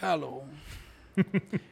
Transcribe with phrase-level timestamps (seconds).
[0.00, 0.42] Hello.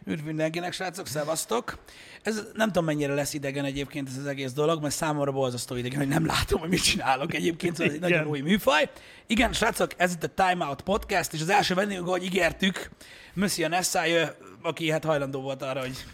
[0.05, 1.79] Üdv mindenkinek, srácok, szevasztok.
[2.23, 5.99] Ez nem tudom, mennyire lesz idegen egyébként ez az egész dolog, mert számomra borzasztó idegen,
[5.99, 8.19] hogy nem látom, hogy mit csinálok egyébként, szóval ez egy Igen.
[8.19, 8.91] nagyon új műfaj.
[9.27, 12.91] Igen, srácok, ez itt a Time Out Podcast, és az első vendégünk, ahogy ígértük,
[13.35, 14.17] Monsieur Nessai,
[14.63, 16.05] aki hát hajlandó volt arra, hogy,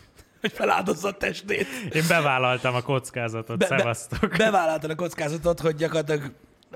[0.41, 1.67] hogy feláldozza a testét.
[1.93, 4.37] Én bevállaltam a kockázatot, Be- be, be- szevasztok.
[4.37, 6.33] Bevállaltad a kockázatot, hogy gyakorlatilag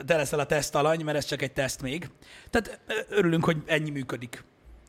[0.07, 2.09] te leszel a tesztalany, mert ez csak egy teszt még.
[2.51, 4.45] Tehát örülünk, hogy ennyi működik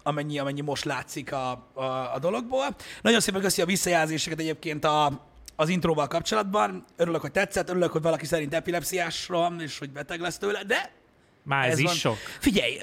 [0.06, 1.84] amennyi, amennyi most látszik a, a,
[2.14, 2.76] a dologból.
[3.02, 5.26] Nagyon szépen köszi a visszajelzéseket egyébként a,
[5.56, 6.86] az intróval kapcsolatban.
[6.96, 10.92] Örülök, hogy tetszett, örülök, hogy valaki szerint epilepsziás van, és hogy beteg lesz tőle, de
[11.44, 11.96] Már ez, ez is van.
[11.96, 12.18] sok.
[12.40, 12.78] Figyelj,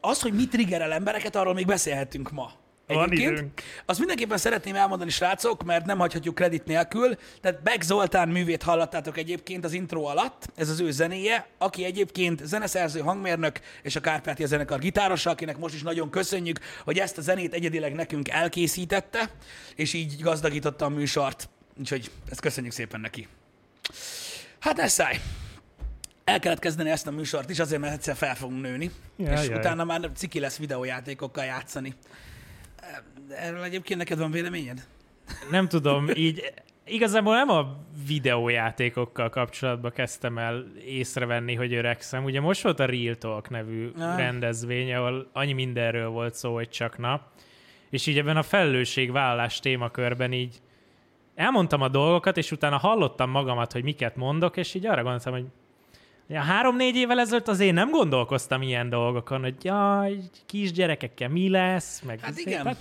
[0.00, 2.52] az, hogy mit triggerel embereket, arról még beszélhetünk ma.
[2.94, 3.62] Van időnk.
[3.84, 7.16] Azt mindenképpen szeretném elmondani, srácok, mert nem hagyhatjuk kredit nélkül.
[7.40, 12.46] Tehát Beck Zoltán művét hallottátok egyébként az intro alatt, ez az ő zenéje, aki egyébként
[12.46, 17.20] zeneszerző, hangmérnök és a Kárpátia zenekar gitárosa, akinek most is nagyon köszönjük, hogy ezt a
[17.20, 19.30] zenét egyedileg nekünk elkészítette,
[19.74, 21.48] és így gazdagította a műsort.
[21.78, 23.28] Úgyhogy ezt köszönjük szépen neki.
[24.58, 25.20] Hát ne száj!
[26.24, 29.48] El kellett kezdeni ezt a műsort is, azért, mert egyszer fel fogunk nőni, Jaj, és
[29.48, 29.58] jaj.
[29.58, 31.94] utána már ciki lesz videójátékokkal játszani.
[33.36, 34.86] Erről egyébként neked van véleményed?
[35.50, 36.52] Nem tudom, így
[36.86, 42.24] igazából nem a videójátékokkal kapcsolatban kezdtem el észrevenni, hogy öregszem.
[42.24, 44.16] Ugye most volt a Real Talk nevű Ah.
[44.16, 47.20] rendezvény, ahol annyi mindenről volt szó, hogy csak na.
[47.90, 50.60] És így ebben a felelősségvállalás témakörben így
[51.34, 55.44] elmondtam a dolgokat, és utána hallottam magamat, hogy miket mondok, és így arra gondoltam, hogy
[56.26, 62.20] Ja, három-négy évvel ezelőtt azért nem gondolkoztam ilyen dolgokon, hogy jaj, kisgyerekekkel mi lesz, meg
[62.20, 62.66] Hát igen.
[62.66, 62.76] Hát,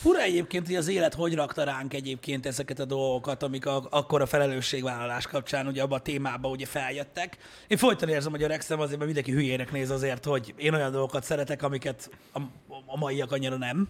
[0.00, 4.20] Fura egyébként, hogy az élet hogy rakta ránk egyébként ezeket a dolgokat, amik a, akkor
[4.20, 7.38] a felelősségvállalás kapcsán ugye abban a témában ugye feljöttek.
[7.66, 11.24] Én folyton érzem, hogy öregszem azért, mert mindenki hülyének néz azért, hogy én olyan dolgokat
[11.24, 12.40] szeretek, amiket a,
[12.86, 13.88] a maiak annyira nem.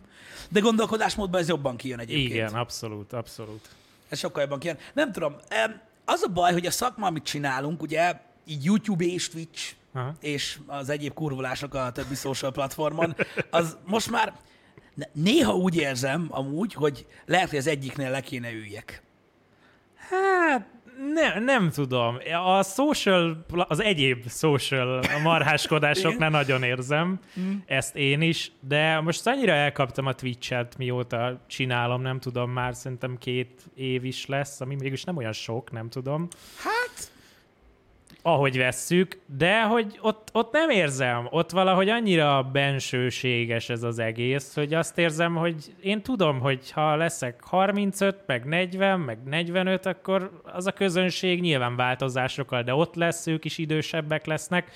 [0.49, 2.31] De gondolkodásmódban ez jobban kijön egyébként.
[2.31, 3.69] igen, abszolút, abszolút.
[4.09, 4.79] Ez sokkal jobban kijön.
[4.95, 5.37] Nem tudom,
[6.05, 8.15] az a baj, hogy a szakma, amit csinálunk, ugye
[8.47, 10.15] így YouTube és Twitch, Aha.
[10.21, 13.17] és az egyéb kurvulások a többi social platformon,
[13.51, 14.33] az most már
[15.13, 19.03] néha úgy érzem amúgy, hogy lehet, hogy az egyiknél le kéne üljek.
[19.97, 20.67] Hát
[21.15, 22.17] ne, nem tudom.
[22.45, 27.21] A social, az egyéb social marháskodásoknál nagyon érzem,
[27.67, 33.19] ezt én is, de most annyira elkaptam a Twitch-et, mióta csinálom, nem tudom, már szerintem
[33.19, 36.29] két év is lesz, ami mégis nem olyan sok, nem tudom.
[36.57, 37.11] Hát,
[38.23, 44.55] ahogy vesszük, de hogy ott, ott nem érzem, ott valahogy annyira bensőséges ez az egész,
[44.55, 50.43] hogy azt érzem, hogy én tudom, hogy ha leszek 35, meg 40, meg 45, akkor
[50.45, 54.71] az a közönség nyilván változásokkal, de ott lesz, ők is idősebbek lesznek,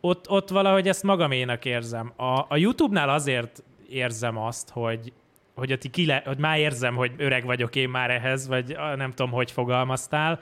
[0.00, 2.12] ott, ott valahogy ezt magaménak érzem.
[2.16, 5.12] A, a YouTube-nál azért érzem azt, hogy,
[5.54, 8.76] hogy, ott így ki le, hogy már érzem, hogy öreg vagyok én már ehhez, vagy
[8.96, 10.40] nem tudom, hogy fogalmaztál,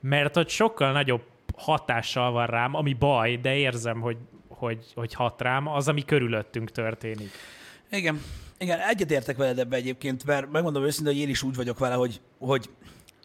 [0.00, 1.22] mert ott sokkal nagyobb
[1.56, 4.16] hatással van rám, ami baj, de érzem, hogy,
[4.48, 7.30] hogy, hogy hat rám, az, ami körülöttünk történik.
[7.90, 8.20] igen.
[8.60, 12.20] Igen, egyetértek veled ebbe egyébként, mert megmondom őszintén, hogy én is úgy vagyok vele, hogy,
[12.38, 12.70] hogy,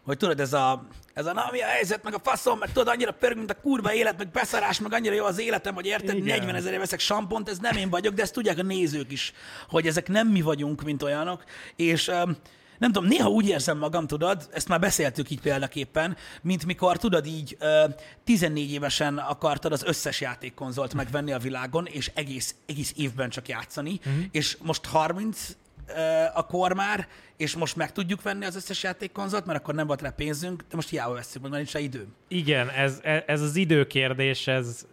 [0.04, 2.88] hogy tudod, ez a, ez a na, mi a helyzet, meg a faszom, meg tudod,
[2.88, 6.16] annyira pörg, mint a kurva élet, meg beszarás, meg annyira jó az életem, hogy érted,
[6.16, 6.38] Igen.
[6.38, 9.32] 40 ezerért veszek sampont, ez nem én vagyok, de ezt tudják a nézők is,
[9.68, 11.44] hogy ezek nem mi vagyunk, mint olyanok,
[11.76, 12.36] és um,
[12.78, 17.26] nem tudom, néha úgy érzem magam, tudod, ezt már beszéltük így példaképpen, mint mikor, tudod,
[17.26, 17.84] így ö,
[18.24, 24.00] 14 évesen akartad az összes játékkonzolt megvenni a világon, és egész, egész évben csak játszani,
[24.04, 24.18] Mhm.
[24.30, 29.46] és most 30 ö, a kor már, és most meg tudjuk venni az összes játékkonzolt,
[29.46, 32.14] mert akkor nem volt rá pénzünk, de most hiába veszünk, mert már nincs rá időm.
[32.28, 34.86] Igen, ez, ez az időkérdés, ez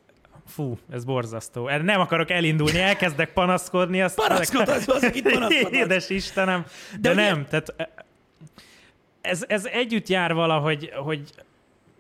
[0.51, 1.67] fú, ez borzasztó.
[1.67, 4.01] Erre Nem akarok elindulni, elkezdek panaszkodni.
[4.01, 5.73] Azt Panaszkodhatsz, az, itt panaszkodhatsz.
[5.83, 6.61] Édes Istenem.
[6.91, 7.97] De, De de ugye- nem, tehát
[9.21, 11.21] ez, ez együtt jár valahogy, hogy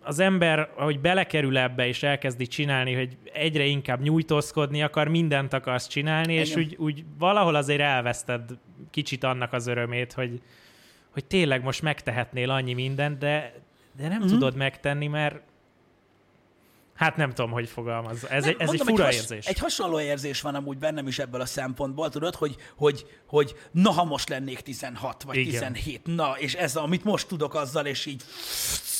[0.03, 5.87] az ember, ahogy belekerül ebbe és elkezdi csinálni, hogy egyre inkább nyújtózkodni akar, mindent akarsz
[5.87, 6.63] csinálni, és Igen.
[6.63, 8.41] úgy, úgy valahol azért elveszted
[8.91, 10.41] kicsit annak az örömét, hogy,
[11.13, 13.53] hogy tényleg most megtehetnél annyi mindent, de,
[13.97, 14.19] de nem Mhm.
[14.19, 14.27] mm-hmm.
[14.33, 15.41] tudod megtenni, mert
[17.01, 18.27] hát nem tudom, hogy fogalmazza.
[18.27, 19.45] Ez, Nem, egy, ez mondom, egy fura has- érzés.
[19.45, 23.91] Egy hasonló érzés van amúgy bennem is ebből a szempontból, tudod, hogy, hogy, hogy na,
[23.91, 25.51] ha most lennék 16 vagy Igen.
[25.51, 28.23] 17, na, és ez, amit most tudok azzal, és így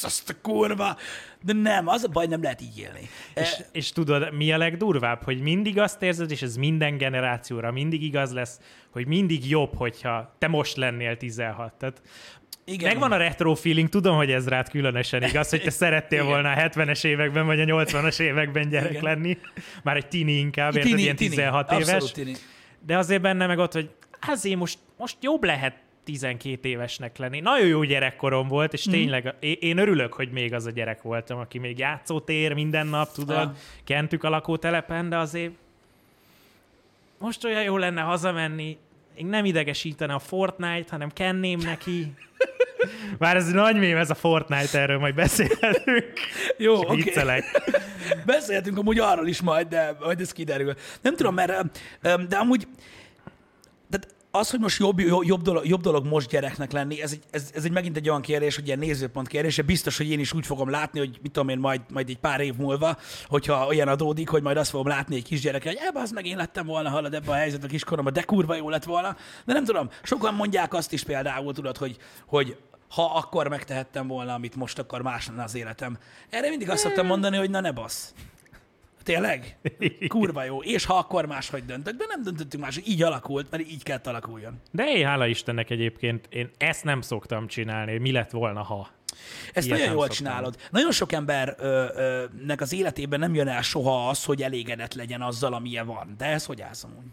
[0.03, 0.97] azt a kurva.
[1.43, 3.09] De nem, az a baj, nem lehet így élni.
[3.35, 7.71] És, E, és tudod, mi a legdurvább, hogy mindig azt érzed, és ez minden generációra
[7.71, 8.59] mindig igaz lesz,
[8.91, 11.73] hogy mindig jobb, hogyha te most lennél 16.
[11.73, 12.01] Tehát
[12.65, 12.89] igen.
[12.89, 16.31] megvan a retro feeling, tudom, hogy ez rád különösen igaz, hogy te szerettél Igen.
[16.31, 19.03] volna a 70-es években, vagy a 80-as években gyerek Igen.
[19.03, 19.37] lenni.
[19.83, 22.11] Már egy tini inkább, érted, Tini, ilyen tini, 16 abszolút éves.
[22.11, 22.33] Tini.
[22.85, 23.89] De azért benne meg ott, hogy
[24.27, 27.39] azért most, most jobb lehet 12 évesnek lenni.
[27.39, 31.39] Nagyon jó gyerekkorom volt, és tényleg én, én örülök, hogy még az a gyerek voltam,
[31.39, 33.51] aki még játszótér minden nap, tudod, Ah.
[33.83, 35.51] kentük a lakótelepen, de azért
[37.17, 38.77] most olyan jó lenne hazamenni,
[39.15, 42.13] én nem idegesítene a Fortnite, hanem kenném neki.
[43.17, 46.13] Már ez nagy mém, ez a Fortnite, erről majd beszélhetünk.
[46.57, 46.95] Jó, oké.
[46.95, 47.43] viccelek.
[48.25, 50.73] Beszélhetünk amúgy arról is majd, de majd ez kiderül.
[51.01, 52.67] Nem tudom, mert, de amúgy
[54.31, 57.63] az, hogy most jobb, jobb, dolog, jobb dolog most gyereknek lenni, ez egy, ez, ez
[57.63, 59.61] egy megint egy olyan kérdés, hogy ilyen nézőpont kérdése.
[59.61, 62.39] Biztos, hogy én is úgy fogom látni, hogy mit tudom én, majd, majd egy pár
[62.39, 66.11] év múlva, hogyha olyan adódik, hogy majd azt fogom látni egy kisgyerek, hogy ebbe az
[66.11, 69.15] meg én lettem volna, hallod ebbe a helyzetbe a kiskoromban, de kurva jó lett volna.
[69.45, 72.57] De nem tudom, sokan mondják azt is például, tudod, hogy, hogy
[72.89, 75.97] ha akkor megtehettem volna, amit most, akkor más lenne az életem.
[76.29, 78.13] Erre mindig azt szoktam mondani, hogy na ne basz.
[79.03, 79.57] Tényleg?
[80.07, 80.61] Kurva jó.
[80.61, 84.61] És ha akkor máshogy döntök, de nem döntöttünk más, így alakult, mert így kellett alakuljon.
[84.71, 88.89] De én hála Istennek egyébként, én ezt nem szoktam csinálni, mi lett volna, ha.
[89.53, 90.25] Ezt Ilyet nagyon jól szoktam.
[90.25, 90.55] csinálod.
[90.71, 95.85] Nagyon sok embernek az életében nem jön el soha az, hogy elégedett legyen azzal, amilyen
[95.85, 96.15] van.
[96.17, 97.05] De ez hogy állsz amúgy?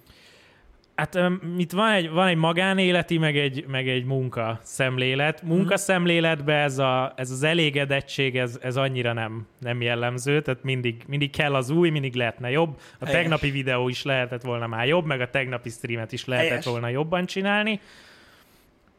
[0.99, 5.43] Hát öm, itt van egy, van egy magánéleti, meg egy, meg egy munka szemlélet.
[5.43, 11.03] Munka szemléletben ez, a, ez az elégedettség, ez, ez annyira nem, nem jellemző, tehát mindig,
[11.07, 12.79] mindig kell az új, mindig lehetne jobb.
[12.99, 13.21] A Helyes.
[13.21, 16.65] tegnapi videó is lehetett volna már jobb, meg a tegnapi streamet is lehetett Helyes.
[16.65, 17.81] volna jobban csinálni.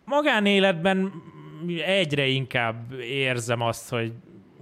[0.05, 1.11] Magánéletben
[1.85, 4.11] egyre inkább érzem azt, hogy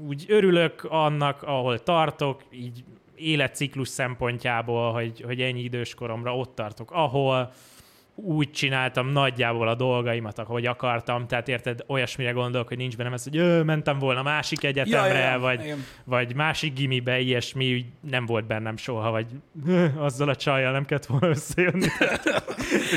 [0.08, 2.84] úgy örülök annak, ahol tartok, így
[3.18, 7.52] életciklus szempontjából, hogy, hogy ennyi idős koromra ott tartok, ahol
[8.20, 13.24] úgy csináltam nagyjából a dolgaimat, ahogy akartam, tehát érted, olyasmire gondolok, hogy nincs bennem ez,
[13.24, 15.86] hogy ö, mentem volna másik egyetemre, Ja, ja, vagy, igen.
[16.04, 19.26] vagy másik gimibe, ilyesmi úgy nem volt bennem soha, vagy
[19.68, 21.88] ö, azzal a csajjal nem kellett volna összejönni.
[22.00, 22.44] Tehát,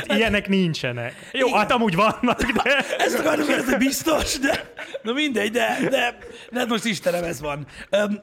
[0.06, 1.14] ilyenek nincsenek.
[1.32, 1.58] Jó, Igen.
[1.58, 2.84] hát amúgy vannak, de...
[2.98, 6.18] Ezt akarom kérdezni, biztos, de na mindegy, de, de,
[6.50, 7.66] de hát most Istenem, ez van.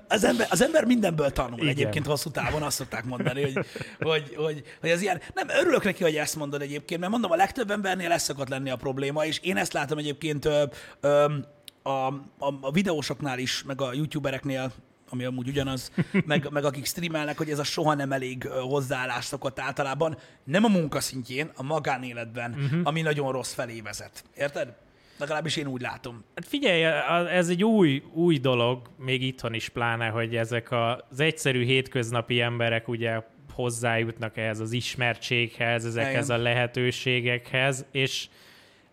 [0.07, 1.63] Az ember, az ember mindenből tanul Igen.
[1.63, 1.77] Igen.
[1.77, 3.65] egyébként hosszú távon, azt szokták mondani, hogy,
[3.99, 7.35] hogy, hogy, hogy az ilyen, nem, örülök neki, hogy ezt mondod egyébként, mert mondom, a
[7.35, 10.63] legtöbb embernél ez szokott lenni a probléma, és én ezt látom egyébként ö,
[10.99, 11.25] ö,
[11.81, 12.07] a,
[12.37, 14.71] a, a videósoknál is, meg a youtubereknél,
[15.09, 15.91] ami amúgy ugyanaz,
[16.25, 20.67] meg, meg akik streamelnek, hogy ez a soha nem elég hozzáállás szokott általában, nem a
[20.67, 22.79] munka szintjén, a magánéletben, uh-huh.
[22.83, 24.23] ami nagyon rossz felé vezet.
[24.35, 24.75] Érted?
[25.17, 26.23] Legalábbis én úgy látom.
[26.35, 26.83] Hát figyelj,
[27.29, 32.87] ez egy új, új dolog, még itthon is pláne, hogy ezek az egyszerű hétköznapi emberek
[32.87, 33.21] ugye
[33.57, 36.39] hozzájutnak ehhez az ismertséghez, ezekhez Igen.
[36.39, 38.27] a lehetőségekhez, és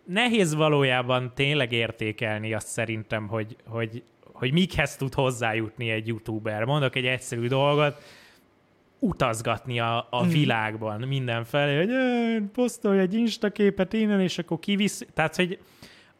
[0.03, 6.63] nehéz valójában tényleg értékelni azt szerintem, hogy, hogy, hogy mikhez tud hozzájutni egy youtuber.
[6.63, 8.01] Mondok egy egyszerű dolgot,
[8.99, 15.05] utazgatni a, a világban mindenfelé, hogy "Ö, posztolj egy Insta képet innen, és akkor kivisz.
[15.13, 15.59] Tehát, hogy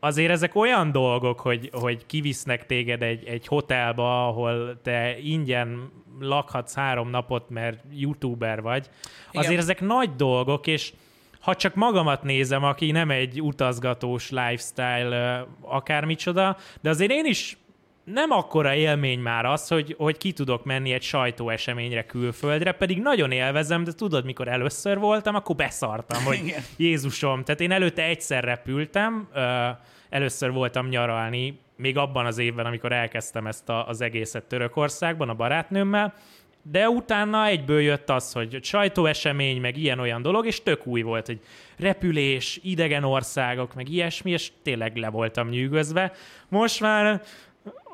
[0.05, 6.75] azért ezek olyan dolgok, hogy, hogy kivisznek téged egy, egy hotelba, ahol te ingyen lakhatsz
[6.75, 8.89] három napot, mert youtuber vagy.
[9.33, 9.63] Azért Igen.
[9.63, 10.93] ezek nagy dolgok, és
[11.39, 17.57] ha csak magamat nézem, aki nem egy utazgatós lifestyle, akármicsoda, de azért én is
[18.03, 23.31] nem akkora élmény már az, hogy, hogy ki tudok menni egy sajtóeseményre külföldre, pedig nagyon
[23.31, 26.55] élvezem, de tudod, mikor először voltam, akkor beszartam, hogy.
[26.77, 29.67] Jézusom, tehát én előtte egyszer repültem, ö,
[30.15, 35.33] először voltam nyaralni, még abban az évben, amikor elkezdtem ezt a, az egészet Törökországban a
[35.33, 36.13] barátnőmmel,
[36.61, 41.39] de utána egyből jött az, hogy sajtóesemény, meg ilyen-olyan dolog, és tök új volt, hogy
[41.77, 46.11] repülés, idegen országok, meg ilyesmi, és tényleg le voltam nyűgözve.
[46.47, 47.21] Most már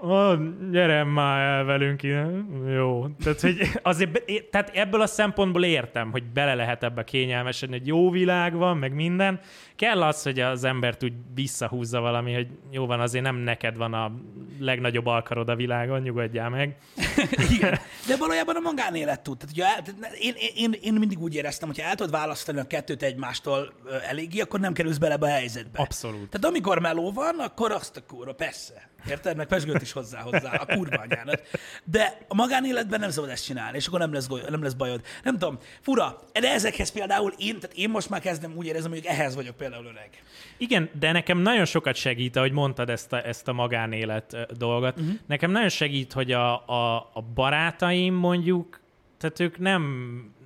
[0.04, 0.34] Ó,
[0.72, 2.28] gyere már el velünk ide.
[2.76, 3.08] Jó.
[3.24, 7.88] Tehát, hogy azért, be- tehát ebből a szempontból értem, hogy bele lehet ebbe kényelmesedni, hogy
[7.88, 9.40] jó világ van, meg minden.
[9.76, 13.94] Kell az, hogy az embert úgy visszahúzza valami, hogy jó van, azért nem neked van
[13.94, 14.12] a
[14.60, 16.76] legnagyobb alkarod a világon, nyugodjál meg.
[17.56, 17.78] Igen.
[18.08, 19.38] De valójában a magánélet tud.
[19.38, 22.64] Tehát, el- tehát én, én, én, mindig úgy éreztem, hogy ha el tudod választani a
[22.68, 23.74] kettőt egymástól
[24.10, 25.80] eléggé, akkor nem kerülsz bele ebbe a helyzetbe.
[25.80, 26.30] Abszolút.
[26.30, 28.90] Tehát amikor meló van, akkor azt a kurva, persze.
[29.10, 29.38] Érted?
[29.38, 31.42] Meg pesgőt is hozzá, hozzá, a kurva anyának.
[31.84, 35.02] De a magánéletben nem szabad ezt csinálni, és akkor nem lesz, goly- nem lesz bajod.
[35.24, 39.06] Nem tudom, fura, de ezekhez például én, tehát én most már kezdem úgy érezni, hogy
[39.06, 40.10] ehhez vagyok például öreg.
[40.58, 45.00] Igen, de nekem nagyon sokat segít, ahogy mondtad ezt a, ezt a magánélet dolgot.
[45.00, 45.16] Uh-huh.
[45.28, 48.80] Nekem nagyon segít, hogy a, a, a barátaim mondjuk,
[49.18, 49.84] tehát ők nem,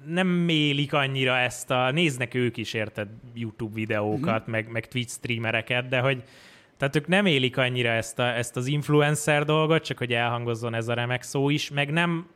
[0.05, 4.47] nem mélik annyira ezt a, néznek ők is, érted, YouTube videókat, uh-huh.
[4.47, 6.23] meg, meg Twitch streamereket, de hogy
[6.77, 10.87] tehát ők nem élik annyira ezt, a, ezt az influencer dolgot, csak hogy elhangozzon ez
[10.87, 12.27] a remek szó is, meg nem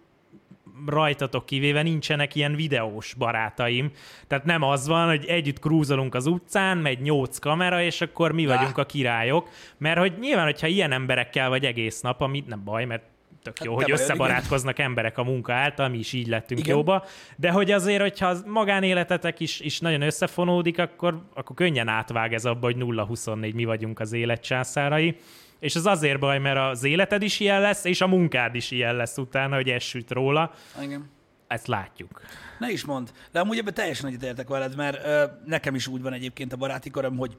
[0.86, 3.92] rajtatok kivéve nincsenek ilyen videós barátaim.
[4.28, 8.46] Tehát nem az van, hogy együtt krúzolunk az utcán, megy nyolc kamera, és akkor mi
[8.46, 9.50] vagyunk a királyok.
[9.78, 13.04] Mert hogy nyilván, hogyha ilyen emberekkel vagy egész nap, ami nem baj, mert
[13.44, 16.76] tök Hát jó, te hogy összebarátkoznak emberek a munka által, mi is így lettünk Igen.
[16.76, 17.06] jóba,
[17.36, 22.46] de hogy azért, hogyha az magánéletetek is, is nagyon összefonódik, akkor, akkor könnyen átvág ez
[22.46, 25.18] abba, hogy 0-24 mi vagyunk az élet császárai.
[25.60, 28.96] És ez azért baj, mert az életed is ilyen lesz, és a munkád is ilyen
[28.96, 30.52] lesz utána, hogy ez süt róla.
[30.82, 31.10] Igen.
[31.48, 32.22] Ezt látjuk.
[32.60, 33.12] Ne is mond.
[33.32, 36.90] De amúgy ebben teljesen egyetértek veled, mert ö, nekem is úgy van egyébként a baráti
[36.90, 37.38] köröm, hogy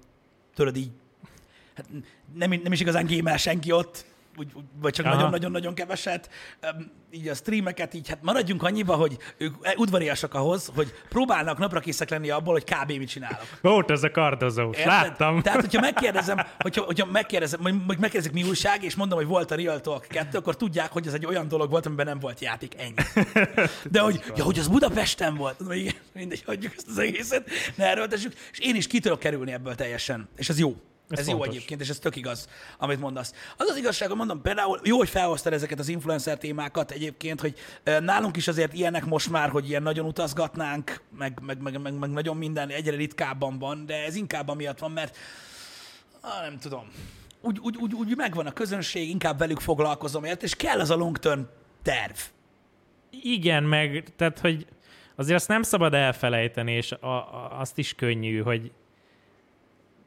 [0.54, 0.90] tudod így,
[1.74, 1.86] hát
[2.34, 4.04] nem, nem is igazán gémel senki ott,
[4.40, 6.30] úgy, vagy csak nagyon-nagyon-nagyon keveset.
[7.10, 12.10] Így a streameket így, hát maradjunk annyiba, hogy ők udvariasak ahhoz, hogy próbálnak napra készek
[12.10, 12.92] lenni abból, hogy kb.
[12.92, 13.46] mit csinálok.
[13.60, 14.92] Volt ez a kardozós, Érted?
[14.92, 15.42] láttam.
[15.42, 19.54] Tehát, hogyha megkérdezem, hogyha, hogyha megkérdezem, vagy megkérdezik mi újság, és mondom, hogy volt a
[19.54, 22.74] Real Talk 2, akkor tudják, hogy ez egy olyan dolog volt, amiben nem volt játék,
[22.78, 23.26] ennyi.
[23.90, 27.86] De hogy, ja, hogy az Budapesten volt, mondom, igen, mindegy, hagyjuk ezt az egészet, ne
[27.86, 30.76] erőltessük, és én is ki tudok kerülni ebből teljesen, és ez jó.
[31.10, 31.54] Ez, Ez ez jó fontos.
[31.54, 32.48] egyébként, és ez tök igaz,
[32.78, 33.34] amit mondasz.
[33.56, 37.54] Az az igazság, hogy mondom, például jó, hogy felhoztad ezeket az influencer témákat egyébként, hogy
[38.00, 42.10] nálunk is azért ilyenek most már, hogy ilyen nagyon utazgatnánk, meg, meg, meg, meg, meg
[42.10, 45.16] nagyon minden egyre ritkábban van, de ez inkább amiatt van, mert
[46.20, 46.90] ah, nem tudom,
[47.40, 50.96] úgy, úgy, úgy, úgy megvan a közönség, inkább velük foglalkozom, ért, és kell az a
[50.96, 51.40] long term
[51.82, 52.16] terv.
[53.10, 54.66] Igen, meg tehát, hogy
[55.16, 58.72] azért azt nem szabad elfelejteni, és a, a, azt is könnyű, hogy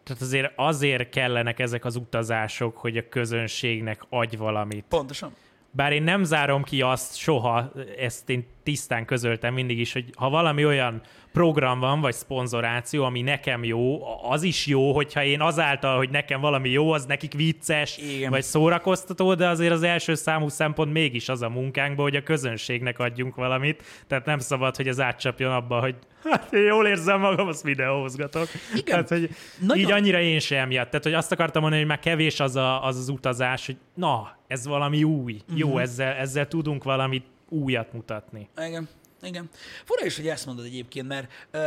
[0.04, 4.86] tehát azért azért kellenek ezek az utazások, hogy a közönségnek adj valamit.
[4.88, 5.36] Pontosan.
[5.76, 10.30] Bár én nem zárom ki azt soha, ezt én tisztán közöltem mindig is, hogy ha
[10.30, 11.02] valami olyan
[11.32, 14.00] program van, vagy szponzoráció, ami nekem jó,
[14.30, 18.30] az is jó, hogyha én azáltal, hogy nekem valami jó, az nekik vicces, Igen.
[18.30, 23.00] vagy szórakoztató, de azért az első számú szempont mégis az a munkánkban, hogy a közönségnek
[23.00, 27.48] adjunk valamit, tehát nem szabad, hogy ez átcsapjon abba, hogy hát én jól érzem magam,
[27.48, 28.48] azt videózgatok.
[28.76, 28.84] Igen.
[28.86, 30.90] Tehát, hogy Nagyon- így annyira én sem miatt.
[30.90, 34.38] Tehát, hogy azt akartam mondani, hogy már kevés az a, az, az utazás, hogy na,
[34.54, 35.42] ez valami új.
[35.48, 35.58] Mhm.
[35.58, 38.50] Jó, ezzel, ezzel tudunk valamit újat mutatni.
[38.58, 38.88] Igen,
[39.22, 39.50] igen.
[39.86, 41.58] Fura is, hogy ezt mondod egyébként, mert ö,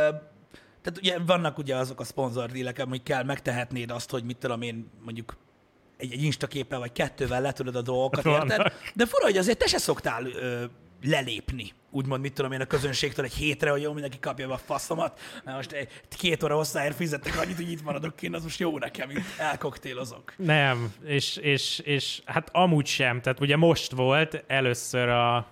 [0.81, 5.37] tehát ugye vannak ugye azok a szponzordílek, amikkel megtehetnéd azt, hogy mit tudom én, mondjuk
[5.97, 8.73] egy, egy instaképpel vagy kettővel letudod a dolgokat, érted?
[8.93, 10.63] De fura, hogy azért te se szoktál ö,
[11.03, 14.57] lelépni, úgymond, mit tudom én, a közönségtől egy hétre, hogy jó, mindenki kapja be a
[14.57, 18.59] faszomat, mert most egy, két óra hosszáért fizettek annyit, hogy itt maradok kint, az most
[18.59, 20.33] jó nekem, itt elkoktélozok.
[20.37, 23.21] Nem, és, és, és hát amúgy sem.
[23.21, 25.47] Tehát ugye most volt először a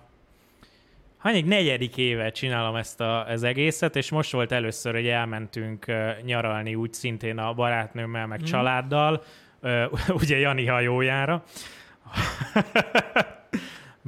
[1.18, 5.86] hanyadik negyedik éve csinálom ezt a, az egészet, és most volt először, hogy elmentünk
[6.22, 9.22] nyaralni úgy szintén a barátnőmmel, meg családdal,
[9.60, 9.84] ö,
[10.20, 11.44] ugye Jani hajójára.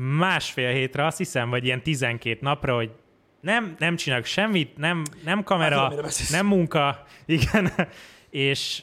[0.00, 2.90] Másfél hétre, azt hiszem, vagy ilyen 12 napra, hogy
[3.40, 6.30] nem, nem csinálok semmit, nem, nem Hát kamera, tudom, beszélsz.
[6.30, 7.70] nem munka, igen,
[8.30, 8.82] és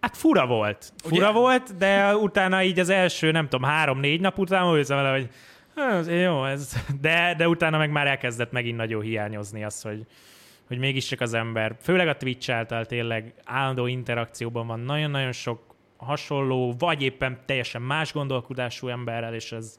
[0.00, 0.92] Hát fura volt.
[1.04, 1.38] Fura Ugye?
[1.38, 5.28] volt, de utána így az első, nem tudom, három-négy nap után úgy vele, hogy
[5.76, 6.72] "Hát, azért jó ez.
[7.00, 10.06] De, de utána meg már elkezdett megint nagyon hiányozni az, hogy,
[10.66, 16.74] hogy mégiscsak az ember, főleg a Twitch által tényleg állandó interakcióban van nagyon-nagyon sok hasonló,
[16.78, 19.78] vagy éppen teljesen más gondolkodású emberrel, és ez,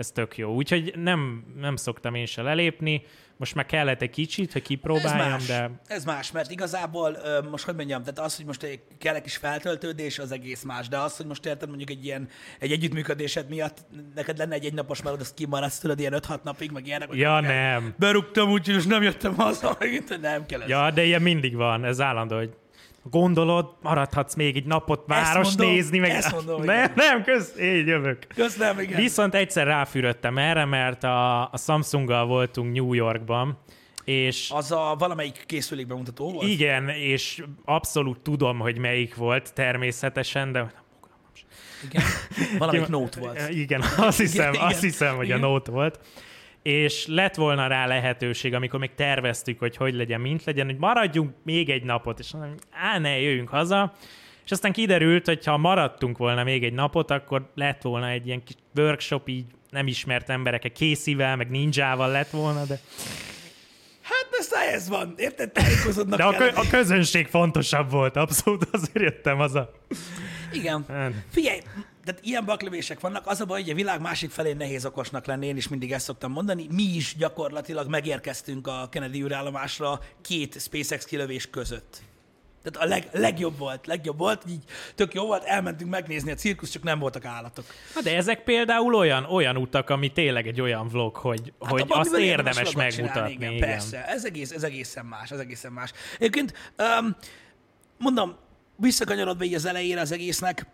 [0.00, 0.54] ez tök jó.
[0.54, 3.02] Úgyhogy nem, nem szoktam én se lelépni.
[3.36, 7.18] Most már kellett egy kicsit, hogy Ez kipróbáljam, más, de ez más, mert igazából
[7.50, 10.98] most hogy mondjam, tehát az, hogy most kell egy kis feltöltődés, az egész más, de
[10.98, 12.28] az, hogy most érted mondjuk egy ilyen,
[12.58, 13.78] egy együttműködésed miatt
[14.14, 17.08] neked lenne egy egynapos melód, azt kimaradsz tőled ilyen 5-6 napig, meg ilyenek.
[17.12, 17.94] ja nem.
[17.98, 20.68] Berúgtam úgy, és nem jöttem haza, megint, nem kell ez.
[20.68, 22.50] Ja, de ilyen mindig van, ez állandó, hogy
[23.02, 26.10] gondolod, maradhatsz még egy napot város mondom, nézni, meg...
[26.10, 26.92] ezt mondom, nem, igen.
[26.94, 28.26] nem, kösz, én jövök.
[28.34, 29.00] Köszönöm, igen.
[29.00, 33.58] Viszont egyszer ráfürödtem erre, mert a, a Samsunggal voltunk New Yorkban,
[34.04, 36.48] és Az a valamelyik készülék bemutató volt?
[36.48, 40.72] igen, és abszolút tudom, hogy melyik volt természetesen, de
[41.84, 42.02] Igen.
[42.58, 43.48] Valamelyik Note volt.
[43.48, 45.42] Igen, azt hiszem, igen, azt hiszem hogy igen.
[45.42, 45.98] a Note volt.
[46.62, 51.34] És lett volna rá lehetőség, amikor még terveztük, hogy hogy legyen, mint legyen, hogy maradjunk
[51.44, 53.92] még egy napot, és mondom, á, ne, jöjjünk haza.
[54.44, 58.42] És aztán kiderült, hogy ha maradtunk volna még egy napot, akkor lett volna egy ilyen
[58.44, 62.80] kis workshop, így nem ismert emberek, Casey-vel, meg Ninjával lett volna, de,
[64.02, 65.50] Hát ez ez van, érted?
[65.50, 69.70] Tájékozódnak de a, kö- a közönség fontosabb volt, abszolút azért jöttem haza.
[70.52, 70.84] Igen.
[70.88, 71.12] Hát.
[71.30, 71.60] Figyelj,
[72.10, 75.46] tehát ilyen baklövések vannak, az a baj, hogy a világ másik felén nehéz okosnak lenni,
[75.46, 76.66] én is mindig ezt szoktam mondani.
[76.70, 82.02] Mi is gyakorlatilag megérkeztünk a Kennedy űrállomásra két SpaceX kilövés között.
[82.62, 84.62] Tehát a leg, legjobb volt, legjobb volt, így
[84.94, 87.64] tök jó volt, elmentünk megnézni a cirkusz, csak nem voltak állatok.
[87.94, 91.84] Na de ezek például olyan, olyan utak, ami tényleg egy olyan vlog, hogy, hát hogy
[91.88, 93.32] azt érdemes megmutatni.
[93.32, 95.92] igen, igen, persze, ez, egész, ez egészen más, ez egészen más.
[96.18, 97.16] Egyébként um,
[97.98, 98.36] mondom,
[98.76, 100.66] visszakanyarodva így az elejére az egésznek,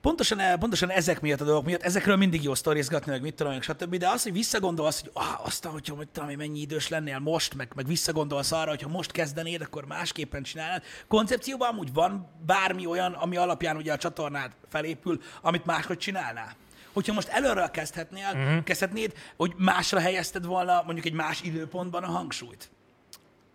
[0.00, 3.52] pontosan, eh, pontosan ezek miatt a dolgok miatt, ezekről mindig jó sztorizgatni, meg mit tudom,
[3.52, 3.96] meg stb.
[3.96, 7.72] De az, hogy visszagondolsz, hogy ah, aztán, hogyha hogy tudom, mennyi idős lennél most, meg,
[7.74, 10.82] meg visszagondolsz arra, hogyha most kezdenéd, akkor másképpen csinálnád.
[11.08, 16.56] Koncepcióban amúgy van bármi olyan, ami alapján ugye a csatornád felépül, amit máshogy csinálnál.
[16.92, 18.64] Hogyha most előről kezdhetnél, uh-huh.
[18.64, 22.70] kezdhetnéd, hogy másra helyezted volna mondjuk egy más időpontban a hangsúlyt.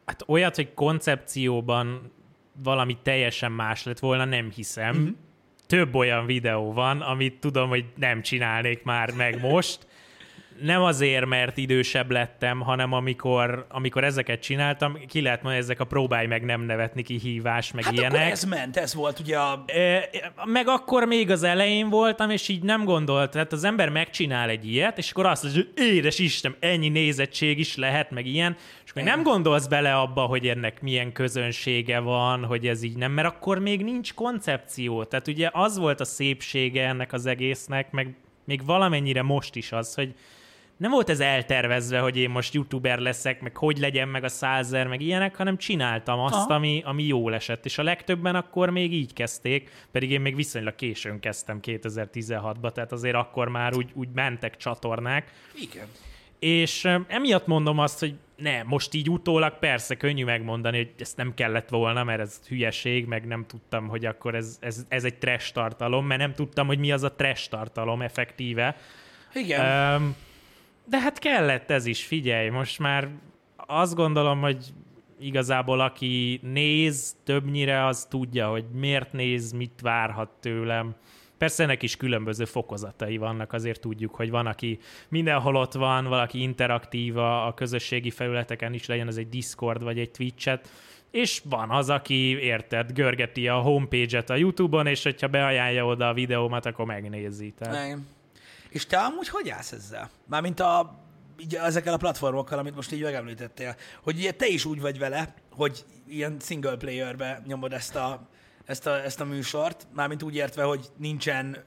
[0.05, 2.11] Hát olyat, hogy koncepcióban
[2.63, 4.95] valami teljesen más lett volna, nem hiszem.
[4.95, 5.15] Uh-huh
[5.67, 9.87] több olyan videó van, amit tudom, hogy nem csinálnék már meg most,
[10.61, 15.85] nem azért, mert idősebb lettem, hanem amikor, amikor ezeket csináltam, ki lehet mondani, ezek a
[15.85, 18.19] próbálj meg nem nevetni kihívás, meg hát ilyenek.
[18.19, 19.65] Akkor ez ment, ez volt ugye a...
[20.45, 24.67] Meg akkor még az elején voltam, és így nem gondolt, tehát az ember megcsinál egy
[24.67, 28.55] ilyet, és akkor azt mondja, hogy édes Isten, ennyi nézettség is lehet, meg ilyen,
[28.85, 33.11] és még nem gondolsz bele abba, hogy ennek milyen közönsége van, hogy ez így nem,
[33.11, 35.03] mert akkor még nincs koncepció.
[35.03, 39.95] Tehát ugye az volt a szépsége ennek az egésznek, meg még valamennyire most is az,
[39.95, 40.13] hogy
[40.83, 44.87] nem volt ez eltervezve, hogy én most youtuber leszek, meg hogy legyen meg a százer,
[44.87, 47.65] meg ilyenek, hanem csináltam azt, ami, ami jól esett.
[47.65, 52.91] És a legtöbben akkor még így kezdték, pedig én még viszonylag későn kezdtem 2016-ba, tehát
[52.91, 55.31] azért akkor már úgy, úgy mentek csatornák.
[55.61, 55.85] Igen.
[56.39, 61.33] És emiatt mondom azt, hogy ne, most így utólag persze könnyű megmondani, hogy ezt nem
[61.33, 65.53] kellett volna, mert ez hülyeség, meg nem tudtam, hogy akkor ez, ez, ez egy trash
[65.53, 68.77] tartalom, mert nem tudtam, hogy mi az a trash tartalom effektíve.
[69.33, 69.95] Igen.
[69.95, 70.15] Um,
[70.85, 73.09] de hát kellett ez is, figyelj, most már
[73.55, 74.73] azt gondolom, hogy
[75.19, 80.95] igazából aki néz többnyire, az tudja, hogy miért néz, mit várhat tőlem.
[81.37, 86.41] Persze ennek is különböző fokozatai vannak, azért tudjuk, hogy van, aki mindenhol ott van, valaki
[86.41, 90.69] interaktív a, közösségi felületeken is, legyen az egy Discord vagy egy Twitch-et,
[91.11, 96.13] és van az, aki érted, görgeti a homepage-et a YouTube-on, és hogyha beajánlja oda a
[96.13, 97.53] videómat, akkor megnézi.
[97.57, 97.87] Tehát...
[97.87, 98.07] Nem.
[98.73, 100.09] És te amúgy hogy állsz ezzel?
[100.27, 100.99] Mármint a,
[101.39, 105.33] így ezekkel a platformokkal, amit most így megemlítettél, hogy ugye te is úgy vagy vele,
[105.51, 108.27] hogy ilyen single playerbe nyomod ezt a,
[108.65, 111.63] ezt a, ezt a műsort, mármint úgy értve, hogy nincsen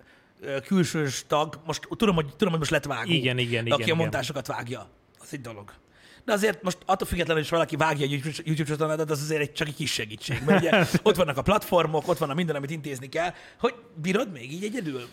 [0.66, 4.00] külsős tag, most tudom, hogy, tudom, hogy most lett vágó, igen, igen, aki igen, a
[4.00, 4.88] montásokat vágja.
[5.18, 5.72] Az egy dolog.
[6.24, 9.68] De azért most attól függetlenül, hogy valaki vágja egy YouTube csatornádat, az azért egy, csak
[9.68, 10.42] egy kis segítség.
[10.44, 13.32] Mert ugye ott vannak a platformok, ott van a minden, amit intézni kell.
[13.58, 15.08] Hogy bírod még így egyedül?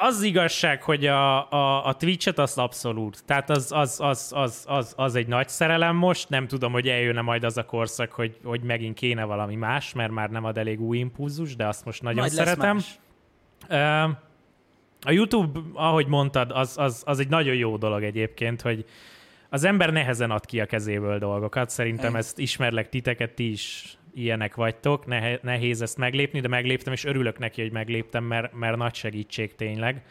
[0.00, 3.24] Az igazság, hogy a, a, a Twitch-et az abszolút.
[3.24, 6.28] Tehát az, az, az, az, az, az egy nagy szerelem most.
[6.28, 10.10] Nem tudom, hogy eljönne majd az a korszak, hogy, hogy megint kéne valami más, mert
[10.10, 12.78] már nem ad elég új impulzus, de azt most nagyon majd szeretem.
[15.00, 18.84] A YouTube, ahogy mondtad, az, az, az egy nagyon jó dolog egyébként, hogy
[19.48, 21.70] az ember nehezen ad ki a kezéből dolgokat.
[21.70, 22.20] Szerintem Egy.
[22.20, 25.06] ezt ismerlek titeket, ti is ilyenek vagytok,
[25.42, 30.02] nehéz ezt meglépni, de megléptem, és örülök neki, hogy megléptem, mert, mert nagy segítség tényleg,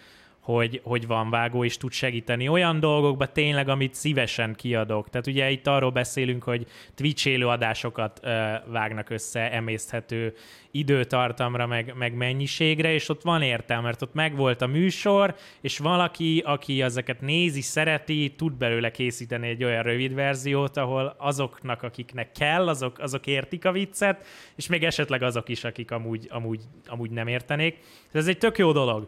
[0.45, 5.10] hogy, hogy van vágó, és tud segíteni olyan dolgokba tényleg, amit szívesen kiadok.
[5.10, 8.31] Tehát ugye itt arról beszélünk, hogy Twitch élőadásokat uh,
[8.71, 10.34] vágnak össze emészthető
[10.71, 16.41] időtartamra, meg, meg mennyiségre, és ott van értelme, mert ott megvolt a műsor, és valaki,
[16.45, 22.67] aki ezeket nézi, szereti, tud belőle készíteni egy olyan rövid verziót, ahol azoknak, akiknek kell,
[22.67, 27.27] azok, azok értik a viccet, és még esetleg azok is, akik amúgy, amúgy, amúgy nem
[27.27, 27.77] értenék.
[28.12, 29.08] Ez egy tök jó dolog.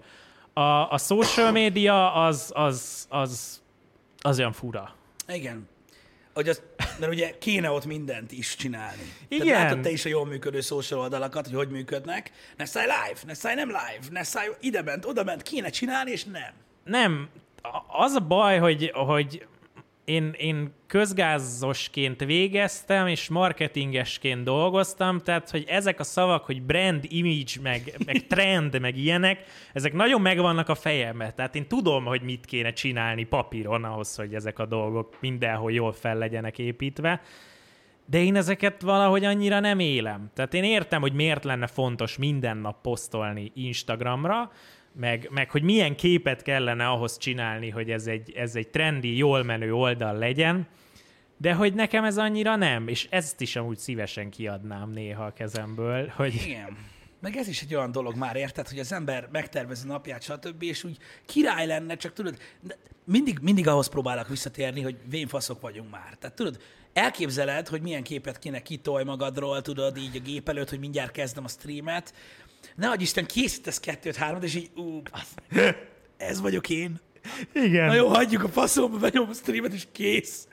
[0.57, 3.61] A, a social media az, az, az,
[4.21, 4.95] az olyan fura.
[5.27, 5.67] Igen
[6.37, 6.61] hogy az,
[6.99, 9.13] mert ugye kéne ott mindent is csinálni.
[9.27, 9.47] Igen.
[9.47, 12.31] Tehát látod te is a jól működő social oldalakat, hogy hogy működnek.
[12.57, 16.11] Ne szállj live, ne szállj nem live, ne szállj ide bent, oda bent, kéne csinálni,
[16.11, 16.53] és nem.
[16.83, 17.29] Nem.
[17.87, 19.47] Az a baj, hogy, hogy
[20.07, 27.51] én, én közgázosként végeztem, és marketingesként dolgoztam, tehát, hogy ezek a szavak, hogy brand, image,
[27.61, 29.43] meg, meg trend, meg ilyenek,
[29.73, 31.31] ezek nagyon megvannak a fejembe.
[31.31, 35.93] Tehát én tudom, hogy mit kéne csinálni papíron ahhoz, hogy ezek a dolgok mindenhol jól
[35.93, 37.21] fel legyenek építve,
[38.05, 40.31] de én ezeket valahogy annyira nem élem.
[40.33, 44.51] Tehát én értem, hogy miért lenne fontos minden nap posztolni Instagramra,
[44.99, 49.43] meg, meg hogy milyen képet kellene ahhoz csinálni, hogy ez egy, ez egy trendi, jól
[49.43, 50.67] menő oldal legyen,
[51.37, 56.07] de hogy nekem ez annyira nem, és ezt is amúgy szívesen kiadnám néha a kezemből,
[56.15, 56.33] hogy...
[56.33, 56.77] Igen.
[57.21, 60.83] Meg ez is egy olyan dolog már, érted, hogy az ember megtervezi napját, stb., és
[60.83, 62.37] úgy király lenne, csak tudod,
[63.03, 66.15] mindig, mindig ahhoz próbálok visszatérni, hogy vén faszok vagyunk már.
[66.19, 66.61] Tehát tudod,
[66.93, 71.43] elképzeled, hogy milyen képet kéne kitolj magadról, tudod, így a gép előtt, hogy mindjárt kezdem
[71.43, 72.13] a streamet.
[72.75, 75.33] Ne adj Isten, készítesz kettőt, hármat, és így, ú, bassz,
[76.17, 76.99] ez vagyok én.
[77.53, 77.85] Igen.
[77.85, 80.47] Na jó, hagyjuk a faszomba, benyom a streamet, és kész.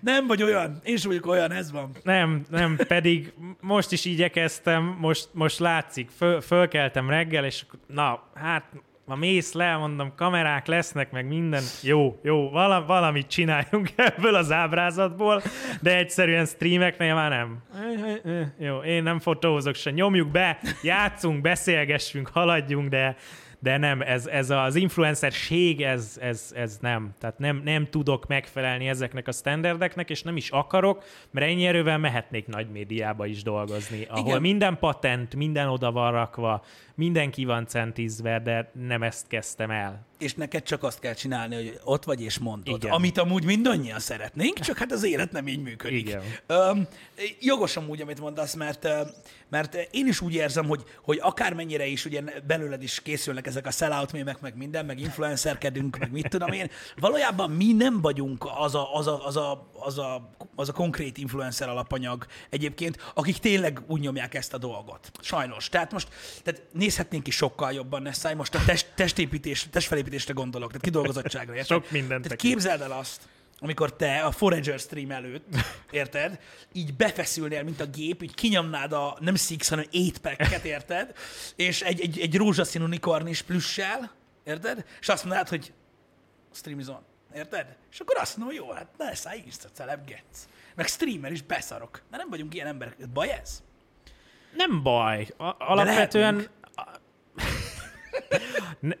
[0.00, 0.80] Nem vagy olyan.
[0.84, 1.90] Én sem vagyok olyan, ez van.
[2.02, 8.64] Nem, nem, pedig most is igyekeztem, most, most látszik, föl, fölkeltem reggel, és na, hát
[9.06, 11.62] ma mész le, mondom, kamerák lesznek, meg minden.
[11.82, 15.42] Jó, jó, vala, valamit csináljunk ebből az ábrázatból,
[15.80, 17.62] de egyszerűen streameknél már nem.
[18.58, 19.90] Jó, én nem fotózok se.
[19.90, 23.16] Nyomjuk be, játszunk, beszélgessünk, haladjunk, de
[23.64, 27.12] de nem, ez, ez az influencerség, ez, ez, ez nem.
[27.18, 31.98] Tehát nem, nem tudok megfelelni ezeknek a standardeknek, és nem is akarok, mert ennyi erővel
[31.98, 34.40] mehetnék nagy médiába is dolgozni, ahol Igen.
[34.40, 40.06] minden patent, minden oda van rakva, mindenki van centízve, de nem ezt kezdtem el.
[40.18, 42.92] És neked csak azt kell csinálni, hogy ott vagy és mondod, Igen.
[42.92, 46.08] amit amúgy mindannyian szeretnénk, csak hát az élet nem így működik.
[46.08, 46.22] Igen.
[46.46, 46.88] Öm,
[47.40, 48.88] jogos amúgy, amit mondasz, mert,
[49.48, 53.70] mert én is úgy érzem, hogy, hogy akármennyire is ugye belőled is készülnek ezek a
[53.70, 58.74] sellout mémek, meg minden, meg influencerkedünk, meg mit tudom én, valójában mi nem vagyunk az
[58.74, 63.80] a, az a, az a, az a, az a konkrét influencer alapanyag egyébként, akik tényleg
[63.86, 65.10] úgy nyomják ezt a dolgot.
[65.20, 65.68] Sajnos.
[65.68, 66.08] Tehát most
[66.42, 69.66] tehát nézhetnénk is sokkal jobban, Nessai, most a test, testépítés,
[70.04, 71.54] testfelépítésre gondolok, tehát kidolgozottságra.
[71.54, 71.82] Érted?
[71.82, 72.22] Sok mindent.
[72.22, 75.46] Tehát képzeld el azt, amikor te a Forager stream előtt,
[75.90, 76.40] érted,
[76.72, 81.12] így befeszülnél, mint a gép, így kinyomnád a nem Six, hanem 8 packet, érted,
[81.56, 84.12] és egy, egy, egy rózsaszín unikornis plüssel,
[84.44, 85.72] érted, és azt mondanád, hogy
[86.52, 87.02] stream is on,
[87.34, 87.76] érted?
[87.90, 90.48] És akkor azt mondom, jó, hát ne szállj Insta celeb, getsz.
[90.74, 92.02] Meg streamer is beszarok.
[92.10, 93.08] De nem vagyunk ilyen emberek.
[93.12, 93.62] Baj ez?
[94.56, 95.28] Nem baj.
[95.36, 96.48] A- alapvetően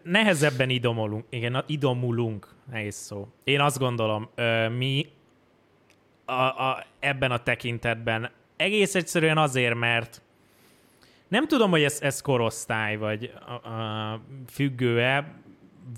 [0.02, 1.24] nehezebben idomolunk.
[1.28, 2.48] Igen, idomulunk.
[2.70, 3.28] Nehéz szó.
[3.44, 4.28] Én azt gondolom,
[4.76, 5.06] mi
[6.24, 10.22] a, a, ebben a tekintetben egész egyszerűen azért, mert
[11.28, 15.32] nem tudom, hogy ez, ez korosztály, vagy a, a, függő-e,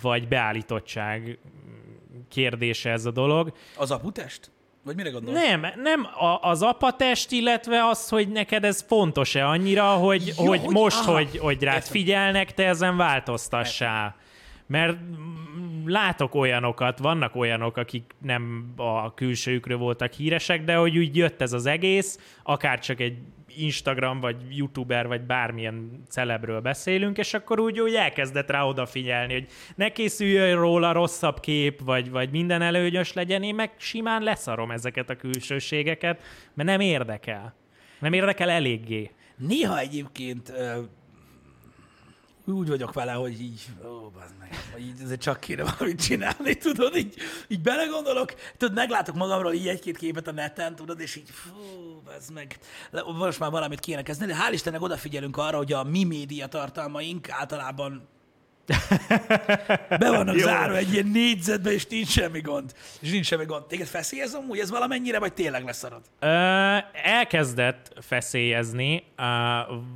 [0.02, 1.38] vagy beállítottság
[2.28, 3.52] kérdése ez a dolog.
[3.76, 4.50] Az aputest?
[4.86, 5.38] Vagy mire gondolsz?
[5.38, 10.60] Nem, nem a, az apatest, illetve az, hogy neked ez fontos-e annyira, hogy, Jó, hogy,
[10.60, 11.90] hogy most, aha, hogy, hogy rád értem.
[11.90, 14.16] figyelnek, te ezen változtassál.
[14.66, 14.96] Mert
[15.84, 21.52] látok olyanokat, vannak olyanok, akik nem a külsőjükről voltak híresek, de hogy úgy jött ez
[21.52, 23.18] az egész, akár csak egy
[23.56, 29.46] Instagram, vagy YouTuber, vagy bármilyen celebről beszélünk, és akkor úgy, úgy elkezdett rá odafigyelni, hogy
[29.74, 35.10] ne készüljön róla rosszabb kép, vagy, vagy minden előnyös legyen, én meg simán leszarom ezeket
[35.10, 36.22] a külsőségeket,
[36.54, 37.54] mert nem érdekel.
[37.98, 39.10] Nem érdekel eléggé.
[39.36, 40.52] Néha egyébként
[42.52, 46.96] úgy vagyok vele, hogy így, ó, meg, hogy így ezért csak kéne valamit csinálni, tudod,
[46.96, 47.14] így,
[47.48, 51.50] így belegondolok, tudod, meglátok magamról így egy-két képet a neten, tudod, és így, fú,
[52.16, 52.58] ez meg,
[53.04, 57.30] most már valamit kéne kezdeni, de hál' Istennek odafigyelünk arra, hogy a mi média tartalmaink
[57.30, 58.08] általában
[60.00, 62.72] be vannak zárva egy ilyen négyzetbe, és nincs semmi gond.
[63.00, 63.64] És nincs semmi gond.
[63.64, 66.02] Téged feszélyez amúgy ez valamennyire, vagy tényleg leszarad?
[66.18, 66.26] Ö,
[66.92, 69.22] elkezdett feszélyezni ö,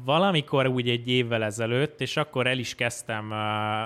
[0.05, 3.83] valamikor úgy egy évvel ezelőtt, és akkor el is kezdtem ö,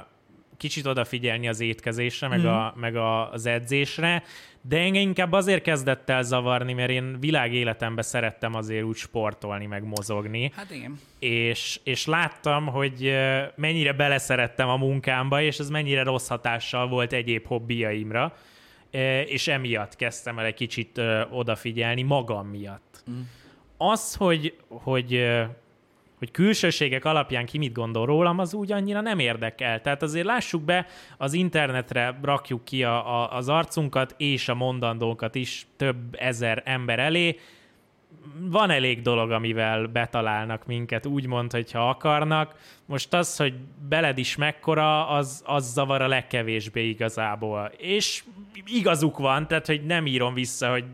[0.57, 2.47] kicsit odafigyelni az étkezésre, meg, mm.
[2.47, 4.23] a, meg a, az edzésre,
[4.69, 9.85] de engem inkább azért kezdett el zavarni, mert én világéletemben szerettem azért úgy sportolni, meg
[9.85, 10.53] mozogni.
[10.57, 11.01] Hát igen.
[11.19, 13.15] És, és láttam, hogy
[13.55, 18.37] mennyire beleszerettem a munkámba, és ez mennyire rossz hatással volt egyéb hobbiaimra,
[19.27, 21.01] és emiatt kezdtem el egy kicsit
[21.31, 23.03] odafigyelni magam miatt.
[23.11, 23.21] Mm.
[23.77, 25.25] Az, hogy, hogy
[26.25, 29.81] hogy külsőségek alapján ki mit gondol rólam, az úgy annyira nem érdekel.
[29.81, 35.35] Tehát azért lássuk be, az internetre rakjuk ki a, a, az arcunkat és a mondandókat
[35.35, 37.39] is több ezer ember elé.
[38.39, 42.55] Van elég dolog, amivel betalálnak minket, úgymond, hogyha akarnak.
[42.87, 43.55] Most az, hogy
[43.89, 47.73] beled is mekkora, az, az zavar a legkevésbé igazából.
[47.77, 48.25] És
[48.67, 50.85] igazuk van, tehát, hogy nem írom vissza, hogy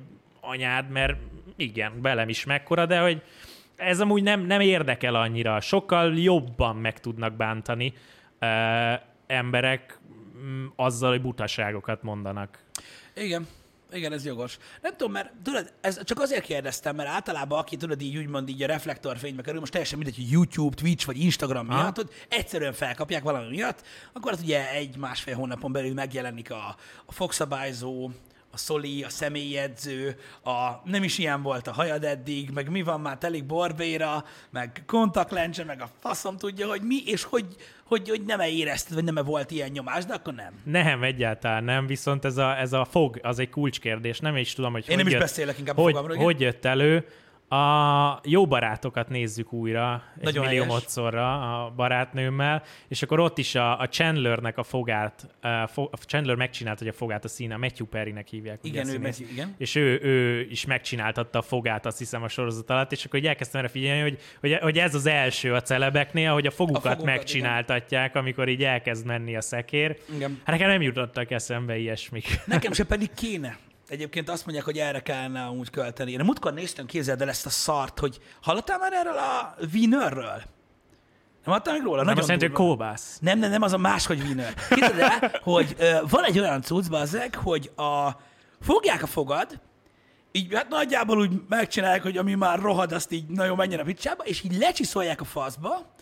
[0.40, 1.16] anyád, mert
[1.56, 3.22] igen, belem is mekkora, de hogy
[3.80, 5.60] ez amúgy nem, nem érdekel annyira.
[5.60, 7.92] Sokkal jobban meg tudnak bántani
[8.40, 9.98] uh, emberek
[10.34, 12.64] um, azzal, hogy butaságokat mondanak.
[13.14, 13.46] Igen,
[13.92, 14.58] igen, ez jogos.
[14.82, 18.62] Nem tudom, mert tudod, ez csak azért kérdeztem, mert általában aki tudod így úgymond így
[18.62, 21.74] a reflektorfénybe kerül, most teljesen mindegy, hogy YouTube, Twitch vagy Instagram ha?
[21.74, 27.12] miatt, hogy egyszerűen felkapják valami miatt, akkor az ugye egy-másfél hónapon belül megjelenik a, a
[27.12, 28.10] fogszabályzó,
[28.52, 33.00] a szoli, a személyedző, a nem is ilyen volt a hajad eddig, meg mi van
[33.00, 37.46] már telik borbéra, meg kontaktlencse, meg a faszom tudja, hogy mi, és hogy,
[37.84, 40.52] hogy, hogy nem-e érezted, vagy nem-e volt ilyen nyomás, de akkor nem.
[40.64, 44.18] Nem, egyáltalán nem, viszont ez a, ez a fog, az egy kulcskérdés.
[44.18, 46.26] Nem is tudom, hogy Én hogy nem is jött, beszélek inkább hogy, fogalmról, igen.
[46.26, 47.06] hogy jött elő.
[47.52, 50.72] A jó barátokat nézzük újra, egy Nagyon millió helyes.
[50.74, 55.96] módszorra a barátnőmmel, és akkor ott is a, a Chandlernek a fogát, a, fo, a
[55.96, 58.58] Chandler megcsinált, hogy a fogát a színe, Matthew Perrynek hívják.
[58.64, 59.54] ugye Igen, a ő megy, igen.
[59.58, 63.26] És ő, ő is megcsináltatta a fogát, azt hiszem, a sorozat alatt, és akkor így
[63.26, 67.04] elkezdtem erre figyelni, hogy, hogy, hogy ez az első a celebeknél, hogy a fogukat, fogukat,
[67.04, 69.96] megcsináltatják, amikor így elkezd menni a szekér.
[70.14, 70.30] Igen.
[70.44, 72.40] Hát nekem nem jutottak eszembe ilyesmik.
[72.44, 73.56] Nekem se pedig kéne.
[73.90, 76.12] Egyébként azt mondják, hogy erre kellene amúgy költeni.
[76.12, 80.24] Én múltkor néztem, képzeld el ezt a szart, hogy hallottál már erről a Wienerről?
[80.24, 81.96] Nem hallottál még róla?
[81.96, 83.18] Nem Nagyon azt jelenti, hogy kolbász.
[83.20, 84.55] Nem, nem, nem, az a máshogy Wiener.
[84.68, 88.11] Képzeld el, hogy ö, van egy olyan cucc, bazzeg, hogy a,
[88.61, 89.61] fogják a fogad,
[90.33, 94.24] így hát nagyjából úgy megcsinálják, hogy ami már rohad, azt így nagyon menjen a picsába,
[94.24, 95.94] és így lecsiszolják a faszba,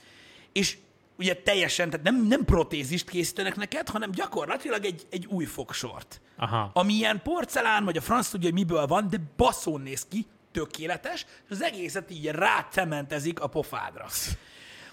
[0.53, 0.79] és
[1.19, 6.21] ugye teljesen, tehát nem, nem protézist készítenek neked, hanem gyakorlatilag egy, egy új fogsort.
[6.37, 6.71] Aha.
[6.75, 11.27] Ami ilyen porcelán, vagy a franc tudja, hogy miből van, de baszón néz ki, tökéletes,
[11.45, 14.07] és az egészet így rácementezik a pofádra.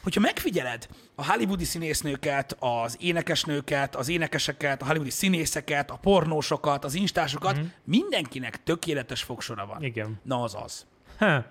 [0.04, 6.94] Hogyha megfigyeled a hollywoodi színésznőket, az énekesnőket, az énekeseket, a hollywoodi színészeket, a pornósokat, az
[6.94, 7.66] instásokat, mm.
[7.84, 9.84] mindenkinek tökéletes fogsora van.
[9.84, 10.20] Igen.
[10.24, 10.86] Na az az.
[11.18, 11.46] Ha.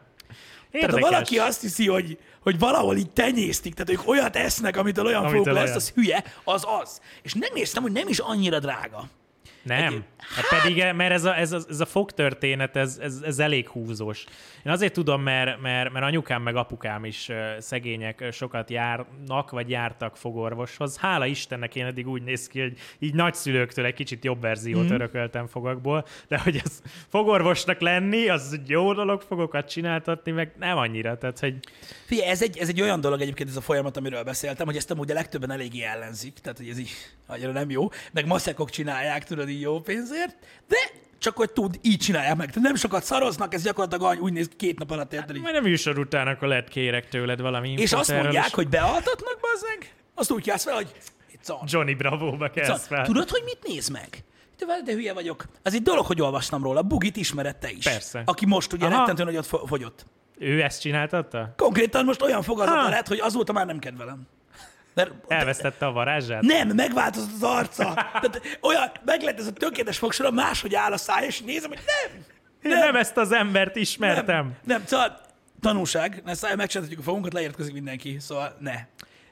[0.80, 1.04] Tehát Érdekes.
[1.04, 5.24] ha valaki azt hiszi, hogy, hogy valahol így tenyésztik, tehát ők olyat esznek, amitől olyan
[5.24, 7.00] Amitől fog lesz, az hülye, az az.
[7.22, 9.04] És megnéztem, hogy nem is annyira drága.
[9.64, 10.04] Nem.
[10.18, 14.24] Hát pedig, mert ez a, ez a, ez a fogtörténet, ez, ez, ez elég húzós.
[14.64, 19.50] Én azért tudom, mert, mert, mert anyukám meg apukám is ö, szegények ö, sokat járnak,
[19.50, 20.98] vagy jártak fogorvoshoz.
[20.98, 24.92] Hála Istennek én eddig úgy néz ki, hogy így nagyszülőktől egy kicsit jobb verziót mm.
[24.92, 30.76] örököltem fogakból, de hogy ez fogorvosnak lenni, az egy jó dolog, fogokat csináltatni, meg nem
[30.76, 31.18] annyira.
[31.18, 31.54] Tehát, hogy
[32.04, 34.90] Figyelj, ez egy, ez egy olyan dolog egyébként ez a folyamat, amiről beszéltem, hogy ezt
[34.90, 36.90] amúgy a legtöbben eléggé ellenzik, tehát hogy ez így
[37.26, 40.36] annyira nem jó, meg maszekok csinálják, tudod, így jó pénzért,
[40.68, 40.76] de
[41.18, 42.46] csak hogy tud, így csinálják meg.
[42.46, 45.40] Tehát nem sokat szaroznak, ez gyakorlatilag úgy néz ki, két nap alatt így.
[45.40, 49.38] majd a műsor után akkor lehet kérek tőled valami És azt mondják, és hogy bealtatnak,
[49.40, 50.92] bazzeg, azt úgy jársz fel, hogy.
[51.64, 53.04] Johnny Bravo-ba kezd fel.
[53.04, 54.08] tudod, hogy mit néz meg?
[54.58, 55.44] De, de hülye vagyok.
[55.62, 56.82] Az egy dolog, hogy olvastam róla.
[56.82, 57.84] Bugit ismered te is.
[57.84, 58.22] Persze.
[58.24, 58.98] Aki most ugye Aha.
[58.98, 60.06] rettentő nagyot fo- fogyott.
[60.38, 61.54] Ő ezt csináltatta?
[61.56, 62.88] Konkrétan most olyan fogazata Ha.
[62.88, 64.26] lett, hogy azóta már nem kedvelem.
[64.94, 66.42] Mert, Elvesztette a varázsát?
[66.42, 67.94] nem, megváltozott az arca.
[67.94, 71.80] Tehát olyan, meg lett ez a tökéletes fogsora, máshogy áll a szája, és nézem, hogy
[71.86, 72.24] nem.
[72.62, 74.44] Én nem ezt az embert ismertem.
[74.44, 75.20] Nem, nem szóval
[75.60, 78.74] tanulság, ne szállj, megcsináltatjuk a fogunkat, leértkezik mindenki, szóval ne.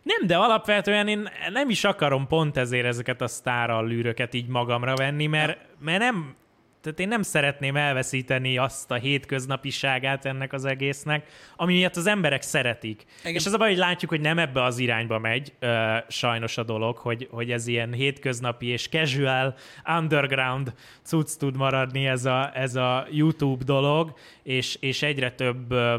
[0.02, 5.26] Nem, de alapvetően én nem is akarom pont ezért ezeket a sztárallűröket így magamra venni,
[5.26, 6.34] mert, mert nem,
[6.82, 12.42] tehát én nem szeretném elveszíteni azt a hétköznapiságát ennek az egésznek, ami miatt az emberek
[12.42, 13.04] szeretik.
[13.20, 13.34] Igen.
[13.34, 16.62] És az a baj, hogy látjuk, hogy nem ebbe az irányba megy ö, sajnos a
[16.62, 19.54] dolog, hogy, hogy ez ilyen hétköznapi és casual,
[19.98, 25.96] underground cucc tud maradni ez a, ez a YouTube dolog, és, és egyre több ö,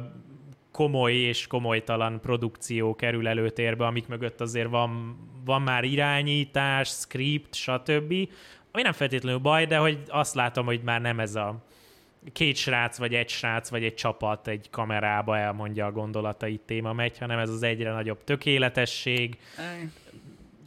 [0.72, 8.14] komoly és komolytalan produkció kerül előtérbe, amik mögött azért van, van már irányítás, script, stb.
[8.76, 11.64] Ami nem feltétlenül baj, de hogy azt látom, hogy már nem ez a
[12.34, 17.18] két srác, vagy egy srác, vagy egy csapat egy kamerába elmondja a gondolatait téma megy,
[17.18, 19.38] hanem ez az egyre nagyobb tökéletesség,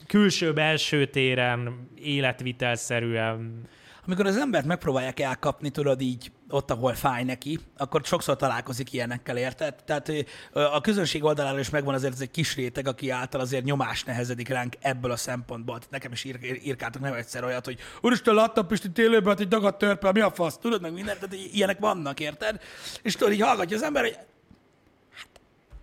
[0.06, 3.68] külső-belső téren, életvitelszerűen.
[4.06, 9.36] Amikor az embert megpróbálják elkapni, tudod így ott, ahol fáj neki, akkor sokszor találkozik ilyenekkel,
[9.36, 9.74] érted?
[9.84, 10.12] Tehát
[10.52, 14.48] a közönség oldaláról is megvan azért ez egy kis réteg, aki által azért nyomás nehezedik
[14.48, 15.74] ránk ebből a szempontból.
[15.76, 19.40] Tehát nekem is ír, ír, írkáltak nem egyszer olyat, hogy Úristen, láttam Pisti télőben, hát
[19.40, 22.60] egy dagadt törpe, mi a fasz, tudod meg mindent, tehát ilyenek vannak, érted?
[23.02, 24.18] És tudod, így hallgatja az ember, hogy
[25.12, 25.28] hát,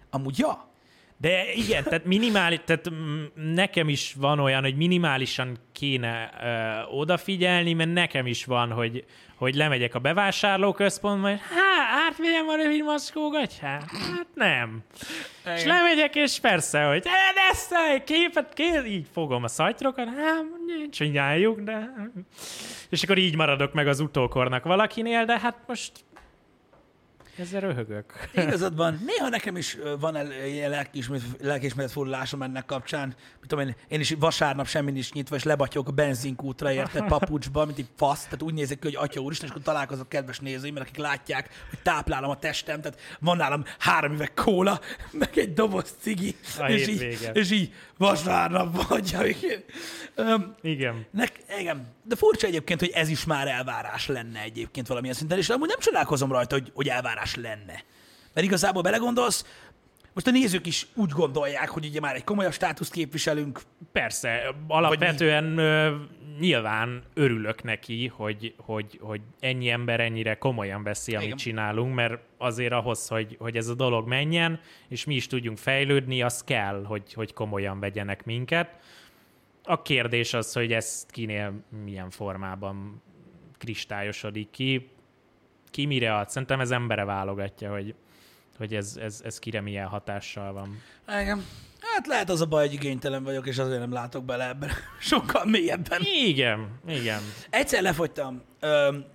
[0.09, 0.71] amúgy ja,
[1.17, 3.23] De igen, tehát minimális, tehát mm,
[3.53, 9.55] nekem is van olyan, hogy minimálisan kéne ö, odafigyelni, mert nekem is van, hogy, hogy
[9.55, 13.91] lemegyek a bevásárlóközpontba, és hát, átvegyem a rövid maszkó gatyát?
[13.91, 14.83] Hát nem.
[15.55, 15.75] És Igen.
[15.75, 17.73] lemegyek, és persze, hogy "E, ezt
[18.05, 20.43] képet, képet, így fogom a szatyrokat, hát
[20.91, 21.93] csináljuk, de...
[22.89, 25.91] És akkor így maradok meg az utókornak valakinél, de hát most
[27.37, 28.29] Ezzel röhögök.
[28.33, 28.99] Igazad van.
[29.05, 30.69] Néha nekem is van el, ilyen
[31.39, 33.07] lelkiismeret, fordulásom ennek kapcsán.
[33.39, 37.65] Mit tudom én, én is vasárnap semmi nincs nyitva, és lebatyok a benzinkútra, érted, papucsba,
[37.65, 38.23] mint egy fasz.
[38.23, 41.49] Tehát úgy nézek ki, hogy atya úristen, és akkor találkozok kedves nézőim, mert akik látják,
[41.69, 42.81] hogy táplálom a testem.
[42.81, 44.79] Tehát van nálam három üveg kóla,
[45.11, 47.31] meg egy doboz cigi, A és így, vége.
[47.31, 49.15] és így vasárnap vagy.
[50.17, 51.05] Um, Igen.
[51.11, 51.87] Nek, igen.
[52.03, 55.79] De furcsa egyébként, hogy ez is már elvárás lenne egyébként valamilyen szinten, és amúgy nem
[55.79, 57.83] csodálkozom rajta, hogy, hogy elvárás lenne.
[58.33, 59.45] Mert igazából belegondolsz,
[60.13, 63.61] most a nézők is úgy gondolják, hogy ugye már egy komolyabb státuszt képviselünk.
[63.91, 65.95] Persze, alapvetően ö,
[66.39, 71.37] nyilván örülök neki, hogy, hogy, hogy ennyi ember ennyire komolyan veszi, amit Igen.
[71.37, 76.21] csinálunk, mert azért ahhoz, hogy, hogy ez a dolog menjen, és mi is tudjunk fejlődni,
[76.21, 78.79] az kell, hogy, hogy komolyan vegyenek minket.
[79.63, 83.01] A kérdés az, hogy ezt kinél milyen formában
[83.57, 84.89] kristályosodik ki,
[85.71, 86.29] ki mire ad.
[86.29, 87.95] Szerintem ez embere válogatja, hogy,
[88.57, 90.81] hogy ez, ez, ez kire milyen hatással van.
[91.21, 91.45] Igen.
[91.79, 95.45] Hát lehet az a baj, hogy igénytelen vagyok, és azért nem látok bele ebben sokkal
[95.45, 96.01] mélyebben.
[96.25, 97.21] Igen, igen.
[97.49, 99.05] Egyszer lefogytam öm,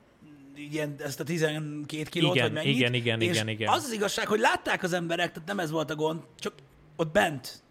[0.54, 2.76] ilyen, ezt a 12 kilót, Igen, vagy mennyit.
[2.76, 3.72] igen, igen, és igen, igen.
[3.72, 6.52] az az igazság, hogy látták az emberek, tehát nem ez volt a gond, csak
[6.96, 7.62] ott bent.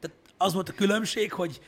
[0.00, 1.60] Tehát az volt a különbség, hogy,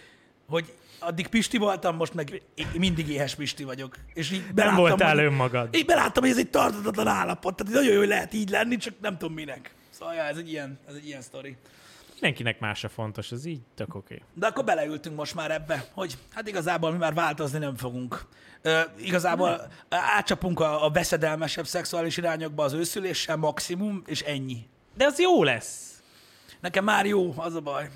[0.48, 3.96] hogy addig Pisti voltam, most meg mindig éhes Pisti vagyok.
[4.14, 5.74] És így Nem beláttam, voltál hogy, önmagad.
[5.74, 7.56] így beláttam, hogy ez egy tartatatlan állapot.
[7.56, 9.74] Tehát nagyon jó, hogy lehet így lenni, csak nem tudom minek.
[9.90, 11.56] Szóval ja, ez egy ilyen, ez egy ilyen sztori.
[12.12, 14.14] Mindenkinek más a fontos, ez így tök oké.
[14.14, 14.26] Okay.
[14.34, 18.26] De akkor beleültünk most már ebbe, hogy hát igazából mi már változni nem fogunk.
[18.62, 24.66] Ö, igazából átcsapunk a, a veszedelmesebb szexuális irányokba az őszüléssel maximum, és ennyi.
[24.96, 26.02] De az jó lesz.
[26.60, 27.90] Nekem már jó, az a baj,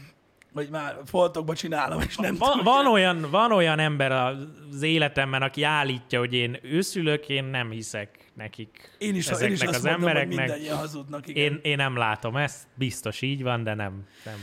[0.54, 2.64] hogy már foltokba csinálom, és nem Van, tudom.
[2.64, 8.30] van, olyan, van olyan ember az életemben, aki állítja, hogy én őszülök, én nem hiszek
[8.34, 10.46] nekik Én is, én ezeknek is azt az mondom, hogy embereknek.
[10.46, 11.42] mindannyian hazudnak, igen.
[11.52, 14.06] Én, én nem látom ezt, biztos így van, de nem.
[14.24, 14.34] nem.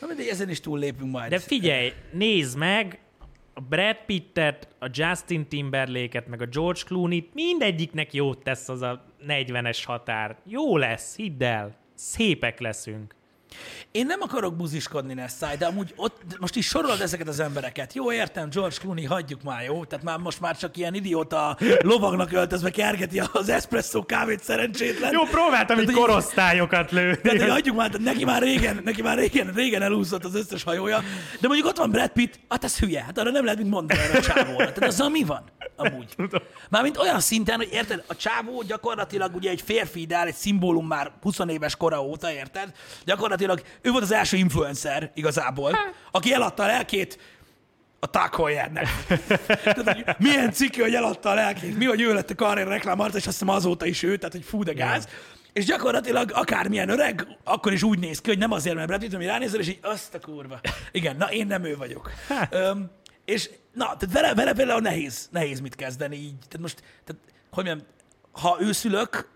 [0.00, 1.30] Na mindegy, ezen is túllépünk majd.
[1.30, 2.98] De figyelj, nézd meg,
[3.54, 9.04] a Brad Pittet, a Justin Timberlake-et, meg a George Clooney-t, mindegyiknek jót tesz az a
[9.28, 10.36] 40-es határ.
[10.44, 11.76] Jó lesz, hidd el.
[11.94, 13.14] Szépek leszünk.
[13.90, 17.94] Én nem akarok buziskodni, Nessai, de amúgy ott most is sorolod ezeket az embereket.
[17.94, 19.84] Jó, értem, George Clooney, hagyjuk már, jó?
[19.84, 25.12] Tehát már most már csak ilyen idióta lovagnak öltözve kergeti az espresso kávét szerencsétlen.
[25.12, 27.20] Jó, próbáltam így korosztályokat lőni.
[27.20, 31.02] Tehát, hogy hagyjuk már, neki már régen, neki már régen, régen elúszott az összes hajója,
[31.40, 34.00] de mondjuk ott van Brad Pitt, hát ez hülye, hát arra nem lehet mit mondani
[34.00, 34.72] erre a csávóra.
[34.72, 35.44] Tehát azzal mi van?
[35.76, 36.14] Amúgy.
[36.70, 41.12] Mármint olyan szinten, hogy érted, a csávó gyakorlatilag ugye egy férfi ideál, egy szimbólum már
[41.22, 42.72] 20 éves kora óta, érted?
[43.04, 45.78] Gyakorlatilag ő volt az első influencer igazából,
[46.10, 47.18] aki eladta a lelkét
[48.00, 48.88] a Takoyernek.
[50.18, 51.78] Milyen cikki, hogy eladta a lelkét.
[51.78, 54.44] Mi, hogy ő lett a karrier reklámarca, és azt hiszem azóta is ő, tehát hogy
[54.44, 55.08] fú de gáz.
[55.52, 59.14] És gyakorlatilag akármilyen öreg, akkor is úgy néz ki, hogy nem azért, mert Brad Pitt,
[59.14, 60.60] hogy ránézel, és így azt a kurva.
[60.92, 62.10] Igen, na én nem ő vagyok.
[62.50, 62.90] Öm,
[63.24, 66.38] és na, tehát vele, vele például nehéz, nehéz mit kezdeni így.
[66.38, 67.88] Tehát most, tehát, hogy mondjam,
[68.32, 69.28] ha őszülök,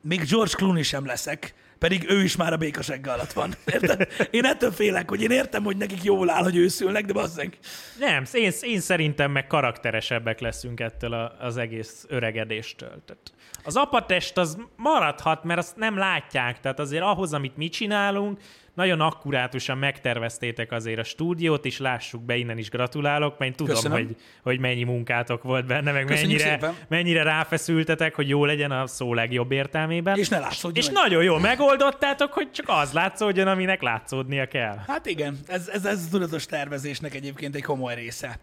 [0.00, 3.54] még George Clooney sem leszek, pedig ő is már a békasegge alatt van.
[3.74, 4.08] Érted?
[4.30, 7.58] Én ettől félek, hogy én értem, hogy nekik jól áll, hogy őszülnek, de bazzeg.
[7.98, 13.02] Nem, én, én szerintem meg karakteresebbek leszünk ettől a, az egész öregedéstől.
[13.06, 13.32] Tehát
[13.64, 18.40] az apatest az maradhat, mert azt nem látják, tehát azért ahhoz, amit mi csinálunk,
[18.78, 23.74] nagyon akkurátusan megterveztétek azért a stúdiót, és lássuk be, innen is gratulálok, mert én tudom,
[23.74, 23.96] Köszönöm.
[23.98, 26.74] hogy, hogy mennyi munkátok volt benne, meg Köszönjük mennyire, szépen.
[26.88, 30.18] mennyire ráfeszültetek, hogy jó legyen a szó legjobb értelmében.
[30.18, 34.76] És ne látszódjon, És nagyon jól megoldottátok, hogy csak az látszódjon, aminek látszódnia kell.
[34.86, 38.38] Hát igen, ez, ez, ez a tudatos tervezésnek egyébként egy komoly része.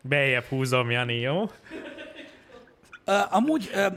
[0.00, 1.50] Bejjebb húzom, Jani, jó?
[3.08, 3.92] Uh, amúgy uh,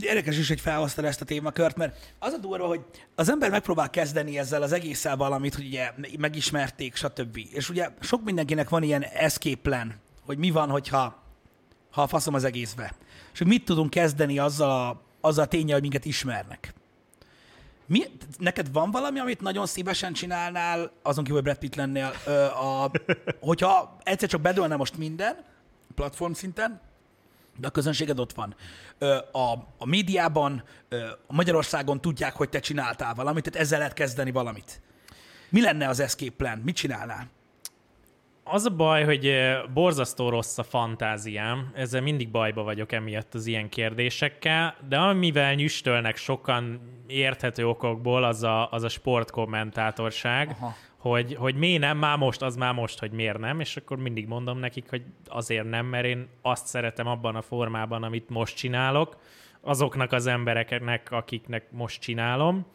[0.00, 3.90] érdekes is, hogy felhoztad ezt a témakört, mert az a durva, hogy az ember megpróbál
[3.90, 7.38] kezdeni ezzel az egésszel valamit, hogy ugye megismerték, stb.
[7.52, 9.94] És ugye sok mindenkinek van ilyen escape plan,
[10.26, 11.22] hogy mi van, hogyha
[11.90, 12.94] ha a faszom az egészbe.
[13.32, 16.74] És hogy mit tudunk kezdeni azzal a, azzal a tényel, hogy minket ismernek.
[17.86, 18.02] Mi,
[18.38, 22.90] neked van valami, amit nagyon szívesen csinálnál, azon kívül, hogy Brad Pitt lennél, ö, a,
[23.40, 25.44] hogyha egyszer csak bedőlne most minden,
[25.94, 26.80] platform szinten,
[27.56, 28.54] de a közönséged ott van.
[29.32, 30.62] A, a médiában,
[31.26, 34.80] a Magyarországon tudják, hogy te csináltál valamit, tehát ezzel lehet kezdeni valamit.
[35.48, 36.58] Mi lenne az escape plan?
[36.58, 37.28] Mit csinálnál?
[38.46, 39.32] Az a baj, hogy
[39.74, 46.16] borzasztó rossz a fantáziám, ezzel mindig bajba vagyok emiatt az ilyen kérdésekkel, de amivel nyüstölnek
[46.16, 50.74] sokan érthető okokból, az a, az a sportkommentátorság, Aha.
[51.10, 54.26] Hogy, hogy miért nem, már most, az már most, hogy miért nem, és akkor mindig
[54.26, 59.16] mondom nekik, hogy azért nem, mert én azt szeretem abban a formában, amit most csinálok,
[59.60, 62.66] azoknak az embereknek, akiknek most csinálom,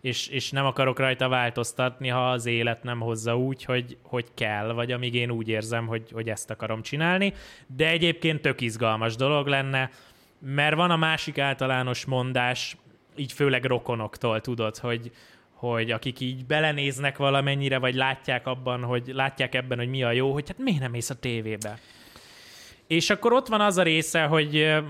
[0.00, 4.72] és, és nem akarok rajta változtatni, ha az élet nem hozza úgy, hogy, hogy kell,
[4.72, 7.32] vagy amíg én úgy érzem, hogy, hogy ezt akarom csinálni.
[7.66, 9.90] De egyébként tök izgalmas dolog lenne,
[10.38, 12.76] mert van a másik általános mondás,
[13.16, 15.10] így főleg rokonoktól tudod, hogy,
[15.72, 20.32] hogy akik így belenéznek valamennyire, vagy látják abban, hogy látják ebben, hogy mi a jó,
[20.32, 21.78] hogy hát miért nem mész a tévébe?
[22.86, 24.82] És akkor ott van az a része, hogy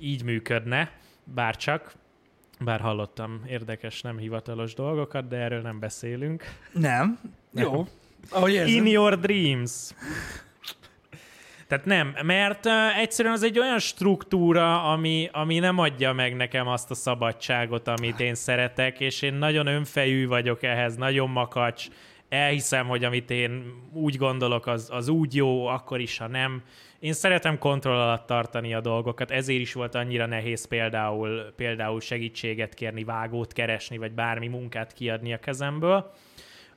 [0.00, 0.92] így működne,
[1.24, 1.92] bárcsak,
[2.60, 6.44] bár hallottam érdekes, nem hivatalos dolgokat, de erről nem beszélünk.
[6.72, 7.20] Nem.
[7.52, 7.86] Jó.
[8.30, 9.94] Ahogy In your dreams.
[11.70, 12.66] Tehát nem, mert
[13.00, 18.20] egyszerűen az egy olyan struktúra, ami, ami nem adja meg nekem azt a szabadságot, amit
[18.20, 21.86] én szeretek, és én nagyon önfejű vagyok ehhez, nagyon makacs,
[22.28, 26.62] elhiszem, hogy amit én úgy gondolok, az, az úgy jó, akkor is, ha nem.
[26.98, 32.74] Én szeretem kontroll alatt tartani a dolgokat, ezért is volt annyira nehéz például, például segítséget
[32.74, 36.12] kérni, vágót keresni, vagy bármi munkát kiadni a kezemből.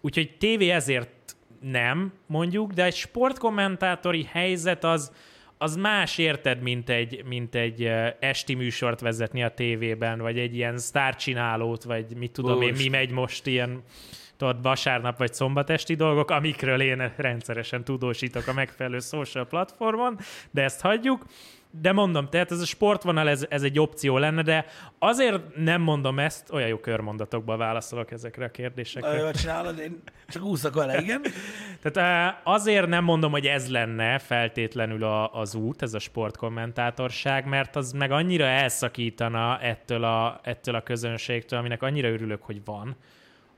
[0.01, 5.11] Úgyhogy tévé ezért nem, mondjuk, de egy sportkommentátori helyzet az,
[5.57, 7.83] az más érted, mint egy, mint egy
[8.19, 12.63] esti műsort vezetni a tévében, vagy egy ilyen sztárcsinálót, vagy mit tudom Úr.
[12.63, 13.83] én, mi megy most ilyen
[14.37, 20.17] tudod, vasárnap vagy szombatesti dolgok, amikről én rendszeresen tudósítok a megfelelő social platformon,
[20.51, 21.25] de ezt hagyjuk.
[21.81, 24.65] De mondom, tehát ez a sportvonal, ez, ez egy opció lenne, de
[24.99, 29.17] azért nem mondom ezt, olyan jó körmondatokban válaszolok ezekre a kérdésekre.
[29.17, 31.21] Jól csinálod, én csak úszok vele, igen.
[31.81, 37.75] tehát azért nem mondom, hogy ez lenne feltétlenül a, az út, ez a sportkommentátorság, mert
[37.75, 42.95] az meg annyira elszakítana ettől a, ettől a közönségtől, aminek annyira örülök, hogy van,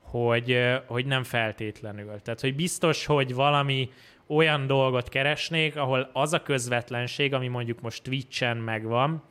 [0.00, 2.20] hogy, hogy nem feltétlenül.
[2.22, 3.90] Tehát, hogy biztos, hogy valami
[4.26, 9.22] olyan dolgot keresnék, ahol az a közvetlenség, ami mondjuk most Twitch-en megvan,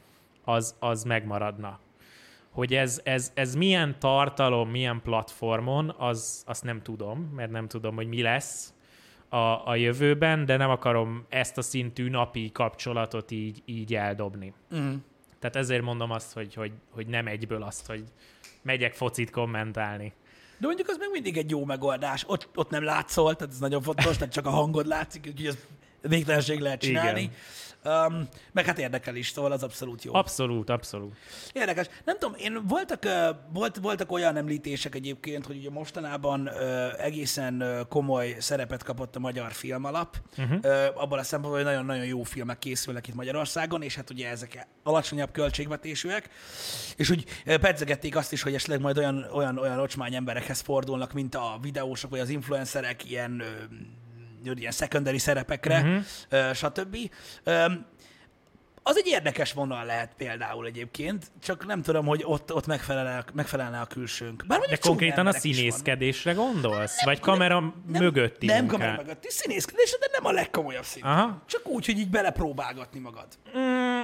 [0.44, 1.80] az, az megmaradna.
[2.50, 7.96] Hogy ez, ez, ez milyen tartalom, milyen platformon, az, azt nem tudom, mert nem tudom,
[7.96, 8.74] hogy mi lesz
[9.30, 14.54] a, a jövőben, de nem akarom ezt a szintű napi kapcsolatot így, így eldobni.
[14.76, 14.94] Mm.
[15.40, 18.04] Tehát ezért mondom azt, hogy, hogy, hogy nem egyből azt, hogy
[18.62, 20.14] megyek focit kommentálni.
[20.58, 22.24] De mondjuk az még mindig egy jó megoldás.
[22.28, 25.58] Ott, ott nem látszol, tehát ez nagyon fontos, tehát csak a hangod látszik, úgyhogy ez
[26.02, 27.22] végtelenség lehet csinálni.
[27.22, 27.34] Igen.
[27.86, 30.14] Um, meg hát érdekel is, szóval az abszolút jó.
[30.14, 31.16] Abszolút, abszolút.
[31.54, 31.88] Érdekes.
[32.06, 33.04] Nem tudom, én voltak,
[33.54, 36.50] volt, voltak olyan említések egyébként, hogy ugye mostanában
[36.98, 40.18] egészen komoly szerepet kapott a magyar filmalap.
[40.38, 40.60] Uh-huh.
[40.64, 44.68] Uh, abban a szempontból, hogy nagyon-nagyon jó filmek készülnek itt Magyarországon, és hát ugye ezek
[44.84, 46.30] alacsonyabb költségvetésűek,
[46.96, 51.36] és úgy pedzegették azt is, hogy esetleg majd olyan, olyan, olyan ocsmány emberekhez fordulnak, mint
[51.36, 53.44] a videósok vagy az influencerek, ilyen
[54.54, 56.54] ilyen secondary szerepekre, uh-huh.
[56.54, 56.98] stb.
[58.88, 63.80] Az egy érdekes vonal lehet például egyébként, csak nem tudom, hogy ott, ott megfelelne, megfelelne
[63.80, 64.44] a külsőnk.
[64.48, 66.96] Bár De konkrétan a színészkedésre gondolsz?
[66.96, 71.04] Nem, vagy kamera nem, mögötti Nem, nem kamera mögötti színészkedésre, de nem a legkomolyabb szín.
[71.04, 71.42] Aha.
[71.46, 73.28] Csak úgy, hogy így belepróbálgatni magad.
[73.58, 74.02] Mm,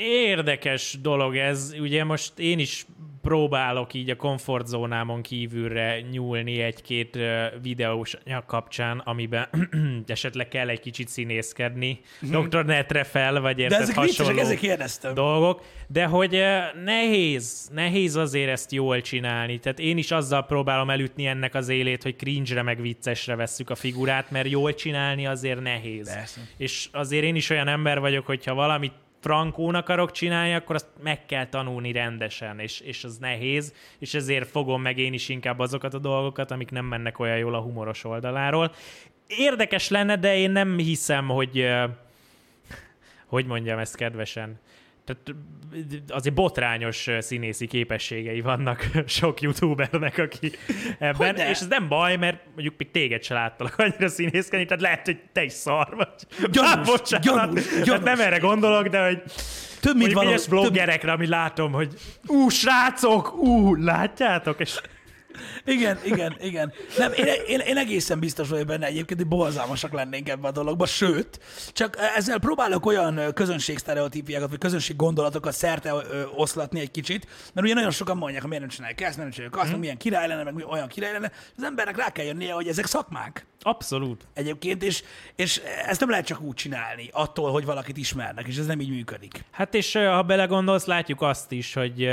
[0.00, 1.74] érdekes dolog ez.
[1.78, 2.86] Ugye most én is
[3.28, 7.18] próbálok így a komfortzónámon kívülre nyúlni egy-két
[7.62, 8.16] videós
[8.46, 9.48] kapcsán, amiben
[10.06, 12.48] esetleg kell egy kicsit színészkedni, mm-hmm.
[12.48, 12.64] Dr.
[12.64, 15.14] Netre fel, vagy érted, De ezek hasonló ezek kérdeztem.
[15.14, 15.62] dolgok.
[15.86, 16.42] De hogy
[16.84, 19.58] nehéz, nehéz azért ezt jól csinálni.
[19.58, 23.74] Tehát én is azzal próbálom elütni ennek az élét, hogy cringe-re meg viccesre vesszük a
[23.74, 26.14] figurát, mert jól csinálni azért nehéz.
[26.14, 26.40] Persze.
[26.56, 31.26] És azért én is olyan ember vagyok, hogyha valamit frankón akarok csinálni, akkor azt meg
[31.26, 35.94] kell tanulni rendesen, és, és az nehéz, és ezért fogom meg én is inkább azokat
[35.94, 38.72] a dolgokat, amik nem mennek olyan jól a humoros oldaláról.
[39.26, 41.66] Érdekes lenne, de én nem hiszem, hogy
[43.28, 44.60] hogy mondjam ezt kedvesen,
[45.08, 45.34] tehát
[46.08, 50.52] azért botrányos színészi képességei vannak sok youtubernek, aki
[50.98, 51.50] ebben, Hogyne?
[51.50, 55.18] és ez nem baj, mert mondjuk még téged se láttalak annyira színészkedni, tehát lehet, hogy
[55.32, 56.50] te is szar vagy.
[56.50, 57.88] Gyanús, ah, gyanús, gyanús.
[57.88, 59.22] Hát nem erre gondolok, de hogy
[59.80, 61.16] több mint való, bloggerekre, több...
[61.16, 61.94] ami látom, hogy
[62.26, 64.80] ú, srácok, ú, látjátok, és
[65.64, 66.72] igen, igen, igen.
[66.98, 70.86] Nem, én, én, én egészen biztos vagyok benne egyébként, hogy borzalmasak lennénk ebben a dologban,
[70.86, 71.40] sőt,
[71.72, 75.92] csak ezzel próbálok olyan közönségsztereotípiákat, vagy közönség gondolatokat szerte
[76.36, 79.62] oszlatni egy kicsit, mert ugye nagyon sokan mondják, hogy miért nem csinálják ezt, nem csinálják
[79.62, 79.78] azt, mm.
[79.78, 81.32] milyen király lenne, meg olyan király lenne.
[81.56, 83.46] Az embernek rá kell jönnie, hogy ezek szakmák.
[83.60, 84.26] Abszolút.
[84.34, 85.02] Egyébként, és,
[85.36, 88.90] és ezt nem lehet csak úgy csinálni, attól, hogy valakit ismernek, és ez nem így
[88.90, 89.44] működik.
[89.50, 92.10] Hát és ha belegondolsz, látjuk azt is, hogy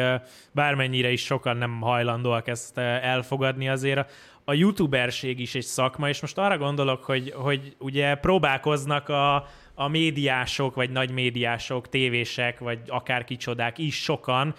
[0.52, 4.06] bármennyire is sokan nem hajlandóak ezt el elfogadni azért a,
[4.44, 9.36] a youtuberség is egy szakma, és most arra gondolok, hogy, hogy ugye próbálkoznak a,
[9.74, 14.56] a médiások, vagy nagy médiások, tévések, vagy akár kicsodák is sokan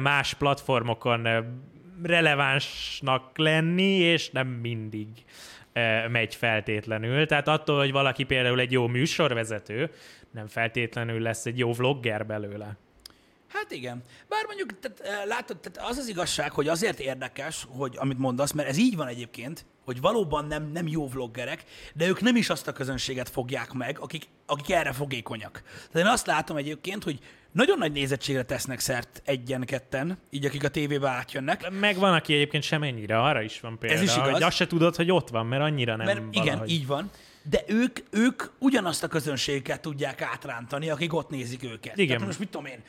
[0.00, 1.28] más platformokon
[2.02, 5.08] relevánsnak lenni, és nem mindig
[6.10, 7.26] megy feltétlenül.
[7.26, 9.90] Tehát attól, hogy valaki például egy jó műsorvezető,
[10.30, 12.76] nem feltétlenül lesz egy jó vlogger belőle.
[13.56, 14.02] Hát igen.
[14.28, 18.68] Bár mondjuk, tehát, látod, tehát az az igazság, hogy azért érdekes, hogy amit mondasz, mert
[18.68, 22.68] ez így van egyébként, hogy valóban nem, nem jó vloggerek, de ők nem is azt
[22.68, 25.62] a közönséget fogják meg, akik, akik erre fogékonyak.
[25.92, 27.18] Tehát én azt látom egyébként, hogy
[27.52, 31.70] nagyon nagy nézettségre tesznek szert egyen-ketten, így akik a tévébe átjönnek.
[31.70, 33.96] Meg van, aki egyébként sem ennyire, arra is van példa.
[33.96, 34.30] Ez is igaz.
[34.30, 36.46] Hogy azt se tudod, hogy ott van, mert annyira nem mert valahogy.
[36.46, 37.10] Igen, így van
[37.48, 41.96] de ők, ők ugyanazt a közönséget tudják átrántani, akik ott nézik őket.
[41.96, 42.06] Igen.
[42.06, 42.82] Tehát most mit tudom én,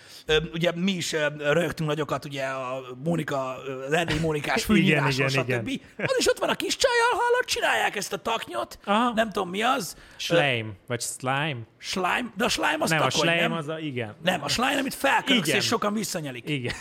[0.54, 3.56] ugye mi is rögtünk nagyokat, ugye a Mónika,
[3.92, 5.68] Erdély Mónikás főnyíráson, stb.
[5.68, 5.82] Igen.
[5.98, 9.12] Az is ott van a kis csajjal, hallott, csinálják ezt a taknyot, Aha.
[9.14, 9.96] nem tudom mi az.
[10.16, 11.58] Slime, vagy slime.
[11.78, 13.52] Slime, de a slime az nem, takony, a slime nem?
[13.52, 14.16] az a, igen.
[14.24, 16.50] Nem, a slime, amit felköksz, és sokan visszanyelik.
[16.50, 16.74] Igen.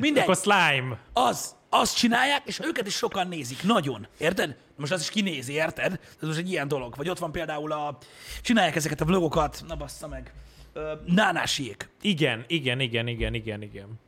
[0.00, 0.22] Mindegy.
[0.28, 0.98] Akkor slime.
[1.12, 3.62] Az, azt csinálják, és őket is sokan nézik.
[3.62, 4.06] Nagyon.
[4.18, 4.56] Érted?
[4.76, 6.00] Most az is kinézi, érted?
[6.20, 6.96] Ez most egy ilyen dolog.
[6.96, 7.98] Vagy ott van például a...
[8.42, 10.32] Csinálják ezeket a vlogokat, na bassza meg.
[11.06, 11.88] nánásiék.
[12.00, 14.00] Igen, igen, igen, igen, igen, igen.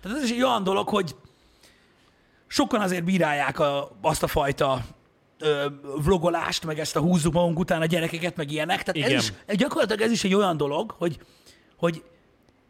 [0.00, 1.16] Tehát ez is egy olyan dolog, hogy
[2.46, 4.84] sokan azért bírálják a, azt a fajta
[5.38, 5.66] ö,
[6.02, 8.82] vlogolást, meg ezt a húzzuk magunk után a gyerekeket, meg ilyenek.
[8.82, 9.18] Tehát Igen.
[9.18, 11.18] ez is, gyakorlatilag ez is egy olyan dolog, hogy,
[11.76, 12.02] hogy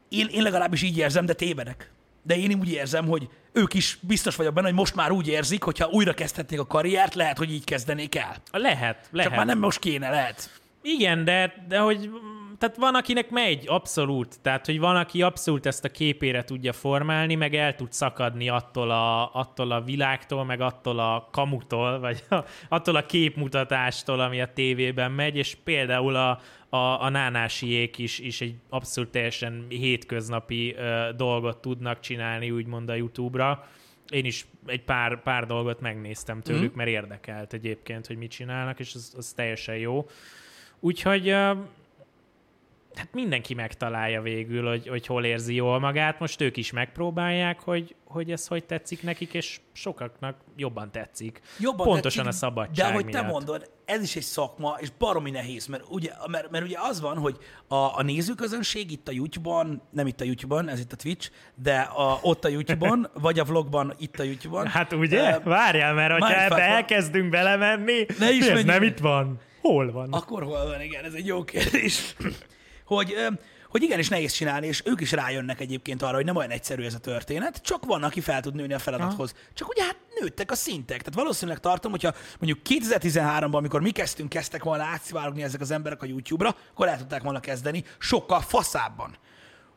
[0.08, 1.93] én, én legalábbis így érzem, de tévedek
[2.24, 5.62] de én úgy érzem, hogy ők is biztos vagyok benne, hogy most már úgy érzik,
[5.62, 8.36] hogy ha újra kezdhetnék a karriert, lehet, hogy így kezdenék el.
[8.52, 9.30] Lehet, lehet.
[9.30, 10.50] Csak már nem most kéne, lehet.
[10.82, 12.10] Igen, de, de hogy
[12.58, 14.40] tehát van, akinek megy, abszolút.
[14.40, 18.90] Tehát, hogy van, aki abszolút ezt a képére tudja formálni, meg el tud szakadni attól
[18.90, 22.36] a, attól a világtól, meg attól a kamutól, vagy a,
[22.68, 28.40] attól a képmutatástól, ami a tévében megy, és például a, a, a nánásiék is, is
[28.40, 33.68] egy abszolút teljesen hétköznapi ö, dolgot tudnak csinálni, úgymond a YouTube-ra.
[34.08, 36.76] Én is egy pár, pár dolgot megnéztem tőlük, mm.
[36.76, 40.06] mert érdekelt egyébként, hogy mit csinálnak, és az, az teljesen jó.
[40.80, 41.34] Úgyhogy
[42.96, 46.18] hát mindenki megtalálja végül, hogy, hogy hol érzi jól magát.
[46.18, 51.40] Most ők is megpróbálják, hogy, hogy ez hogy tetszik nekik, és sokaknak jobban tetszik.
[51.58, 53.22] Jobban Pontosan tetszik, a szabadság De ahogy miatt.
[53.22, 57.00] te mondod, ez is egy szakma, és baromi nehéz, mert ugye, mert, mert ugye az
[57.00, 57.36] van, hogy
[57.68, 61.78] a, a nézőközönség itt a YouTube-on, nem itt a YouTube-on, ez itt a Twitch, de
[61.78, 64.66] a, ott a YouTube-on, vagy a vlogban, itt a YouTube-on.
[64.66, 65.36] Hát ugye?
[65.36, 69.38] Uh, Várjál, mert ebbe elkezdünk belemenni, ne is ez nem itt van.
[69.60, 70.12] Hol van?
[70.12, 72.16] Akkor hol van, igen, ez egy jó kérdés
[72.84, 73.14] hogy,
[73.68, 76.94] hogy igenis nehéz csinálni, és ők is rájönnek egyébként arra, hogy nem olyan egyszerű ez
[76.94, 79.30] a történet, csak van, aki fel tud nőni a feladathoz.
[79.30, 79.36] Ha.
[79.54, 80.98] Csak ugye hát nőttek a szintek.
[80.98, 86.02] Tehát valószínűleg tartom, hogyha mondjuk 2013-ban, amikor mi kezdtünk, kezdtek volna átszivárogni ezek az emberek
[86.02, 89.16] a YouTube-ra, akkor el tudták volna kezdeni sokkal faszábban.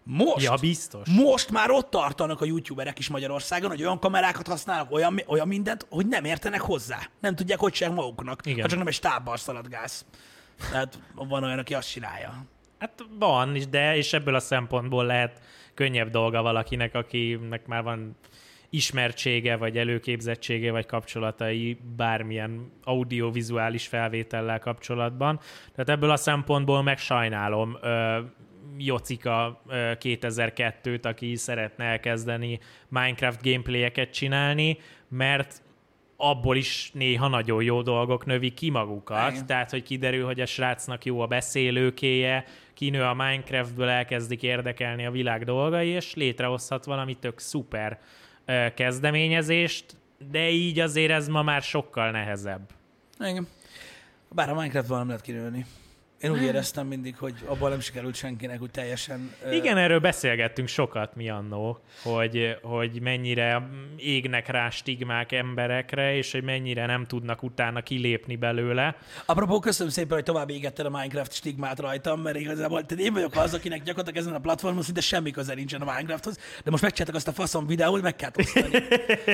[0.03, 1.09] Most, ja, biztos.
[1.09, 5.85] most már ott tartanak a youtuberek is Magyarországon, hogy olyan kamerákat használnak, olyan, olyan mindent,
[5.89, 6.99] hogy nem értenek hozzá.
[7.19, 8.45] Nem tudják, hogy sem maguknak.
[8.45, 8.61] Igen.
[8.61, 10.05] Ha csak nem egy stábbal szaladgász.
[10.71, 12.45] Tehát van olyan, aki azt csinálja.
[12.80, 15.41] Hát van is, de és ebből a szempontból lehet
[15.73, 18.15] könnyebb dolga valakinek, akinek már van
[18.69, 25.39] ismertsége, vagy előképzettsége, vagy kapcsolatai bármilyen audiovizuális felvétellel kapcsolatban.
[25.71, 28.19] Tehát ebből a szempontból meg sajnálom ö,
[28.78, 32.59] Jocika 2002-t, aki szeretne elkezdeni
[32.89, 35.61] Minecraft gameplayeket csinálni, mert
[36.18, 39.45] abból is néha nagyon jó dolgok növik ki magukat, Igen.
[39.45, 45.11] tehát hogy kiderül, hogy a srácnak jó a beszélőkéje, kinő a Minecraftből, elkezdik érdekelni a
[45.11, 47.99] világ dolgai, és létrehozhat valami tök szuper
[48.76, 49.86] kezdeményezést,
[50.32, 52.70] de így azért ez ma már sokkal nehezebb.
[53.20, 53.47] Igen.
[54.32, 55.65] Bár a Minecraftban nem lehet kinőni.
[56.22, 59.36] Én úgy éreztem mindig, hogy abban nem sikerült senkinek úgy teljesen...
[59.51, 66.43] Igen, erről beszélgettünk sokat mi annó, hogy, hogy mennyire égnek rá stigmák emberekre, és hogy
[66.43, 68.95] mennyire nem tudnak utána kilépni belőle.
[69.26, 73.36] Apropó, köszönöm szépen, hogy tovább égetted a Minecraft stigmát rajtam, mert igazából tehát én vagyok
[73.36, 77.15] az, akinek gyakorlatilag ezen a platformon szinte semmi köze nincsen a Minecrafthoz, de most megcsináltak
[77.15, 78.84] azt a faszom videót, meg kell osztani.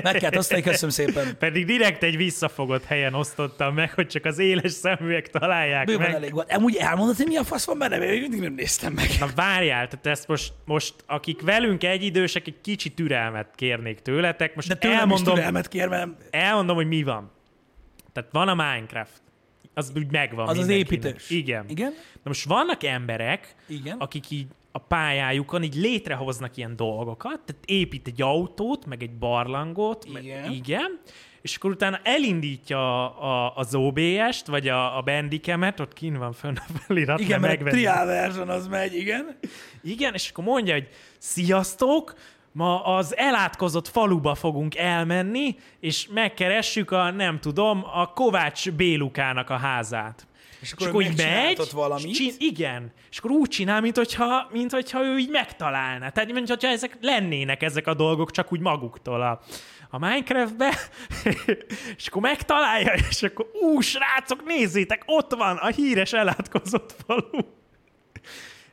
[0.03, 1.37] meg kell osztani, köszönöm szépen.
[1.39, 6.15] Pedig direkt egy visszafogott helyen osztottam meg, hogy csak az éles szeműek találják Bőven meg.
[6.15, 6.51] elég volt.
[6.51, 9.09] Amúgy úgy elmondod, hogy mi a fasz van benne, mert még mindig nem néztem meg.
[9.19, 14.55] Na várjál, tehát ezt most, most akik velünk egyidősek, egy kicsi türelmet kérnék tőletek.
[14.55, 16.09] Most De tőlem elmondom, is türelmet kér, mert...
[16.29, 17.31] Elmondom, hogy mi van.
[18.13, 19.21] Tehát van a Minecraft.
[19.73, 21.29] Az úgy megvan Az az építős.
[21.29, 21.65] Igen.
[21.67, 21.91] Igen?
[22.13, 23.97] Na most vannak emberek, Igen?
[23.97, 30.05] akik így a pályájukon így létrehoznak ilyen dolgokat, tehát épít egy autót, meg egy barlangot,
[30.05, 30.41] Igen.
[30.41, 30.99] Meg, igen
[31.43, 36.33] és akkor utána elindítja a, a, az OBS-t, vagy a, a Bandicam-et, ott kín van
[36.33, 37.83] fönn a felirat, Igen, mert a megvenni.
[37.83, 39.37] trial version az megy, igen.
[39.83, 40.87] Igen, és akkor mondja, hogy
[41.17, 42.13] sziasztok,
[42.51, 49.57] ma az elátkozott faluba fogunk elmenni, és megkeressük a, nem tudom, a Kovács Bélukának a
[49.57, 50.27] házát.
[50.61, 52.05] És És akkor így megy, valamit.
[52.05, 56.09] és csin- igen, és akkor úgy csinál, mint hogyha, mint hogyha ő így megtalálna.
[56.09, 59.39] Tehát, mint hogyha ezek lennének ezek a dolgok csak úgy maguktól a,
[59.93, 60.73] a Minecraftbe,
[61.97, 67.39] és akkor megtalálja, és akkor ú, srácok, nézzétek, ott van a híres elátkozott falu.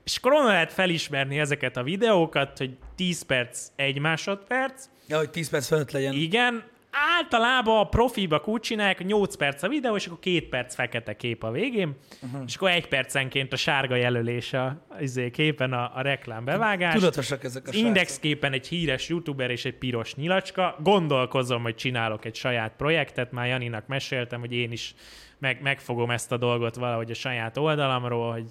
[0.05, 5.31] És akkor onnan lehet felismerni ezeket a videókat, hogy 10 perc, 1 másodperc, Ja, hogy
[5.31, 6.12] 10 perc fölött legyen.
[6.12, 10.74] igen, általában a profiba úgy csinálják, hogy 8 perc a videó, és akkor 2 perc
[10.74, 12.43] fekete kép a végén, uh-huh.
[12.47, 16.95] és akkor egy percenként a sárga jelölés a izé, képen a, a reklám bevágás.
[16.95, 20.76] Tudatosak ezek a indexképen egy híres youtuber és egy piros nyilacska.
[20.82, 23.32] Gondolkozom, hogy csinálok egy saját projektet.
[23.32, 24.95] Már Janinak meséltem, hogy én is
[25.38, 28.47] meg, megfogom ezt a dolgot valahogy a saját oldalamról, hogy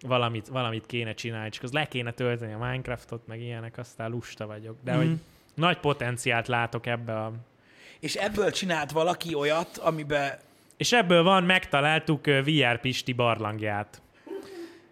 [0.00, 4.46] valamit, valamit kéne csinálni, csak az le kéne tölteni a Minecraftot, meg ilyenek, aztán lusta
[4.46, 4.76] vagyok.
[4.84, 4.96] De mm.
[4.96, 5.16] hogy
[5.54, 7.32] nagy potenciált látok ebbe a...
[8.00, 10.38] És ebből csinált valaki olyat, amiben
[10.76, 14.02] És ebből van, megtaláltuk VR Pisti barlangját.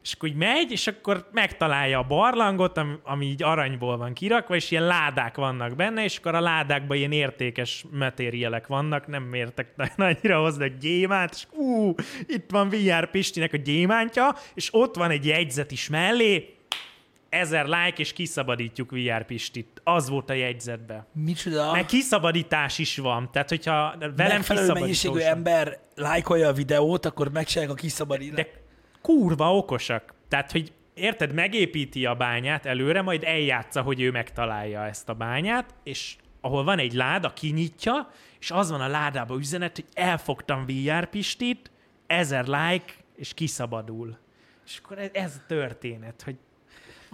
[0.02, 4.54] És akkor így megy, és akkor megtalálja a barlangot, ami, ami így aranyból van kirakva,
[4.54, 9.74] és ilyen ládák vannak benne, és akkor a ládákban ilyen értékes materiálek vannak, nem értek
[9.96, 11.94] annyira hozzá, hogy gyémánt, és ú,
[12.26, 16.55] itt van VR Pistinek a gyémántja, és ott van egy jegyzet is mellé,
[17.36, 19.80] ezer like, és kiszabadítjuk VR Pistit.
[19.84, 21.06] Az volt a jegyzetben.
[21.12, 23.30] micsoda Meg kiszabadítás is van.
[23.32, 28.50] Tehát, hogyha velem megfelelő mennyiségű ember lájkolja a videót, akkor megcsinálják a kiszabadítást.
[28.50, 28.60] De
[29.02, 30.14] kurva okosak.
[30.28, 35.74] Tehát, hogy érted, megépíti a bányát előre, majd eljátsza, hogy ő megtalálja ezt a bányát,
[35.82, 38.10] és ahol van egy láda, kinyitja,
[38.40, 41.70] és az van a ládában üzenet, hogy elfogtam VR Pistit,
[42.06, 44.18] ezer like, és kiszabadul.
[44.66, 46.36] És akkor ez, ez a történet, hogy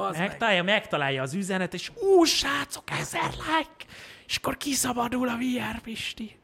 [0.08, 0.28] Az meg.
[0.28, 3.92] megtalálja, megtalálja az üzenet, és ú, srácok, ezer like,
[4.26, 6.36] és akkor kiszabadul a VR Pisti.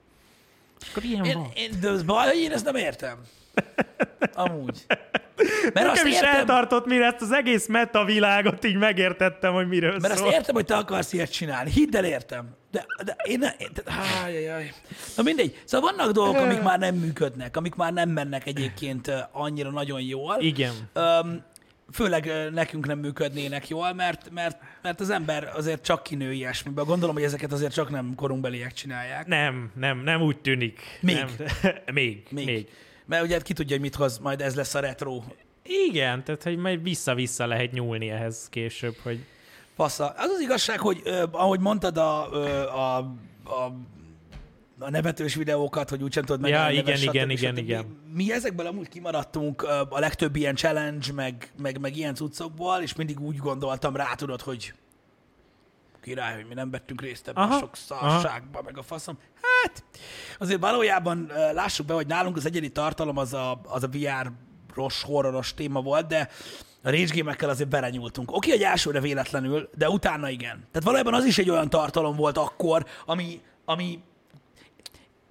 [0.81, 1.51] És akkor ilyen Én, van.
[1.55, 3.19] én, de az baj, hogy én ezt nem értem.
[4.33, 4.85] Amúgy.
[5.75, 9.69] Mert azt Nekem is értem, eltartott, mire ezt az egész meta világot így megértettem, hogy
[9.69, 10.33] miről mert azt szól.
[10.33, 11.71] értem, hogy te akarsz ilyet csinálni.
[11.71, 12.57] Hidd el, értem.
[12.71, 14.73] De, de én ne, én, de, hájajaj.
[15.17, 15.63] Na mindegy.
[15.65, 20.37] Szóval vannak dolgok, amik már nem működnek, amik már nem mennek egyébként annyira nagyon jól.
[20.41, 20.73] Igen.
[20.93, 21.45] Öm,
[21.93, 26.85] főleg nekünk nem működnének jól, mert, mert, mert az ember azért csak kinő ilyesmiben.
[26.85, 29.27] Gondolom, hogy ezeket azért csak nem korunkbeliek csinálják.
[29.27, 30.81] Nem, nem, nem úgy tűnik.
[31.01, 31.15] Még.
[31.15, 31.29] Nem.
[31.93, 32.47] még, még.
[32.47, 32.69] még.
[33.07, 35.23] Mert ugye ki tudja, hogy mit hoz, majd ez lesz a retro
[35.89, 39.25] Igen, tehát hogy majd vissza-vissza lehet nyúlni ehhez később, hogy
[39.77, 40.09] Passza.
[40.17, 42.97] Az az igazság, hogy ö, ahogy mondtad a, ö, a,
[43.45, 43.73] a,
[44.79, 46.51] a nevetős videókat, hogy úgysem tudod meg.
[46.51, 47.85] Ja, igen, igen, igen, igen.
[47.85, 52.95] Mi, mi ezekből amúgy kimaradtunk a legtöbb ilyen challenge, meg, meg, meg ilyen cuccokból, és
[52.95, 54.73] mindig úgy gondoltam rá, tudod, hogy
[56.03, 59.19] király, hogy mi nem vettünk részt ebben a Aha, sok szarságban, meg a faszom.
[59.43, 59.85] Hát,
[60.39, 65.55] azért valójában lássuk be, hogy nálunk az egyedi tartalom az a, az a VR-os, horroros
[65.55, 66.29] téma volt, de
[66.83, 68.33] a rage azért belenyúltunk.
[68.33, 70.57] Oké, hogy elsőre véletlenül, de utána igen.
[70.57, 74.03] Tehát valójában az is egy olyan tartalom volt akkor, ami, ami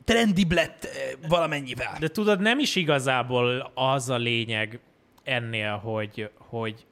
[0.07, 1.95] trendibb lett ö, valamennyivel.
[1.99, 4.79] De tudod, nem is igazából az a lényeg
[5.23, 6.85] ennél, hogy, hogy,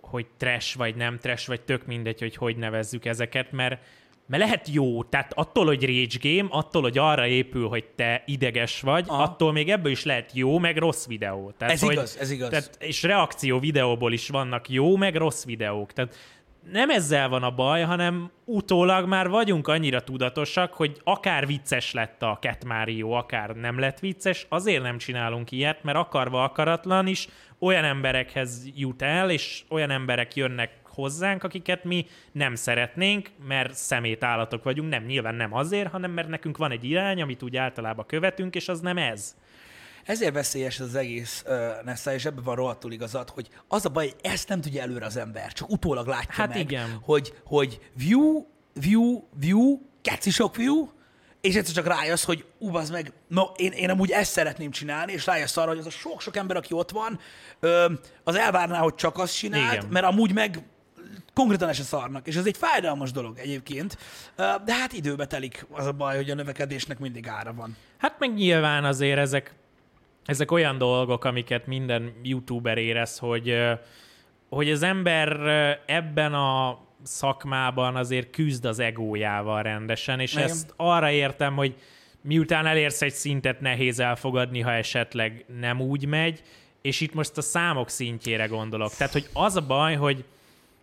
[0.00, 3.80] hogy trash vagy nem trash, vagy tök mindegy, hogy hogy nevezzük ezeket, mert,
[4.26, 8.80] mert lehet jó, tehát attól, hogy rage game, attól, hogy arra épül, hogy te ideges
[8.80, 9.22] vagy, Aha.
[9.22, 11.52] attól még ebből is lehet jó, meg rossz videó.
[11.58, 12.48] Tehát, Ez hogy, igaz, ez igaz.
[12.48, 15.92] Tehát, és reakció videóból is vannak jó, meg rossz videók.
[15.92, 16.16] Tehát
[16.72, 22.22] nem ezzel van a baj, hanem utólag már vagyunk annyira tudatosak, hogy akár vicces lett
[22.22, 27.28] a Cat Mario, akár nem lett vicces, azért nem csinálunk ilyet, mert akarva akaratlan is
[27.58, 34.24] olyan emberekhez jut el, és olyan emberek jönnek hozzánk, akiket mi nem szeretnénk, mert szemét
[34.24, 38.06] állatok vagyunk, nem, nyilván nem azért, hanem mert nekünk van egy irány, amit úgy általában
[38.06, 39.36] követünk, és az nem ez.
[40.04, 43.88] Ezért veszélyes ez az egész uh, Nessa, és ebben van rohadtul igazad, hogy az a
[43.88, 46.98] baj, hogy ezt nem tudja előre az ember, csak utólag látja Hát meg, igen.
[47.02, 48.44] Hogy, hogy view,
[48.80, 50.88] view, view, keci sok view,
[51.40, 55.12] és egyszer csak rájössz, hogy ú, az meg, no, én, én amúgy ezt szeretném csinálni,
[55.12, 57.18] és rájössz arra, hogy az a sok-sok ember, aki ott van,
[58.24, 59.86] az elvárná, hogy csak azt csinált, Igen.
[59.90, 60.62] mert amúgy meg
[61.34, 63.98] konkrétan se szarnak, és ez egy fájdalmas dolog egyébként,
[64.36, 67.76] de hát időbe telik az a baj, hogy a növekedésnek mindig ára van.
[67.98, 69.54] Hát meg nyilván azért ezek,
[70.24, 73.56] ezek olyan dolgok, amiket minden youtuber érez, hogy
[74.48, 75.36] hogy az ember
[75.86, 80.44] ebben a szakmában azért küzd az egójával rendesen, és Igen.
[80.44, 81.74] ezt arra értem, hogy
[82.20, 86.42] miután elérsz egy szintet, nehéz elfogadni, ha esetleg nem úgy megy,
[86.82, 88.94] és itt most a számok szintjére gondolok.
[88.94, 90.24] Tehát, hogy az a baj, hogy,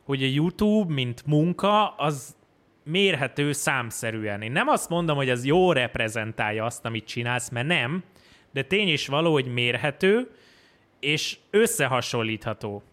[0.04, 2.36] hogy a YouTube, mint munka, az
[2.84, 4.42] mérhető számszerűen.
[4.42, 8.04] Én nem azt mondom, hogy az jó reprezentálja azt, amit csinálsz, mert nem,
[8.52, 10.32] de tény is való, hogy mérhető,
[11.00, 12.84] és összehasonlítható.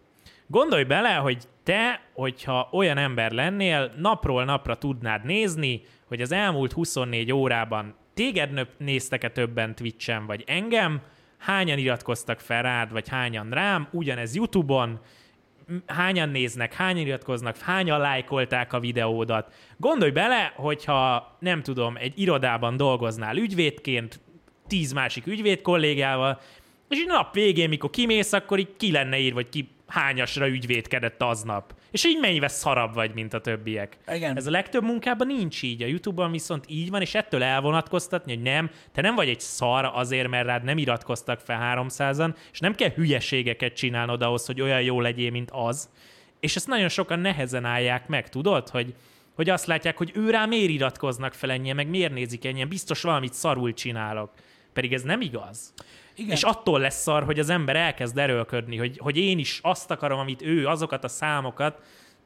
[0.47, 6.71] Gondolj bele, hogy te, hogyha olyan ember lennél, napról napra tudnád nézni, hogy az elmúlt
[6.71, 11.01] 24 órában téged néztek-e többen Twitchen, vagy engem,
[11.37, 14.99] hányan iratkoztak fel rád, vagy hányan rám, ugyanez YouTube-on,
[15.85, 19.53] hányan néznek, hányan iratkoznak, hányan lájkolták a videódat.
[19.77, 24.19] Gondolj bele, hogyha nem tudom, egy irodában dolgoznál ügyvédként,
[24.69, 26.41] tíz másik ügyvéd kollégával,
[26.89, 31.21] és így nap végén, mikor kimész, akkor így ki lenne ír, vagy ki hányasra ügyvédkedett
[31.21, 31.73] aznap.
[31.91, 33.97] És így mennyivel szarabb vagy, mint a többiek.
[34.13, 34.37] Igen.
[34.37, 35.83] Ez a legtöbb munkában nincs így.
[35.83, 39.91] A YouTube-on viszont így van, és ettől elvonatkoztatni, hogy nem, te nem vagy egy szar
[39.93, 44.81] azért, mert rád nem iratkoztak fel 300-an, és nem kell hülyeségeket csinálnod ahhoz, hogy olyan
[44.81, 45.89] jó legyél, mint az.
[46.39, 48.93] És ezt nagyon sokan nehezen állják meg, tudod, hogy,
[49.35, 53.01] hogy azt látják, hogy ő rá miért iratkoznak fel ennyien, meg miért nézik ennyien, biztos
[53.01, 54.31] valamit szarul csinálok.
[54.73, 55.73] Pedig ez nem igaz.
[56.15, 56.31] Igen.
[56.31, 60.19] És attól lesz szar, hogy az ember elkezd erőlködni, hogy, hogy én is azt akarom,
[60.19, 61.81] amit ő, azokat a számokat,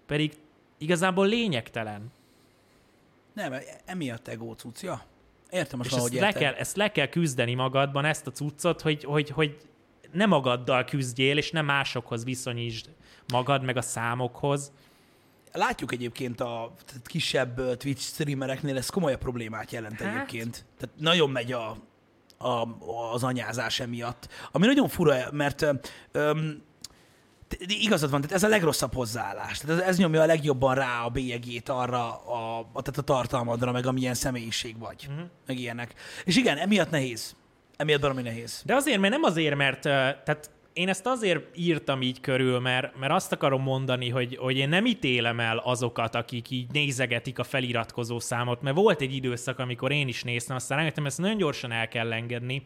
[0.06, 0.34] pedig
[0.78, 2.12] igazából lényegtelen.
[3.34, 3.54] Nem,
[3.86, 5.04] emiatt egó cucja.
[5.50, 9.04] Értem most És ezt le, kell, ezt le kell küzdeni magadban, ezt a cuccot, hogy,
[9.04, 9.58] hogy, hogy
[10.12, 12.90] ne magaddal küzdjél, és ne másokhoz viszonyítsd
[13.28, 14.72] magad, meg a számokhoz.
[15.52, 16.74] Látjuk egyébként a
[17.04, 20.16] kisebb Twitch streamereknél ez komolyabb problémát jelent Hát.
[20.16, 20.66] egyébként.
[20.78, 21.78] Tehát nagyon megy a,
[22.44, 22.78] a,
[23.14, 24.30] az anyázás emiatt.
[24.52, 25.66] Ami nagyon fura, mert
[26.12, 26.62] öm,
[27.60, 29.58] igazad van, tehát ez a legrosszabb hozzáállás.
[29.58, 33.72] Tehát ez, ez nyomja a legjobban rá a bélyegét arra, a, a, tehát a tartalmadra,
[33.72, 35.26] meg amilyen személyiség vagy, uh-huh.
[35.48, 35.94] meg ilyenek.
[36.24, 37.36] És igen, emiatt nehéz.
[37.76, 38.62] Emiatt valami nehéz.
[38.66, 43.14] De azért, mert nem azért, mert tehát én ezt azért írtam így körül, mert, mert
[43.14, 48.20] azt akarom mondani, hogy, hogy én nem ítélem el azokat, akik így nézegetik a feliratkozó
[48.20, 51.88] számot, mert volt egy időszak, amikor én is néztem, aztán rájöttem, ezt nagyon gyorsan el
[51.88, 52.66] kell engedni,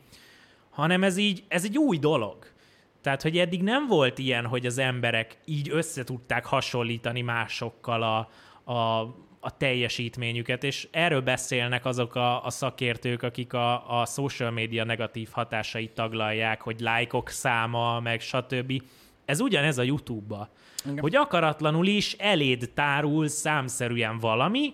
[0.69, 2.55] hanem ez így, ez egy új dolog.
[3.01, 8.29] Tehát, hogy eddig nem volt ilyen, hogy az emberek így össze tudták hasonlítani másokkal a,
[8.71, 14.83] a, a teljesítményüket, és erről beszélnek azok a, a szakértők, akik a, a social media
[14.83, 18.81] negatív hatásait taglalják, hogy lájkok száma, meg stb.
[19.25, 20.49] Ez ugyanez a YouTube-ba.
[20.85, 20.99] Igen.
[20.99, 24.73] Hogy akaratlanul is eléd tárul számszerűen valami,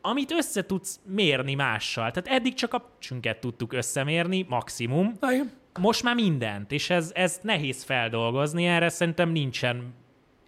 [0.00, 2.10] amit össze tudsz mérni mással.
[2.10, 5.52] Tehát eddig csak a csünket tudtuk összemérni, maximum, igen.
[5.80, 9.94] most már mindent, és ez, ez nehéz feldolgozni, erre szerintem nincsen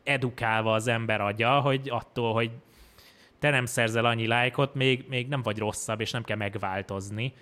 [0.04, 2.50] edukálva az ember agya, hogy attól, hogy
[3.40, 7.34] te nem szerzel annyi lájkot, még, még nem vagy rosszabb, és nem kell megváltozni.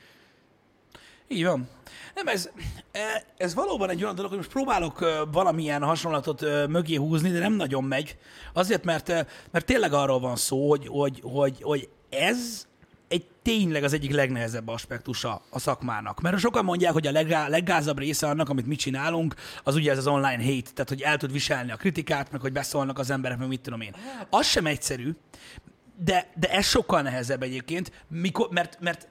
[1.28, 1.68] Így van.
[2.14, 2.50] Nem, ez,
[2.92, 7.52] e- ez valóban egy olyan dolog, hogy most próbálok valamilyen hasonlatot mögé húzni, de nem
[7.52, 8.16] nagyon megy.
[8.52, 9.08] Azért, mert,
[9.50, 12.66] mert tényleg arról van szó, hogy, hogy, hogy, hogy ez
[13.08, 16.20] egy tényleg az egyik legnehezebb aspektusa a szakmának.
[16.20, 19.34] Mert sokan mondják, hogy a leggá, leggázabb része annak, amit mi csinálunk,
[19.64, 22.52] az ugye ez az online hate, tehát hogy el tud viselni a kritikát, meg hogy
[22.52, 23.94] beszólnak az emberek, meg mit tudom én.
[24.30, 25.10] Az sem egyszerű,
[26.04, 29.08] de, de ez sokkal nehezebb egyébként, mikor, mert, mert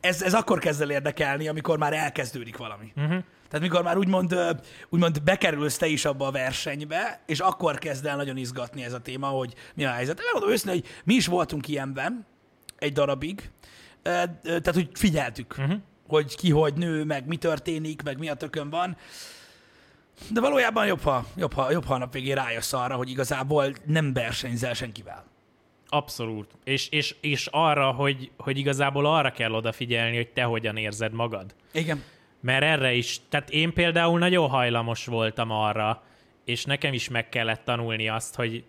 [0.00, 2.92] ez, ez akkor kezd el érdekelni, amikor már elkezdődik valami.
[2.96, 3.24] Uh-huh.
[3.48, 4.36] Tehát mikor már úgymond,
[4.88, 9.00] úgymond bekerülsz te is abba a versenybe, és akkor kezd el nagyon izgatni ez a
[9.00, 10.16] téma, hogy mi a helyzet.
[10.18, 12.26] Megmondom őszintén, hogy mi is voltunk ilyenben
[12.78, 13.50] egy darabig,
[14.02, 15.78] tehát hogy figyeltük, uh-huh.
[16.06, 18.96] hogy ki hogy nő, meg mi történik, meg mi a tökön van.
[20.30, 23.72] De valójában jobb, ha, jobb, ha, jobb, ha a nap végén rájössz arra, hogy igazából
[23.84, 25.24] nem versenyzel senkivel.
[25.88, 26.50] Abszolút.
[26.64, 31.54] És, és, és arra, hogy, hogy igazából arra kell odafigyelni, hogy te hogyan érzed magad.
[31.72, 32.02] Igen.
[32.40, 36.02] Mert erre is, tehát én például nagyon hajlamos voltam arra,
[36.44, 38.64] és nekem is meg kellett tanulni azt, hogy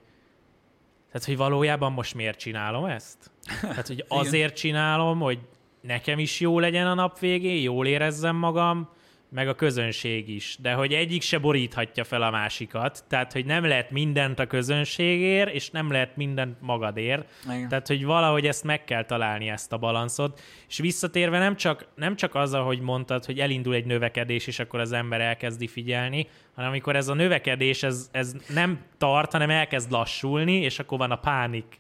[1.11, 3.32] tehát, hogy valójában most miért csinálom ezt?
[3.61, 5.39] Tehát, hogy azért csinálom, hogy
[5.82, 8.89] nekem is jó legyen a nap végén, jól érezzem magam,
[9.32, 10.57] meg a közönség is.
[10.61, 13.03] De hogy egyik se boríthatja fel a másikat.
[13.07, 17.30] Tehát, hogy nem lehet mindent a közönségért, és nem lehet mindent magadért.
[17.45, 17.67] Igen.
[17.67, 20.41] Tehát, hogy valahogy ezt meg kell találni, ezt a balanszot.
[20.67, 24.80] És visszatérve nem csak, nem csak az, ahogy mondtad, hogy elindul egy növekedés, és akkor
[24.80, 29.91] az ember elkezdi figyelni, hanem amikor ez a növekedés, ez, ez nem tart, hanem elkezd
[29.91, 31.80] lassulni, és akkor van a pánik.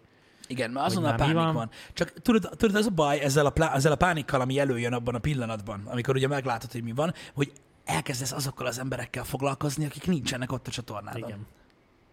[0.49, 1.43] Igen, mert már mi pánik van?
[1.43, 1.53] van?
[1.53, 1.69] van.
[1.93, 5.15] Csak tudod, tudod, az a baj ezzel a, plá, ezzel a pánikkal, ami előjön abban
[5.15, 7.51] a pillanatban, amikor ugye meglátod, hogy mi van, hogy
[7.85, 11.29] elkezdesz azokkal az emberekkel foglalkozni, akik nincsenek ott a csatornádon.
[11.29, 11.47] Igen.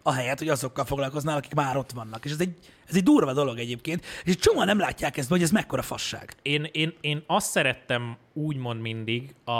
[0.03, 2.25] ahelyett, hogy azokkal foglalkoznál, akik már ott vannak.
[2.25, 2.57] És ez egy,
[2.87, 6.35] ez egy durva dolog egyébként, és egy csomóan nem látják ezt, hogy ez mekkora fasság.
[6.41, 9.51] Én, én, én azt szerettem úgymond mindig a,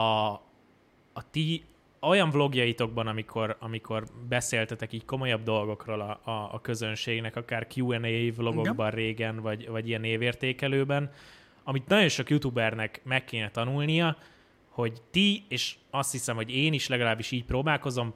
[1.13, 1.63] a ti
[2.08, 8.89] olyan vlogjaitokban, amikor, amikor beszéltetek így komolyabb dolgokról a, a, a közönségnek, akár Q&A vlogokban
[8.91, 11.12] régen, vagy, vagy ilyen évértékelőben,
[11.64, 14.18] amit nagyon sok youtubernek meg kéne tanulnia,
[14.70, 18.14] hogy ti, és azt hiszem, hogy én is legalábbis így próbálkozom,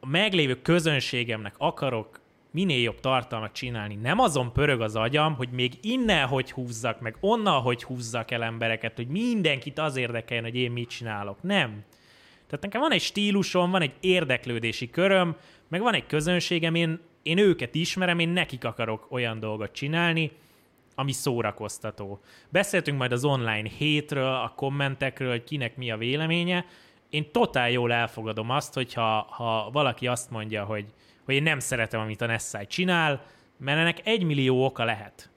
[0.00, 3.94] a meglévő közönségemnek akarok minél jobb tartalmat csinálni.
[3.94, 8.42] Nem azon pörög az agyam, hogy még innen hogy húzzak, meg onnan hogy húzzak el
[8.42, 11.42] embereket, hogy mindenkit az érdekeljen, hogy én mit csinálok.
[11.42, 11.84] Nem.
[12.54, 15.36] Tehát nekem van egy stílusom, van egy érdeklődési köröm,
[15.68, 20.30] meg van egy közönségem, én, én őket ismerem, én nekik akarok olyan dolgot csinálni,
[20.94, 22.20] ami szórakoztató.
[22.48, 26.66] Beszéltünk majd az online hétről, a kommentekről, hogy kinek mi a véleménye.
[27.10, 30.84] Én totál jól elfogadom azt, hogyha ha valaki azt mondja, hogy,
[31.24, 33.26] hogy én nem szeretem, amit a Nessai csinál,
[33.56, 35.30] mert ennek egy millió oka lehet.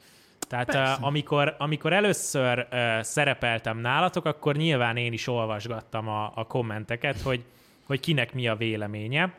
[0.48, 6.44] Tehát uh, amikor, amikor először uh, szerepeltem nálatok, akkor nyilván én is olvasgattam a, a
[6.44, 7.44] kommenteket, hogy,
[7.86, 9.34] hogy kinek mi a véleménye.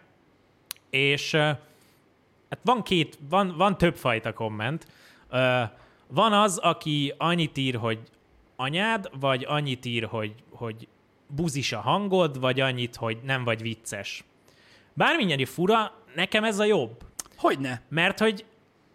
[0.90, 1.40] És uh,
[2.50, 4.86] hát van két, van, van többfajta komment.
[5.30, 5.62] Uh,
[6.06, 7.98] van az, aki annyit ír, hogy
[8.56, 10.88] anyád, vagy annyit ír, hogy, hogy
[11.26, 14.24] buzis a hangod, vagy annyit, hogy nem vagy vicces.
[14.92, 17.02] Bármilyen fura, nekem ez a jobb.
[17.36, 17.82] Hogyne?
[17.88, 18.44] Mert hogy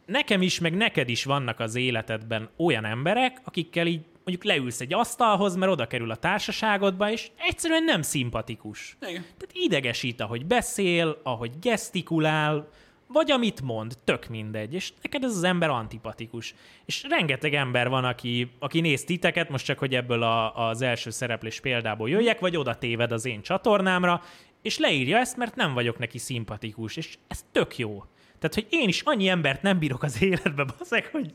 [0.06, 4.94] nekem is, meg neked is vannak az életedben olyan emberek, akikkel így mondjuk leülsz egy
[4.94, 8.98] asztalhoz, mert oda kerül a társaságodba, és egyszerűen nem szimpatikus.
[9.02, 9.22] Igen.
[9.22, 12.68] Tehát idegesít, ahogy beszél, ahogy gesztikulál,
[13.08, 16.56] vagy amit mond, tök mindegy, és neked ez az ember antipatikus.
[16.86, 21.10] És rengeteg ember van, aki, aki néz titeket, most csak, hogy ebből a, az első
[21.10, 24.22] szereplés példából jöjjek, vagy oda téved az én csatornámra,
[24.62, 28.04] és leírja ezt, mert nem vagyok neki szimpatikus, és ez tök jó.
[28.44, 31.34] Tehát, hogy én is annyi embert nem bírok az életbe, baszek, hogy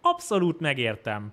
[0.00, 1.32] abszolút megértem.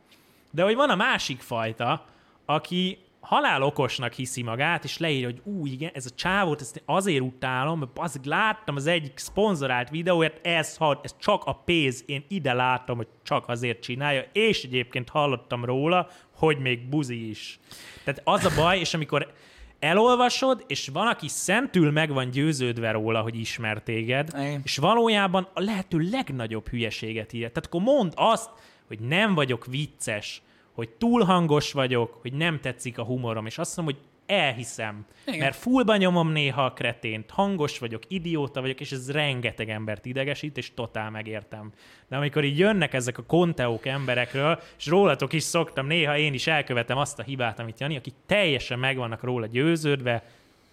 [0.51, 2.05] De hogy van a másik fajta,
[2.45, 7.21] aki halál okosnak hiszi magát, és leírja, hogy ú, igen, ez a csávót, ezt azért
[7.21, 12.53] utálom, mert az láttam az egyik szponzorált videóját, ez, ez csak a pénz, én ide
[12.53, 17.59] látom, hogy csak azért csinálja, és egyébként hallottam róla, hogy még buzi is.
[18.03, 19.33] Tehát az a baj, és amikor
[19.79, 24.61] elolvasod, és van, aki szentül meg van győződve róla, hogy ismer téged, Igen.
[24.63, 27.47] és valójában a lehető legnagyobb hülyeséget írja.
[27.47, 28.49] Tehát akkor mondd azt,
[28.87, 30.41] hogy nem vagyok vicces,
[30.73, 35.05] hogy túl hangos vagyok, hogy nem tetszik a humorom, és azt mondom, hogy elhiszem.
[35.25, 35.39] Igen.
[35.39, 40.57] Mert fullba nyomom néha a kretént, hangos vagyok, idióta vagyok, és ez rengeteg embert idegesít,
[40.57, 41.71] és totál megértem.
[42.07, 46.47] De amikor így jönnek ezek a konteók emberekről, és rólatok is szoktam, néha én is
[46.47, 50.23] elkövetem azt a hibát, amit Jani, akik teljesen meg vannak róla győződve,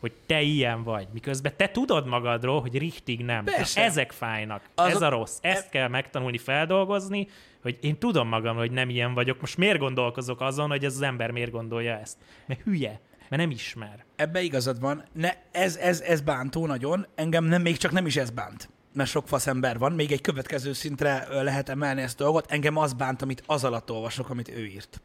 [0.01, 3.45] hogy te ilyen vagy, miközben te tudod magadról, hogy richtig nem.
[3.45, 3.83] Persze.
[3.83, 5.39] Ezek fájnak, ez a rossz.
[5.41, 7.29] Ezt kell megtanulni feldolgozni,
[7.63, 9.41] hogy én tudom magam, hogy nem ilyen vagyok.
[9.41, 12.17] Most miért gondolkozok azon, hogy ez az ember miért gondolja ezt?
[12.47, 14.05] Mert hülye, mert nem ismer.
[14.17, 15.05] Ebbe igazad van.
[15.13, 17.07] Ne, ez, ez, ez bántó nagyon.
[17.15, 18.69] Engem nem, még csak nem is ez bánt.
[18.93, 19.93] Mert sok fasz ember van.
[19.93, 22.51] Még egy következő szintre lehet emelni ezt a dolgot.
[22.51, 25.01] Engem az bánt, amit az alatt olvasok, amit ő írt.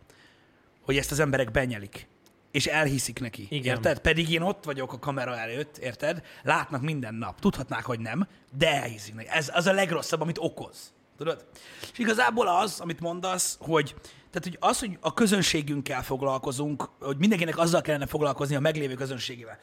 [0.86, 2.08] Hogy ezt az emberek benyelik.
[2.52, 3.48] És elhiszik neki.
[3.50, 3.76] Igen.
[3.76, 4.00] Érted?
[4.00, 6.24] Pedig én ott vagyok a kamera előtt, érted?
[6.44, 7.40] Látnak minden nap.
[7.40, 9.28] Tudhatnák, hogy nem, de elhiszik neki.
[9.32, 10.94] Ez az a legrosszabb, amit okoz.
[11.18, 11.46] Tudod?
[11.92, 13.96] És igazából az, amit mondasz, hogy
[14.32, 19.58] tehát, hogy az, hogy a közönségünkkel foglalkozunk, hogy mindenkinek azzal kellene foglalkozni a meglévő közönségével.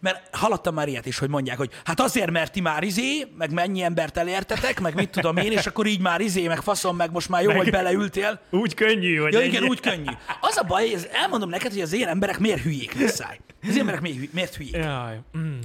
[0.00, 3.52] Mert hallottam már ilyet is, hogy mondják, hogy hát azért, mert ti már izé, meg
[3.52, 7.10] mennyi embert elértetek, meg mit tudom én, és akkor így már izé, meg faszom, meg
[7.10, 8.40] most már jó, Meg- hogy beleültél.
[8.50, 9.48] Úgy könnyű, hogy Ja, ennyi.
[9.48, 10.12] igen, úgy könnyű.
[10.40, 13.40] Az a baj, ez elmondom neked, hogy az ilyen emberek miért hülyék, Lisszáj.
[13.62, 14.00] Az ilyen emberek
[14.32, 14.74] miért hülyék?
[14.76, 15.20] Jaj.
[15.38, 15.58] Mm.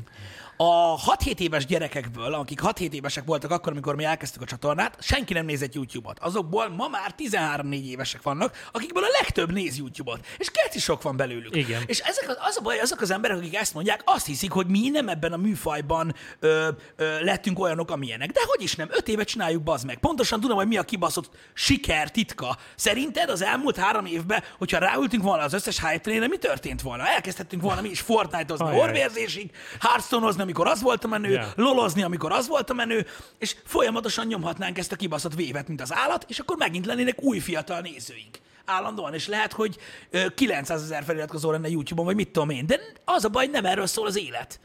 [0.64, 5.34] A 6-7 éves gyerekekből, akik 6-7 évesek voltak akkor, amikor mi elkezdtük a csatornát, senki
[5.34, 6.20] nem nézett YouTube-ot.
[6.20, 10.26] Azokból ma már 13-4 évesek vannak, akikből a legtöbb néz YouTube-ot.
[10.38, 11.56] És keci sok van belőlük.
[11.56, 11.82] Igen.
[11.86, 14.68] És ezek az, az a baj, azok az emberek, akik ezt mondják, azt hiszik, hogy
[14.68, 18.32] mi nem ebben a műfajban ö, ö, lettünk olyanok, amilyenek.
[18.32, 19.98] De hogy is nem, 5 évet csináljuk, bazd meg.
[19.98, 22.58] Pontosan tudom, hogy mi a kibaszott siker titka.
[22.76, 27.08] Szerinted az elmúlt három évben, hogyha ráültünk volna az összes hype mi történt volna?
[27.08, 28.80] Elkezdhettünk volna mi is Fortnite-ozni Ajaj.
[28.80, 31.48] orvérzésig, hearthstone amikor az volt a menő, Yeah.
[31.56, 33.06] lolozni, amikor az volt a menő,
[33.38, 37.40] és folyamatosan nyomhatnánk ezt a kibaszott vévet, mint az állat, és akkor megint lennének új
[37.40, 38.38] fiatal nézőink.
[38.66, 39.78] Állandóan, és lehet, hogy
[40.10, 43.66] ö, 900 ezer feliratkozó lenne YouTube-on, vagy mit tudom én, de az a baj, nem
[43.66, 44.60] erről szól az élet.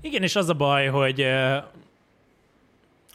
[0.00, 1.20] Igen, és az a baj, hogy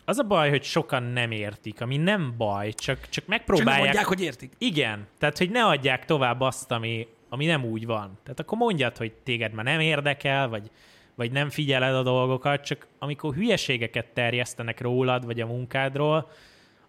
[0.06, 3.84] az a baj, hogy sokan nem értik, ami nem baj, csak, csak Csak nem megpróbálják.
[3.84, 4.54] mondják, hogy értik.
[4.58, 8.20] Igen, tehát hogy ne adják tovább azt, ami, ami nem úgy van.
[8.24, 10.70] Tehát akkor mondjad, hogy téged már nem érdekel, vagy,
[11.16, 16.32] vagy nem figyeled a dolgokat, csak amikor hülyeségeket terjesztenek rólad, vagy a munkádról,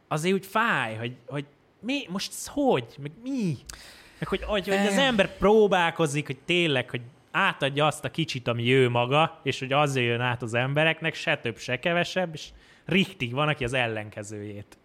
[0.09, 1.45] azért úgy fáj, hogy, hogy
[1.81, 3.57] mi, most ez hogy, meg mi?
[4.19, 7.01] Meg hogy, hogy, hogy az ember próbálkozik, hogy tényleg, hogy
[7.31, 11.37] átadja azt a kicsit, ami ő maga, és hogy az jön át az embereknek, se
[11.37, 12.49] több, se kevesebb, és
[12.85, 14.77] richtig van, aki az ellenkezőjét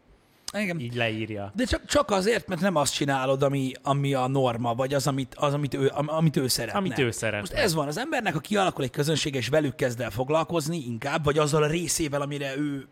[0.58, 0.80] Igen.
[0.80, 1.52] így leírja.
[1.56, 5.36] De csak, csak azért, mert nem azt csinálod, ami, ami a norma, vagy az, amit,
[5.36, 6.78] az, amit, ő, am- amit ő szeretne.
[6.80, 7.40] Amit ő szeretne.
[7.40, 11.24] Most ez van, az embernek, ha kialakul egy közönség, és velük kezd el foglalkozni inkább,
[11.24, 12.88] vagy azzal a részével, amire ő,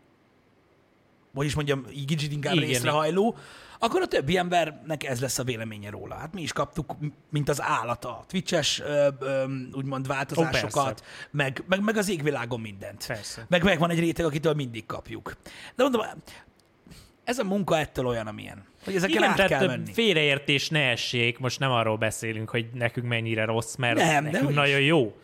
[1.34, 2.68] hogy is mondjam, így kicsit inkább Igen.
[2.68, 3.36] részrehajló,
[3.78, 6.14] akkor a többi embernek ez lesz a véleménye róla.
[6.14, 6.96] Hát mi is kaptuk,
[7.30, 13.06] mint az állata, a Twitch-es ö, ö, úgymond változásokat, meg, meg, meg az égvilágon mindent.
[13.06, 13.46] Persze.
[13.48, 15.36] Meg, meg van egy réteg, akitől mindig kapjuk.
[15.76, 16.02] De mondom,
[17.28, 18.64] ez a munka ettől olyan, amilyen.
[18.84, 19.92] Hogy ezeken Igen, át tehát kell menni.
[19.92, 24.80] félreértés ne essék, most nem arról beszélünk, hogy nekünk mennyire rossz, mert Nem, nekünk nagyon
[24.80, 25.16] jó.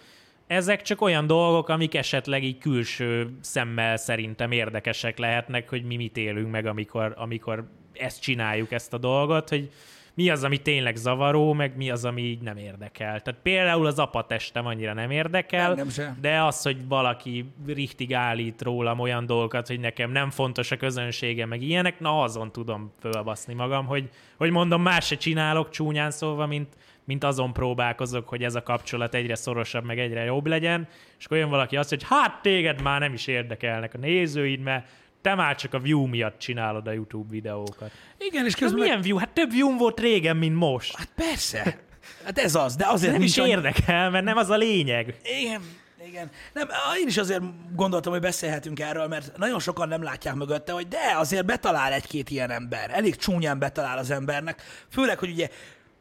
[0.47, 6.17] Ezek csak olyan dolgok, amik esetleg így külső szemmel szerintem érdekesek lehetnek, hogy mi mit
[6.17, 9.71] élünk meg, amikor, amikor ezt csináljuk, ezt a dolgot, hogy
[10.15, 13.21] mi az, ami tényleg zavaró, meg mi az, ami így nem érdekel.
[13.21, 16.17] Tehát például az apatestem annyira nem érdekel, Engem se.
[16.21, 21.47] de az, hogy valaki richtig állít rólam olyan dolgokat, hogy nekem nem fontos a közönsége,
[21.47, 26.47] meg ilyenek, na azon tudom fölbaszni magam, hogy, hogy mondom, más se csinálok csúnyán szólva,
[26.47, 30.89] mint, mint azon próbálkozok, hogy ez a kapcsolat egyre szorosabb, meg egyre jobb legyen,
[31.19, 34.87] és akkor jön valaki azt, hogy hát téged már nem is érdekelnek a nézőid, mert
[35.25, 37.91] te már csak a view miatt csinálod a YouTube videókat.
[38.19, 38.81] Igen, és közben...
[38.81, 39.17] milyen view?
[39.19, 40.97] Hát több view volt régen, mint most.
[40.97, 41.79] Hát persze.
[42.25, 45.17] Hát ez az, de azért Nem is annyi- érdekel, mert nem az a lényeg.
[45.43, 45.63] Igen,
[46.07, 46.31] igen.
[46.53, 46.69] Nem,
[47.01, 47.43] én is azért
[47.75, 52.31] gondoltam, hogy beszélhetünk erről, mert nagyon sokan nem látják mögötte, hogy de azért betalál egy-két
[52.31, 52.91] ilyen ember.
[52.93, 54.63] Elég csúnyán betalál az embernek.
[54.91, 55.49] Főleg, hogy ugye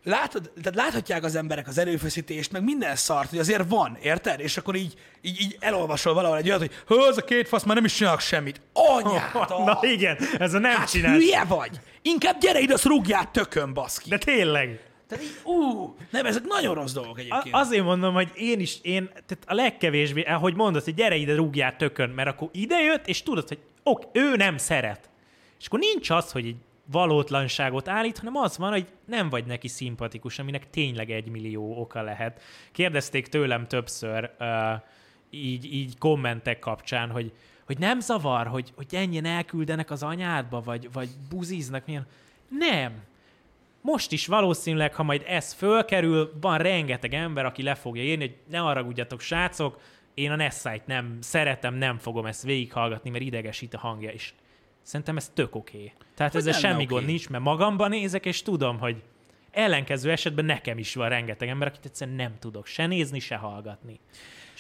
[0.04, 4.40] látod, tehát láthatják az emberek az erőfeszítést, meg minden szart, hogy azért van, érted?
[4.40, 7.64] És akkor így, így, így elolvasol valahol egy olyat, hogy hő, az a két fasz
[7.64, 8.62] már nem is csinálok semmit.
[8.74, 9.50] Anyád!
[9.66, 11.16] Na igen, ez a nem hát csinál.
[11.16, 11.80] hülye vagy!
[12.02, 14.10] Inkább gyere ide, azt rúgját tökön, baszki.
[14.10, 14.80] De tényleg.
[15.08, 17.56] Tehát így, ú, nem, ezek nagyon rossz dolgok A- egyébként.
[17.56, 21.76] azért mondom, hogy én is, én, tehát a legkevésbé, ahogy mondod, hogy gyere ide, rúgjál
[21.76, 25.10] tökön, mert akkor ide jött, és tudod, hogy ok, ő nem szeret.
[25.60, 26.56] És akkor nincs az, hogy egy
[26.86, 32.02] valótlanságot állít, hanem az van, hogy nem vagy neki szimpatikus, aminek tényleg egy millió oka
[32.02, 32.42] lehet.
[32.72, 34.82] Kérdezték tőlem többször uh,
[35.30, 37.32] így, így kommentek kapcsán, hogy,
[37.66, 42.08] hogy nem zavar, hogy, hogy ennyien elküldenek az anyádba, vagy, vagy buziznak, milyen.
[42.48, 43.04] Nem,
[43.82, 48.38] most is valószínűleg, ha majd ez fölkerül, van rengeteg ember, aki le fogja írni, hogy
[48.50, 49.80] ne haragudjatok, srácok,
[50.14, 54.34] én a Nessite nem szeretem, nem fogom ezt végighallgatni, mert idegesít a hangja is.
[54.84, 55.78] Szerintem ez tök oké.
[55.78, 55.92] Okay.
[56.16, 56.86] Tehát Hogy ezzel semmi oké?
[56.86, 59.04] gond nincs, mert magamban nézek, és tudom, hogy
[59.52, 64.00] ellenkező esetben nekem is van rengeteg ember, akit egyszerűen nem tudok se nézni, se hallgatni.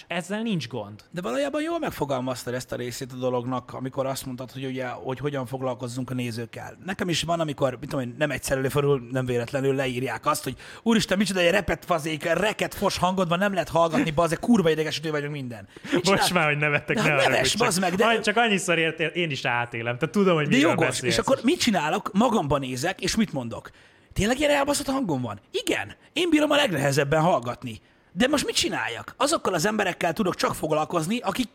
[0.07, 1.01] Ezzel nincs gond.
[1.11, 5.19] De valójában jól megfogalmaztad ezt a részét a dolognak, amikor azt mondtad, hogy, ugye, hogy
[5.19, 6.77] hogyan foglalkozzunk a nézőkkel.
[6.85, 10.55] Nekem is van, amikor, mit tudom én, nem egyszer előfordul, nem véletlenül leírják azt, hogy
[10.83, 15.11] úristen, micsoda egy repet fazék, reket fos hangod van, nem lehet hallgatni, bazd, kurva idegesítő
[15.11, 15.67] vagyok minden.
[15.83, 18.37] Mit Most csinál- már, hogy nevettek, De ne hát neves, csak- bazd meg, de- Csak
[18.37, 19.97] annyiszor értél, én is átélem.
[19.97, 20.85] Tehát tudom, hogy De jogos.
[20.85, 21.13] beszélsz.
[21.13, 22.09] És akkor mit csinálok?
[22.13, 23.69] Magamban nézek, és mit mondok?
[24.13, 25.39] Tényleg ilyen elbaszott hangom van?
[25.51, 25.95] Igen.
[26.13, 27.81] Én bírom a legnehezebben hallgatni.
[28.13, 29.13] De most mit csináljak?
[29.17, 31.49] Azokkal az emberekkel tudok csak foglalkozni, akik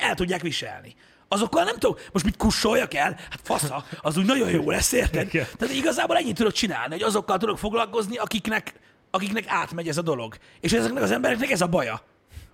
[0.00, 0.94] el tudják viselni.
[1.28, 3.16] Azokkal nem tudok, most mit kussoljak el?
[3.30, 5.26] Hát fasza, az úgy nagyon jó lesz, érted?
[5.26, 5.46] Igen.
[5.56, 8.72] Tehát igazából ennyit tudok csinálni, hogy azokkal tudok foglalkozni, akiknek,
[9.10, 10.36] akiknek átmegy ez a dolog.
[10.60, 12.02] És ezeknek az embereknek ez a baja.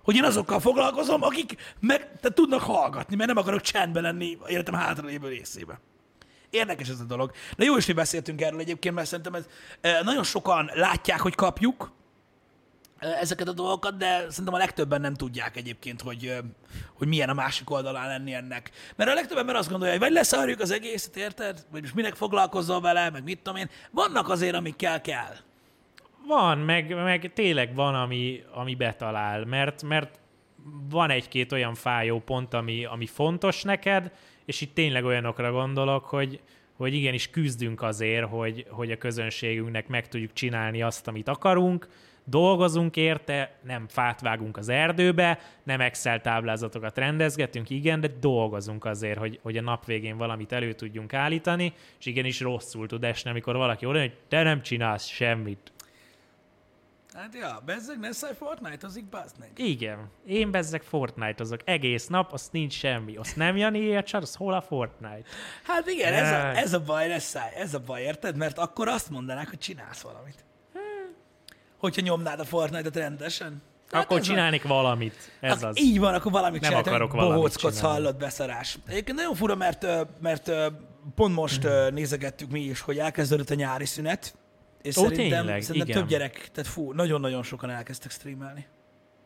[0.03, 4.73] Hogy én azokkal foglalkozom, akik meg tehát tudnak hallgatni, mert nem akarok csendben lenni életem
[4.73, 5.79] hátralévő részébe.
[6.49, 7.31] Érdekes ez a dolog.
[7.57, 9.45] De jó is, hogy beszéltünk erről egyébként, mert szerintem ez,
[9.81, 11.91] eh, nagyon sokan látják, hogy kapjuk
[13.21, 16.37] ezeket a dolgokat, de szerintem a legtöbben nem tudják egyébként, hogy,
[16.93, 18.71] hogy milyen a másik oldalán lenni ennek.
[18.95, 21.65] Mert a legtöbb ember azt gondolja, hogy vagy leszarjuk az egészet, érted?
[21.71, 23.69] Vagy most minek foglalkozol vele, meg mit tudom én.
[23.91, 25.35] Vannak azért, amikkel kell.
[26.27, 30.19] Van, meg, meg tényleg van, ami, ami betalál, mert, mert
[30.89, 34.11] van egy-két olyan fájó pont, ami, ami fontos neked,
[34.45, 36.39] és itt tényleg olyanokra gondolok, hogy,
[36.77, 41.87] hogy igenis küzdünk azért, hogy, hogy a közönségünknek meg tudjuk csinálni azt, amit akarunk,
[42.25, 49.17] dolgozunk érte, nem fát vágunk az erdőbe, nem Excel táblázatokat rendezgetünk, igen, de dolgozunk azért,
[49.17, 53.55] hogy, hogy a nap végén valamit elő tudjunk állítani, és igenis rosszul tud esni, amikor
[53.55, 55.71] valaki jön, hogy te nem csinálsz semmit.
[57.13, 59.51] Hát ja, bezzeg, ne szállj Fortnite-ozik, bazd meg.
[59.55, 63.15] Igen, én bezzek Fortnite azok egész nap, azt nincs semmi.
[63.15, 65.29] Azt nem Jani értsad, az hol a Fortnite?
[65.63, 68.35] Hát igen, ez a, ez a baj, ne szállj, ez a baj, érted?
[68.35, 70.44] Mert akkor azt mondanák, hogy csinálsz valamit.
[71.77, 73.61] Hogyha nyomnád a Fortnite-ot rendesen.
[73.91, 74.35] Hát Akkor ez van.
[74.35, 75.31] csinálnék valamit.
[75.39, 75.79] Ez Ak- az.
[75.79, 78.77] Így van, akkor valamit Nem csináltam, akarok valamit bohóckodsz, hallott beszarás.
[78.87, 79.85] Egyébként nagyon fura, mert,
[80.21, 80.51] mert
[81.15, 84.35] pont most ö, nézegettük mi is, hogy elkezdődött a nyári szünet,
[84.81, 86.01] és Ó, szerintem, tényleg, szerintem igen.
[86.01, 88.65] több gyerek, tehát fú, nagyon-nagyon sokan elkezdtek streamelni.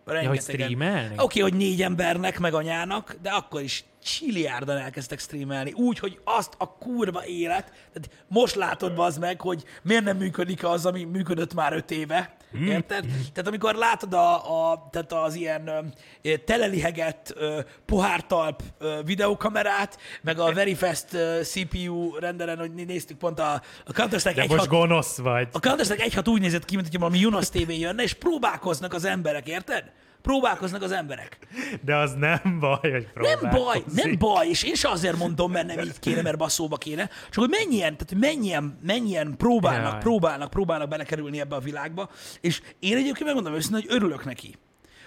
[0.06, 1.16] Ja, hogy streamelni?
[1.18, 5.72] Oké, hogy négy embernek, meg anyának, de akkor is csiliárdan elkezdtek streamelni.
[5.72, 10.64] Úgy, hogy azt a kurva élet, tehát most látod bazd meg, hogy miért nem működik
[10.64, 12.36] az, ami működött már öt éve.
[12.54, 13.06] Érted?
[13.34, 20.40] Tehát amikor látod a, a, tehát az ilyen ö, telelihegett ö, pohártalp ö, videokamerát, meg
[20.40, 25.18] a Verifast ö, CPU renderen, hogy néztük pont a, a Counter-Strike De 1.6 most gonosz
[25.18, 25.48] vagy.
[25.52, 29.06] a Counter-Strike 1.6 úgy nézett ki, mint hogy valami Jonas TV jönne, és próbálkoznak az
[29.06, 29.92] emberek, érted?
[30.22, 31.38] Próbálkoznak az emberek.
[31.82, 34.04] De az nem baj, hogy Nem baj, próbálkozik.
[34.04, 37.44] nem baj, és én se azért mondom, mert nem így kéne, mert basszóba kéne, csak
[37.44, 40.02] hogy mennyien, tehát hogy mennyien, mennyien próbálnak, Jaj.
[40.02, 42.10] próbálnak, próbálnak belekerülni ebbe a világba,
[42.42, 44.56] és én egyébként megmondom őszintén, hogy örülök neki.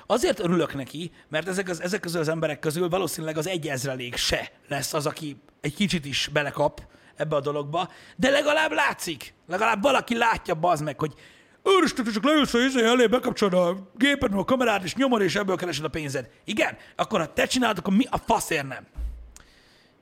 [0.06, 4.16] Azért örülök neki, mert ezek, az, ezek közül az emberek közül valószínűleg az egy ezrelék
[4.16, 6.82] se lesz az, aki egy kicsit is belekap
[7.16, 11.14] ebbe a dologba, de legalább látszik, legalább valaki látja bazd meg, hogy
[11.62, 15.34] Őristen, te csak leülsz a izé elé, bekapcsolod a gépet, a kamerát, és nyomod, és
[15.34, 16.28] ebből keresed a pénzed.
[16.44, 18.86] Igen, akkor ha te csinálod, akkor mi a faszért nem?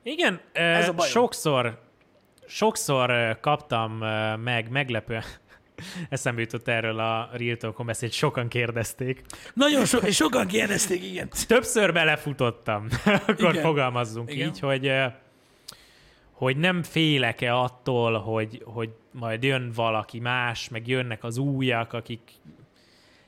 [0.03, 1.11] Igen, Ez a bajom.
[1.11, 1.79] sokszor,
[2.47, 3.91] sokszor kaptam
[4.43, 5.23] meg meglepően,
[6.09, 9.21] eszembe jutott erről a Real Talkon beszélt, sokan kérdezték.
[9.53, 11.29] Nagyon so, sokan kérdezték, igen.
[11.47, 12.87] Többször belefutottam,
[13.27, 13.63] akkor Igen.
[13.63, 14.47] Fogalmazzunk Igen.
[14.47, 14.91] így, hogy,
[16.41, 22.21] hogy nem félek-e attól, hogy, hogy majd jön valaki más, meg jönnek az újak, akik...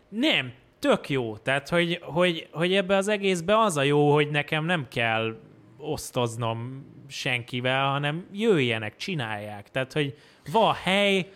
[0.10, 1.38] Nem, tök jó.
[1.38, 5.36] Tehát, hogy, hogy, hogy ebbe az egészbe az a jó, hogy nekem nem kell
[5.78, 9.72] osztoznom senkivel, hanem jöjjenek, csinálják.
[9.72, 10.18] Tehát, hogy
[10.52, 11.30] van hely,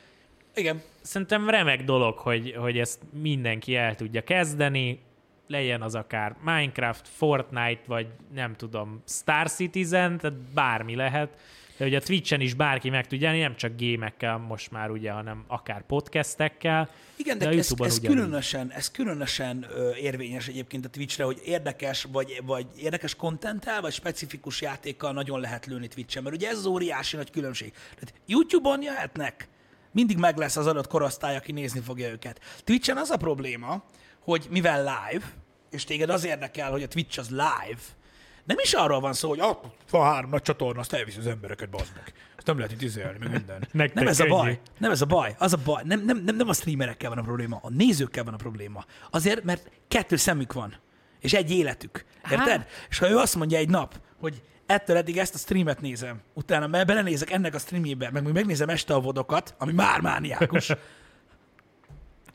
[0.56, 0.82] Igen.
[1.02, 5.00] szerintem remek dolog, hogy, hogy ezt mindenki el tudja kezdeni,
[5.48, 11.38] legyen az akár Minecraft, Fortnite, vagy nem tudom, Star Citizen, tehát bármi lehet.
[11.78, 15.44] De ugye a Twitch-en is bárki meg tudja, nem csak gémekkel most már ugye, hanem
[15.48, 16.90] akár podcastekkel.
[17.16, 22.04] Igen, de, a ez, ez, különösen, ez különösen ö, érvényes egyébként a Twitchre, hogy érdekes,
[22.12, 26.66] vagy, vagy érdekes kontenttel, vagy specifikus játékkal nagyon lehet lőni Twitchen, mert ugye ez az
[26.66, 27.72] óriási nagy különbség.
[27.72, 29.48] Tehát YouTube-on jöhetnek,
[29.92, 32.42] mindig meg lesz az adott korosztály, aki nézni fogja őket.
[32.64, 33.84] Twitchen az a probléma,
[34.20, 35.26] hogy mivel live,
[35.70, 37.82] és téged az érdekel, hogy a Twitch az live,
[38.48, 39.58] nem is arról van szó, hogy ah,
[39.90, 42.14] van három nagy csatorna, azt elviszi az embereket, bazd meg.
[42.38, 43.68] Azt nem lehet itt izélni, meg minden.
[43.72, 44.60] Nektek nem ez a baj.
[44.78, 45.36] Nem ez a baj.
[45.38, 45.84] Az a baj.
[45.86, 48.86] Nem, nem, nem, nem a streamerekkel van a probléma, a nézőkkel van a probléma.
[49.12, 50.76] Azért, mert kettő szemük van,
[51.20, 52.06] és egy életük.
[52.32, 52.68] Érted?
[52.90, 56.68] És ha ő azt mondja egy nap, hogy ettől eddig ezt a streamet nézem, utána
[56.68, 60.72] be- belenézek ennek a streamjébe, meg még megnézem este a vodokat, ami már mániákus.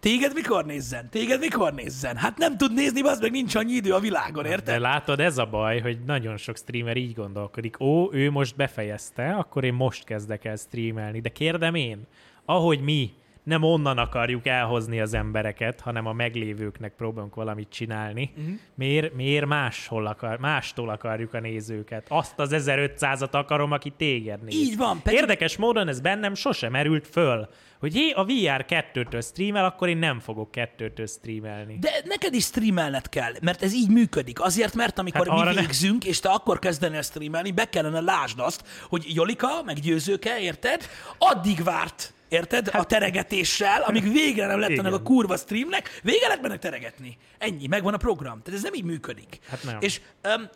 [0.03, 1.09] Téged mikor nézzen?
[1.11, 2.17] Téged mikor nézzen?
[2.17, 4.81] Hát nem tud nézni, az meg nincs annyi idő a világon, De érted?
[4.81, 7.81] látod, ez a baj, hogy nagyon sok streamer így gondolkodik.
[7.81, 11.21] Ó, ő most befejezte, akkor én most kezdek el streamelni.
[11.21, 12.07] De kérdem én,
[12.45, 13.11] ahogy mi
[13.43, 18.55] nem onnan akarjuk elhozni az embereket, hanem a meglévőknek próbálunk valamit csinálni, uh-huh.
[18.75, 22.07] miért, miért máshol akar, mástól akarjuk a nézőket?
[22.09, 24.55] Azt az 1500-at akarom, aki téged néz.
[24.55, 27.49] Így van, pedig- Érdekes módon ez bennem sosem merült föl,
[27.83, 31.79] hogy hé, a VR 2-től streamel, akkor én nem fogok 2-től streamelni.
[31.79, 34.41] De neked is streamelned kell, mert ez így működik.
[34.41, 38.01] Azért, mert amikor Hát mi ne- végzünk, és te akkor kezdeni el streamelni, be kellene
[38.01, 40.89] lásd azt, hogy Jolika, meg Győzőke, érted?
[41.19, 42.69] Addig várt, érted?
[42.69, 44.93] Hát, a teregetéssel, amíg végre nem lett ennek Igen.
[44.93, 47.17] a kurva streamnek, vége lett benne teregetni.
[47.39, 48.43] Ennyi, megvan a program.
[48.43, 49.39] Tehát ez nem így működik.
[49.49, 49.77] Hát nem.
[49.81, 50.01] És
[50.37, 50.49] um,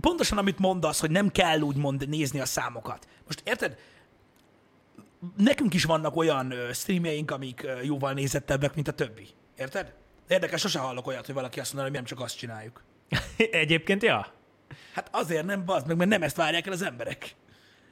[0.00, 3.06] pontosan amit mondasz, hogy nem kell úgymond nézni a számokat.
[3.26, 3.76] Most érted?
[5.36, 9.28] Nekünk is vannak olyan streamjeink, amik jóval nézettebbek, mint a többi.
[9.56, 9.92] Érted?
[10.28, 12.82] Érdekes, sose hallok olyat, hogy valaki azt mondaná, hogy mi nem csak azt csináljuk.
[13.62, 14.32] Egyébként, ja.
[14.92, 17.34] Hát azért nem, bazd meg, mert nem ezt várják el az emberek.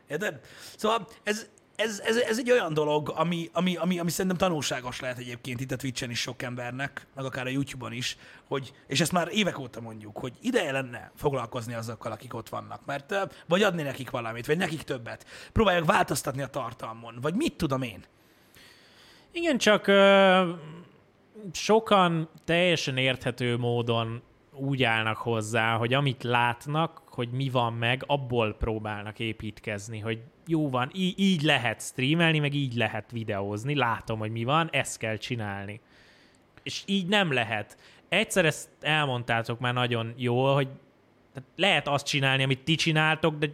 [0.09, 0.41] Érted?
[0.77, 1.49] Szóval ez,
[1.83, 5.71] ez, ez, ez egy olyan dolog, ami, ami, ami, ami szerintem tanulságos lehet egyébként itt
[5.71, 9.59] a Twitch-en is sok embernek, meg akár a YouTube-on is, hogy, és ezt már évek
[9.59, 13.15] óta mondjuk, hogy ideje lenne foglalkozni azokkal, akik ott vannak, mert
[13.47, 15.27] vagy adni nekik valamit, vagy nekik többet.
[15.53, 18.05] Próbálják változtatni a tartalmon, vagy mit tudom én.
[19.33, 20.51] Igen, csak ö,
[21.53, 24.23] sokan teljesen érthető módon
[24.55, 30.71] úgy állnak hozzá, hogy amit látnak, hogy mi van meg, abból próbálnak építkezni, hogy jó
[30.71, 35.17] van, í- így lehet streamelni, meg így lehet videózni, látom, hogy mi van, ezt kell
[35.17, 35.81] csinálni.
[36.63, 37.77] És így nem lehet.
[38.09, 40.69] Egyszer ezt elmondtátok már nagyon jól, hogy
[41.57, 43.51] lehet azt csinálni, amit ti csináltok, de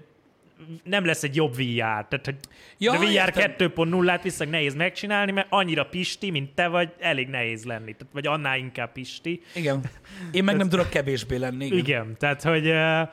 [0.84, 1.82] nem lesz egy jobb VR.
[1.82, 2.36] Tehát, hogy
[2.78, 3.54] Ja, de VR értem.
[3.58, 7.92] 2.0-át viszont nehéz megcsinálni, mert annyira pisti, mint te vagy, elég nehéz lenni.
[7.92, 9.42] Tehát, vagy annál inkább pisti.
[9.54, 9.80] Igen.
[10.32, 11.64] Én meg nem tudok kevésbé lenni.
[11.64, 11.78] Igen.
[11.78, 13.08] Igen, tehát hogy uh,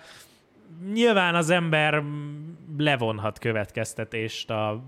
[0.93, 2.03] nyilván az ember
[2.77, 4.85] levonhat következtetést a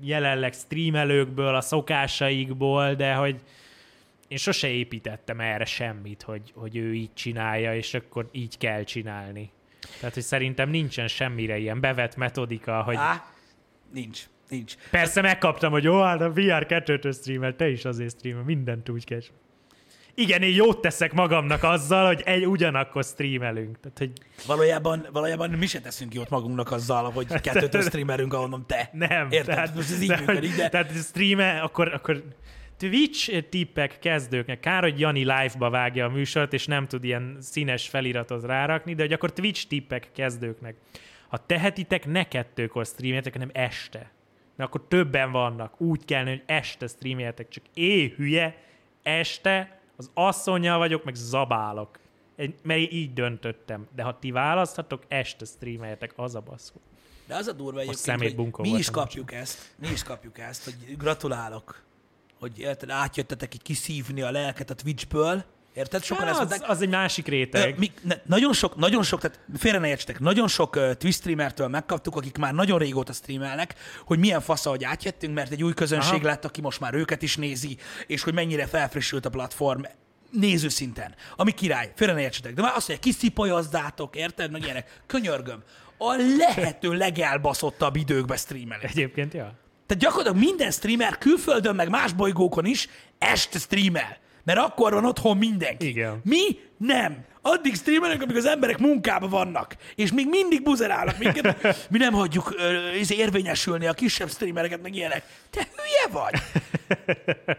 [0.00, 3.40] jelenleg streamelőkből, a szokásaikból, de hogy
[4.28, 9.50] én sose építettem erre semmit, hogy, hogy ő így csinálja, és akkor így kell csinálni.
[9.98, 13.24] Tehát, hogy szerintem nincsen semmire ilyen bevett metodika, hogy Á,
[13.92, 14.22] nincs.
[14.48, 14.74] Nincs.
[14.90, 19.04] persze megkaptam, hogy jó, hát a VR 2 streamel, te is azért streamel, mindent úgy
[19.04, 19.20] kell.
[20.18, 23.80] Igen, én jót teszek magamnak azzal, hogy egy ugyanakkor streamelünk.
[23.80, 24.12] Tehát, hogy
[24.46, 28.90] Valójában, valójában mi se teszünk jót magunknak azzal, hogy kettőtől streamerünk, ahonnan te.
[28.92, 29.30] Nem.
[29.30, 29.54] Érted?
[29.54, 30.68] Tehát, Most ez így de, működik, de...
[30.68, 32.22] Tehát streame, akkor, akkor
[32.78, 34.60] Twitch tippek kezdőknek.
[34.60, 39.02] Kár, hogy Jani live-ba vágja a műsort, és nem tud ilyen színes feliratot rárakni, de
[39.02, 40.74] hogy akkor Twitch tippek kezdőknek.
[41.28, 44.10] Ha tehetitek, ne kettőkor streameljetek, hanem este.
[44.56, 45.80] Mert akkor többen vannak.
[45.80, 47.48] Úgy kellene, hogy este streameljetek.
[47.48, 48.62] Csak é, hülye,
[49.02, 51.98] este az asszonyjal vagyok, meg zabálok.
[52.62, 53.86] Mert így döntöttem.
[53.94, 56.74] De ha ti választhatok, este streameljetek, az a baszó.
[57.26, 60.96] De az a durva egyébként, hogy mi is kapjuk ezt, mi is kapjuk ezt, hogy
[60.96, 61.82] gratulálok,
[62.38, 65.44] hogy érted, átjöttetek így kiszívni a lelket a Twitchből,
[65.74, 66.02] érted?
[66.02, 67.78] Sokan Á, ezt az, mondták, az egy másik réteg.
[67.78, 71.68] mi, ne, nagyon sok, nagyon sok, tehát félre ne értsetek, nagyon sok uh, Twitch streamertől
[71.68, 73.74] megkaptuk, akik már nagyon régóta streamelnek,
[74.04, 76.26] hogy milyen fasza, hogy átjöttünk, mert egy új közönség Aha.
[76.26, 79.82] lett, aki most már őket is nézi, és hogy mennyire felfrissült a platform
[80.30, 81.14] néző szinten.
[81.36, 82.54] Ami király, félre ne értsetek.
[82.54, 84.50] De már azt mondja, kiszipajazdátok, érted?
[84.50, 85.00] Meg ilyenek.
[85.06, 85.62] Könyörgöm.
[85.98, 88.90] A lehető legelbaszottabb időkbe streamelek.
[88.90, 89.52] Egyébként, ja.
[89.88, 92.88] Tehát gyakorlatilag minden streamer külföldön, meg más bolygókon is
[93.18, 94.16] este streamel.
[94.44, 95.88] Mert akkor van otthon mindenki.
[95.88, 96.20] Igen.
[96.24, 97.24] Mi nem.
[97.42, 99.76] Addig streamelünk, amíg az emberek munkába vannak.
[99.94, 101.86] És még mindig buzerálnak minket.
[101.90, 102.54] Mi nem hagyjuk
[102.98, 105.24] izé érvényesülni a kisebb streamereket, meg ilyenek.
[105.50, 106.40] Te hülye vagy!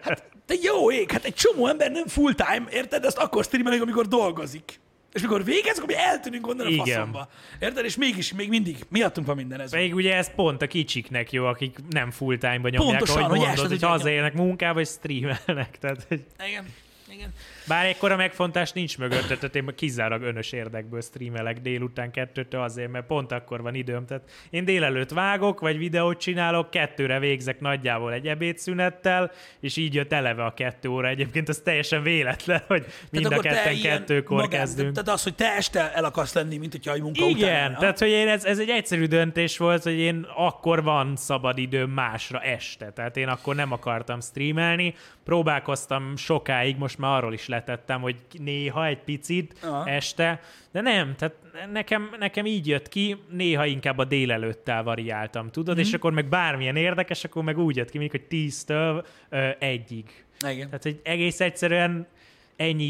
[0.01, 3.05] Hát, te jó ég, hát egy csomó ember nem full time, érted?
[3.05, 4.79] Ezt akkor streamelik, amikor dolgozik.
[5.13, 6.85] És mikor végez, akkor mi eltűnünk onnan a Igen.
[6.85, 7.29] faszomba.
[7.59, 7.85] Érted?
[7.85, 9.71] És mégis, még mindig, miattunk van minden ez.
[9.71, 13.39] Még ugye ez pont a kicsiknek jó, akik nem full time-ba nyomják, Pontosan, ahogy hogy
[13.39, 15.77] mondod, hogy tudják hazaérnek munkába, és streamelnek.
[15.79, 16.65] Tehát, hogy Igen.
[17.11, 17.33] Igen.
[17.67, 23.05] bár ekkora megfontás nincs mögötte, tehát én kizárólag önös érdekből streamelek délután kettőtől azért, mert
[23.05, 24.05] pont akkor van időm.
[24.05, 30.13] Tehát én délelőtt vágok, vagy videót csinálok, kettőre végzek nagyjából egy ebédszünettel, és így jött
[30.13, 31.07] eleve a kettő óra.
[31.07, 34.93] Egyébként az teljesen véletlen, hogy mind a akkor te ketten kettőkor magán- kezdünk.
[34.93, 37.37] Tehát az, hogy te este el akarsz lenni, mint hogyha egy munka után.
[37.37, 41.15] Igen, lenne, tehát hogy én ez, ez egy egyszerű döntés volt, hogy én akkor van
[41.15, 42.91] szabad időm másra este.
[42.91, 44.95] Tehát én akkor nem akartam streamelni.
[45.29, 49.89] Próbálkoztam sokáig, most már arról is letettem, hogy néha egy picit Aha.
[49.89, 50.41] este,
[50.71, 51.35] de nem, tehát
[51.71, 55.85] nekem, nekem így jött ki, néha inkább a délelőttel variáltam, tudod, Mhm.
[55.85, 60.25] és akkor meg bármilyen érdekes, akkor meg úgy jött ki, mondjuk, hogy tíztől ö, egyig.
[60.49, 60.65] Igen.
[60.65, 62.07] Tehát, hogy egész egyszerűen
[62.55, 62.83] ennyi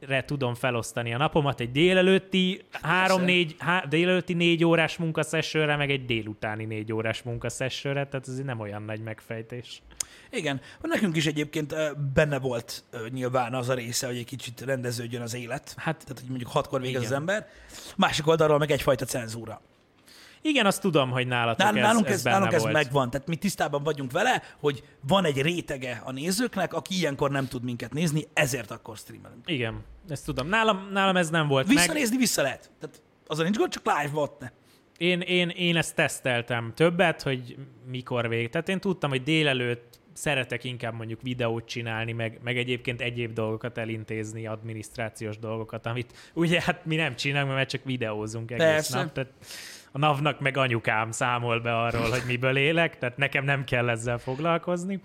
[0.00, 6.04] időre tudom felosztani a napomat, egy délelőtti három-négy, há, délelőtti négy órás munkaszessőre, meg egy
[6.04, 9.82] délutáni négy órás munkaszessőre, tehát ez nem olyan nagy megfejtés.
[10.30, 10.60] Igen.
[10.80, 11.74] Nekünk is egyébként
[12.14, 15.74] benne volt nyilván az a része, hogy egy kicsit rendeződjön az élet.
[15.76, 17.12] Hát, Tehát, hogy mondjuk hatkor végez Igen.
[17.12, 17.48] az ember.
[17.96, 19.60] Másik oldalról meg egyfajta cenzúra.
[20.48, 22.72] Igen, azt tudom, hogy nálatok Nál, ez, nálunk ez, ez, benne nálunk ez volt.
[22.72, 23.10] megvan.
[23.10, 27.64] Tehát mi tisztában vagyunk vele, hogy van egy rétege a nézőknek, aki ilyenkor nem tud
[27.64, 29.50] minket nézni, ezért akkor streamelünk.
[29.50, 30.48] Igen, ezt tudom.
[30.48, 31.76] Nálam, nálam ez nem volt meg.
[31.76, 32.70] Visszanézni vissza lehet.
[32.80, 34.50] Tehát az nincs gond, csak live volt ne.
[34.98, 37.56] Én, én, én ezt teszteltem többet, hogy
[37.86, 38.48] mikor vég.
[38.48, 43.78] Tehát én tudtam, hogy délelőtt szeretek inkább mondjuk videót csinálni, meg, meg egyébként egyéb dolgokat
[43.78, 48.98] elintézni, adminisztrációs dolgokat, amit ugye hát mi nem csinálunk, mert csak videózunk egész Persze.
[48.98, 49.12] nap.
[49.12, 49.30] Tehát
[49.96, 54.18] a NAV-nak meg anyukám számol be arról, hogy miből élek, tehát nekem nem kell ezzel
[54.18, 55.00] foglalkozni.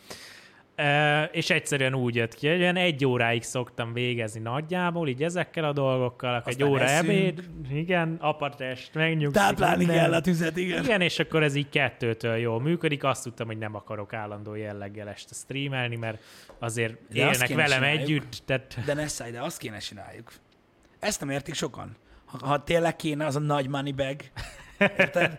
[0.75, 5.63] E, és egyszerűen úgy jött ki, hogy olyan egy óráig szoktam végezni nagyjából, így ezekkel
[5.63, 7.09] a dolgokkal, akkor egy Aztán óra eszünk.
[7.09, 7.43] ebéd,
[7.73, 9.41] igen, apatest, megnyugszik.
[9.41, 9.95] Táplálni minden.
[9.97, 10.83] kell a tüzet, igen.
[10.83, 13.03] Igen, és akkor ez így kettőtől jól működik.
[13.03, 16.21] Azt tudtam, hogy nem akarok állandó jelleggel este streamelni, mert
[16.59, 18.01] azért De élnek velem csináljuk.
[18.01, 18.41] együtt.
[18.45, 20.31] Tehát De ne szállj, de azt kéne csináljuk.
[20.99, 21.95] Ezt nem értik sokan.
[22.25, 24.15] Ha, ha tényleg kéne az a nagy money bag,
[24.81, 25.37] érted?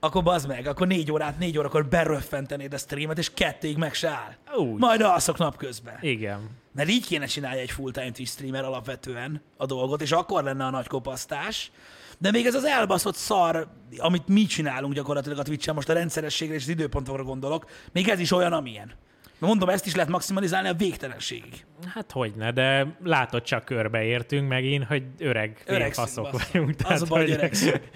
[0.00, 4.08] Akkor bazd meg, akkor négy órát, négy órakor beröffentenéd a streamet, és kettéig meg se
[4.08, 4.56] áll.
[4.56, 4.78] Úgy.
[4.78, 5.98] Majd alszok napközben.
[6.00, 6.50] igen.
[6.74, 10.70] Mert így kéne csinálni egy full-time Twitch streamer alapvetően a dolgot, és akkor lenne a
[10.70, 11.70] nagy kopasztás.
[12.18, 16.54] De még ez az elbaszott szar, amit mi csinálunk gyakorlatilag a Twitch-en, most a rendszerességre
[16.54, 18.92] és az időpontokra gondolok, még ez is olyan, amilyen.
[19.38, 21.64] Mondom, ezt is lehet maximalizálni a végtelenségig.
[21.94, 26.74] Hát hogyne, de látod, csak körbeértünk megint, hogy öreg Öregszünk, faszok vagyunk.
[26.84, 27.80] Az a baj, hogy hogy- öregszünk.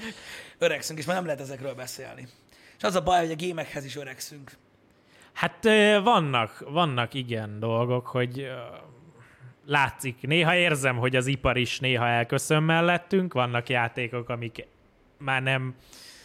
[0.62, 2.28] Öregszünk, és már nem lehet ezekről beszélni.
[2.76, 4.50] És az a baj, hogy a gémekhez is öregszünk.
[5.32, 5.64] Hát
[6.02, 8.50] vannak, vannak igen dolgok, hogy
[9.66, 10.16] látszik.
[10.20, 14.66] Néha érzem, hogy az ipar is néha elköszön mellettünk, vannak játékok, amik
[15.18, 15.74] már nem,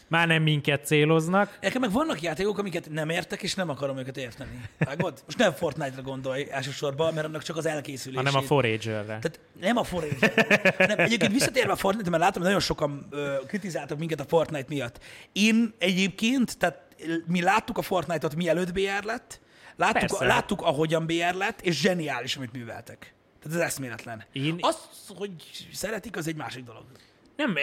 [0.07, 1.57] már nem minket céloznak.
[1.61, 4.61] Nekem meg vannak játékok, amiket nem értek, és nem akarom őket érteni.
[4.77, 5.21] Vágod?
[5.25, 8.25] Most nem Fortnite-ra gondolj elsősorban, mert annak csak az elkészülését.
[8.25, 9.05] hanem a Forager-re.
[9.05, 10.33] Tehát nem a Forage.
[10.77, 14.65] nem, egyébként visszatérve a Fortnite, mert látom, hogy nagyon sokan ö, kritizáltak minket a Fortnite
[14.69, 14.99] miatt.
[15.31, 16.85] Én egyébként, tehát
[17.25, 19.39] mi láttuk a Fortnite-ot mielőtt BR lett,
[19.75, 20.25] láttuk, Persze.
[20.25, 23.13] láttuk ahogyan BR lett, és zseniális, amit műveltek.
[23.41, 24.23] Tehát ez eszméletlen.
[24.31, 24.77] Én- Az,
[25.17, 25.31] hogy
[25.73, 26.83] szeretik, az egy másik dolog.
[27.37, 27.55] Nem,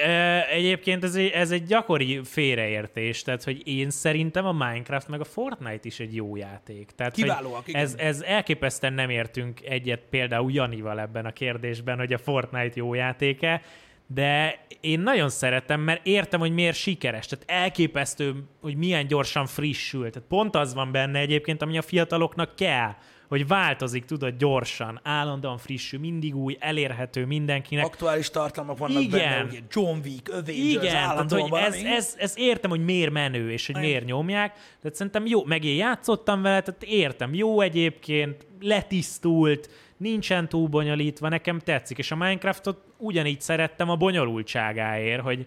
[0.51, 5.25] egyébként ez egy, ez egy gyakori félreértés, tehát hogy én szerintem a Minecraft meg a
[5.25, 6.91] Fortnite is egy jó játék.
[6.97, 7.81] Tehát, Kiválóak, igen.
[7.81, 12.95] ez, ez elképesztően nem értünk egyet például Janival ebben a kérdésben, hogy a Fortnite jó
[12.95, 13.63] játéke,
[14.07, 17.27] de én nagyon szeretem, mert értem, hogy miért sikeres.
[17.27, 20.11] Tehát elképesztő, hogy milyen gyorsan frissül.
[20.11, 22.95] Tehát pont az van benne egyébként, ami a fiataloknak kell,
[23.29, 27.85] hogy változik, tudod, gyorsan, állandóan frissül, mindig új, elérhető mindenkinek.
[27.85, 29.21] Aktuális tartalmak vannak Igen.
[29.21, 33.53] benne, ugye John Wick, Avengers, Igen, tehát, hogy ez, ez, ez, értem, hogy miért menő,
[33.53, 33.89] és hogy Igen.
[33.89, 40.49] miért nyomják, de szerintem jó, meg én játszottam vele, tehát értem, jó egyébként, letisztult, nincsen
[40.49, 45.47] túl bonyolítva, nekem tetszik, és a Minecraftot ugyanígy szerettem a bonyolultságáért, hogy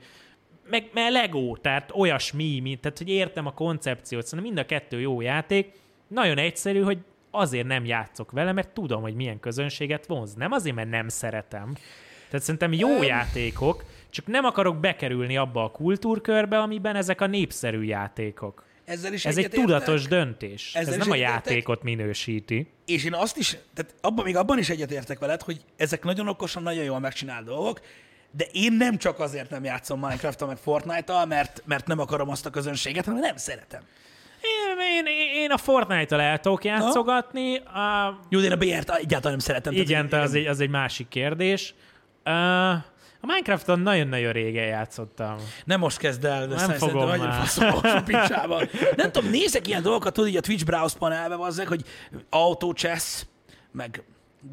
[0.70, 5.00] meg, meg Lego, tehát olyasmi, mint, tehát hogy értem a koncepciót, szerintem mind a kettő
[5.00, 5.72] jó játék,
[6.08, 6.98] nagyon egyszerű, hogy
[7.32, 10.34] azért nem játszok vele, mert tudom, hogy milyen közönséget vonz.
[10.34, 11.74] Nem azért, mert nem szeretem.
[12.30, 17.84] Tehát szerintem jó játékok, csak nem akarok bekerülni abba a kultúrkörbe, amiben ezek a népszerű
[17.84, 18.66] játékok.
[18.86, 20.76] Ezzel is Ez egy tudatos döntés.
[20.76, 22.68] Ezzel Ez nem a játékot minősíti.
[22.86, 26.64] És én azt is, tehát abban, még abban is egyetértek veled, hogy ezek nagyon okosan,
[26.64, 27.82] nagyon jól megcsinált dolgok,
[28.32, 32.46] de én nem csak azért nem játszom Minecraft-tal, meg Fortnite-tal, mert, mert nem akarom azt
[32.46, 33.82] a közönséget, hanem nem szeretem.
[34.98, 39.40] Én, én, én a Fortnite-tal el tudok játszogatni, a, Jó, én a BR-t egyáltalán nem
[39.40, 39.74] szeretem.
[39.74, 41.74] tehát igen, így- te az egy, az egy másik kérdés.
[42.26, 42.34] Uh,
[43.22, 45.36] a Minecrafton nagyon-nagyon régen játszottam.
[45.66, 48.70] Nem most kezd el, de Nem fogom nagyon faszom a picsában.
[48.96, 51.82] Nem tudom, nézek ilyen dolgokat, tudod, így a Twitch browse panelbe azzak, hogy
[52.30, 53.24] auto chess,
[53.72, 54.04] meg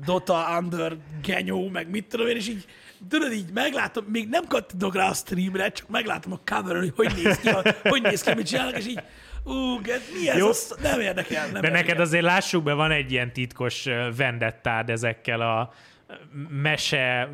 [0.04, 2.64] Dota Under genyó, meg mit tudom én, és így
[3.08, 7.12] tudod, így meglátom, még nem kattintok rá a streamre, csak meglátom a cover hogy hogy
[7.22, 9.02] néz ki, a, hogy néz ki, mit csinálnak, és így,
[9.44, 10.36] ú, get, mi ez?
[10.38, 10.48] Jó.
[10.48, 11.42] Az, nem érdekel.
[11.42, 11.80] Nem De érdekel.
[11.80, 15.72] neked azért lássuk be, van egy ilyen titkos vendettád ezekkel a
[16.48, 17.28] mese,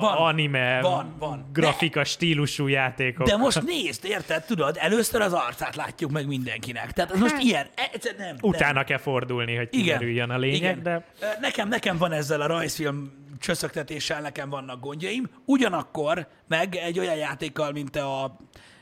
[0.00, 1.50] Van, anime, van, van.
[1.52, 3.26] grafika stílusú játékok.
[3.26, 6.92] De most nézd, érted, tudod, először az arcát látjuk meg mindenkinek.
[6.92, 8.26] Tehát az most ilyen, egyszer nem.
[8.26, 8.36] nem.
[8.40, 10.82] Utána kell fordulni, hogy kiderüljön a lényeg, Igen.
[10.82, 11.04] de
[11.40, 15.30] Nekem, nekem van ezzel a rajzfilm csöszögtetéssel, nekem vannak gondjaim.
[15.44, 18.36] Ugyanakkor meg egy olyan játékkal, mint a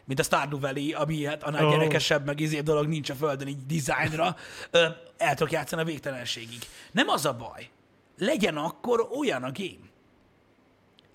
[0.05, 1.71] mint a Stardew Valley, ami hát annál oh.
[1.71, 4.37] gyerekesebb, meg izé dolog nincs a földön így dizájnra,
[5.17, 6.59] el tudok játszani a végtelenségig.
[6.93, 7.69] Nem az a baj.
[8.19, 9.93] Legyen akkor olyan a game.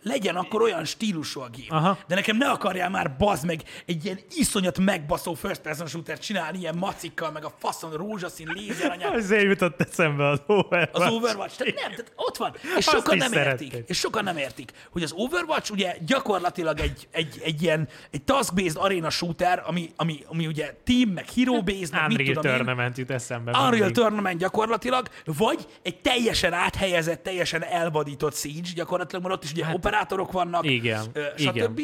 [0.03, 1.79] Legyen akkor olyan stílusú a game.
[1.79, 1.97] Aha.
[2.07, 6.57] De nekem ne akarjál már bazd meg egy ilyen iszonyat megbaszó first person shooter csinálni,
[6.57, 9.13] ilyen macikkal, meg a faszon rózsaszín lézeranyák.
[9.21, 11.01] azért jutott eszembe az Overwatch.
[11.01, 11.57] Az Overwatch.
[11.57, 12.53] Tehát nem, tehát ott van.
[12.77, 13.73] És Azt sokan nem szerették.
[13.73, 13.89] értik.
[13.89, 18.77] És sokan nem értik, hogy az Overwatch ugye gyakorlatilag egy, egy, egy ilyen egy task-based
[18.77, 22.57] arena shooter, ami, ami, ami ugye team, meg hero-based, meg mit Unreal tudom én.
[22.57, 23.51] Tournament jut eszembe.
[23.51, 23.95] Unreal mindig.
[23.95, 29.75] Tournament gyakorlatilag, vagy egy teljesen áthelyezett, teljesen elvadított Siege gyakorlatilag, mert ott is ugye hát,
[29.89, 31.53] operátorok vannak, igen, ö, igen.
[31.53, 31.81] stb.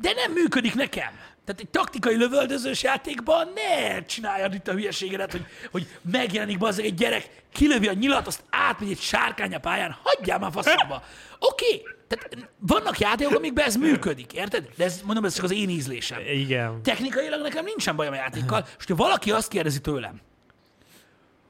[0.00, 1.12] De nem működik nekem.
[1.44, 6.94] Tehát egy taktikai lövöldözős játékban ne csináljad itt a hülyeségedet, hogy, hogy megjelenik bazzeg egy
[6.94, 11.02] gyerek, kilövi a nyilat, azt átmegy egy sárkány a pályán, hagyjál már faszomba.
[11.38, 11.82] Oké, okay.
[12.08, 14.68] tehát vannak játékok, amikben ez működik, érted?
[14.76, 16.20] De ez, mondom, ez csak az én ízlésem.
[16.32, 16.82] Igen.
[16.82, 20.20] Technikailag nekem nincsen bajom a játékkal, és ha valaki azt kérdezi tőlem,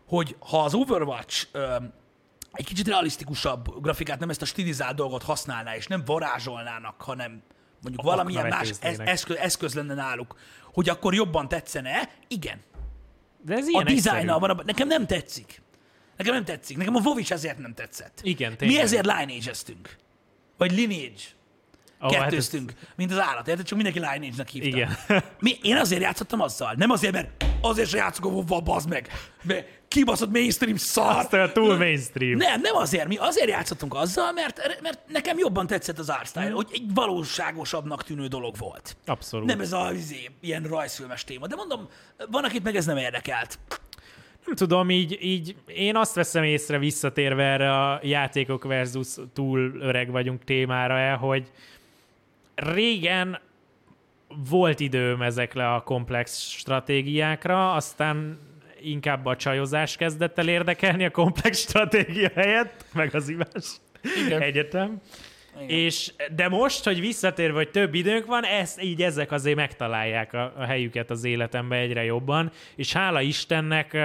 [0.07, 1.47] hogy ha az Overwatch
[2.59, 7.43] egy kicsit realisztikusabb grafikát, nem ezt a stilizált dolgot használná, és nem varázsolnának, hanem
[7.83, 10.35] mondjuk valamilyen más eszköz, eszköz lenne náluk,
[10.73, 12.61] hogy akkor jobban tetszene, igen.
[13.45, 14.55] De ez A ilyen dizájna egyszerű.
[14.55, 15.63] van, nekem nem tetszik.
[16.17, 16.77] Nekem nem tetszik.
[16.77, 18.21] Nekem a WoW is ezért nem tetszett.
[18.23, 18.81] Igen, Mi tényleg.
[18.81, 19.97] ezért lineage-eztünk.
[20.57, 21.23] Vagy lineage.
[22.03, 23.65] Ó, hát ez- Kettőztünk, mint az állat, érted?
[23.66, 24.69] Csak mindenki Lineage-nek hívta.
[24.69, 24.97] Igen.
[25.41, 26.75] Mi, én azért játszottam azzal.
[26.77, 29.09] Nem azért, mert azért se játszok a wow bazd meg.
[29.43, 31.16] Mert kibaszott mainstream szar.
[31.16, 32.37] Azt olyan túl mainstream.
[32.37, 33.09] Nem, nem azért.
[33.09, 38.05] Mi azért játszottunk azzal, mert, mert nekem jobban tetszett az art style, hogy egy valóságosabbnak
[38.05, 38.97] tűnő dolog volt.
[39.07, 39.47] Abszolút.
[39.47, 41.47] Nem ez a izé, ilyen rajzfilmes téma.
[41.47, 41.89] De mondom,
[42.31, 43.59] van, akit meg ez nem érdekelt.
[44.47, 50.11] Nem tudom, így, így én azt veszem észre visszatérve erre a játékok versus túl öreg
[50.11, 51.51] vagyunk témára el, hogy
[52.59, 53.41] régen
[54.51, 58.39] volt időm ezekre a komplex stratégiákra, aztán
[58.81, 63.81] inkább a csajozás kezdett el érdekelni a komplex stratégia helyett, meg az ivás
[64.27, 64.43] Igen.
[64.43, 65.01] egyetem.
[65.57, 65.69] Igen.
[65.69, 70.53] És, de most, hogy visszatérve, hogy több időnk van, ezt, így ezek azért megtalálják a,
[70.57, 73.97] a helyüket az életembe egyre jobban, és hála Istennek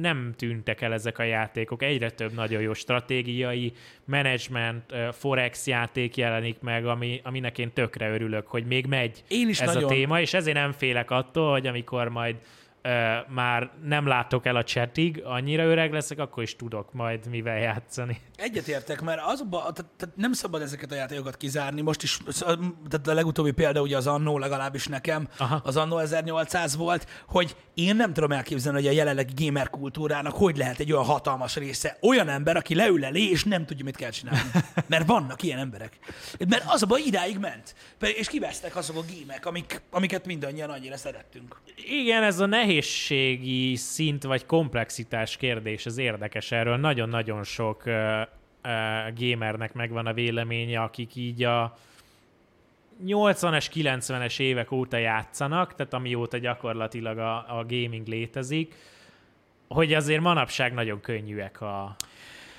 [0.00, 1.82] nem tűntek el ezek a játékok.
[1.82, 3.72] Egyre több nagyon jó stratégiai,
[4.04, 9.60] management, forex játék jelenik meg, ami, aminek én tökre örülök, hogy még megy Én is
[9.60, 9.90] ez nagyon.
[9.90, 12.36] a téma, és ezért nem félek attól, hogy amikor majd
[13.28, 18.20] már nem látok el a chatig, annyira öreg leszek, akkor is tudok majd mivel játszani.
[18.36, 21.80] Egyetértek, mert azokban, tehát, tehát nem szabad ezeket a játékokat kizárni.
[21.80, 22.18] Most is,
[22.88, 25.60] tehát a legutóbbi példa ugye az Annó legalábbis nekem, Aha.
[25.64, 30.56] az Annó 1800 volt, hogy én nem tudom elképzelni, hogy a jelenlegi gamer kultúrának hogy
[30.56, 31.96] lehet egy olyan hatalmas része.
[32.00, 34.50] Olyan ember, aki leül elé, és nem tudja, mit kell csinálni.
[34.88, 35.98] Mert vannak ilyen emberek.
[36.48, 37.74] Mert az a baj, idáig ment.
[38.00, 41.60] És kivesztek azok a gémek, amik, amiket mindannyian annyira szerettünk.
[41.76, 42.46] Igen, ez a
[42.76, 46.52] nehézségi szint vagy komplexitás kérdés, ez érdekes.
[46.52, 47.92] Erről nagyon-nagyon sok uh,
[48.64, 51.76] uh, gamernek megvan a véleménye, akik így a
[53.06, 58.74] 80-es, 90-es évek óta játszanak, tehát amióta gyakorlatilag a, a gaming létezik,
[59.68, 61.82] hogy azért manapság nagyon könnyűek a,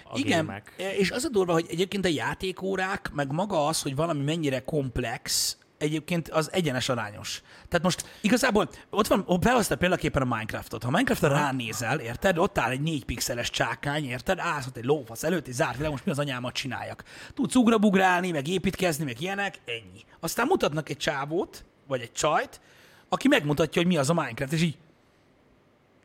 [0.03, 0.73] a Igen, gémek.
[0.97, 5.57] és az a durva, hogy egyébként a játékórák, meg maga az, hogy valami mennyire komplex,
[5.77, 7.41] egyébként az egyenes arányos.
[7.67, 10.83] Tehát most igazából ott van, ott behozta példaképpen a Minecraftot.
[10.83, 15.23] Ha Minecraftra ránézel, érted, ott áll egy 4 pixeles csákány, érted, állsz ott egy lófasz
[15.23, 17.03] előtt, és zárt világ, most mi az anyámat csináljak.
[17.33, 20.05] Tudsz ugrabugrálni, meg építkezni, meg ilyenek, ennyi.
[20.19, 22.61] Aztán mutatnak egy csávót, vagy egy csajt,
[23.09, 24.77] aki megmutatja, hogy mi az a Minecraft, és így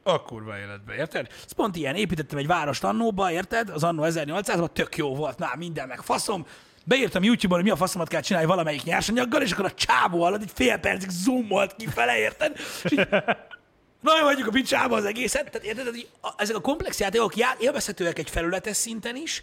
[0.03, 1.27] a kurva életbe, érted?
[1.45, 3.69] Ez pont ilyen, építettem egy várost annóba, érted?
[3.69, 6.47] Az annó 1800-ban tök jó volt, már minden meg faszom.
[6.85, 10.43] Beírtam YouTube-on, hogy mi a faszomat kell csinálni valamelyik nyersanyaggal, és akkor a csávó alatt
[10.43, 12.57] egy fél percig zoomolt kifele, érted?
[12.85, 13.09] És így,
[14.01, 15.51] nagyon hagyjuk a picsába az egészet.
[15.51, 19.43] Tehát érted, hogy ezek a komplex játékok já- élvezhetőek egy felületes szinten is,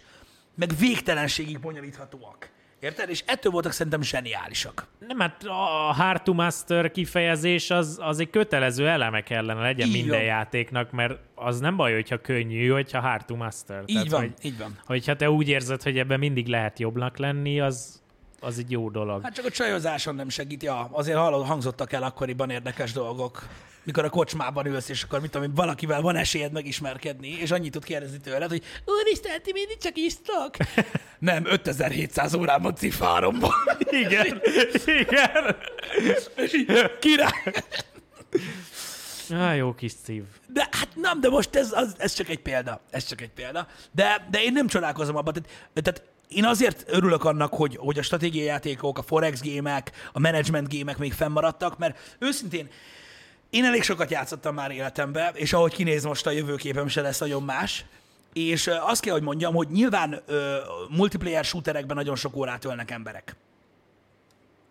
[0.54, 2.50] meg végtelenségig bonyolíthatóak.
[2.80, 3.08] Érted?
[3.10, 4.86] És ettől voltak szerintem zseniálisak.
[5.06, 9.92] Nem, hát a hard to master kifejezés az, az egy kötelező eleme kellene legyen Így
[9.92, 10.26] minden van.
[10.26, 13.82] játéknak, mert az nem baj, hogyha könnyű, hogyha hard to master.
[13.86, 14.78] Így Tehát, van, Hogy, így van.
[14.86, 18.02] hogyha te úgy érzed, hogy ebben mindig lehet jobbnak lenni, az,
[18.40, 19.22] az egy jó dolog.
[19.22, 20.88] Hát csak a csajozáson nem segít, ja.
[20.92, 23.46] Azért hallod, hangzottak el akkoriban érdekes dolgok.
[23.90, 27.72] Mikor a kocsmában ülsz, és akkor mit tudom, én, valakivel van esélyed megismerkedni, és annyit
[27.72, 30.56] tud kérdezni tőled, hogy Úristen, ti mindig csak isztok?
[31.18, 33.52] nem, 5700 órában cifáromban.
[34.04, 34.42] Igen,
[34.84, 35.56] igen.
[36.36, 37.64] és így, király.
[39.30, 40.22] Á, jó kis szív.
[40.46, 42.80] De hát nem, de most ez, az, ez csak egy példa.
[42.90, 43.66] Ez csak egy példa.
[43.92, 45.32] De, de én nem csodálkozom abban.
[45.32, 50.20] Tehát, tehát én azért örülök annak, hogy, hogy a stratégiai játékok, a forex gémek, a
[50.20, 52.68] management gémek még fennmaradtak, mert őszintén
[53.50, 57.42] én elég sokat játszottam már életemben, és ahogy kinéz most a jövőképem se lesz nagyon
[57.42, 57.84] más.
[58.32, 60.58] És azt kell, hogy mondjam, hogy nyilván ö,
[60.88, 63.36] multiplayer shooterekben nagyon sok órát ölnek emberek.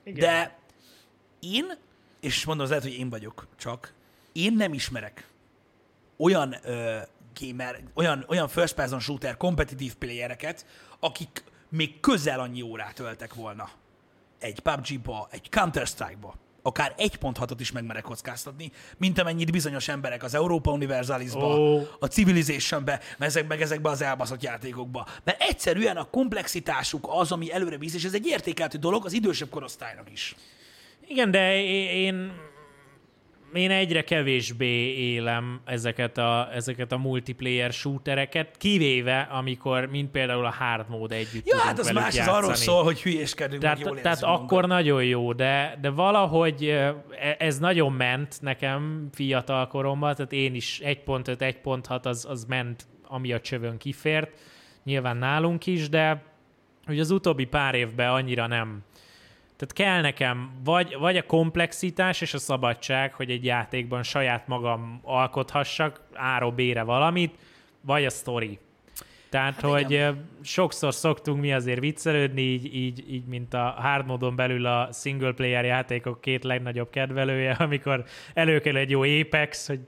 [0.04, 0.20] Igen.
[0.20, 0.58] De
[1.40, 1.78] én,
[2.20, 3.94] és mondom, az lehet, hogy én vagyok csak,
[4.32, 5.28] én nem ismerek
[6.18, 6.98] olyan ö,
[7.40, 10.66] gamer, olyan, olyan first person shooter kompetitív playereket,
[11.00, 13.70] akik még közel annyi órát töltek volna
[14.40, 16.36] egy PUBG-ba, egy Counter-Strike-ba,
[16.70, 21.88] akár 1.6-ot is megmerek kockáztatni, mint amennyit bizonyos emberek az Europa Universalis-ba, Ó.
[22.00, 25.08] a Civilization-be, ezek, meg ezekbe az elbaszott játékokba.
[25.24, 29.50] Mert egyszerűen a komplexitásuk az, ami előre visz, és ez egy értékeltő dolog az idősebb
[29.50, 30.36] korosztálynak is.
[31.08, 32.32] Igen, de én,
[33.54, 40.54] én egyre kevésbé élem ezeket a, ezeket a multiplayer shootereket, kivéve, amikor, mint például a
[40.60, 42.38] hard mode együtt Ja, hát az más, az játszani.
[42.38, 46.94] arról szól, hogy hülyéskedünk, Tehát, jól tehát akkor nagyon jó, de, de valahogy eh,
[47.38, 53.34] ez nagyon ment nekem fiatal koromban, tehát én is 1.5, 1.6 az, az ment, ami
[53.34, 54.40] a csövön kifért,
[54.84, 56.24] nyilván nálunk is, de
[56.86, 58.84] hogy az utóbbi pár évben annyira nem.
[59.60, 65.00] Tehát kell nekem vagy, vagy a komplexitás és a szabadság, hogy egy játékban saját magam
[65.04, 67.38] alkothassak A-ról B-re valamit,
[67.82, 68.60] vagy a sztori.
[69.30, 70.30] Tehát, hát hogy igen.
[70.42, 75.32] sokszor szoktunk mi azért viccelődni, így, így, így mint a hard modon belül a single
[75.32, 78.04] player játékok két legnagyobb kedvelője, amikor
[78.34, 79.80] előkerül egy jó Apex, hogy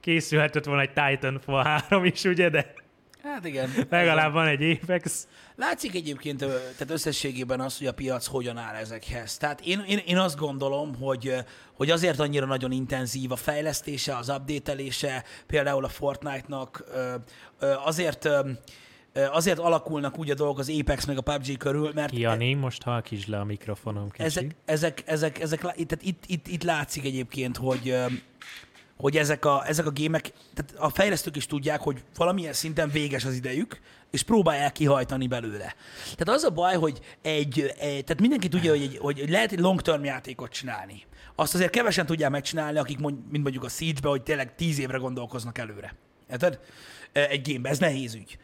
[0.00, 2.72] készülhetett volna egy Titanfall 3 is, ugye, de
[3.22, 3.70] Hát igen.
[3.90, 5.28] legalább van egy Apex.
[5.56, 9.36] Látszik egyébként, tehát összességében az, hogy a piac hogyan áll ezekhez.
[9.36, 11.34] Tehát én, én, én azt gondolom, hogy,
[11.74, 16.84] hogy azért annyira nagyon intenzív a fejlesztése, az updatelése, például a Fortnite-nak,
[17.84, 18.28] azért
[19.32, 23.28] Azért alakulnak úgy a dolgok az Apex meg a PUBG körül, mert Jani, most halkítsd
[23.28, 24.26] le a mikrofonom kicsit.
[24.26, 27.96] ezek, ezek, ezek, ezek, tehát itt, itt, itt látszik egyébként, hogy,
[29.00, 33.24] hogy ezek a, ezek a gémek, tehát a fejlesztők is tudják, hogy valamilyen szinten véges
[33.24, 35.74] az idejük, és próbálják kihajtani belőle.
[36.16, 39.60] Tehát az a baj, hogy egy, egy tehát mindenki tudja, hogy, egy, hogy lehet egy
[39.60, 41.02] long-term játékot csinálni.
[41.34, 44.98] Azt azért kevesen tudják megcsinálni, akik mond, mint mondjuk a Siege-be, hogy tényleg tíz évre
[44.98, 45.94] gondolkoznak előre.
[46.30, 46.60] Érted?
[47.12, 48.38] Ö, Egy gamebe, ez nehéz ügy.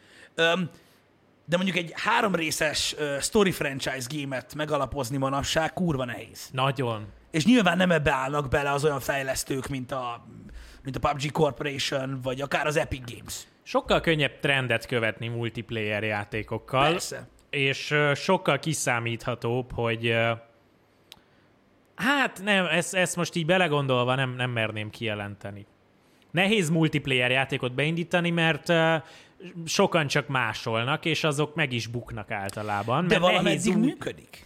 [1.45, 6.49] De mondjuk egy három részes uh, story franchise gémet megalapozni manapság kurva nehéz.
[6.51, 7.07] Nagyon.
[7.31, 10.25] És nyilván nem ebbe állnak bele az olyan fejlesztők, mint a,
[10.87, 13.47] mint a PUBG Corporation, vagy akár az Epic Games.
[13.63, 17.27] Sokkal könnyebb trendet követni multiplayer játékokkal, Persze.
[17.49, 20.15] és sokkal kiszámíthatóbb, hogy
[21.95, 25.65] hát nem, ezt, ezt most így belegondolva nem, nem merném kijelenteni.
[26.31, 28.73] Nehéz multiplayer játékot beindítani, mert
[29.65, 33.07] sokan csak másolnak, és azok meg is buknak általában.
[33.07, 34.45] De valameddig működik.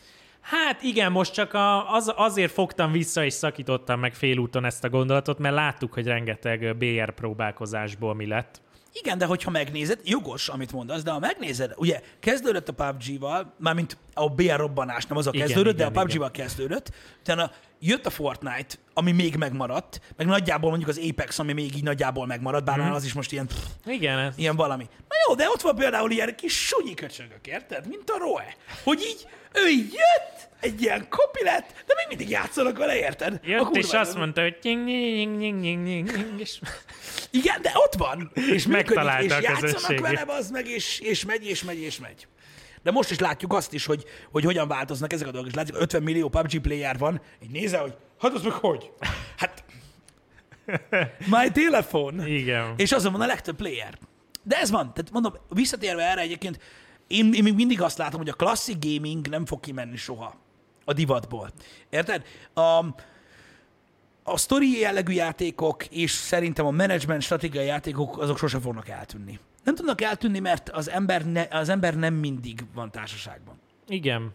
[0.52, 4.90] Hát igen, most csak a, az, azért fogtam vissza és szakítottam meg félúton ezt a
[4.90, 8.62] gondolatot, mert láttuk, hogy rengeteg BR próbálkozásból mi lett.
[8.94, 13.98] Igen, de hogyha megnézed, jogos, amit mondasz, de ha megnézed, ugye kezdődött a PUBG-val, mármint
[14.14, 18.06] a BR robbanás nem az a Igen, kezdődött, igen, de a PUBG-val kezdődött, utána jött
[18.06, 22.66] a Fortnite, ami még megmaradt, meg nagyjából mondjuk az Apex, ami még így nagyjából megmaradt,
[22.66, 22.92] bár mm.
[22.92, 24.88] az is most ilyen, pff, Igen, ez, ilyen valami.
[25.08, 27.88] Na jó, de ott van például ilyen kis sunyi köcsögök, érted?
[27.88, 28.56] Mint a Roe.
[28.84, 33.40] Hogy így, ő így jött, egy ilyen kopi lett, de még mindig játszanak vele, érted?
[33.44, 36.60] Jött és azt mondta, hogy nying, nying, nying, nying, nying, és
[37.30, 38.32] Igen, de ott van.
[38.34, 40.02] És működik, megtalálta és a játszanak közönségét.
[40.02, 42.28] vele, az meg, és, és megy, és megy, és megy.
[42.84, 45.50] De most is látjuk azt is, hogy, hogy hogyan változnak ezek a dolgok.
[45.50, 48.92] És látjuk, 50 millió PUBG player van, így nézel, hogy hát az meg hogy?
[49.38, 49.64] Hát,
[51.36, 52.28] my telefon.
[52.28, 52.74] igen.
[52.78, 53.98] És azon van a legtöbb player.
[54.44, 54.94] De ez van.
[54.94, 56.60] Tehát mondom, visszatérve erre egyébként,
[57.08, 60.36] én, én még mindig azt látom, hogy a klasszik gaming nem fog kimenni soha
[60.86, 61.52] a divatból.
[61.90, 62.26] Érted?
[62.54, 62.86] A,
[64.24, 69.40] a story jellegű játékok és szerintem a management stratégiai játékok azok sose fognak eltűnni.
[69.64, 73.60] Nem tudnak eltűnni, mert az ember, ne, az ember nem mindig van társaságban.
[73.88, 74.34] Igen.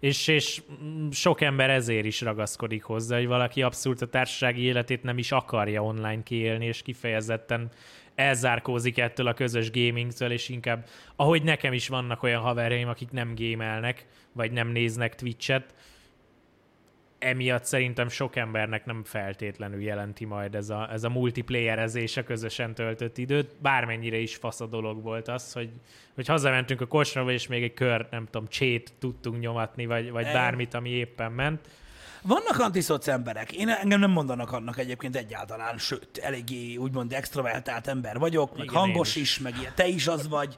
[0.00, 0.62] És, és
[1.10, 5.82] sok ember ezért is ragaszkodik hozzá, hogy valaki abszolút a társasági életét nem is akarja
[5.82, 7.70] online kiélni, és kifejezetten
[8.14, 10.86] elzárkózik ettől a közös gamingtől, és inkább,
[11.16, 15.74] ahogy nekem is vannak olyan haverjaim, akik nem gémelnek, vagy nem néznek Twitch-et,
[17.22, 22.74] emiatt szerintem sok embernek nem feltétlenül jelenti majd ez a, ez a multiplayerezés a közösen
[22.74, 25.70] töltött időt, bármennyire is fasz a dolog volt az, hogy,
[26.14, 30.24] hogy hazamentünk a kocsmába, és még egy kör, nem tudom, csét tudtunk nyomatni, vagy, vagy
[30.24, 31.68] bármit, ami éppen ment.
[32.22, 33.52] Vannak antiszoc emberek.
[33.52, 38.76] Én engem nem mondanak annak egyébként egyáltalán, sőt, eléggé úgymond extrovertált ember vagyok, meg Igen,
[38.76, 39.38] hangos én is.
[39.38, 40.54] meg ilyen, te is az vagy.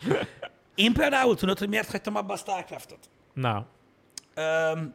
[0.74, 3.10] Én például tudod, hogy miért hagytam abba a Starcraftot?
[3.32, 3.66] Na,
[4.34, 4.94] Öm,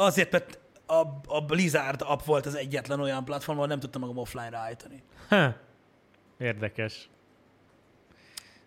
[0.00, 4.16] azért, mert a, a Blizzard app volt az egyetlen olyan platform, ahol nem tudtam magam
[4.16, 5.02] offline-ra állítani.
[5.28, 5.54] ha,
[6.38, 7.08] érdekes.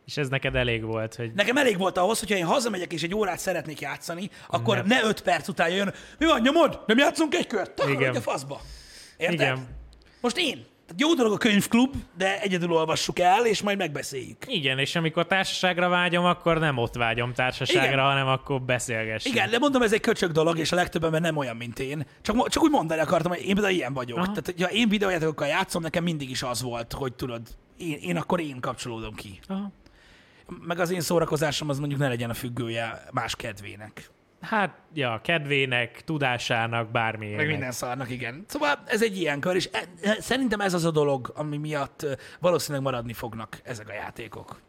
[0.06, 3.16] És ez neked elég volt, hogy Nekem elég volt ahhoz, hogyha én hazamegyek és egy
[3.16, 4.86] órát szeretnék játszani, akkor Nem.
[4.86, 6.84] ne öt perc után jön, mi van, nyomod?
[6.88, 7.84] Nem játszunk egy kört?
[7.88, 8.16] Igen.
[8.16, 8.62] a faszba.
[9.18, 9.40] Érted?
[9.40, 9.68] Igen.
[10.22, 10.66] Most én.
[10.98, 14.38] Jó dolog a könyvklub, de egyedül olvassuk el, és majd megbeszéljük.
[14.48, 18.00] igen, és amikor társaságra vágyom, akkor nem ott vágyom társaságra, Igen.
[18.00, 19.36] hanem akkor beszélgessünk.
[19.36, 22.06] Igen, de mondom, ez egy köcsög dolog, és a legtöbb ember nem olyan, mint én.
[22.22, 24.18] Csak, csak úgy mondani akartam, hogy én például ilyen vagyok.
[24.18, 24.28] Aha.
[24.28, 27.42] Tehát, hogyha én videójátékokkal játszom, nekem mindig is az volt, hogy tudod,
[27.78, 29.40] én, én akkor én kapcsolódom ki.
[29.48, 29.72] Aha.
[30.62, 34.10] Meg az én szórakozásom az mondjuk ne legyen a függője más kedvének.
[34.44, 37.40] Hát, ja, kedvének, tudásának, bármilyének.
[37.40, 38.44] Meg minden szarnak, igen.
[38.48, 42.06] Szóval ez egy ilyen kör, és e, e, szerintem ez az a dolog, ami miatt
[42.40, 44.62] valószínűleg maradni fognak ezek a játékok.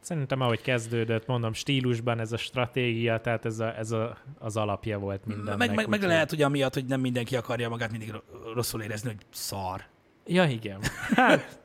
[0.00, 4.98] Szerintem, ahogy kezdődött, mondom, stílusban ez a stratégia, tehát ez, a, ez a, az alapja
[4.98, 5.58] volt mindennek.
[5.58, 8.24] Meg, meg, meg lehet, hogy amiatt, hogy nem mindenki akarja magát mindig ro-
[8.54, 9.84] rosszul érezni, hogy szar.
[10.26, 10.78] Ja, igen.
[11.16, 11.58] Hát,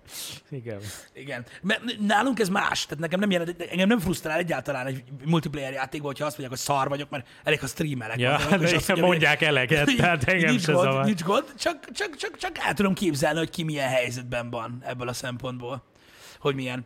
[0.49, 0.79] igen.
[1.13, 1.45] Igen.
[1.61, 2.83] Mert nálunk ez más.
[2.85, 6.67] Tehát nekem nem jelent, engem nem frusztrál egyáltalán egy multiplayer játékban, hogyha azt mondják, hogy
[6.75, 8.19] szar vagyok, mert elég, ha streamelek.
[8.19, 11.05] Ja, is de azt mondja, mondják eleget, hogy- tehát engem nincs se gond, zavar.
[11.05, 15.07] Nincs gond, csak, csak, csak, csak el tudom képzelni, hogy ki milyen helyzetben van ebből
[15.07, 15.83] a szempontból.
[16.39, 16.85] Hogy milyen.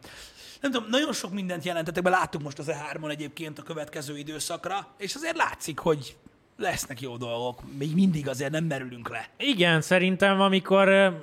[0.61, 4.87] Nem tudom, nagyon sok mindent jelentettek be, láttuk most az E3-on egyébként a következő időszakra,
[4.97, 6.15] és azért látszik, hogy
[6.57, 7.61] lesznek jó dolgok.
[7.77, 9.29] Még mindig azért nem merülünk le.
[9.37, 11.13] Igen, szerintem amikor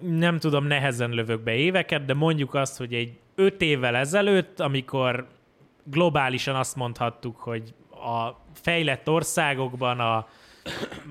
[0.00, 5.26] nem tudom, nehezen lövök be éveket, de mondjuk azt, hogy egy öt évvel ezelőtt, amikor
[5.84, 10.26] globálisan azt mondhattuk, hogy a fejlett országokban a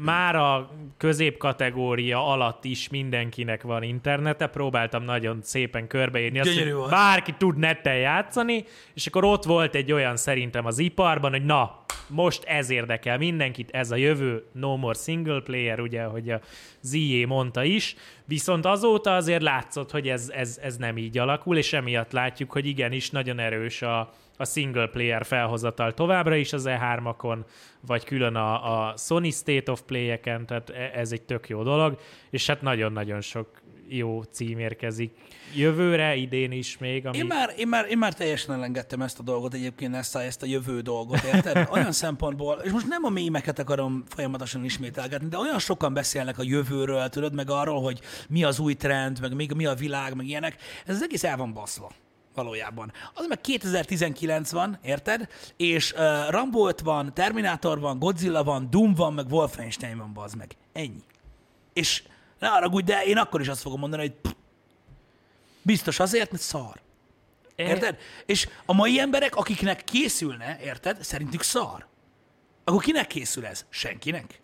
[0.02, 6.90] már a középkategória alatt is mindenkinek van internete, próbáltam nagyon szépen körbeírni azt, Gyönyörű hogy
[6.90, 11.83] bárki tud nettel játszani, és akkor ott volt egy olyan szerintem az iparban, hogy na,
[12.08, 16.42] most ez érdekel mindenkit, ez a jövő, no more single player, ugye, hogy a
[16.82, 21.74] ZE mondta is, viszont azóta azért látszott, hogy ez, ez, ez nem így alakul, és
[21.74, 27.38] emiatt látjuk, hogy igenis nagyon erős a, a single player felhozatal továbbra is az E3-akon,
[27.88, 32.00] vagy külön a, a Sony State of Play-eken, tehát e- ez egy tök jó dolog,
[32.30, 33.63] és hát nagyon-nagyon sok
[33.96, 35.12] jó cím érkezik
[35.56, 37.18] jövőre, idén is még, ami...
[37.18, 40.42] Én már, én, már, én már teljesen elengedtem ezt a dolgot egyébként, ezt a, ezt
[40.44, 41.68] a jövő dolgot, érted?
[41.74, 46.44] Olyan szempontból, és most nem a mémeket akarom folyamatosan ismételgetni, de olyan sokan beszélnek a
[46.44, 48.00] jövőről, tudod, meg arról, hogy
[48.30, 50.56] mi az új trend, meg mi, mi a világ, meg ilyenek.
[50.86, 51.92] Ez az egész el van baszva
[52.36, 52.92] valójában.
[53.14, 55.28] Az meg 2019 van, érted?
[55.58, 56.00] És uh,
[56.30, 60.56] Rambo 5 van, Terminator van, Godzilla van, Doom van, meg Wolfenstein van, bazd meg.
[60.74, 61.04] Ennyi.
[61.74, 62.04] És
[62.44, 64.32] ne haragudj, de én akkor is azt fogom mondani, hogy pff,
[65.62, 66.82] biztos azért, mert szar.
[67.56, 67.98] Érted?
[68.26, 71.04] És a mai emberek, akiknek készülne, érted?
[71.04, 71.88] Szerintük szar.
[72.64, 73.66] Akkor kinek készül ez?
[73.70, 74.42] Senkinek.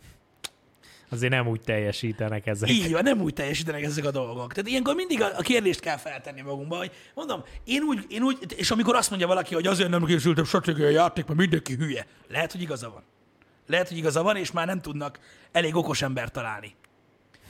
[1.10, 2.70] Azért nem úgy teljesítenek ezek.
[2.70, 4.54] Így van, nem úgy teljesítenek ezek a dolgok.
[4.54, 8.54] Tehát ilyenkor mindig a, a kérdést kell feltenni magunkba, hogy mondom, én úgy, én úgy,
[8.56, 12.06] és amikor azt mondja valaki, hogy azért nem készültem stratégiai játék, mert mindenki hülye.
[12.28, 13.04] Lehet, hogy igaza van.
[13.68, 15.20] Lehet, hogy igaza van, és már nem tudnak
[15.52, 16.76] elég okos embert találni.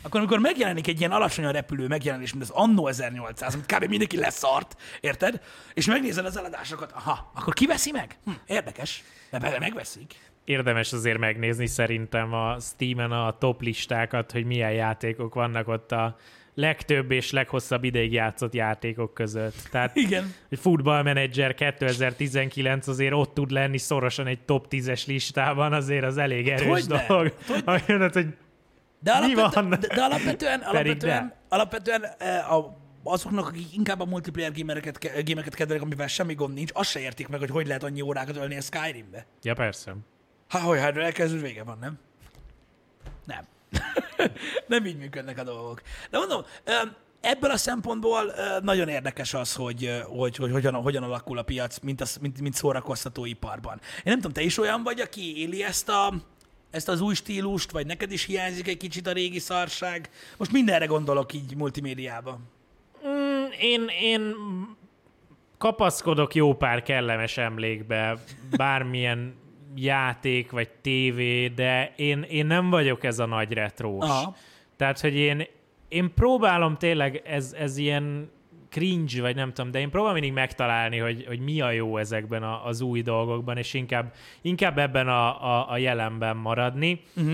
[0.02, 3.86] Akkor amikor megjelenik egy ilyen alacsonyan repülő megjelenés, mint az Anno 1800, amit kb.
[3.86, 5.42] mindenki leszart, érted?
[5.74, 8.18] És megnézed az eladásokat, aha, akkor ki veszi meg?
[8.26, 10.16] Hm, érdekes, de megveszik.
[10.44, 16.18] Érdemes azért megnézni szerintem a Steam-en a top listákat, hogy milyen játékok vannak ott a
[16.54, 19.56] legtöbb és leghosszabb ideig játszott játékok között.
[19.72, 20.34] Tehát Igen.
[20.50, 26.18] egy Football Manager 2019 azért ott tud lenni szorosan egy top 10-es listában, azért az
[26.18, 27.06] elég erős Hogyne?
[27.08, 27.34] dolog.
[27.48, 27.72] Hogyne?
[27.72, 28.28] Hogy, hogy
[29.00, 29.80] De, alapvetően, van?
[29.80, 35.56] de, de alapvetően, alapvetően, alapvetően eh, a, azoknak, akik inkább a multiplayer gamereket, ke- gémeket
[35.56, 38.58] kedvelik, amivel semmi gond nincs, azt se értik meg, hogy hogy lehet annyi órákat ölni
[38.58, 39.26] a Skyrimbe.
[39.42, 39.96] Ja, persze.
[40.50, 42.00] Ha, hogy hát elkezdőd, vége van, nem?
[43.26, 43.46] Nem.
[44.68, 45.82] nem így működnek a dolgok.
[46.10, 51.38] De mondom, öm, ebből a szempontból nagyon érdekes az, hogy, hogy, hogy hogyan, hogyan alakul
[51.38, 53.80] a piac, mint, az, mint, mint szórakoztatóiparban.
[53.96, 56.14] Én nem tudom, te is olyan vagy, aki éli ezt a,
[56.72, 60.10] ezt az új stílust, vagy neked is hiányzik egy kicsit a régi szarság?
[60.38, 62.50] Most mindenre gondolok így multimédiában.
[63.08, 64.36] Mm, én, én
[65.58, 68.18] kapaszkodok jó pár kellemes emlékbe,
[68.58, 69.36] bármilyen
[69.76, 74.10] játék vagy tévé, de én, én nem vagyok ez a nagy retrós.
[74.10, 74.36] Aha.
[74.78, 75.48] Tehát, hogy én,
[75.88, 78.30] én próbálom tényleg, ez, ez ilyen
[78.70, 82.44] cringe, vagy nem tudom, de én próbálom mindig megtalálni, hogy, hogy mi a jó ezekben
[82.44, 87.02] a, az új dolgokban, és inkább, inkább ebben a, a, a jelenben maradni.
[87.16, 87.34] Uh-huh.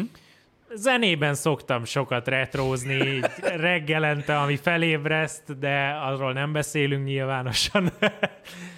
[0.73, 7.91] Zenében szoktam sokat retrózni, reggelente, ami felébreszt, de arról nem beszélünk nyilvánosan.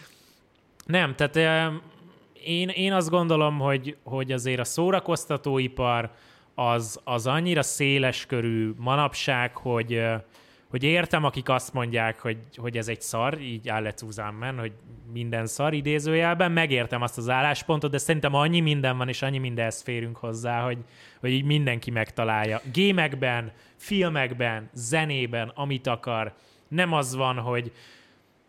[0.85, 1.71] nem, tehát
[2.43, 6.11] én, én azt gondolom, hogy, hogy azért a szórakoztatóipar
[6.55, 10.03] az, az annyira széles körű manapság, hogy,
[10.69, 14.71] hogy értem, akik azt mondják, hogy, hogy ez egy szar, így áll zusammen, hogy
[15.11, 19.81] minden szar idézőjelben, megértem azt az álláspontot, de szerintem annyi minden van, és annyi mindenhez
[19.81, 20.77] férünk hozzá, hogy,
[21.19, 22.61] hogy így mindenki megtalálja.
[22.73, 26.33] Gémekben, filmekben, zenében, amit akar.
[26.67, 27.71] Nem az van, hogy,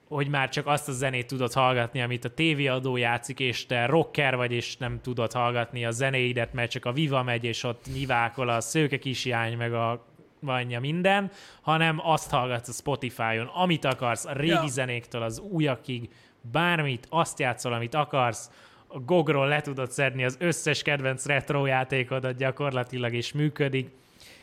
[0.09, 4.37] hogy már csak azt a zenét tudod hallgatni, amit a tévéadó játszik, és te rocker
[4.37, 8.49] vagy, és nem tudod hallgatni a zenéidet, mert csak a Viva megy, és ott nyivákol
[8.49, 10.07] a szőke kisjány, meg a
[10.41, 14.67] vanja minden, hanem azt hallgatsz a Spotify-on, amit akarsz, a régi Ja.
[14.67, 16.11] zenéktől az újakig,
[16.41, 18.51] bármit, azt játszol, amit akarsz,
[18.87, 23.91] a gogról le tudod szedni az összes kedvenc retro játékodat gyakorlatilag, és működik.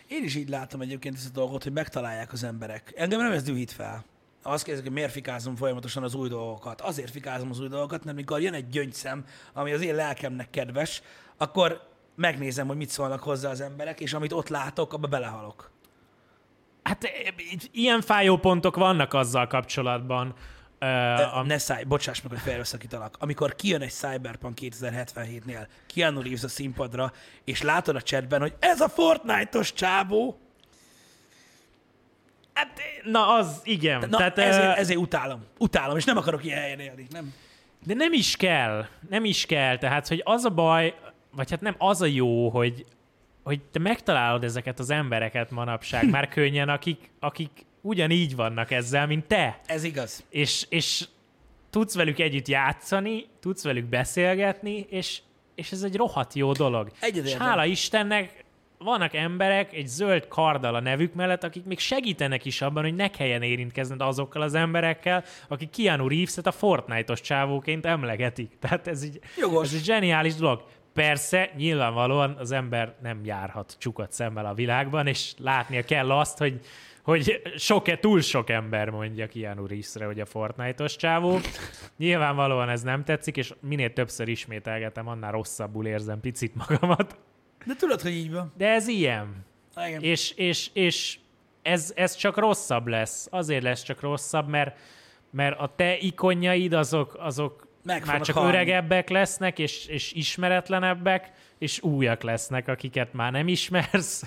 [0.07, 2.93] Én is így látom egyébként ezt a dolgot, hogy megtalálják az emberek.
[2.95, 4.03] Engem nem ez dühít fel.
[4.43, 6.81] Azt kérdezik, hogy miért fikázom folyamatosan az új dolgokat.
[6.81, 11.01] Azért fikázom az új dolgokat, mert mikor jön egy gyöngyszem, ami az én lelkemnek kedves,
[11.37, 11.81] akkor
[12.15, 15.71] megnézem, hogy mit szólnak hozzá az emberek, és amit ott látok, abba belehalok.
[16.85, 17.09] Hát e,
[17.71, 20.33] ilyen fájó pontok vannak azzal kapcsolatban.
[20.81, 21.43] Uh, A...
[21.43, 23.15] Ne száj, bocsáss meg, hogy felösszakítalak.
[23.19, 27.11] Amikor kijön egy Cyberpunk 2077-nél, Keanu Reeves a színpadra,
[27.43, 30.39] és látod a chatben, hogy ez a Fortnite-os csábó,
[32.53, 34.09] hát, na az, igen.
[34.09, 35.45] na Tehát, ezért, ezért utálom.
[35.57, 37.07] Utálom, és nem akarok ilyen helyen élni.
[37.09, 37.33] Nem.
[37.85, 39.77] De nem is kell, nem is kell.
[39.77, 40.95] Tehát, hogy az a baj,
[41.31, 42.85] vagy hát nem az a jó, hogy,
[43.45, 47.49] hogy te megtalálod ezeket az embereket manapság már könnyen, akik, akik
[47.81, 49.59] ugyanígy vannak ezzel, mint te.
[49.65, 50.23] Ez igaz.
[50.29, 51.07] És, és
[51.69, 55.21] tudsz velük együtt játszani, tudsz velük beszélgetni, és,
[55.55, 56.91] és ez egy rohadt jó dolog.
[56.99, 57.31] Egyetértek.
[57.31, 58.45] És hála Istennek
[58.77, 63.09] vannak emberek egy zöld karddal a nevük mellett, akik még segítenek is abban, hogy ne
[63.09, 68.51] kelljen érintkezned azokkal az emberekkel, akik Keanu Reeves-et a Fortnite-os csávóként emlegetik.
[68.59, 69.67] Tehát ez egy, Jogos.
[69.67, 70.63] ez egy zseniális dolog.
[70.95, 76.59] Persze, nyilvánvalóan az ember nem járhat csukat szemmel a világban, és látnia kell azt, hogy
[77.03, 81.39] hogy sok, túl sok ember mondja Keanu Reeves-re, hogy a Fortnite-os csávó.
[81.97, 87.17] Nyilvánvalóan ez nem tetszik, és minél többször ismételgetem, annál rosszabbul érzem picit magamat.
[87.65, 88.53] De tudod, hogy így van.
[88.57, 89.45] De ez ilyen.
[89.85, 90.01] Igen.
[90.01, 91.19] És, és, és
[91.61, 93.27] ez, ez csak rosszabb lesz.
[93.31, 94.77] Azért lesz csak rosszabb, mert,
[95.31, 98.49] mert a te ikonjaid azok, azok Meg már csak halni.
[98.53, 104.23] öregebbek lesznek, és, és ismeretlenebbek, és újak lesznek, akiket már nem ismersz.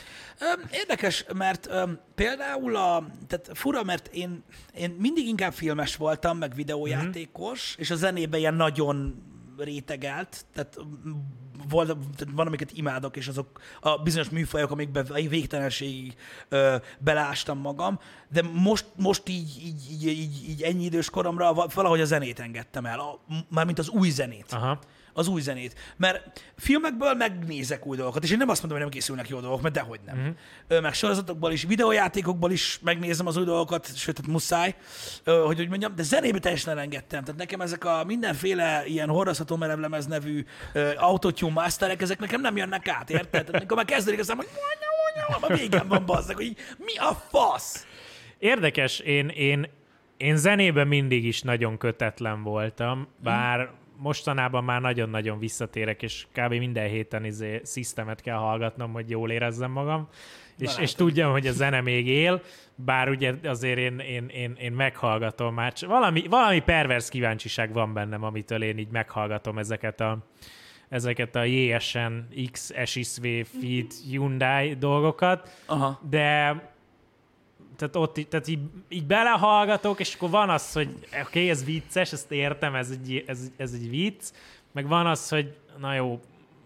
[0.70, 1.68] Érdekes, mert
[2.14, 4.42] például a, tehát fura, mert én,
[4.74, 7.80] én mindig inkább filmes voltam, meg videójátékos, Mhm.
[7.80, 9.22] és a zenében ilyen nagyon
[9.64, 10.78] rétegelt, tehát
[11.68, 16.14] volt, tehát van, amiket imádok, és azok a bizonyos műfajok, amikben végtelenségig
[16.48, 17.98] ö, belástam magam,
[18.28, 22.40] de most, most így, így, így, így, így ennyi idős koromra val- valahogy a zenét
[22.40, 24.78] engedtem el, a, mármint az új zenét Aha.
[25.18, 25.74] Az új zenét.
[25.96, 29.62] Mert filmekből megnézek új dolgokat, és én nem azt mondom, hogy nem készülnek jó dolgok,
[29.62, 30.18] mert dehogy nem.
[30.68, 30.82] Uh-huh.
[30.82, 34.74] Meg sorozatokból is, videójátékokból is megnézem az új dolgokat, sőt, tehát muszáj,
[35.24, 37.24] hogy úgy mondjam, de zenébe teljesen elengedtem.
[37.24, 40.44] Tehát nekem ezek a mindenféle ilyen hordozható merevlemez nevű
[40.96, 43.28] autotune masterek, ezek nekem nem jönnek át, érted?
[43.30, 44.46] Tehát amikor már kezdődik, aztán, hogy
[45.40, 47.86] a végem van bazzak, hogy mi a fasz?
[48.38, 49.68] Érdekes, én, én,
[50.16, 56.52] én zenében mindig is nagyon kötetlen voltam, bár mostanában már nagyon-nagyon visszatérek, és kb.
[56.52, 60.08] minden héten izé szisztemet kell hallgatnom, hogy jól érezzem magam,
[60.58, 60.96] és, és látod.
[60.96, 62.42] tudjam, hogy a zene még él,
[62.74, 68.22] bár ugye azért én, én, én, én meghallgatom már, valami, valami pervers kíváncsiság van bennem,
[68.22, 70.18] amitől én így meghallgatom ezeket a
[70.88, 72.12] ezeket a JSN
[72.52, 73.26] X, SSV,
[73.60, 76.00] Feed, Hyundai dolgokat, Aha.
[76.10, 76.62] de
[77.78, 81.64] tehát ott így- tehát így, így belehallgatok, és akkor van az, hogy oké, okay, ez
[81.64, 84.22] vicces, ezt értem, ez egy, ez, ez egy vicc,
[84.72, 86.20] meg van az, hogy na jó,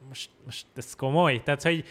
[0.08, 1.84] most, most ez komoly, tehát hogy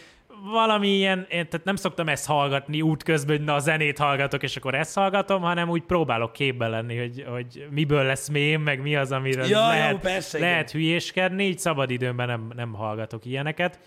[0.52, 4.56] valami ilyen, én tehát nem szoktam ezt hallgatni útközben, hogy na a zenét hallgatok, és
[4.56, 8.96] akkor ezt hallgatom, hanem úgy próbálok képben lenni, hogy, hogy miből lesz mém, meg mi
[8.96, 10.50] az, amiről Ja, jó, lehet, persze, igen.
[10.50, 13.78] lehet hülyéskedni, így szabadidőmben nem, nem hallgatok ilyeneket.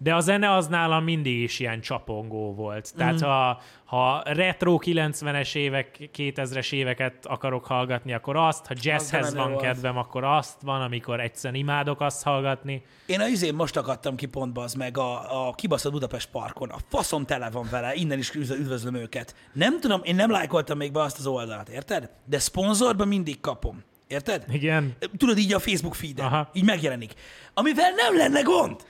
[0.00, 2.92] De a zene az nálam mindig is ilyen csapongó volt.
[2.96, 3.24] Tehát Mhm.
[3.24, 9.56] ha, ha retro 90-es évek, 2000-es éveket akarok hallgatni, akkor azt, ha jazzhez menő van
[9.58, 12.82] kedvem, akkor azt van, amikor egyszerűen imádok azt hallgatni.
[13.06, 16.68] Én a izén most akadtam ki pontba az meg a, a kibaszott Budapest parkon.
[16.70, 19.34] A faszom tele van vele, innen is üdv- üdvözlöm őket.
[19.52, 22.10] Nem tudom, én nem lájkoltam még be azt az oldalt, érted?
[22.24, 23.82] De szponzorban mindig kapom.
[24.06, 24.44] Érted?
[24.50, 24.96] Igen.
[25.16, 26.22] Tudod, így a Facebook feed
[26.52, 27.12] így megjelenik.
[27.54, 28.80] Amivel nem lenne gond,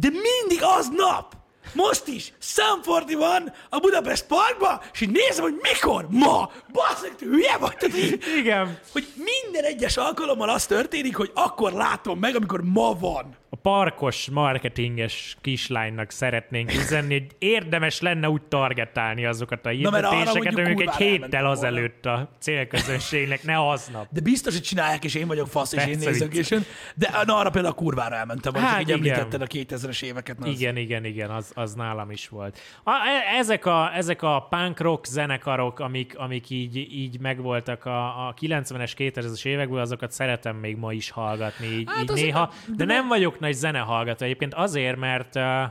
[0.00, 1.36] de mindig aznap,
[1.72, 7.24] most is, Sanfordi van a Budapest parkba, és így nézem, hogy mikor, ma, basszak, te
[7.24, 8.78] hülye vagy, tehát így, Igen.
[8.92, 13.36] hogy minden egyes alkalommal az történik, hogy akkor látom meg, amikor ma van.
[13.50, 20.80] A parkos marketinges kislánynak szeretnénk üzenni, hogy érdemes lenne úgy targetálni azokat a hirdetéseket, amik
[20.80, 24.06] egy héttel azelőtt a célközönségnek, ne aznap.
[24.10, 26.64] De biztos, hogy csinálják, és én vagyok fasz, és én nézek, és ön.
[26.94, 28.96] De na, arra például a kurvára elmentem, hogy Hát igen.
[28.96, 30.38] említetted a 2000-es éveket.
[30.38, 32.58] na, az- Igen, igen, igen, az, az nálam is volt.
[32.84, 38.26] A, e- ezek, a, ezek a punk rock zenekarok, amik, amik így, így megvoltak a,
[38.28, 42.52] a 90-es, 2000-es évekből, azokat szeretem még ma is hallgatni, így, Hát így néha.
[42.66, 45.62] de De ne- nem vagyok nagy zenehallgató egyébként azért, mert uh,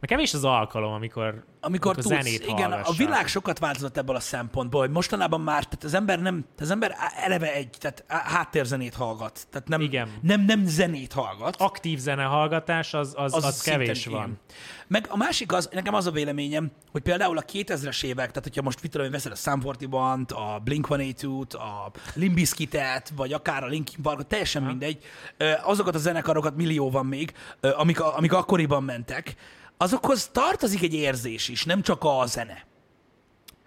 [0.00, 2.96] mert kevés az alkalom, amikor, Amikor tudsz, zenét igen, a hallgassak.
[2.96, 6.70] világ sokat változott ebből a szempontból, hogy mostanában már, tehát az ember nem, tehát az
[6.70, 10.08] ember eleve egy, tehát háttérzenét hallgat, tehát nem, Igen.
[10.22, 11.56] nem, nem zenét hallgat.
[11.58, 14.18] Aktív zenehallgatás, az, az, az, az kevés ilyen.
[14.18, 14.38] van.
[14.86, 18.62] Meg a másik az, nekem az a véleményem, hogy például a 2000-es évek, tehát hogyha
[18.62, 24.26] most mit veszed a Sum 41 a Blink-182-t, a Limbiskitet, vagy akár a Linkin Parkot,
[24.26, 25.04] teljesen mindegy,
[25.36, 29.34] ö, azokat a zenekarokat millió van még, amik, a- amik akkoriban mentek,
[29.78, 32.66] azokhoz tartozik egy érzés is, nem csak a zene.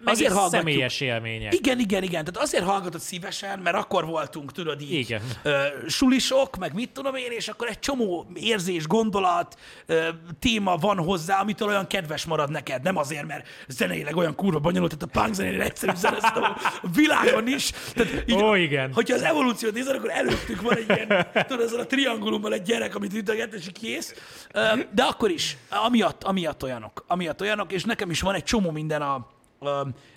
[0.04, 0.60] Meg Azért hallgatjuk.
[0.60, 1.54] személyes élmények.
[1.54, 2.24] Igen, igen, igen.
[2.24, 5.22] Tehát azért hallgatod szívesen, mert akkor voltunk, tudod így, Igen.
[5.42, 10.08] Ö, sulisok, meg mit tudom én, és akkor egy csomó érzés, gondolat, ö,
[10.38, 12.82] téma van hozzá, amitől olyan kedves marad neked.
[12.82, 16.42] Nem azért, mert zeneileg olyan kurva bonyolult, tehát a punk zenénél egyszerűbb zene szerintem
[16.82, 17.70] a világon is.
[17.94, 18.92] Tehát így, Ó, igen.
[18.92, 22.94] Hogyha az evolúciót nézed, akkor előttük van egy ilyen, tudod, ezzel a triangulummal egy gyerek,
[22.94, 24.14] amit ütöget, és kész.
[24.52, 24.60] Ö,
[24.94, 29.02] De akkor is, amiatt, amiatt olyanok, amiatt olyanok, és nekem is van egy csomó minden
[29.02, 29.26] a,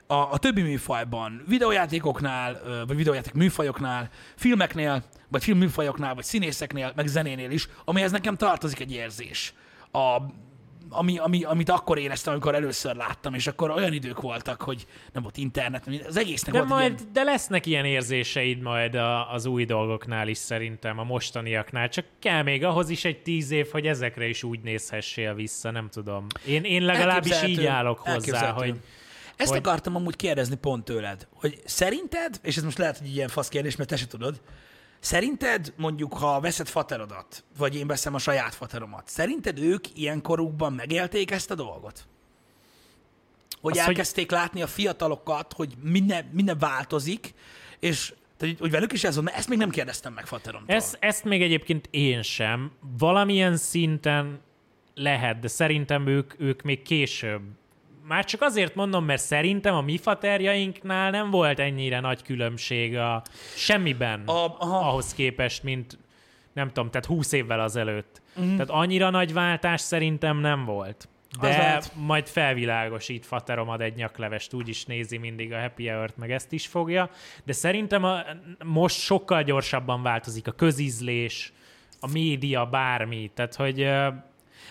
[0.08, 7.52] a, a, többi műfajban, videójátékoknál, vagy videójáték műfajoknál, filmeknél, vagy filmműfajoknál, vagy színészeknél, meg zenénél
[7.52, 9.54] is, amihez nekem tartozik egy érzés.
[9.92, 10.22] A
[10.90, 15.24] ami, ami, amit akkor éreztem, amikor először láttam, és akkor olyan idők voltak, hogy nem
[15.24, 17.12] volt internet, az egésznek De, volt majd, ilyen...
[17.14, 21.90] de lesznek ilyen érzéseid majd a, az új dolgoknál is szerintem, a mostaniaknál.
[21.90, 25.90] Csak kell még ahhoz is egy tíz év, hogy ezekre is úgy nézhessél vissza, nem
[25.90, 26.26] tudom.
[26.48, 28.80] Én, én legalábbis így állok hozzá, hogy
[29.38, 33.28] Ezt hogy- akartam amúgy kérdezni pont tőled, hogy szerinted, és ez most lehet, hogy ilyen
[33.28, 34.42] fasz kérdés, mert te se tudod,
[35.00, 40.74] szerinted mondjuk, ha veszed faterodat, vagy én veszem a saját fateromat, szerinted ők ilyen korukban
[40.74, 42.08] megélték ezt a dolgot?
[43.62, 47.34] Hogy Az, hogy- elkezdték látni a fiatalokat, hogy minden, minden változik,
[47.80, 50.76] és tehát, hogy velük is ez van, mert ezt még nem kérdeztem meg fateromtól.
[50.76, 52.72] Ez, ezt még egyébként én sem.
[52.98, 54.40] Valamilyen szinten
[54.96, 57.42] lehet, de szerintem ők, ők még később.
[58.08, 63.24] Már csak azért mondom, mert szerintem a mi faterjainknál nem volt ennyire nagy különbség a
[63.56, 64.90] semmiben A- aha.
[64.90, 65.98] ahhoz képest, mint
[66.54, 68.22] nem tudom, tehát 20 évvel azelőtt.
[68.40, 68.52] Mm.
[68.52, 71.08] Tehát annyira nagy váltás szerintem nem volt.
[71.42, 76.32] De majd felvilágosít faterom ad egy nyaklevest, úgy is nézi mindig a Happy Hour-t, meg
[76.32, 77.10] ezt is fogja.
[77.44, 78.22] De szerintem a,
[78.64, 81.54] most sokkal gyorsabban változik a közízlés,
[82.00, 83.32] a média, bármi.
[83.34, 83.90] Tehát, hogy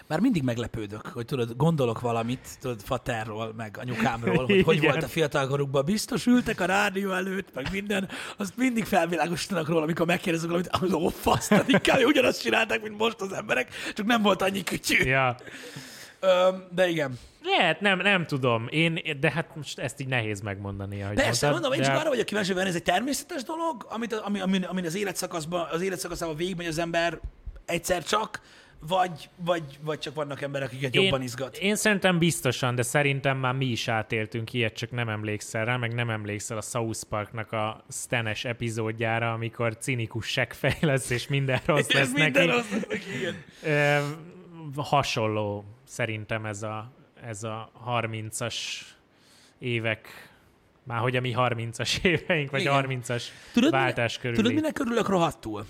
[0.07, 4.91] Már mindig meglepődök, hogy tudod, gondolok valamit, tudod, faterról, meg anyukámról, hogy hogy Igen.
[4.91, 5.85] volt a fiatalkorukban.
[5.85, 10.93] Biztos ültek a rádió előtt, meg minden, azt mindig felvilágosítanak róla, amikor megkérdezek valamit, az
[10.93, 15.05] ó, fasz, tehát inkább ugyanazt csinálták, mint most az emberek, csak nem volt annyi kütyű.
[15.05, 15.37] ja.
[16.71, 17.19] De igen.
[17.43, 18.67] Lehet, nem, nem tudom.
[18.71, 21.03] Én, de hát most ezt így nehéz megmondani.
[21.03, 23.87] Ahogy Persze, mondtad, mondom, én csak de- arra vagyok kíváncsi, hogy ez egy természetes dolog,
[23.89, 27.21] amit, ami, ami, ami az életszakaszban, az életszakaszában végigmegy az ember
[27.65, 28.41] egyszer csak,
[28.89, 31.57] vagy, vagy, vagy csak vannak emberek, akiket jobban izgat.
[31.57, 35.95] Én szerintem biztosan, de szerintem már mi is átéltünk ilyet, csak nem emlékszel rá, meg
[35.95, 41.91] nem emlékszel a South Parknak a Stanes epizódjára, amikor cinikus seggfej lesz, és minden rossz
[41.91, 42.57] lesz minden neki.
[42.57, 43.43] rossz, igen.
[43.63, 43.99] Ö,
[44.77, 46.93] hasonló szerintem ez a,
[47.23, 48.57] ez a 30-as
[49.59, 50.09] évek,
[50.83, 52.87] már hogy a mi 30-as éveink, vagy Igen.
[53.03, 54.37] 30-as Tudod, váltás mine, körüli.
[54.37, 55.67] tudod, minek örülök rohadtul?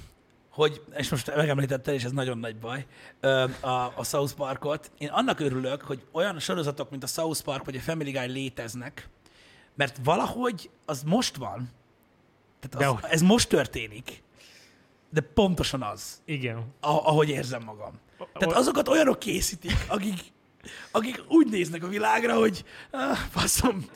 [0.55, 2.87] Hogy, és most megemlítetted, és ez nagyon nagy baj,
[3.61, 4.91] a, a South Parkot.
[4.99, 9.09] Én annak örülök, hogy olyan sorozatok, mint a South Park vagy a Family Guy léteznek,
[9.75, 11.71] mert valahogy az most van,
[12.61, 14.23] tehát az, ez most történik,
[15.11, 16.65] de pontosan az, Igen.
[16.81, 17.93] ahogy érzem magam.
[18.33, 20.21] Tehát azokat olyanok készítik, akik,
[20.91, 23.87] akik úgy néznek a világra, hogy ah, faszom.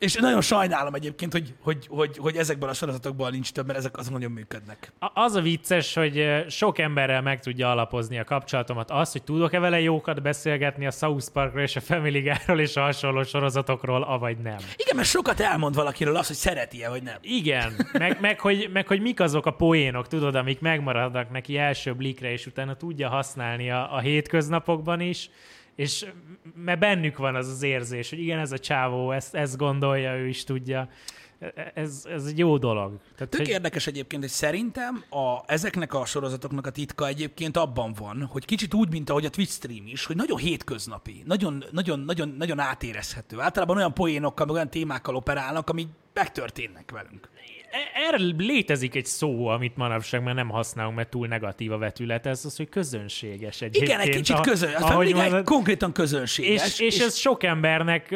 [0.00, 3.96] És nagyon sajnálom egyébként, hogy, hogy, hogy, hogy ezekben a sorozatokban nincs több, mert ezek
[3.96, 4.92] azok nagyon működnek.
[4.98, 8.90] Az a vicces, hogy sok emberrel meg tudja alapozni a kapcsolatomat.
[8.90, 12.80] Az, hogy tudok-e vele jókat beszélgetni a South Parkról és a Family Guy-ról és a
[12.80, 14.56] hasonló sorozatokról, avagy nem.
[14.76, 17.18] Igen, mert sokat elmond valakiről az, hogy szereti-e, vagy nem.
[17.20, 21.94] Igen, meg, meg, hogy, meg hogy mik azok a poénok, tudod, amik megmaradnak neki első
[21.94, 25.30] blikre, és utána tudja használni a, a hétköznapokban is,
[25.74, 26.06] és
[26.54, 30.28] mert bennük van az az érzés, hogy igen, ez a csávó, ezt, ezt gondolja, ő
[30.28, 30.88] is tudja.
[31.74, 32.98] Ez, ez egy jó dolog.
[33.14, 37.92] Tehát, Tök hogy, érdekes egyébként, hogy szerintem a, ezeknek a sorozatoknak a titka egyébként abban
[37.98, 42.00] van, hogy kicsit úgy, mint ahogy a Twitch stream is, hogy nagyon hétköznapi, nagyon, nagyon,
[42.00, 43.40] nagyon, nagyon átérezhető.
[43.40, 47.28] Általában olyan poénokkal, meg olyan témákkal operálnak, amik megtörténnek velünk.
[47.70, 52.26] E- erre létezik egy szó, amit manapság már nem használunk, mert túl negatív a vetület,
[52.26, 53.86] ez az, hogy közönséges egyébként.
[53.86, 56.80] Igen, egy kicsit közön, ahogy mondod, konkrétan közönséges.
[56.80, 58.14] és, és, ez sok embernek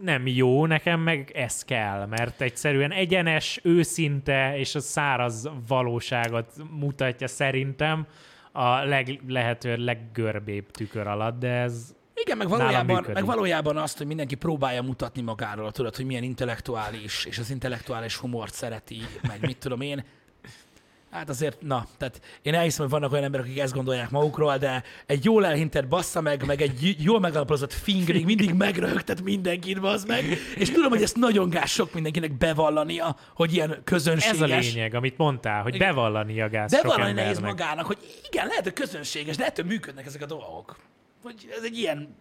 [0.00, 7.26] nem jó, nekem meg ez kell, mert egyszerűen egyenes, őszinte és a száraz valóságot mutatja
[7.26, 8.06] szerintem
[8.52, 14.06] a leg, lehető leggörbébb tükör alatt, de ez Igen, meg valójában, meg valójában azt, hogy
[14.06, 19.58] mindenki próbálja mutatni magáról, tudod, hogy milyen intellektuális, és az intellektuális humort szereti, meg mit
[19.58, 20.04] tudom én.
[21.10, 24.82] Hát azért, na, tehát én elhiszem, hogy vannak olyan emberek, akik ezt gondolják magukról, de
[25.06, 30.24] egy jól elhintett bassza meg, meg egy jól megalapozott fingrig mindig megröhögtet mindenkit, bazd meg,
[30.56, 34.40] és tudom, hogy ezt nagyon gáz sok mindenkinek bevallania, hogy ilyen közönséges.
[34.40, 35.88] ez a lényeg, amit mondtál, hogy Igen.
[35.88, 37.98] bevallani a gáz valami nehéz magának, hogy
[38.30, 40.76] igen, lehet, hogy közönséges, de ettől működnek ezek a dolgok.
[41.26, 42.16] Hogy ez egy ilyen,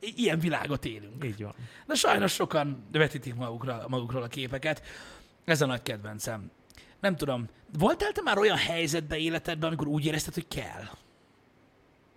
[0.00, 1.24] ilyen világot élünk.
[1.24, 1.54] Így van.
[1.86, 4.82] De sajnos sokan vetítik magukra, magukról a képeket.
[5.44, 6.50] Ez a nagy kedvencem.
[7.00, 10.84] Nem tudom, voltál te már olyan helyzetbe életedben, amikor úgy érezted, hogy kell?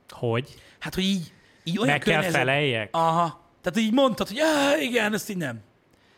[0.09, 0.55] Hogy?
[0.79, 1.33] Hát, hogy így,
[1.63, 2.89] így olyan Meg kell környezet- feleljek?
[2.95, 3.41] Aha.
[3.61, 4.39] Tehát, így mondtad, hogy
[4.81, 5.61] igen, ezt így nem.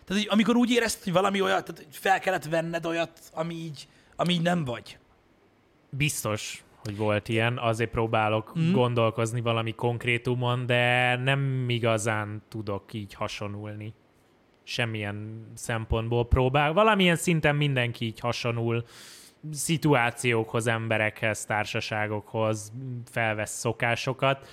[0.05, 3.53] Tehát, hogy amikor úgy érezted, hogy valami olyat, tehát hogy fel kellett venned olyat, ami
[3.55, 4.97] így, ami így nem vagy.
[5.89, 8.71] Biztos, hogy volt ilyen, azért próbálok mm.
[8.71, 13.93] gondolkozni valami konkrétumon, de nem igazán tudok így hasonulni.
[14.63, 16.73] Semmilyen szempontból próbál.
[16.73, 18.83] Valamilyen szinten mindenki így hasonul
[19.51, 22.71] szituációkhoz, emberekhez, társaságokhoz,
[23.11, 24.47] felvesz szokásokat,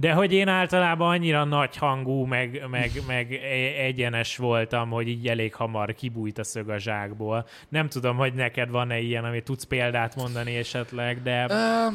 [0.00, 5.28] De hogy én általában annyira nagy hangú, meg, meg, meg e- egyenes voltam, hogy így
[5.28, 7.46] elég hamar kibújt a szög a zsákból.
[7.68, 11.46] Nem tudom, hogy neked van-e ilyen, amit tudsz példát mondani esetleg, de...
[11.50, 11.86] Ö,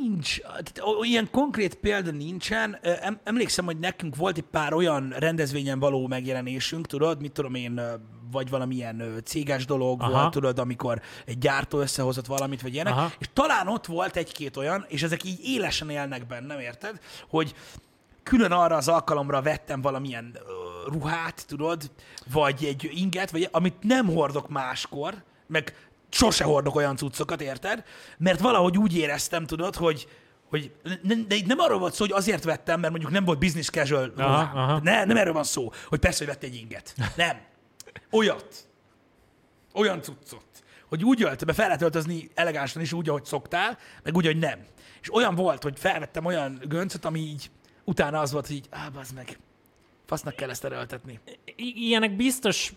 [0.00, 0.36] nincs.
[1.00, 2.78] Ilyen konkrét példa nincsen.
[3.24, 7.80] Emlékszem, hogy nekünk volt egy pár olyan rendezvényen való megjelenésünk, tudod, mit tudom én,
[8.32, 10.10] vagy valamilyen céges dolog Aha.
[10.10, 13.12] volt, tudod, amikor egy gyártó összehozott valamit, vagy ilyenek, Aha.
[13.18, 17.00] és talán ott volt egy-két olyan, és ezek így élesen élnek bennem, érted?
[17.28, 17.54] Hogy
[18.22, 20.38] külön arra az alkalomra vettem valamilyen
[20.86, 21.90] ruhát, tudod,
[22.32, 25.85] vagy egy inget, vagy amit nem hordok máskor, meg
[26.16, 27.84] sose hordok olyan cuccokat, érted?
[28.18, 30.08] Mert valahogy úgy éreztem, tudod, hogy
[30.48, 30.72] hogy
[31.28, 34.12] de itt nem arról volt szó, hogy azért vettem, mert mondjuk nem volt business casual
[34.16, 34.56] Aha, ruhám.
[34.56, 34.80] aha.
[34.82, 36.94] Ne, nem erről van szó, hogy persze, hogy vett egy inget.
[37.16, 37.40] Nem.
[38.10, 38.54] Olyat.
[39.74, 40.44] Olyan cuccot.
[40.88, 44.38] Hogy úgy öltöm, be fel lehet öltözni elegánsan is úgy, ahogy szoktál, meg úgy, hogy
[44.38, 44.58] nem.
[45.02, 47.50] És olyan volt, hogy felvettem olyan göncöt, ami így
[47.84, 49.38] utána az volt, hogy így, bazd meg,
[50.06, 51.20] fasznak kell ezt erőltetni.
[51.56, 52.72] I- ilyenek biztos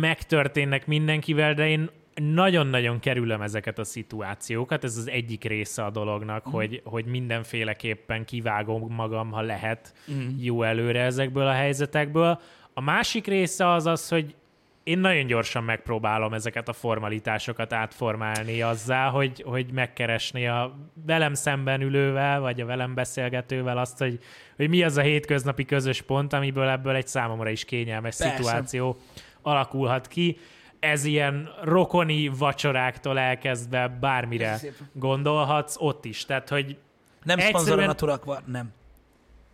[0.00, 4.84] megtörténnek mindenkivel, de én nagyon-nagyon kerülöm ezeket a szituációkat.
[4.84, 6.52] Ez az egyik része a dolognak, mm.
[6.52, 10.28] hogy, hogy mindenféleképpen kivágom magam, ha lehet mm.
[10.38, 12.40] jó előre ezekből a helyzetekből.
[12.74, 14.34] A másik része az az, hogy
[14.82, 20.76] én nagyon gyorsan megpróbálom ezeket a formalitásokat átformálni azzá, hogy, hogy megkeresni a
[21.06, 24.18] velem szemben ülővel, vagy a velem beszélgetővel azt, hogy,
[24.56, 28.36] hogy mi az a hétköznapi közös pont, amiből ebből egy számomra is kényelmes Persze.
[28.36, 28.96] szituáció
[29.42, 30.36] alakulhat ki.
[30.82, 34.88] Ez ilyen rokoni vacsoráktól elkezdve bármire szépen.
[34.92, 36.24] gondolhatsz ott is.
[36.24, 38.72] Tehát, hogy Nem Egyszerűen- szponzor a Naturak van, nem.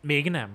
[0.01, 0.49] még nem.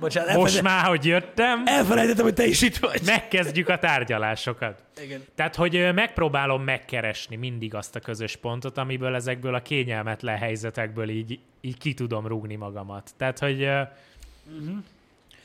[0.00, 3.00] Bocsánat, Most elfelejtettem, már, hogy jöttem, elfelejtettem, hogy te is itt vagy.
[3.06, 4.82] megkezdjük a tárgyalásokat.
[5.02, 5.24] Igen.
[5.34, 11.38] Tehát, hogy megpróbálom megkeresni mindig azt a közös pontot, amiből ezekből a kényelmetlen helyzetekből így,
[11.60, 13.10] így ki tudom rúgni magamat.
[13.16, 13.86] Tehát, hogy uh-huh.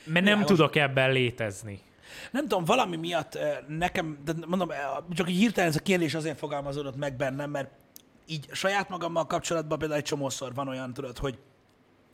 [0.03, 0.45] mert nem Világos.
[0.47, 1.79] tudok ebben létezni.
[2.31, 4.77] Nem tudom, valami miatt eh, nekem, de mondom, eh,
[5.09, 7.69] csak így hirtelen ez a kérdés azért fogalmazódott meg bennem, mert
[8.25, 11.39] így saját magammal kapcsolatban például egy csomószor van olyan, tudod, hogy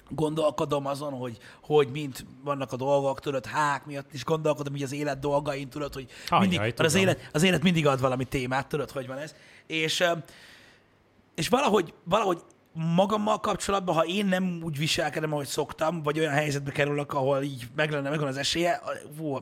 [0.10, 4.94] gondolkodom azon, hogy, hogy mint vannak a dolgok, tudod, hák miatt is gondolkodom így az
[4.94, 8.68] élet dolgain, tudod, hogy Ajaj, mindig, mert az, élet, az élet mindig ad valami témát,
[8.68, 9.36] tudod, hogy van ez.
[9.68, 10.12] És, eh,
[11.36, 12.42] és valahogy, valahogy
[12.74, 17.68] magammal kapcsolatban, ha én nem úgy viselkedem, ahogy szoktam, vagy olyan helyzetbe kerülök, ahol így
[17.76, 18.82] meg lenne, megvan az esélye,
[19.18, 19.38] fú,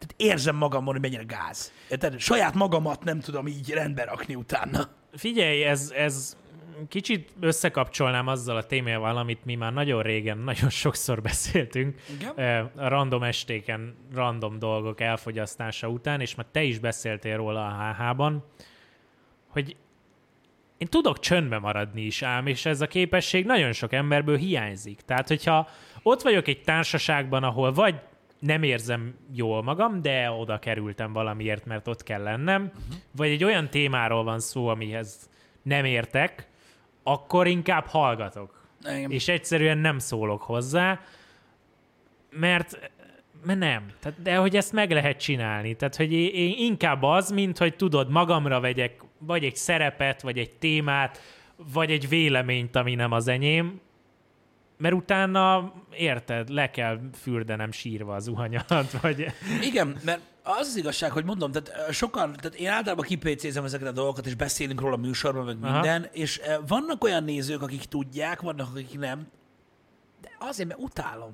[0.00, 1.72] tehát érzem magamon, hogy mennyire gáz.
[1.90, 2.18] Érted?
[2.18, 4.88] Saját magamat nem tudom így rendbe rakni utána.
[5.12, 6.36] Figyelj, ez, ez
[6.88, 12.32] kicsit összekapcsolnám azzal a témával, amit mi már nagyon régen, nagyon sokszor beszéltünk, Igen.
[12.36, 17.92] eh, a random estéken, random dolgok elfogyasztása után, és már te is beszéltél róla a
[17.92, 18.44] HH-ban,
[19.48, 19.76] hogy
[20.78, 25.00] én tudok csöndbe maradni is ám, és ez a képesség nagyon sok emberből hiányzik.
[25.00, 25.68] Tehát, hogyha
[26.02, 28.00] ott vagyok egy társaságban, ahol vagy
[28.40, 32.94] nem érzem jól magam, de oda kerültem valamiért, mert ott kell lennem, uh-huh.
[33.16, 35.28] vagy egy olyan témáról van szó, amihez
[35.62, 36.48] nem értek,
[37.02, 38.68] akkor inkább hallgatok.
[38.84, 39.10] Igen.
[39.10, 41.00] És egyszerűen nem szólok hozzá,
[42.30, 42.90] mert,
[43.44, 43.86] mert nem.
[44.00, 45.76] Tehát, de hogy ezt meg lehet csinálni.
[45.76, 50.50] Tehát, hogy én inkább az, mint hogy tudod, magamra vegyek vagy egy szerepet, vagy egy
[50.50, 51.20] témát,
[51.72, 53.80] vagy egy véleményt, ami nem az enyém,
[54.80, 59.26] mert utána, érted, le kell fürdenem sírva az zuhanyalat, vagy...
[59.62, 63.92] Igen, mert az az igazság, hogy mondom, tehát sokan, tehát én általában kipécézem ezeket a
[63.92, 65.72] dolgokat, és beszélünk róla a műsorban, meg Aha.
[65.72, 69.26] minden, és vannak olyan nézők, akik tudják, vannak, akik nem,
[70.20, 71.32] de azért, mert utálom.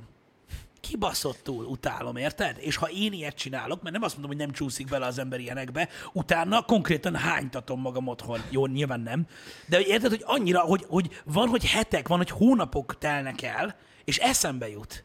[0.89, 2.57] Kibaszottul utálom, érted?
[2.61, 5.41] És ha én ilyet csinálok, mert nem azt mondom, hogy nem csúszik bele az ember
[5.41, 8.41] ilyenekbe, utána konkrétan hánytatom magam otthon.
[8.51, 9.27] Jó, nyilván nem.
[9.69, 14.19] De érted, hogy annyira, hogy, hogy van, hogy hetek, van, hogy hónapok telnek el, és
[14.19, 15.05] eszembe jut,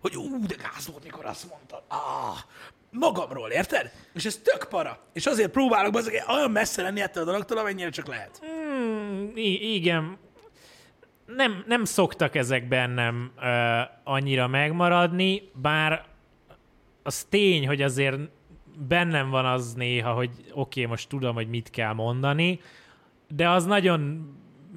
[0.00, 1.82] hogy ú, de gáz volt, mikor azt mondtad.
[1.88, 2.38] Ah,
[2.90, 3.92] magamról, érted?
[4.14, 4.98] És ez tök para.
[5.12, 8.42] És azért próbálok az olyan messze lenni ettől a dologtól, amennyire csak lehet.
[9.34, 10.18] I- igen,
[11.26, 16.04] nem, nem szoktak ezek bennem ö, annyira megmaradni, bár
[17.02, 18.18] az tény, hogy azért
[18.88, 22.60] bennem van az néha, hogy oké, okay, most tudom, hogy mit kell mondani,
[23.28, 24.32] de az nagyon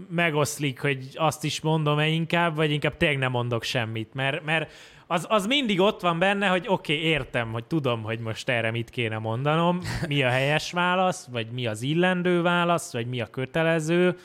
[0.10, 4.72] megoszlik, hogy azt is mondom-e inkább, vagy inkább tényleg nem mondok semmit, mert, mert
[5.07, 8.72] az, az mindig ott van benne, hogy oké, okay, értem, hogy tudom, hogy most erre
[8.72, 13.26] mit kéne mondanom, mi a helyes válasz, vagy mi az illendő válasz, vagy mi a
[13.26, 14.18] kötelező,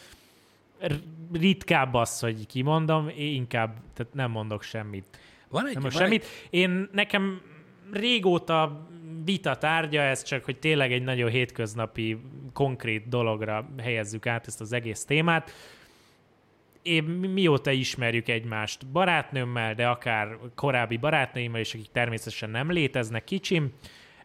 [1.33, 5.19] ritkább az, hogy kimondom, én inkább tehát nem mondok semmit.
[5.49, 6.27] Van egy, Nem van semmit.
[6.51, 7.41] Én nekem
[7.93, 8.87] régóta
[9.25, 12.19] vita tárgya, ez csak, hogy tényleg egy nagyon hétköznapi,
[12.53, 15.51] konkrét dologra helyezzük át ezt az egész témát.
[16.83, 23.73] én mióta ismerjük egymást barátnőmmel, de akár korábbi barátnőimmel is, akik természetesen nem léteznek kicsim,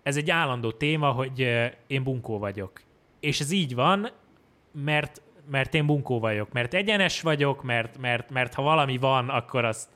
[0.04, 1.40] ez egy állandó téma, hogy
[1.88, 2.82] én bunkó vagyok.
[3.20, 4.10] És ez így van,
[4.72, 9.66] mert, mert én bunkó vagyok, mert egyenes vagyok, mert, mert, mert ha valami van, akkor
[9.66, 9.90] azt,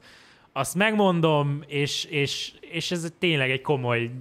[0.52, 4.12] azt megmondom, és, és, és ez tényleg egy komoly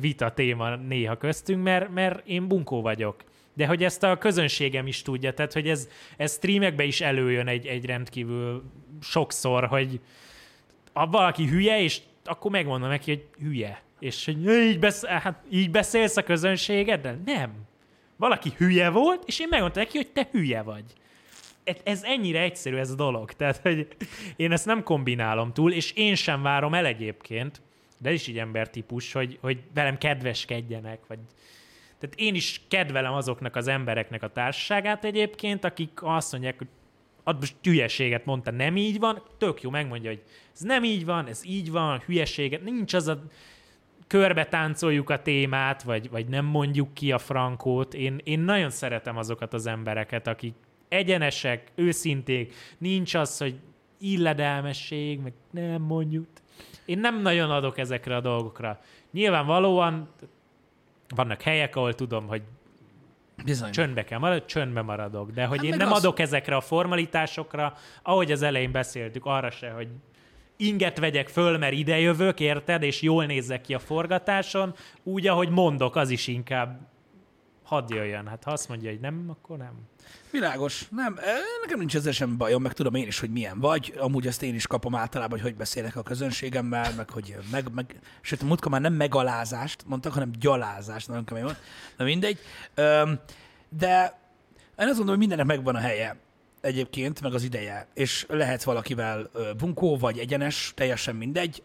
[0.00, 3.24] vita téma néha köztünk, mert, mert én bunkó vagyok.
[3.54, 7.66] De hogy ezt a közönségem is tudja, tehát hogy ez, ez streamekbe is előjön egy,
[7.66, 8.62] egy rendkívül
[9.00, 10.00] sokszor, hogy
[10.92, 13.82] ha valaki hülye, és akkor megmondom neki, hogy hülye.
[14.00, 17.20] És hogy így, besz- hát, így beszélsz a közönségeddel?
[17.24, 17.65] Nem.
[18.16, 20.84] Valaki hülye volt, és én megmondtam neki, hogy te hülye vagy.
[21.84, 23.32] Ez ennyire egyszerű ez a dolog.
[23.38, 23.86] Tehát, hogy
[24.36, 27.62] én ezt nem kombinálom túl, és én sem várom el egyébként,
[27.98, 31.18] de ez is így embertípus, hogy, hogy velem kedveskedjenek, vagy
[31.98, 36.66] tehát én is kedvelem azoknak az embereknek a társaságát egyébként, akik azt mondják, hogy
[37.24, 40.22] ad most hülyeséget mondta, nem így van, tök jó, megmondja, hogy
[40.54, 43.22] ez nem így van, ez így van, hülyeséget, nincs az a
[44.06, 47.94] körbe táncoljuk a témát, vagy, vagy nem mondjuk ki a frankót.
[47.94, 50.54] Én, én nagyon szeretem azokat az embereket, akik
[50.88, 53.58] egyenesek, őszinték, nincs az, hogy
[53.98, 56.26] illedelmesség, meg nem mondjuk.
[56.84, 58.80] Én nem nagyon adok ezekre a dolgokra.
[59.10, 60.08] Nyilvánvalóan
[61.14, 62.42] vannak helyek, ahol tudom, hogy
[63.44, 63.70] Bizony.
[63.70, 65.30] Csöndbe kell maradni, csöndbe maradok.
[65.30, 65.98] De hogy hát én nem az...
[65.98, 69.88] adok ezekre a formalitásokra, ahogy az elején beszéltük, arra se, hogy
[70.56, 75.48] inget vegyek föl, mert ide jövök, érted, és jól nézzek ki a forgatáson, úgy, ahogy
[75.48, 76.80] mondok, az is inkább
[77.66, 78.26] hadd jöjjön.
[78.26, 79.72] Hát ha azt mondja, hogy nem, akkor nem.
[80.30, 80.88] Világos.
[80.90, 81.18] Nem,
[81.62, 83.94] nekem nincs ezzel sem bajom, meg tudom én is, hogy milyen vagy.
[83.98, 88.00] Amúgy ezt én is kapom általában, hogy hogy beszélek a közönségemmel, meg hogy meg, meg
[88.20, 91.58] sőt, a múltkor már nem megalázást mondtak, hanem gyalázást, nagyon kemény volt.
[91.96, 92.38] Na mindegy.
[93.68, 94.18] De
[94.78, 96.16] én azt gondolom, hogy mindennek megvan a helye
[96.66, 101.62] egyébként, meg az ideje, és lehet valakivel bunkó, vagy egyenes, teljesen mindegy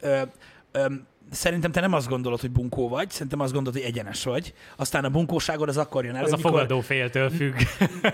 [1.32, 4.53] szerintem te nem azt gondolod, hogy bunkó vagy, szerintem azt gondolod, hogy egyenes vagy.
[4.76, 6.45] Aztán a bunkóságod az akkor jön elő, Az mikor...
[6.45, 7.56] a fogadóféltől függ.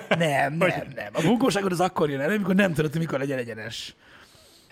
[0.09, 1.09] Nem, nem, nem.
[1.14, 3.95] A bunkóságod az akkor jön elő, amikor nem tudod, hogy mikor legyen egyenes.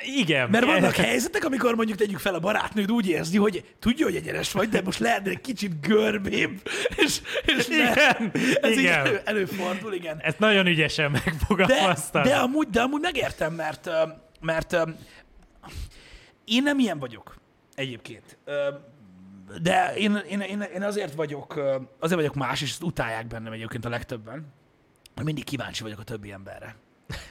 [0.06, 0.50] Igen.
[0.50, 4.52] Mert vannak helyzetek, amikor mondjuk tegyük fel a barátnőd úgy érzi, hogy tudja, hogy egyenes
[4.52, 6.62] vagy, de most lehetne egy kicsit görbébb.
[6.96, 9.06] És, és igen, ez igen.
[9.06, 10.18] Elő, előfordul, igen.
[10.22, 12.24] Ezt nagyon ügyesen megfogalmaztad.
[12.24, 13.90] De, de, amúgy, de amúgy megértem, mert,
[14.42, 14.78] mert
[16.46, 17.36] én nem ilyen vagyok
[17.76, 18.38] egyébként.
[19.62, 21.54] De én, én, én, én azért vagyok,
[22.00, 24.54] azért vagyok más, és ezt utálják bennem egyébként a legtöbben,
[25.24, 26.76] mindig kíváncsi vagyok a többi emberre.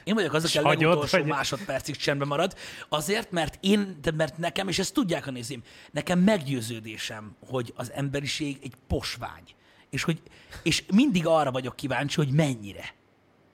[0.03, 1.27] Én vagyok az, aki a legutolsó vagy...
[1.27, 2.57] másodpercig csendben marad,
[2.89, 7.91] azért, mert én, de mert nekem, és ezt tudják a nézim, nekem meggyőződésem, hogy az
[7.91, 9.43] emberiség egy posvány.
[9.89, 10.21] És, hogy,
[10.63, 12.93] és mindig arra vagyok kíváncsi, hogy mennyire.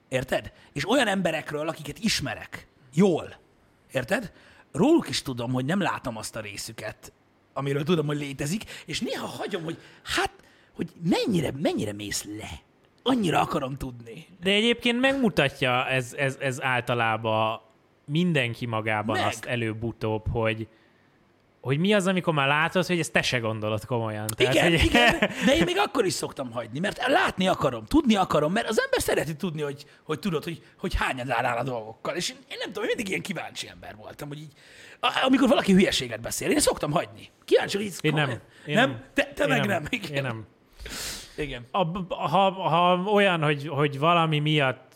[0.08, 0.52] Érted?
[0.72, 3.40] És olyan emberekről, akiket ismerek, jól,
[3.92, 4.32] érted?
[4.72, 7.12] róluk is tudom, hogy nem látom azt a részüket,
[7.52, 10.30] amiről tudom, hogy létezik, és néha hagyom, hogy hát,
[10.72, 12.60] hogy mennyire, mennyire mész le.
[13.02, 14.26] Annyira akarom tudni.
[14.42, 17.60] De egyébként megmutatja ez, ez, ez általában
[18.04, 19.26] mindenki magában Meg.
[19.26, 20.68] azt előbb-utóbb, hogy,
[21.60, 24.26] hogy mi az, amikor már látod, hogy ezt te se gondolod komolyan.
[24.26, 24.84] Tehát, igen, hogy...
[24.84, 28.80] igen, de én még akkor is szoktam hagyni, mert látni akarom, tudni akarom, mert az
[28.80, 32.16] ember szereti tudni, hogy, hogy tudod, hogy, hogy hányad áll a dolgokkal.
[32.16, 34.52] És én, én nem tudom, én mindig ilyen kíváncsi ember voltam, hogy így,
[35.24, 37.30] amikor valaki hülyeséget beszél, én szoktam hagyni.
[37.44, 38.30] Kíváncsi, hogy így Én nem.
[38.30, 38.90] Én nem?
[38.90, 39.02] nem?
[39.14, 39.68] Te, te én meg nem.
[39.68, 39.86] nem.
[39.90, 40.14] Igen.
[40.14, 40.46] Én nem.
[41.36, 41.66] Igen.
[41.70, 44.92] A, ha, ha olyan, hogy, hogy valami miatt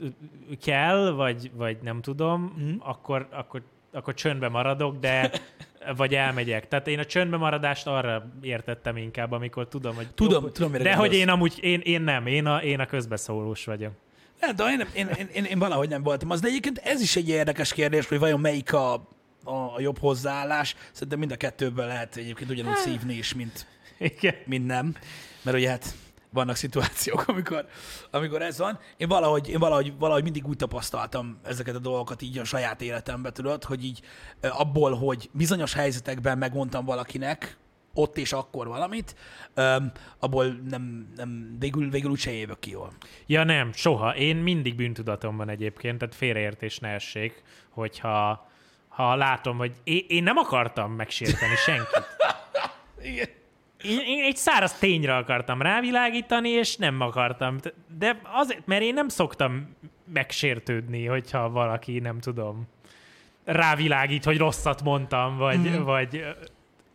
[0.63, 2.75] kell, vagy, vagy nem tudom, mm.
[2.79, 5.31] akkor, akkor, akkor csöndbe maradok, de
[5.97, 6.69] vagy elmegyek.
[6.69, 10.09] Tehát én a csöndbe maradást arra értettem inkább, amikor tudom, hogy...
[10.15, 10.99] Tudom, jó, tudom, De gondolsz.
[10.99, 13.93] hogy én amúgy, én, én nem, én a, én a közbeszólós vagyok.
[14.41, 16.41] Nem, de én, én, én, én, én valahogy nem voltam az.
[16.41, 18.93] De egyébként ez is egy érdekes kérdés, hogy vajon melyik a,
[19.45, 20.77] a, a jobb hozzáállás.
[20.93, 22.83] Szerintem mind a kettőből lehet egyébként ugyanúgy hát.
[22.83, 23.67] szívni is, mint,
[23.99, 24.35] Igen.
[24.45, 24.97] mint nem.
[25.43, 25.95] Mert ugye hát
[26.31, 27.67] vannak szituációk, amikor,
[28.11, 28.79] amikor ez van.
[28.97, 33.33] Én valahogy, én valahogy, valahogy mindig úgy tapasztaltam ezeket a dolgokat így a saját életemben,
[33.33, 34.01] tudod, hogy így
[34.41, 37.59] abból, hogy bizonyos helyzetekben megmondtam valakinek,
[37.95, 39.17] ott és akkor valamit,
[39.57, 42.93] um, abból nem, nem végül, végül úgyse jövök ki jól.
[43.27, 44.17] Ja nem, soha.
[44.17, 48.49] Én mindig bűntudatom van egyébként, tehát félreértés ne essék, hogyha
[48.89, 52.07] ha látom, hogy én, én nem akartam megsérteni senkit.
[53.13, 53.36] Igen
[53.89, 57.57] én, én egy száraz tényre akartam rávilágítani, és nem akartam.
[57.99, 59.77] De azért, mert én nem szoktam
[60.13, 62.67] megsértődni, hogyha valaki, nem tudom,
[63.45, 65.83] rávilágít, hogy rosszat mondtam, vagy, mm.
[65.83, 66.25] vagy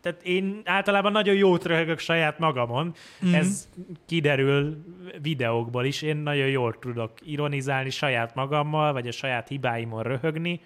[0.01, 2.93] tehát én általában nagyon jót röhögök saját magamon.
[3.26, 3.34] Mm.
[3.34, 3.69] Ez
[4.05, 4.77] kiderül
[5.22, 6.01] videókból is.
[6.01, 10.59] Én nagyon jól tudok ironizálni saját magammal, vagy a saját hibáimon röhögni,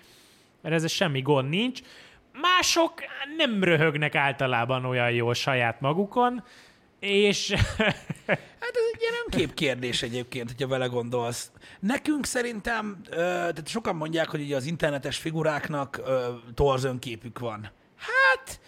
[0.61, 1.81] mert ez semmi gond nincs.
[2.41, 2.93] Mások
[3.37, 6.43] nem röhögnek általában olyan jól saját magukon,
[6.99, 7.53] és
[8.65, 11.51] Hát ez egy ilyen önkép kérdés egyébként, hogyha vele gondolsz.
[11.79, 16.01] Nekünk szerintem, tehát sokan mondják, hogy ugye az internetes figuráknak
[16.53, 17.71] torz önképük van.
[17.97, 18.59] Hát,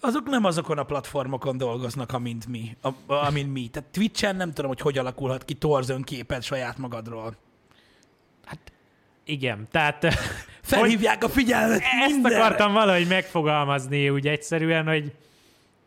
[0.00, 2.76] azok nem azokon a platformokon dolgoznak, amint mi.
[2.82, 3.68] A, amint mi.
[3.68, 7.36] Tehát Twitchen nem tudom, hogy hogy alakulhat ki torz önképed saját magadról.
[9.30, 10.06] Igen, tehát
[10.62, 12.38] Felhívják a figyelmet ezt mindenre.
[12.38, 15.12] akartam valahogy megfogalmazni úgy egyszerűen, hogy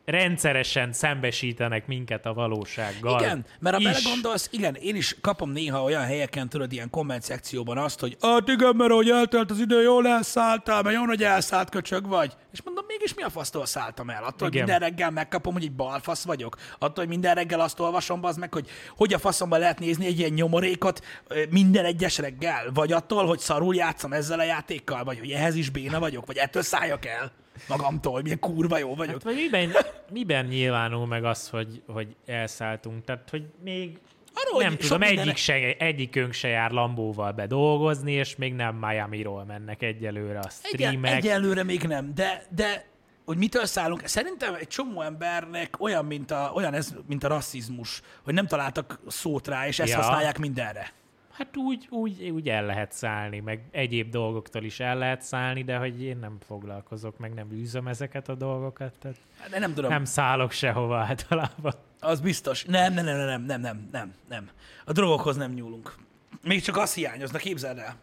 [0.06, 3.20] rendszeresen szembesítenek minket a valósággal.
[3.20, 3.88] Igen, mert ha is.
[3.88, 8.48] belegondolsz, igen, én is kapom néha olyan helyeken, tudod, ilyen komment szekcióban azt, hogy hát
[8.48, 12.34] igen, mert ahogy eltelt az idő, jól elszálltál, mert jó, hogy elszállt köcsög vagy.
[12.52, 14.24] És mondom, mégis mi a fasztól szálltam el?
[14.24, 14.64] Attól, hogy Igen.
[14.68, 16.56] minden reggel megkapom, hogy egy balfasz vagyok?
[16.80, 20.20] Attól, hogy minden reggel azt olvasom, az meg, hogy hogy a faszomban lehet nézni egy
[20.20, 21.06] ilyen nyomorékot
[21.50, 22.72] minden egyes reggel?
[22.74, 25.04] Vagy attól, hogy szarul játszom ezzel a játékkal?
[25.04, 26.26] Vagy hogy ehhez is béna vagyok?
[26.26, 27.32] Vagy ettől szálljak el
[27.68, 29.14] magamtól, milyen kurva jó vagyok?
[29.14, 29.72] Hát, vagy miben,
[30.12, 33.04] miben nyilvánul meg az, hogy, hogy elszálltunk?
[33.04, 34.00] Tehát, hogy még
[34.36, 39.44] Arról, nem tudom, egyik mindenre- se, egyikünk se jár Lambóval bedolgozni, és még nem Miami-ról
[39.46, 41.14] mennek egyelőre a Igen, streamek.
[41.14, 42.86] egyelőre még nem, de, de
[43.26, 48.02] hogy mitől szállunk, szerintem egy csomó embernek olyan, mint a, olyan ez, mint a rasszizmus,
[48.24, 49.98] hogy nem találtak szót rá, és ezt Ja.
[49.98, 50.92] használják mindenre.
[51.34, 55.78] Hát úgy, úgy, úgy el lehet szállni, meg egyéb dolgoktól is el lehet szállni, de
[55.78, 59.18] hogy én nem foglalkozok, meg nem űzöm ezeket a dolgokat, tehát
[59.50, 61.74] De nem tudom, nem szállok sehova általában.
[62.00, 62.64] az biztos.
[62.64, 64.50] Nem, nem, nem, nem, nem, nem, nem, nem.
[64.86, 65.96] A drogokhoz nem nyúlunk.
[66.44, 67.96] Még csak azt hiányozna, képzeld el.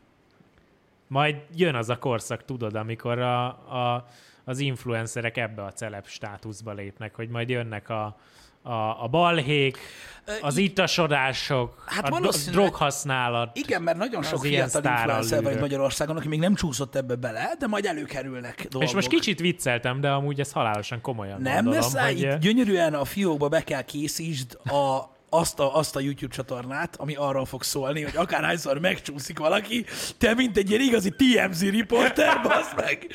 [1.07, 3.47] Majd jön az a korszak, tudod, amikor a,
[3.94, 4.07] a,
[4.44, 8.19] az influencerek ebbe a celeb státuszba lépnek, hogy majd jönnek a,
[8.62, 9.78] a, a balhék,
[10.40, 13.56] az ittasodások, Hát a do- droghasználat.
[13.56, 15.58] Igen, mert nagyon sok fiatal influencer van.
[15.58, 18.88] Magyarországon, aki még nem csúszott ebbe bele, de majd előkerülnek dolgok.
[18.88, 22.38] És most kicsit vicceltem, de amúgy ez halálosan komolyan Nem, gondolom, mert hogy...
[22.38, 24.98] gyönyörűen a fiókba be kell készítsd a,
[25.31, 29.85] azt, a, azt a YouTube csatornát, ami arról fog szólni, hogy akárhányszor megcsúszik valaki,
[30.19, 33.07] te mint egy ilyen igazi TMZ riporter, bassz meg,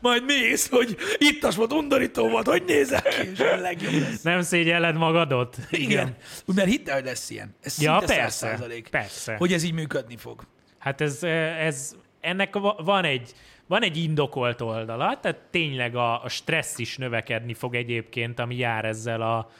[0.00, 4.22] majd mész, hogy ittas volt, undorító volt, hogy nézel ki, és a legjobb lesz.
[4.22, 5.56] Nem szégyelled magadot?
[5.70, 6.16] Igen.
[6.44, 7.54] Úgy, mert hidd hogy lesz ilyen.
[7.62, 9.36] Ez Ja, persze, 100%, persze.
[9.36, 10.42] Hogy ez így működni fog.
[10.78, 11.22] Hát ez,
[11.62, 13.32] ez, ennek va- van egy,
[13.66, 18.84] van egy indokolt oldala, tehát tényleg a, a stressz is növekedni fog egyébként, ami jár
[18.84, 19.50] ezzel a,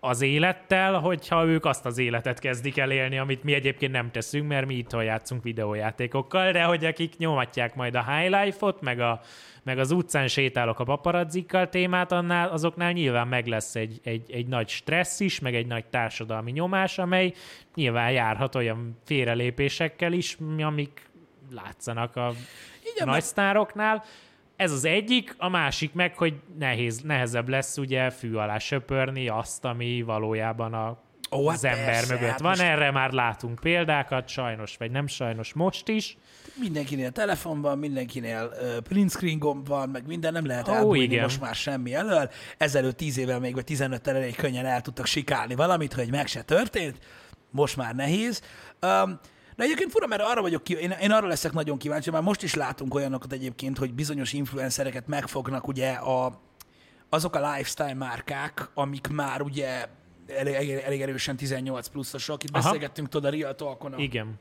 [0.00, 4.48] az élettel, hogyha ők azt az életet kezdik el élni, amit mi egyébként nem teszünk,
[4.48, 9.20] mert mi itthon játszunk videójátékokkal, de hogy akik nyomatják majd a high life-ot, meg, a,
[9.62, 14.46] meg az utcán sétálok a paparazzikkal témát, annál, azoknál nyilván meg lesz egy, egy, egy
[14.46, 17.32] nagy stressz is, meg egy nagy társadalmi nyomás, amely
[17.74, 21.10] nyilván járhat olyan félrelépésekkel is, amik
[21.50, 22.32] látszanak a
[22.94, 24.04] Igen, nagy sztároknál.
[24.56, 29.64] Ez az egyik, a másik meg, hogy nehéz, nehezebb lesz ugye fű alá söpörni azt,
[29.64, 30.98] ami valójában a,
[31.30, 32.48] Ó, hát az ember persze, mögött hát van.
[32.48, 36.16] most- Erre már látunk példákat, sajnos vagy nem sajnos most is.
[36.60, 41.22] Mindenkinél telefon van, mindenkinél uh, print screen gomb van, meg minden, nem lehet elbújni igen.
[41.22, 42.30] most már semmi elől.
[42.58, 46.42] Ezelőtt 10 évvel még, vagy 15 elég könnyen el tudtak sikálni valamit, hogy meg se
[46.42, 46.98] történt.
[47.50, 48.42] Most már nehéz.
[48.82, 49.18] Um,
[49.56, 52.42] de egyébként fura, mert arra vagyok ki, én, én arra leszek nagyon kíváncsi, már most
[52.42, 56.40] is látunk olyanokat egyébként, hogy bizonyos influencereket megfognak ugye a,
[57.08, 59.86] azok a lifestyle márkák, amik már ugye
[60.26, 62.44] elég, elég, elég erősen 18 pluszosok.
[62.44, 62.62] Itt Aha.
[62.62, 64.40] beszélgettünk tudod a Real Talkon a, Igen.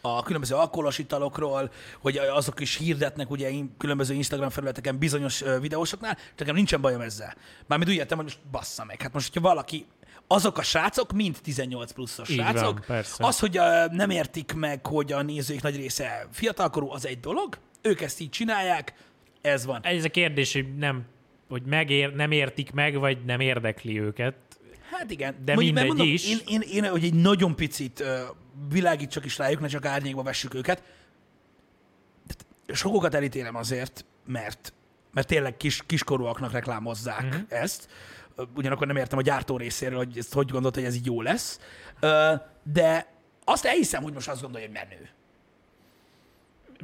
[0.00, 1.70] a különböző alkoholos italokról,
[2.00, 7.34] hogy azok is hirdetnek ugye különböző Instagram felületeken bizonyos videósoknál, nekem nincsen bajom ezzel.
[7.66, 9.02] Mármint úgy értem, hogy most bassza meg.
[9.02, 9.86] Hát most, hogyha valaki,
[10.26, 12.62] azok a srácok mind 18 pluszos Így srácok.
[12.62, 13.26] van, persze.
[13.26, 13.60] Az, hogy
[13.90, 17.58] nem értik meg, hogy a nézők nagy része fiatalkorú, az egy dolog.
[17.82, 18.94] Ők ezt így csinálják,
[19.40, 19.80] ez van.
[19.82, 21.04] Ez a kérdés, hogy nem
[21.48, 24.34] hogy megér, nem értik meg, vagy nem érdekli őket.
[24.90, 25.34] Hát igen.
[25.44, 26.28] De Mondjuk, mindegy is.
[26.28, 28.08] Én, én, én, hogy egy nagyon picit uh,
[28.68, 30.82] világítsak is rájuk, ne csak árnyékba vessük őket.
[32.66, 34.72] Sokokat elítélem azért, mert,
[35.12, 37.42] mert tényleg kis, kiskorúaknak reklámozzák uh-huh.
[37.48, 37.88] ezt.
[38.56, 41.60] Ugyanakkor nem értem a gyártó részéről, hogy ezt hogy gondolt, hogy ez így jó lesz.
[42.72, 43.06] De
[43.44, 45.08] azt elhiszem, hogy most azt gondolja, hogy menő.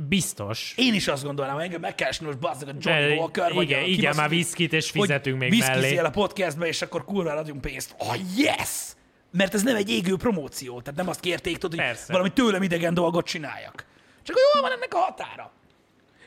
[0.08, 0.74] Biztos.
[0.76, 3.64] Én is azt gondolnám, hogy engem meg kell most bazzak a Johnny De Walker, vagy
[3.70, 5.96] igen, a, igen, már viszkit, és fizetünk még mellé.
[5.96, 7.94] a podcastbe, és akkor kurva adjunk pénzt.
[7.98, 8.92] Oh, yes!
[9.32, 12.12] Mert ez nem egy égő promóció, tehát nem azt kérték, tudod, hogy Persze.
[12.12, 13.84] valami tőlem idegen dolgot csináljak.
[14.22, 15.52] Csak hol van ennek a határa?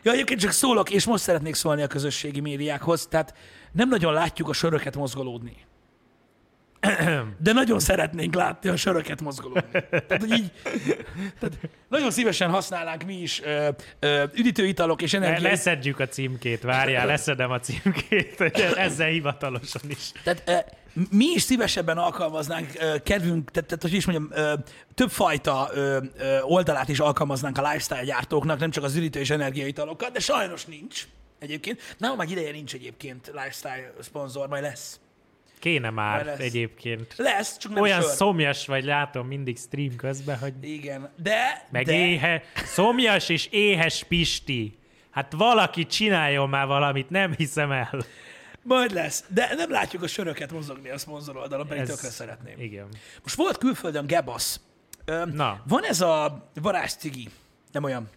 [0.03, 3.33] Ja, egyébként csak szólok, és most szeretnék szólni a közösségi médiákhoz, tehát
[3.73, 5.55] nem nagyon látjuk a söröket mozgolódni.
[7.43, 9.69] de nagyon szeretnénk látni a söröket mozgolódni.
[9.71, 10.51] Tehát, hogy így,
[11.39, 11.57] tehát
[11.89, 13.69] nagyon szívesen használnánk mi is ö,
[13.99, 15.41] ö, üdítőitalok és energiát.
[15.51, 18.41] Leszedjük a címkét, várjál, leszedem a címkét,
[18.75, 20.11] ezzel hivatalosan is.
[20.23, 20.57] Tehát ö,
[21.09, 24.53] mi is szívesebben alkalmaznánk ö, kedvünk, tehát, tehát hogy is mondjam, ö,
[24.93, 30.11] többfajta ö, ö, oldalát is alkalmaznánk a lifestyle gyártóknak, nem csak az üdítő és energiaitalokat,
[30.11, 31.07] de sajnos nincs
[31.43, 31.95] egyébként.
[31.97, 34.99] Nálam meg ideje nincs egyébként lifestyle szponzor, majd lesz.
[35.59, 36.39] Kéne már Majd lesz.
[36.39, 37.13] egyébként.
[37.17, 38.11] Lesz, csak nem Olyan sör.
[38.11, 41.67] szomjas vagy, látom mindig stream közben, hogy Igen, de...
[41.71, 44.77] meg de, éhe, szomjas és éhes Pisti.
[45.11, 48.05] Hát valaki csináljon már valamit, nem hiszem el.
[48.61, 49.23] Majd lesz.
[49.27, 52.59] De nem látjuk a söröket mozogni a szponzor oldalon, pedig Ez- tökre szeretném.
[52.59, 52.87] Igen.
[53.23, 54.59] Most volt külföldön Gebasz.
[55.05, 55.61] Ö, Na.
[55.67, 57.27] Van ez a varázscigi.
[57.71, 58.09] Nem olyan.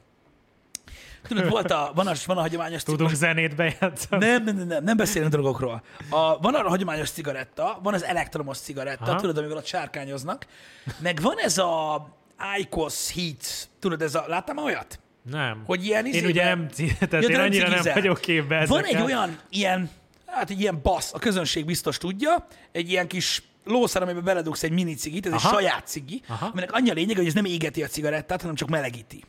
[1.29, 4.27] Tudod, volt a, van a, van a hagyományos Tudunk zenét bejátszani?
[4.27, 5.83] Nem, nem, nem, nem, beszélünk drogokról.
[6.11, 9.21] A, van a hagyományos cigaretta, van az elektromos cigaretta, Aha.
[9.21, 10.47] Tudod, amivel ott sárkányoznak,
[10.99, 12.07] meg van ez a
[12.59, 14.99] IQOS Heat, tudod, ez a, láttam már olyat?
[15.31, 15.63] Nem.
[15.67, 16.69] Hogy ilyen Én izében- ugye nem,
[17.09, 19.91] tehát Ja, én annyira nem vagyok képbe Van egy olyan, ilyen,
[20.27, 24.71] hát egy ilyen basz, a közönség biztos tudja, egy ilyen kis lószer, amiben beledugsz egy
[24.71, 25.49] mini cigit, ez Aha.
[25.49, 26.23] egy saját cigi.
[26.29, 26.47] Aha.
[26.47, 29.25] aminek annyi a lényeg, hogy ez nem égeti a cigarettát, hanem csak melegíti.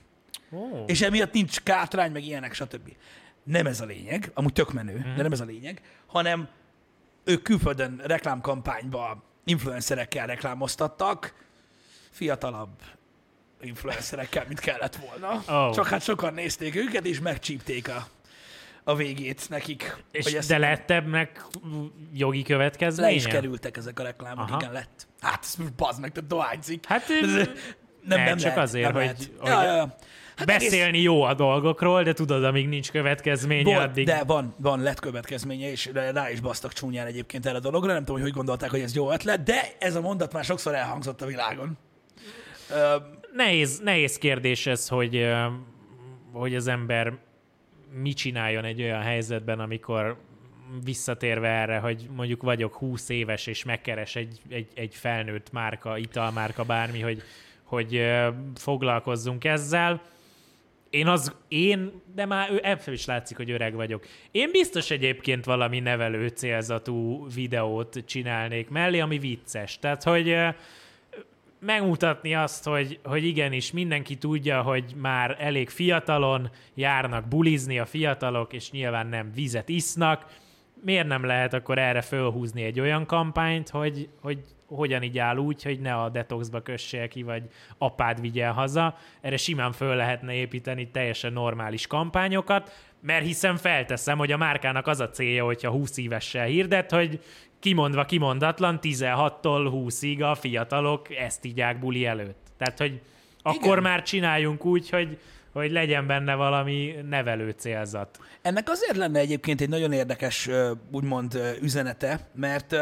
[0.52, 0.84] Ó.
[0.86, 2.96] És emiatt nincs kátrány, meg ilyenek, stb.
[3.44, 5.16] Nem ez a lényeg, amúgy tök menő, Mhm.
[5.16, 6.48] de nem ez a lényeg, hanem
[7.24, 11.34] ők külföldön reklámkampányba influencerekkel reklámoztattak,
[12.12, 12.82] fiatalabb
[13.62, 15.44] influencerekkel, mint kellett volna.
[15.68, 15.74] Ó.
[15.74, 18.08] Csak hát sokan nézték őket, és megcsípték a,
[18.84, 19.96] a végét nekik.
[20.12, 21.46] És hogy ezt de lett ennek
[22.14, 23.12] jogi le következménye?
[23.12, 24.58] is kerültek ezek a reklámok, Aha.
[24.62, 25.08] igen, lett.
[25.20, 25.46] Hát,
[25.76, 26.86] bazd meg, te dohányzik.
[26.86, 29.18] Hát Ez- nem, ne, nem csak lehet, azért, nem hogy- lehet.
[29.40, 29.96] hogy ja, ja, ja.
[30.38, 34.06] Hát egész- beszélni jó a dolgokról, de tudod, amíg nincs következménye, Volt, addig...
[34.06, 37.92] de van, van, lett következménye, és rá is basztak csúnyán egyébként erre a dologra.
[37.92, 40.76] Nem tudom, hogy hogy gondolták, hogy ez jó ötlet, de ez a mondat már sokszor
[40.76, 41.78] elhangzott a világon.
[43.34, 45.28] Nehéz, nehéz kérdés ez, hogy,
[46.32, 47.14] hogy az ember
[48.02, 50.18] mit csináljon egy olyan helyzetben, amikor
[50.84, 56.64] visszatérve erre, hogy mondjuk vagyok 20 éves, és megkeres egy, egy, egy felnőtt márka, italmárka,
[56.64, 57.22] bármi, hogy,
[57.64, 58.02] hogy
[58.56, 60.02] foglalkozzunk ezzel.
[60.90, 64.06] Én az, én, de már ő, ebből is látszik, hogy öreg vagyok.
[64.32, 69.80] Én biztos egyébként valami nevelő célzatú videót csinálnék mellé, ami vicces.
[69.80, 70.36] Tehát, hogy
[71.60, 78.54] megmutatni azt, hogy, hogy igenis mindenki tudja, hogy már elég fiatalon járnak bulizni a fiatalok,
[78.54, 80.26] és nyilván nem vizet isznak.
[80.84, 85.64] Miért nem lehet akkor erre fölhúzni egy olyan kampányt, hogy, hogy hogyan így áll úgy,
[85.64, 87.44] hogy ne a detoxba kössél ki, vagy
[87.78, 88.98] apád vigyen haza.
[89.22, 92.72] Erre simán föl lehetne építeni teljesen normális kampányokat,
[93.02, 97.20] mert hiszen felteszem, hogy a márkának az a célja, hogyha 20 évessel hirdet, hogy
[97.60, 102.48] kimondva kimondatlan 16-tól 20-ig a fiatalok ezt igyák buli előtt.
[102.58, 103.02] Tehát, hogy
[103.42, 103.82] akkor Igen.
[103.82, 105.20] már csináljunk úgy, hogy,
[105.52, 108.20] hogy legyen benne valami nevelő célzat.
[108.42, 110.50] Ennek azért lenne egyébként egy nagyon érdekes,
[110.92, 112.76] úgymond üzenete, mert,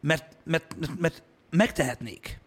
[0.00, 2.38] mert, mert, mert, mert megtehetnék.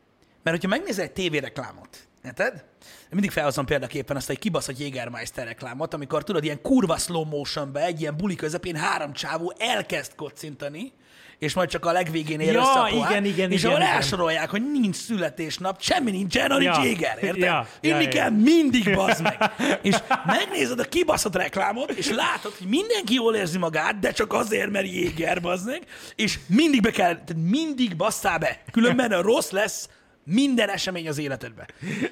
[0.44, 2.64] Mert hogyha megnézel egy tévéreklámot, érted?
[3.10, 8.02] Mindig felhozom példaképpen azt egy kibaszott Jägermeister reklámot, amikor tudod, ilyen kurva slow motionbe, egy
[8.02, 10.94] ilyen buli közepén három csávó elkezd kocintani,
[11.40, 13.84] és majd csak a legvégén ér Ja, össze a pohár, igen, igen, és igen, ahol
[13.84, 13.96] igen.
[13.96, 16.84] elsorolják, hogy nincs születésnap, semmi nincs Ja.
[16.84, 17.38] Jéger, érted?
[17.38, 18.10] Ja, ja, Inni ja.
[18.10, 19.52] kell mindig, bazd meg.
[19.82, 19.96] És
[20.26, 24.86] megnézed a kibaszott reklámot, és látod, hogy mindenki jól érzi magát, de csak azért, mert
[24.86, 25.82] Jéger, bazd meg,
[26.16, 29.90] és mindig be kell, tehát mindig basszál be, különben a rossz lesz
[30.26, 31.68] minden esemény az életedbe.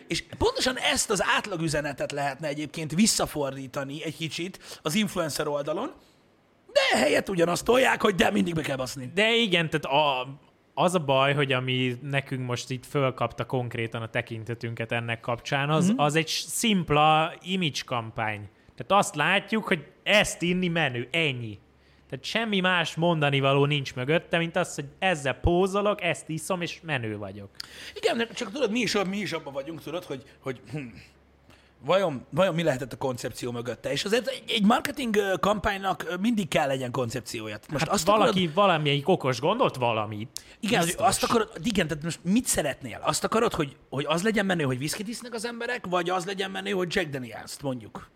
[0.07, 5.91] És pontosan ezt az átlagüzenetet lehetne egyébként visszafordítani egy kicsit az influencer oldalon,
[6.73, 9.11] de helyett ugyanazt tolják, hogy de mindig be kell baszni.
[9.13, 10.27] De igen, tehát a,
[10.73, 15.83] az a baj, hogy ami nekünk most itt fölkapta konkrétan a tekintetünket ennek kapcsán, az,
[15.85, 15.93] Mhm.
[15.93, 16.05] mm-hmm.
[16.05, 18.49] az egy szimpla image kampány.
[18.75, 21.59] Tehát azt látjuk, hogy ezt inni menő, ennyi.
[22.09, 26.79] Tehát semmi más mondani való nincs mögötte, mint az, hogy ezzel pózolok, ezt iszom, és
[26.83, 27.49] menő vagyok.
[27.95, 30.77] Igen, csak tudod, mi is, mi is abban vagyunk, tudod, hogy, hogy hm,
[31.85, 33.91] vajon, vajon mi lehetett a koncepció mögötte.
[33.91, 37.57] És azért egy, marketing kampánynak mindig kell legyen koncepciója.
[37.69, 40.41] Most Hát azt valaki, akarod, valamelyik okos gondolt valamit.
[40.59, 41.07] igen, hogy Biztos.
[41.07, 42.99] azt akarod, igen, tehát most mit szeretnél?
[43.03, 46.51] Azt akarod, hogy, hogy az legyen menő, hogy viszkit isznek az emberek, vagy az legyen
[46.51, 48.09] menő, hogy Jack Daniels-t mondjuk?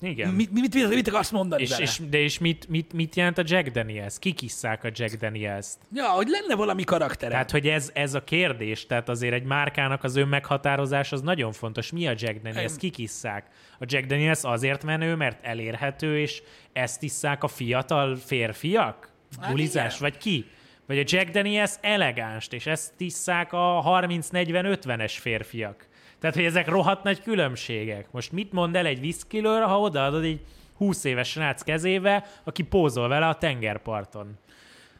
[0.00, 0.34] Igen.
[0.34, 1.82] Mit, mit, mit, mit akarsz mondani és, vele?
[1.82, 4.18] és, de és mit, mit, mit jelent a Jack Daniels?
[4.18, 5.78] Kik isszák a Jack Daniels-t?
[5.92, 7.30] Ja, hogy lenne valami karaktere.
[7.30, 11.92] Tehát, hogy ez, ez a kérdés, tehát azért egy márkának az önmeghatározás az nagyon fontos.
[11.92, 12.72] Mi a Jack Daniels?
[12.72, 12.78] Em.
[12.78, 13.46] Kik isszák?
[13.78, 16.42] A Jack Daniels azért menő, mert elérhető, és
[16.72, 19.10] ezt isszák a fiatal férfiak?
[19.40, 19.98] Hát Bulizás?
[19.98, 20.44] Vagy ki?
[20.86, 25.86] Vagy a Jack Daniels elegánst, és ezt tiszták a 30-40-50-es férfiak.
[26.20, 28.10] Tehát, hogy ezek rohadt nagy különbségek.
[28.10, 30.40] Most mit mond el egy viszkilőr, ha odaadod egy
[30.76, 34.38] 20 éves srác kezébe, aki pózol vele a tengerparton?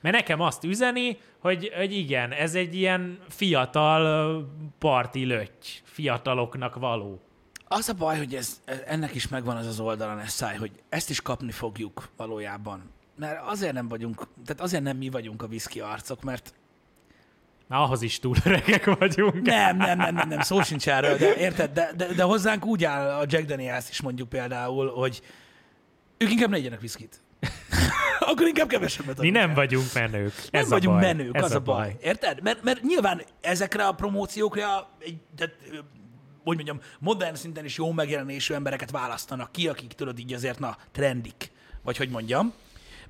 [0.00, 4.44] Mert nekem azt üzeni, hogy, hogy igen, ez egy ilyen fiatal
[4.78, 7.20] parti löty, fiataloknak való.
[7.68, 11.10] Az a baj, hogy ez, ennek is megvan az az oldalon ez száj, hogy ezt
[11.10, 12.90] is kapni fogjuk valójában.
[13.18, 16.54] Mert azért nem vagyunk, tehát azért nem mi vagyunk a viszki arcok, mert
[17.68, 19.42] Na, ahhoz is túl öregek vagyunk.
[19.42, 21.72] nem, nem, nem, nem, nem, szó sincs erről, de érted?
[21.72, 25.22] De, de, de hozzánk úgy áll a Jack Daniels is mondjuk például, hogy
[26.18, 27.20] ők inkább ne igyenek viszkit.
[28.20, 29.54] Akkor inkább kevesebbet Mi nem el.
[29.54, 30.32] vagyunk menők.
[30.50, 31.12] Nem Ez vagyunk a baj.
[31.14, 31.96] menők, Ez az a baj.
[32.02, 32.42] Érted?
[32.42, 35.44] Mert, mert nyilván ezekre a promóciókra egy, ö,
[36.44, 40.76] hogy mondjam, modern szinten is jó megjelenésű embereket választanak ki, akik tudod így azért, na,
[40.92, 41.50] trendik.
[41.82, 42.52] Vagy hogy mondjam.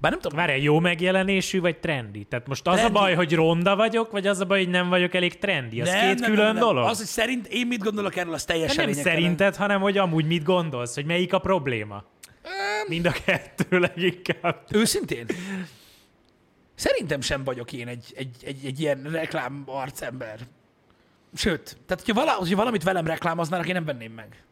[0.00, 2.24] Bár nem tudom, Várj, jó megjelenésű, vagy trendi?
[2.24, 2.96] Tehát most az Trendi.
[2.96, 5.80] a baj, hogy ronda vagyok, vagy az a baj, hogy nem vagyok elég trendi?
[5.80, 6.84] Az két külön dolog?
[6.88, 9.18] Az, hogy szerint én mit gondolok erről, az teljesen nem lényegtelen.
[9.18, 12.04] szerinted, hanem hogy amúgy mit gondolsz, hogy melyik a probléma?
[12.88, 14.62] Mind a kettő leginkább.
[14.70, 15.26] Őszintén?
[16.74, 20.38] Szerintem sem vagyok én egy, egy, egy, egy ilyen reklám arcember.
[21.34, 24.45] Sőt, tehát hogyha, vala, hogyha valamit velem reklámoznának, én nem venném meg.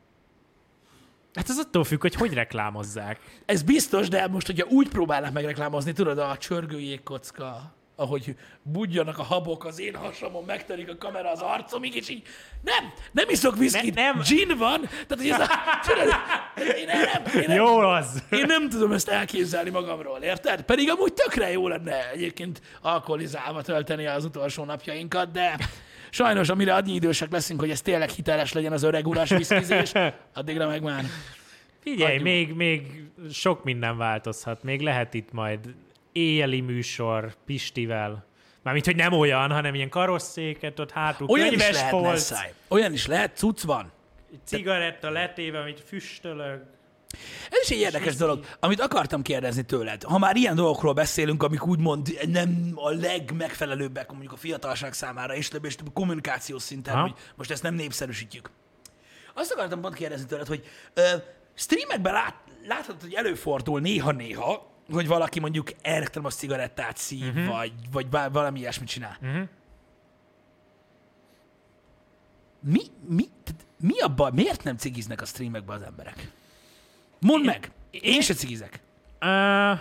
[1.34, 3.20] Hát ez attól függ, hogy hogy reklámozzák.
[3.46, 9.22] Ez biztos, de most, hogyha úgy próbálnak megreklámozni, tudod, a csörgő jégkocka, ahogy budjanak a
[9.22, 12.22] habok az én hasamon, megtörik a kamera az arcomig, és így
[12.62, 14.20] nem, nem iszok viszkit, Ne- nem.
[14.28, 15.48] gin van, tehát hogy ez a,
[15.86, 16.14] tudod,
[16.78, 18.22] én nem, én nem, Jó az!
[18.30, 20.62] én nem tudom ezt elképzelni magamról, érted?
[20.62, 25.56] Pedig amúgy tökre jó lenne egyébként alkoholizálva tölteni az utolsó napjainkat, de
[26.14, 29.92] sajnos, amire annyi idősek leszünk, hogy ez tényleg hiteles legyen az öreg uras viszkizés,
[30.34, 31.04] addigra meg már.
[31.80, 34.62] Figyelj, még, még sok minden változhat.
[34.62, 35.74] Még lehet itt majd
[36.12, 38.26] éjjeli műsor Pistivel.
[38.62, 42.32] Mármint, hogy nem olyan, hanem ilyen karosszéket, ott hátul Olyan is lehet, polc.
[42.68, 43.92] Olyan is lehet, cucc van.
[44.44, 46.62] cigaretta letéve, amit füstölög.
[47.50, 50.02] Ez is egy érdekes dolog, amit akartam kérdezni tőled.
[50.02, 55.48] Ha már ilyen dolgokról beszélünk, amik úgymond nem a legmegfelelőbbek mondjuk a fiatalság számára, és
[55.48, 57.02] több és több kommunikációs szinten, Aha.
[57.02, 58.50] hogy most ezt nem népszerűsítjük.
[59.34, 60.64] Azt akartam pont kérdezni tőled, hogy
[60.94, 61.02] ö,
[61.54, 62.34] streamekben lát,
[62.66, 67.46] láthatod, hogy előfordul néha-néha, hogy valaki mondjuk elektromos cigarettát szív, uh-huh.
[67.46, 69.18] vagy, vagy valami ilyesmit csinál.
[69.20, 69.42] Mhm.
[72.60, 73.28] Mi, mi,
[73.78, 74.30] mi a baj?
[74.34, 76.30] Miért nem cigiznek a streamekben az emberek?
[77.24, 77.70] Mondd meg!
[77.90, 78.80] Én, én- se cigizek.
[79.20, 79.78] Uh,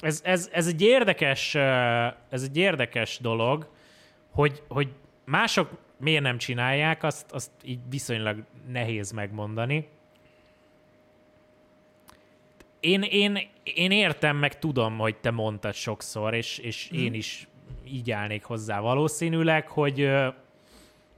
[0.00, 1.60] ez, ez, ez, egy érdekes, uh,
[2.30, 3.68] ez egy érdekes dolog,
[4.30, 4.88] hogy, hogy
[5.24, 9.88] mások miért nem csinálják, azt, azt így viszonylag nehéz megmondani.
[12.80, 17.00] Én, én, én értem, meg tudom, hogy te mondtad sokszor, és, és Mhm.
[17.00, 17.48] én is
[17.86, 20.10] így állnék hozzá valószínűleg, hogy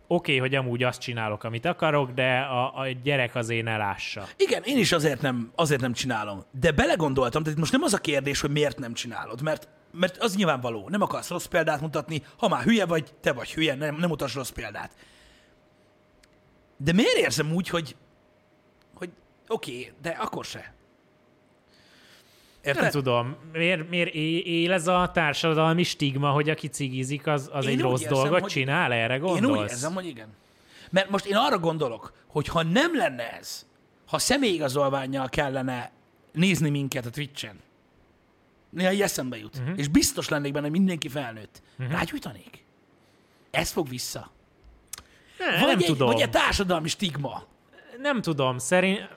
[0.06, 4.26] oké, okay, hogy amúgy azt csinálok, amit akarok, de a, a gyerek azért ne lássa.
[4.36, 6.44] Igen, én is azért nem, azért nem csinálom.
[6.50, 10.36] De belegondoltam, tehát most nem az a kérdés, hogy miért nem csinálod, mert, mert az
[10.36, 10.88] nyilvánvaló.
[10.88, 14.34] Nem akarsz rossz példát mutatni, ha már hülye vagy, te vagy hülye, nem, nem mutass
[14.34, 14.96] rossz példát.
[16.76, 17.96] De miért érzem úgy, hogy,
[18.94, 19.10] hogy
[19.48, 20.74] oké, okay, de akkor se.
[22.66, 22.82] Érted?
[22.82, 24.14] Nem tudom, miért, miért
[24.44, 28.40] él ez a társadalmi stigma, hogy aki cigizik, az, az Én egy rossz érzem, dolgot
[28.40, 28.92] hogy- csinál?
[28.92, 29.42] Erre gondolsz?
[29.42, 30.28] Én úgy érzem, hogy igen.
[30.90, 33.66] Mert most én arra gondolok, hogy ha nem lenne ez,
[34.06, 35.90] ha személyigazolványjal kellene
[36.32, 37.56] nézni minket a Twitch-en,
[38.70, 39.78] néha így eszembe jut, uh-huh.
[39.78, 41.94] és biztos lennék benne, hogy mindenki felnőtt, uh-huh.
[41.94, 42.64] rágyújtanék?
[43.50, 44.30] Ez fog vissza.
[45.38, 46.06] Ne, Vagy, nem egy, tudom.
[46.06, 47.44] vagy egy társadalmi stigma.
[48.00, 49.08] Nem tudom, szerint...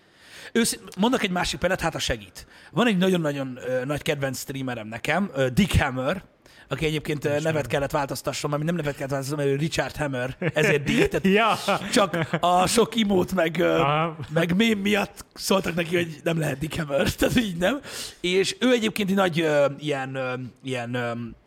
[0.51, 2.47] Ősz, mondok egy másik példát, hát a segít.
[2.71, 6.23] Van egy nagyon-nagyon ö, nagy kedvenc streamerem nekem, ö, Dick Hammer,
[6.67, 10.83] aki egyébként ö, nevet kellett változtasson, mert nem nevet kellett változtasson, mert Richard Hammer, ezért
[10.83, 11.27] Dick, tehát
[11.67, 14.17] Ja, csak a sok imót meg, Aha.
[14.33, 17.79] meg mém miatt szóltak neki, hogy nem lehet Dick Hammer, tehát így nem.
[18.21, 20.89] És ő egyébként egy nagy ö, ilyen, ö, ilyen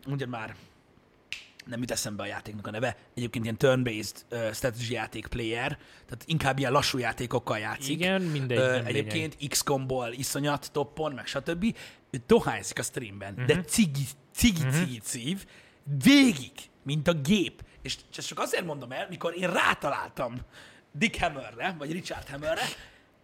[0.07, 0.55] mondjad már,
[1.65, 5.67] nem jut eszembe a játéknak a neve, egyébként ilyen turn-based uh, strategy játék player,
[6.05, 7.89] tehát inkább ilyen lassú játékokkal játszik.
[7.89, 8.85] Igen, mindegy, lényeg.
[8.85, 11.75] Egyébként XCOM-ból iszonyat toppon, meg stb.
[12.11, 13.41] Ő dohányzik a streamben, Mhm.
[13.41, 13.55] uh-huh.
[13.57, 14.03] de cigi,
[14.35, 15.45] cigi, cigi szív,
[16.03, 16.51] végig,
[16.83, 17.63] mint a gép.
[17.81, 20.35] És ezt csak azért mondom el, mikor én rátaláltam
[20.91, 22.65] Dick Hammerre, vagy Richard Hammerre,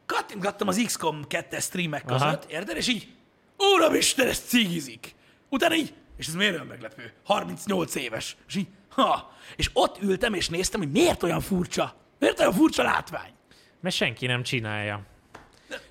[0.06, 2.44] kattintgattam az XCOM 2 streamek között, Aha.
[2.50, 2.78] Érted?
[2.78, 3.08] És így,
[3.58, 5.16] Úristen, ez cigizik.
[5.50, 7.14] Utána így, és ez miért olyan meglepő?
[7.24, 8.38] 38 éves.
[8.48, 9.32] És így, ha.
[9.56, 11.96] És ott ültem, és néztem, hogy miért olyan furcsa.
[12.20, 13.32] Miért olyan furcsa látvány?
[13.82, 15.02] mert senki nem csinálja.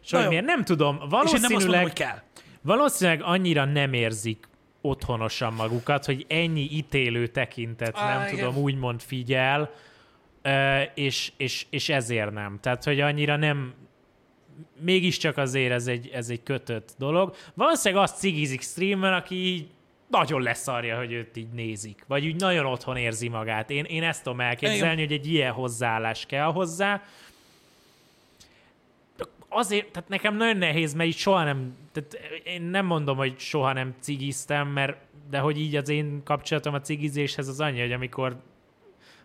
[0.02, 0.44] És hogy miért?
[0.44, 0.94] Nem tudom.
[0.94, 2.22] És én nem azt mondom, Valószínűleg, hogy kell.
[2.60, 4.48] valószínűleg annyira nem érzik
[4.80, 8.38] otthonosan magukat, hogy ennyi ítélő tekintet, Á, nem igen.
[8.38, 9.70] tudom, úgymond figyel,
[10.94, 12.58] és, és, és ezért nem.
[12.60, 13.74] Tehát, hogy annyira nem,
[14.80, 17.34] mégiscsak azért ez egy, ez egy kötött dolog.
[17.54, 19.68] Valószínűleg azt cigizik streamen, aki így
[20.10, 22.04] nagyon leszarja, hogy őt így nézik.
[22.06, 23.70] Vagy úgy nagyon otthon érzi magát.
[23.70, 27.02] Én, én ezt tudom elképzelni, hogy egy ilyen hozzáállás kell hozzá.
[29.48, 33.72] Azért, tehát nekem nagyon nehéz, mert így soha nem, tehát én nem mondom, hogy soha
[33.72, 34.96] nem cigiztem, mert
[35.30, 38.36] de hogy így az én kapcsolatom a cigizéshez az annyi, hogy amikor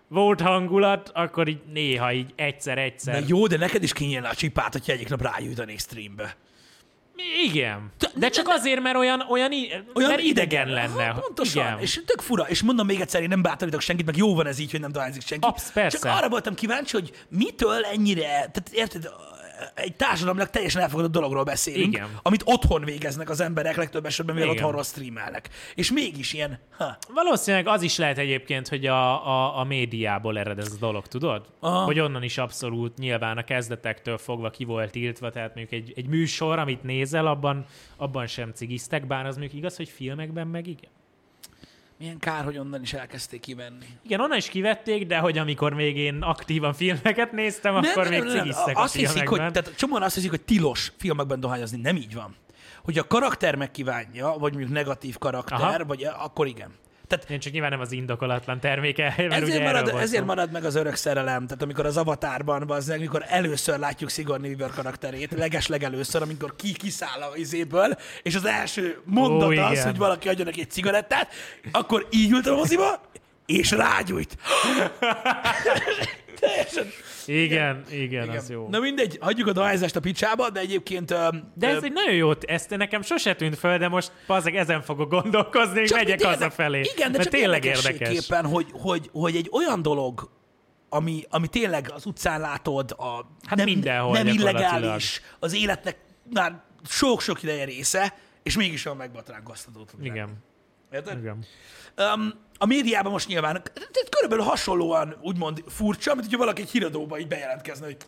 [0.08, 3.20] volt hangulat, akkor így néha így egyszer-egyszer.
[3.20, 6.36] De jó, de neked is kinyílna a csipát, hogyha egyik nap rájutanék streambe.
[7.44, 7.92] Igen.
[8.16, 9.52] De- csak azért, mert olyan, olyan,
[9.94, 11.06] Olyan mert idegen lenne.
[11.06, 11.66] Ha, pontosan.
[11.68, 11.80] Igen.
[11.80, 12.44] És tök fura.
[12.50, 14.92] És mondom még egyszer, én nem bátorítok senkit, meg jó van ez így, hogy nem
[14.92, 15.48] dohányzik senki.
[15.48, 15.98] Absz, persze.
[15.98, 19.10] Csak arra voltam kíváncsi, hogy mitől ennyire, tehát érted,
[19.76, 22.08] egy társadalomnak teljesen elfogadott dologról beszélünk, Igen.
[22.22, 25.50] amit otthon végeznek az emberek, legtöbb esetben mivel otthonról streamelnek.
[25.76, 30.60] És mégis ilyen, ha, Valószínűleg az is lehet egyébként, hogy a, a, a médiából ered
[30.60, 31.46] ez a dolog, tudod?
[31.60, 31.84] Aha.
[31.84, 36.08] Hogy onnan is abszolút nyilván a kezdetektől fogva ki volt tiltva, tehát mondjuk egy, egy
[36.08, 37.66] műsor, amit nézel, abban,
[37.98, 40.92] abban sem cigiztek, bár az mondjuk igaz, hogy filmekben meg igen.
[42.04, 43.86] Milyen kár, hogy onnan is elkezdték kivenni.
[44.04, 48.78] Igen, onnan is kivették, de hogy amikor még én aktívan filmeket néztem, akkor még cigiztek
[48.78, 51.82] a hiszik, hogy, tehát csomóan azt hiszik, hogy tilos filmekben dohányozni.
[51.82, 52.36] Nem így van.
[52.84, 55.86] Hogy a karakter megkívánja, vagy mondjuk negatív karakter, Aha.
[55.86, 56.72] vagy akkor igen.
[57.20, 60.52] Tehát Én csak nyilván nem az indokolatlan terméke, mert ugye ezért, erről marad, ezért marad
[60.52, 61.48] meg az örök szerelem.
[61.48, 66.74] Tehát amikor az avatárban, bazdmeg, amikor először látjuk Sigourney Weaver karakterét, leges legelőször, amikor ki
[66.74, 71.34] kiszáll a izéből, és az első mondat Ó, az, hogy valaki adjon neki egy cigarettát,
[71.72, 73.02] akkor így ültem a moziba,
[73.46, 74.38] és rágyújt.
[76.40, 76.88] Teljesen.
[77.26, 78.68] Igen, igen, igen, az jó.
[78.70, 81.08] Na mindegy, hagyjuk a dohányzást a picsába, de egyébként...
[81.56, 84.82] De ez öm, egy nagyon jó, ezt nekem sose tűnt föl, de most bazeg ezen
[84.82, 86.80] fogok gondolkozni, és megyek érde- hazafelé.
[86.80, 88.28] Igen, de Mert csak tényleg érdekes.
[88.30, 90.32] hogy, hogy, hogy egy olyan dolog,
[90.90, 95.98] ami, ami tényleg az utcán látod, a Hát nem, mindenhol nem illegális, az életnek
[96.34, 99.86] már sok-sok ideje része, és mégis olyan megbatránkoztató.
[100.02, 100.44] Igen,
[100.92, 101.18] Érted?
[101.18, 101.46] igen.
[102.16, 102.34] Um,
[102.64, 107.28] a médiában most nyilván tehát körülbelül hasonlóan úgymond furcsa, mint hogyha valaki egy híradóba így
[107.28, 107.98] bejelentkezne, hogy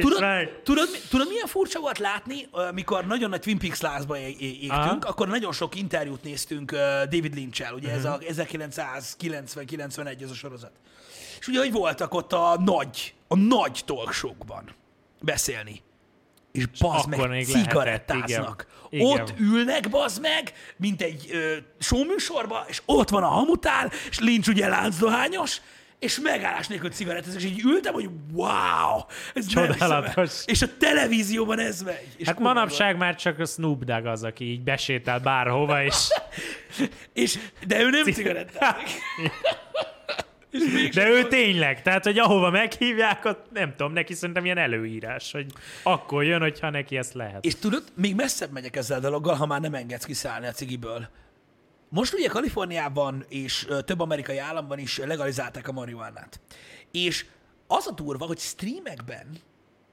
[0.00, 0.20] Tudod,
[0.62, 4.72] tudod, tudod, milyen furcsa volt látni, mikor nagyon nagy Twin Peaks lázba é- é- égtünk,
[4.72, 4.96] Aha.
[5.00, 6.70] akkor nagyon sok interjút néztünk
[7.10, 10.72] David Lynch-el, ugye ez a 1990-91 ez a sorozat.
[11.40, 14.64] És ugye, hogy voltak ott a nagy, a nagy talkshow-ban
[15.20, 15.82] beszélni.
[16.56, 18.66] És bazd meg, még cigarettáznak.
[18.88, 19.06] igen.
[19.06, 19.20] Igen.
[19.20, 24.48] Ott ülnek, bazd meg, mint egy ö, showműsorba, és ott van a hamutál, és Lynch
[24.48, 25.60] ugye láncdohányos,
[25.98, 29.00] és megállás nélkül cigarettázik, és így ültem, hogy wow,
[29.34, 29.46] ez.
[29.46, 30.42] Csodálatos.
[30.46, 32.08] És a televízióban ez megy.
[32.16, 36.08] És Hát manapság már csak a Snoop Dogg az, aki így besétál bárhova, és...
[36.08, 36.88] van.
[37.12, 38.88] És, de ő nem cigarettázik.
[40.94, 45.46] De ő tényleg, tehát, hogy ahova meghívják, ott nem tudom, neki szerintem ilyen előírás, hogy
[45.82, 47.44] akkor jön, hogyha neki ezt lehet.
[47.44, 51.08] És tudod, még messzebb megyek ezzel a dologgal, ha már nem engedsz kiszállni a cigiből.
[51.88, 56.40] Most ugye Kaliforniában és több amerikai államban is legalizálták a marihuánát.
[56.92, 57.26] És
[57.66, 59.26] az a durva, hogy streamekben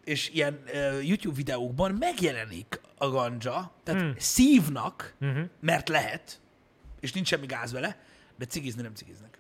[0.03, 4.13] és ilyen ö, YouTube videókban megjelenik a ganja, tehát hmm.
[4.17, 5.43] szívnak, uh-huh.
[5.59, 6.41] mert lehet,
[6.99, 7.97] és nincs semmi gáz vele,
[8.37, 9.32] de cigizni nem cigiznek.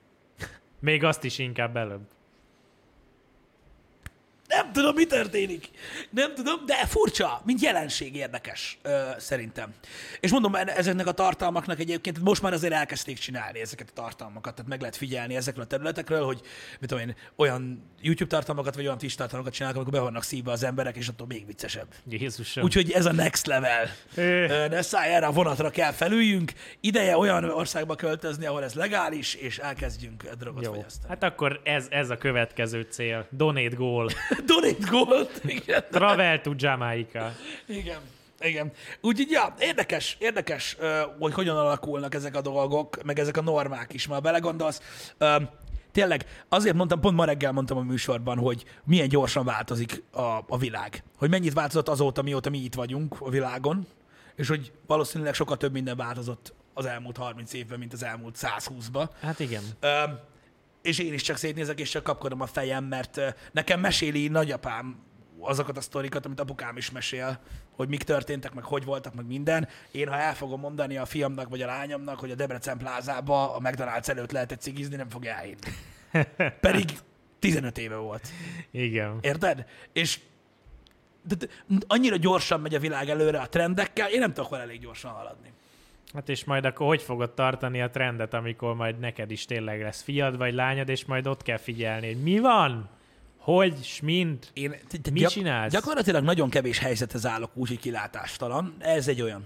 [0.83, 2.12] Még azt is inkább előbb.
[4.55, 5.69] Nem tudom, mi történik.
[6.09, 9.73] Nem tudom, de furcsa, mint jelenség érdekes, ö, szerintem.
[10.19, 14.69] És mondom, ezeknek a tartalmaknak egyébként most már azért elkezdték csinálni ezeket a tartalmakat, tehát
[14.69, 16.41] meg lehet figyelni ezekről a területekről, hogy
[16.79, 20.51] mit tudom én, olyan YouTube tartalmakat, vagy olyan Twitch tartalmakat csinálnak, amikor be vannak szívva
[20.51, 21.87] az emberek, és attól még viccesebb.
[22.09, 22.63] Jézusom.
[22.63, 23.87] Úgyhogy ez a next level.
[24.15, 26.51] Ö, Ne szállj erre a vonatra kell felüljünk.
[26.79, 30.73] Ideje olyan országba költözni, ahol ez legális, és elkezdjünk drogot Jó.
[30.73, 31.07] fogyasztani.
[31.09, 33.27] Hát akkor ez, ez a következő cél.
[33.29, 34.09] Donate goal.
[34.45, 35.29] Donate gold.
[35.45, 35.83] Igen.
[35.91, 37.31] Travel to Jamaica.
[37.67, 37.99] Igen.
[38.39, 38.71] Igen.
[39.01, 40.77] Úgyhogy, ja, érdekes, érdekes,
[41.19, 44.81] hogy hogyan alakulnak ezek a dolgok, meg ezek a normák is, már belegondolsz.
[45.91, 50.57] Tényleg, azért mondtam, pont ma reggel mondtam a műsorban, hogy milyen gyorsan változik a, a
[50.57, 51.03] világ.
[51.17, 53.87] Hogy mennyit változott azóta, mióta mi itt vagyunk a világon,
[54.35, 59.09] és hogy valószínűleg sokkal több minden változott az elmúlt 30 évben, mint az elmúlt 120-ban.
[59.21, 59.63] Hát igen.
[59.79, 60.03] Ö,
[60.83, 65.03] és én is csak szétnézek, és csak kapkodom a fejem, mert nekem meséli nagyapám
[65.39, 67.39] azokat a sztorikat, amit apukám is mesél,
[67.75, 69.67] hogy mik történtek, meg hogy voltak, meg minden.
[69.91, 73.59] Én, ha el fogom mondani a fiamnak vagy a lányomnak, hogy a Debrecen plázába a
[73.59, 75.57] McDonald's előtt lehetett cigizni, nem fogja elhinni.
[76.59, 76.97] Pedig
[77.39, 78.27] 15 éve volt.
[78.71, 79.17] Igen.
[79.21, 79.65] Érted?
[79.93, 80.19] És
[81.21, 81.47] de, de,
[81.87, 85.51] annyira gyorsan megy a világ előre a trendekkel, én nem tudok vele elég gyorsan haladni.
[86.13, 90.01] Hát és majd akkor hogy fogod tartani a trendet, amikor majd neked is tényleg lesz
[90.01, 92.89] fiad vagy lányod, és majd ott kell figyelni, hogy mi van?
[93.37, 94.49] Hogy, s mint?
[94.53, 95.71] Én, t- t- Mit gyak- csinálsz?
[95.71, 98.73] Gyakorlatilag nagyon kevés helyzethez állok úgy, hogy kilátástalan.
[98.79, 99.45] Ez egy olyan.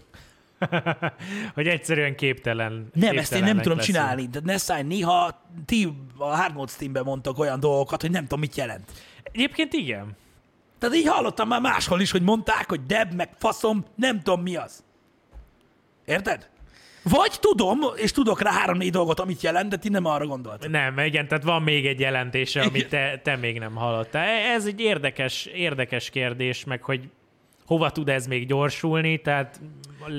[1.53, 2.89] hogy egyszerűen képtelen.
[2.93, 3.97] Nem, ezt én nem tudom leszünk.
[3.97, 4.27] csinálni.
[4.27, 8.39] De ne szállj, néha ti a Hard Mode Steamben mondtak olyan dolgokat, hogy nem tudom,
[8.39, 8.91] mit jelent.
[9.23, 10.15] Egyébként igen.
[10.79, 14.55] Tehát így hallottam már máshol is, hogy mondták, hogy deb, meg faszom, nem tudom mi
[14.55, 14.83] az.
[16.05, 16.49] Érted?
[17.09, 20.69] Vagy tudom, és tudok rá három-négy dolgot, amit jelent, de ti nem arra gondoltok.
[20.71, 24.27] Nem, igen, tehát van még egy jelentése, amit te, te még nem hallottál.
[24.27, 27.09] E- Ez egy érdekes, érdekes kérdés, meg hogy
[27.65, 29.59] hova tud ez még gyorsulni, tehát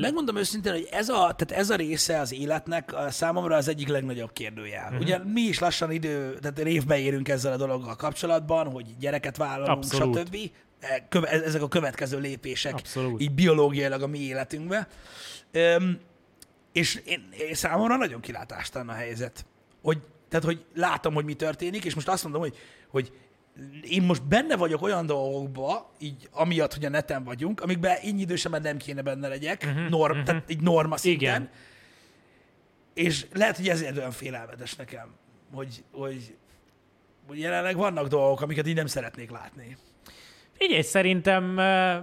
[0.01, 3.89] Megmondom őszintén, hogy ez a, tehát ez a része az életnek a számomra az egyik
[3.89, 4.85] legnagyobb kérdőjel.
[4.85, 5.01] Uh-huh.
[5.01, 9.69] Ugye mi is lassan idő, tehát évbe érünk ezzel a dologgal kapcsolatban, hogy gyereket vállalunk,
[9.71, 10.19] Abszolút.
[10.19, 10.37] stb.
[10.81, 11.07] E,
[11.45, 13.21] ezek a következő lépések Abszolút.
[13.21, 14.89] így biológiailag a mi életünkbe.
[15.53, 15.99] Öm,
[16.79, 19.47] és én, én számomra nagyon kilátástalan a helyzet.
[19.83, 19.99] Hogy,
[20.29, 22.57] tehát, hogy látom, hogy mi történik, és most azt mondom, hogy,
[22.89, 23.13] hogy
[23.83, 28.63] én most benne vagyok olyan dolgokba, így amiatt, hogy a neten vagyunk, amikben én idősebben
[28.63, 30.27] nem kéne benne legyek, uh-huh, norm, uh-huh.
[30.27, 31.43] tehát így norma szinten.
[31.43, 31.51] Igen.
[32.95, 35.09] És lehet, hogy ezért olyan félelmetes nekem,
[35.53, 36.37] hogy, hogy,
[37.27, 39.77] hogy jelenleg vannak dolgok, amiket így nem szeretnék látni.
[40.59, 41.45] Figyelj, szerintem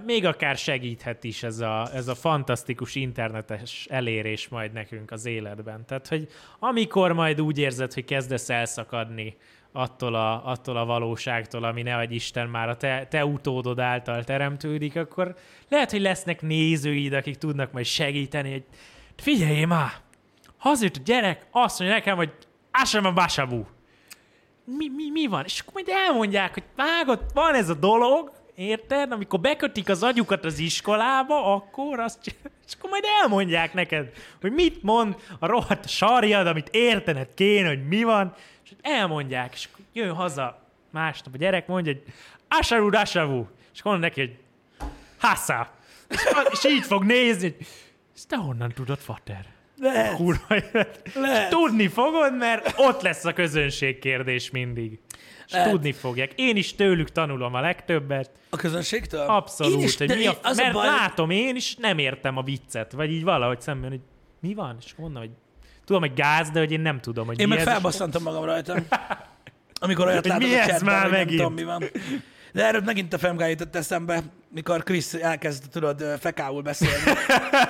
[0.06, 5.86] még akár segíthet is ez a, ez a fantasztikus internetes elérés majd nekünk az életben.
[5.86, 6.28] Tehát, hogy
[6.58, 9.36] amikor majd úgy érzed, hogy kezdesz elszakadni
[9.72, 14.24] attól a, attól a valóságtól, ami ne vagy Isten már a te, te utódod által
[14.24, 15.34] teremtődik, akkor
[15.68, 18.64] lehet, hogy lesznek nézőid, akik tudnak majd segíteni, hogy
[19.16, 19.92] figyelj már,
[20.56, 22.32] hazajött a gyerek, azt mondja nekem, hogy
[22.70, 23.64] Asama Basabu
[24.66, 25.44] mi, mi, mi van?
[25.44, 29.12] És akkor majd elmondják, hogy vágod, van ez a dolog, érted?
[29.12, 32.18] Amikor bekötik az agyukat az iskolába, akkor azt
[32.66, 37.86] és akkor majd elmondják neked, hogy mit mond a rohadt sarjad, amit értened kéne, hogy
[37.86, 38.34] mi van,
[38.64, 42.02] és elmondják, és jön haza másnap a gyerek, mondja, hogy
[42.48, 44.36] Asaru Dasavu, és mondja neki, hogy
[45.18, 45.70] Hassa.
[46.08, 47.66] És, és így fog nézni, hogy
[48.14, 49.46] ezt te honnan tudod, Fater?
[49.78, 51.10] Lehet, Kurva élet.
[51.14, 51.50] Lehet.
[51.50, 54.98] Tudni fogod, mert ott lesz a közönség kérdés mindig.
[55.46, 55.70] És Lehet.
[55.70, 56.32] tudni fogják.
[56.34, 58.30] Én is tőlük tanulom a legtöbbet.
[58.50, 59.20] a közönségtől?
[59.20, 59.78] Abszolút.
[59.78, 62.42] Én is, hogy mi a, az a mert baj, látom én is, nem értem a
[62.42, 62.92] viccet.
[62.92, 64.00] Vagy így valahogy szemben, hogy
[64.40, 64.76] mi van?
[64.84, 65.30] És mondom, hogy
[65.84, 68.76] tudom, hogy gáz, de hogy én nem tudom, hogy Én meg felbasszantam magam rajta.
[69.80, 71.40] Amikor olyat Hogy látok mi a ez már hogy nem megint?
[71.40, 71.82] tudom, mi van.
[72.56, 77.12] De erről megint a Femguy jutott eszembe, mikor Chris elkezd, tudod, fekául beszélni.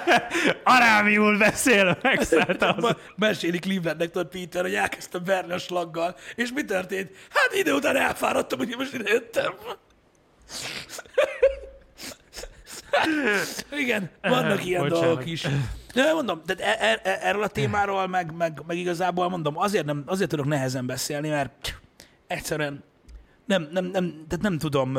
[0.64, 2.82] Arámiul beszél, megszállta az.
[2.82, 6.16] Ma- Meséli Clevelandnek, tudod, Peter, hogy elkezdtem verni a slaggal.
[6.34, 7.10] És mi történt?
[7.28, 9.52] Hát idő után elfáradtam, hogy most ide jöttem.
[13.78, 15.04] Igen, vannak ilyen Bocsánat.
[15.04, 15.46] dolgok is.
[15.94, 19.84] De mondom, tehát e- e- e- erről a témáról, meg, meg, meg igazából mondom, azért,
[19.84, 21.74] nem, azért tudok nehezen beszélni, mert
[22.26, 22.84] egyszerűen
[23.46, 24.92] nem, nem, nem, tehát nem tudom,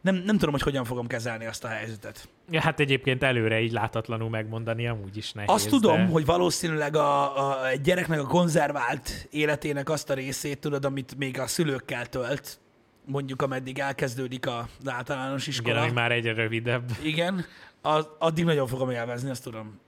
[0.00, 2.28] nem, nem tudom, hogy hogyan fogom kezelni azt a helyzetet.
[2.50, 5.50] Ja, hát egyébként előre így látatlanul megmondani amúgy is nehéz.
[5.50, 6.12] Azt tudom, de...
[6.12, 11.38] hogy valószínűleg a, a egy gyereknek a konzervált életének azt a részét, tudod, amit még
[11.40, 12.60] a szülőkkel tölt,
[13.06, 15.80] mondjuk ameddig elkezdődik a- az általános Igen, iskola.
[15.80, 16.90] ami már egyre rövidebb.
[17.02, 17.44] Igen,
[17.82, 19.80] az, addig nagyon fogom élvezni, azt tudom.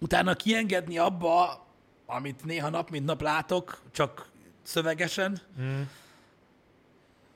[0.00, 1.66] Utána kiengedni abba,
[2.06, 4.30] amit néha nap mint nap látok, csak
[4.62, 5.80] szövegesen, Mm.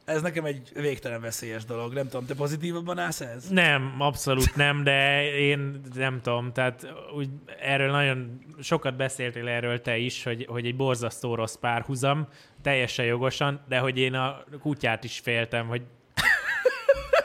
[0.06, 1.92] Ez nekem egy végtelen veszélyes dolog.
[1.92, 3.48] Nem tudom, te pozitívabban állsz ez?
[3.48, 6.86] Nem, abszolút nem, de én nem tudom, tehát
[7.16, 7.28] úgy
[7.60, 12.26] erről nagyon sokat beszéltél erről te is, hogy, hogy egy borzasztó rossz párhuzam,
[12.62, 15.82] teljesen jogosan, de hogy én a kutyát is féltem, hogy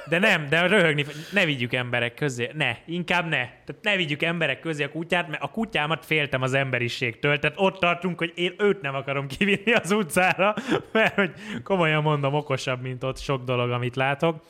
[0.09, 3.37] de nem, de röhögni, ne vigyük emberek közé, ne, inkább ne.
[3.37, 7.79] Tehát ne vigyük emberek közé a kutyát, mert a kutyámat féltem az emberiségtől, tehát ott
[7.79, 10.53] tartunk, hogy én őt nem akarom kivinni az utcára,
[10.93, 11.31] mert hogy
[11.63, 14.43] komolyan mondom, okosabb, mint ott sok dolog, amit látok.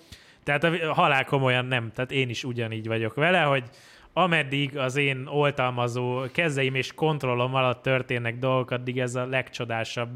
[0.43, 3.63] Tehát a halál komolyan nem, tehát én is ugyanígy vagyok vele, hogy
[4.13, 10.09] ameddig az én oltalmazó kezeim és kontrollom alatt történnek dolgok, addig ez a legcsodásabb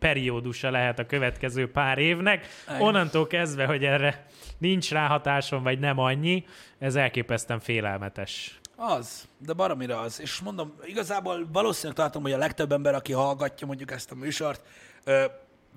[0.00, 2.46] periódusa lehet a következő pár évnek.
[2.68, 2.80] Igen.
[2.80, 4.26] Onnantól kezdve, hogy erre
[4.58, 6.44] nincs ráhatásom, vagy nem annyi,
[6.78, 8.60] ez elképesztően félelmetes.
[8.76, 10.20] Az, de baromira az.
[10.20, 14.62] És mondom, igazából valószínűleg tartom, hogy a legtöbb ember, aki hallgatja mondjuk ezt a műsort,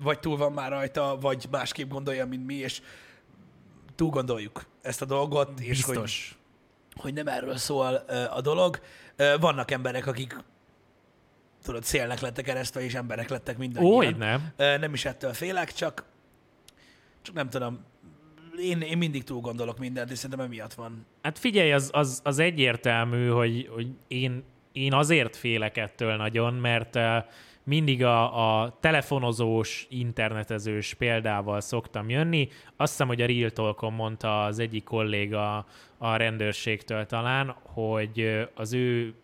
[0.02, 2.82] vagy túl van már rajta, vagy másképp gondolja, mint mi, és
[3.94, 6.38] túl gondoljuk ezt a dolgot, és hogy, Biztos.
[6.94, 7.94] hogy nem erről szól
[8.30, 8.80] a dolog.
[9.40, 10.36] Vannak emberek, akik
[11.64, 14.14] tudod, szélnek lettek keresztve, és emberek lettek mindannyian.
[14.14, 14.52] Ó, nem.
[14.56, 16.04] Nem is ettől félek, csak,
[17.22, 17.84] csak nem tudom.
[18.58, 21.06] én, én mindig túl gondolok mindent, és szerintem emiatt van.
[21.22, 26.98] Hát figyelj, az, az, az egyértelmű, hogy, hogy én, én azért félek ettől nagyon, mert
[27.64, 32.48] mindig a, a telefonozós, internetezős példával szoktam jönni.
[32.76, 35.66] Azt hiszem, hogy a Real Talkon mondta az egyik kolléga
[35.98, 39.14] a rendőrségtől talán, hogy az ő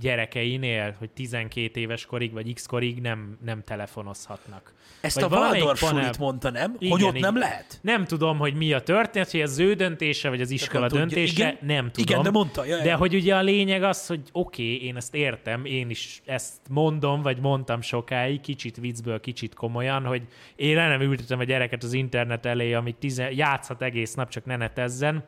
[0.00, 4.72] gyerekeinél, hogy 12 éves korig vagy x korig nem, nem telefonozhatnak.
[5.00, 6.76] Ezt Vagy a Waldorf panel- mondta, nem?
[6.78, 7.32] Igen, hogy ott igen.
[7.32, 7.78] nem lehet?
[7.82, 11.06] Nem tudom, hogy mi a történet, hogy ez ő döntése, vagy az iskola nem tudja.
[11.06, 11.58] döntése, Igen?
[11.60, 12.06] nem tudom.
[12.08, 12.82] Igen, de mondta, ja.
[12.82, 16.56] De hogy ugye a lényeg az, hogy oké, okay, én ezt értem, én is ezt
[16.70, 20.22] mondom, vagy mondtam sokáig, kicsit viccből, kicsit komolyan, hogy
[20.56, 24.56] én nem ültetem a gyereket az internet elé, amíg tizen, játszhat egész nap, csak ne
[24.56, 25.24] netezzen,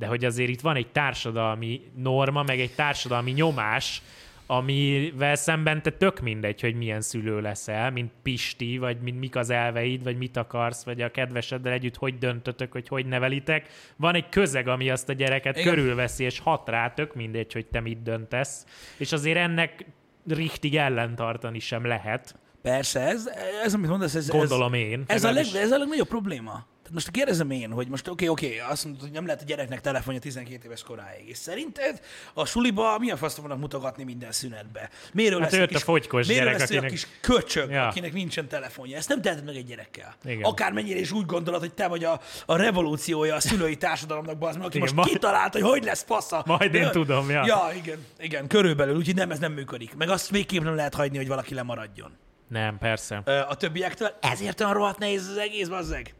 [0.00, 4.02] de hogy azért itt van egy társadalmi norma, meg egy társadalmi nyomás,
[4.46, 9.50] amivel szemben te tök mindegy, hogy milyen szülő leszel, mint Pisti, vagy mint mik az
[9.50, 13.66] elveid, vagy mit akarsz, vagy a kedveseddel együtt hogy döntötök, hogy hogy nevelitek.
[13.96, 15.74] Van egy közeg, ami azt a gyereket Igen.
[15.74, 18.66] Körülveszi, és hat rá, tök mindegy, hogy te mit döntesz.
[18.96, 19.84] És azért ennek
[20.28, 23.30] richtig ellentartani sem lehet, Persze, ez,
[23.64, 25.04] ez amit mondasz, ez, gondolom ez, én.
[25.06, 26.66] ez, a leg, ez a legnagyobb probléma.
[26.92, 29.44] Most kérdezem én, hogy most oké, okay, oké, okay, azt mondod, hogy nem lehet a
[29.44, 31.28] gyereknek telefonja 12 éves koráig.
[31.28, 32.00] És szerinted
[32.34, 34.90] a suliba milyen faszt fognak mutogatni minden szünetbe?
[35.12, 36.84] Miről Hát lesz a a kis, fogykos miről gyerek, lesz akinek...
[36.88, 37.86] a kis köcsög, ja.
[37.86, 38.96] Akinek nincsen telefonja?
[38.96, 40.14] Ezt nem teheted meg egy gyerekkel.
[40.24, 40.42] Igen.
[40.42, 44.66] Akármennyire is úgy gondolod, hogy te vagy a, a revolúciója a szülői társadalomnak, bazd meg,
[44.66, 46.42] aki Igen, most majd- kitalálta, hogy hogy lesz fasza.
[46.46, 47.44] Majd én De- tudom, ja.
[47.46, 49.94] Ja, igen, igen, körülbelül, úgyhogy nem, ez nem működik.
[49.96, 52.10] Meg azt végképp nem lehet hagyni, hogy valaki lemaradjon
[52.48, 53.16] Nem, persze.
[53.48, 54.08] a többiektől.
[54.20, 56.14] Ezért olyan rohadt nehéz az egész, bazzeg.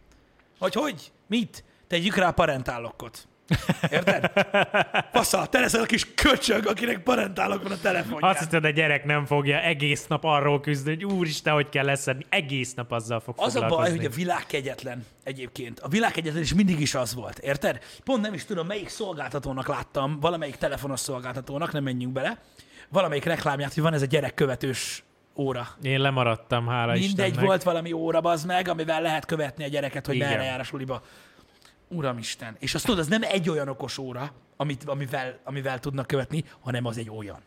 [0.61, 1.13] Hogy hogy?
[1.27, 1.65] Mit?
[1.87, 3.29] Tegyük rá parentálokkot.
[3.91, 4.33] Érted?
[5.13, 8.31] Fasza, te leszel a kis köcsög, akinek parentálok van a telefonján.
[8.31, 12.27] Azt hiszed, a gyerek nem fogja egész nap arról küzdeni, hogy úristen, hogy kell leszedni.
[12.29, 15.81] Egész nap azzal fog Az a baj, hogy a világ kegyetlen egyébként.
[15.81, 17.79] A világ kegyetlen is mindig is az volt, érted?
[18.05, 22.43] Pont nem is tudom, melyik szolgáltatónak láttam, valamelyik telefonos szolgáltatónak, nem menjünk bele,
[22.89, 25.05] valamelyik reklámját, hogy van ez a gyerekkövetős
[25.37, 25.69] óra.
[25.83, 27.45] Én lemaradtam, hála Mindegy, Istennek.
[27.45, 30.29] volt valami óra, bazd meg, amivel lehet követni a gyereket, hogy Igen.
[30.29, 31.03] merre jár a suliba.
[31.89, 32.57] Uramisten.
[32.59, 36.85] És azt tudod, az nem egy olyan okos óra, amit, amivel, amivel tudnak követni, hanem
[36.85, 37.41] az egy olyan.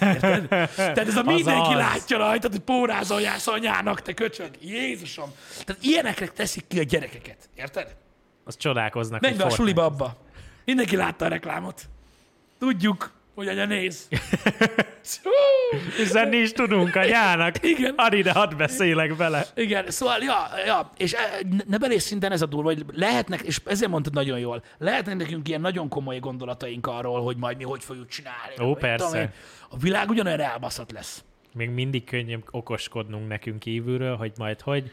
[0.00, 0.48] Érted?
[0.48, 1.78] Tehát ez a mindenki az.
[1.78, 4.50] látja rajtad, hogy pórázol jársz anyának, te köcsög.
[4.60, 5.30] Jézusom.
[5.64, 7.48] Tehát ilyenekre teszik ki a gyerekeket.
[7.54, 7.96] Érted?
[8.44, 9.20] Azt csodálkoznak.
[9.20, 10.16] Menj be a suliba abba.
[10.64, 11.88] Mindenki látta a reklámot.
[12.58, 13.10] Tudjuk,
[13.40, 14.08] hogy anya néz.
[16.00, 17.54] Üzenni is tudunk anyának.
[17.62, 17.94] Igen.
[17.96, 19.46] Add ide, hadd beszélek bele.
[19.54, 21.18] Igen, szóval, ja, ja, és e,
[21.50, 25.48] ne- nevelés szinten ez a durva, hogy lehetnek, és ezért mondtad nagyon jól, lehetnek nekünk
[25.48, 28.54] ilyen nagyon komoly gondolataink arról, hogy majd mi hogy fogjuk csinálni.
[28.60, 29.06] Ó, vagy persze.
[29.06, 29.30] tudom.
[29.68, 31.24] A világ ugyanolyan elbaszott lesz.
[31.54, 34.90] Még mindig könnyebb okoskodnunk nekünk kívülről, hogy majd hogy.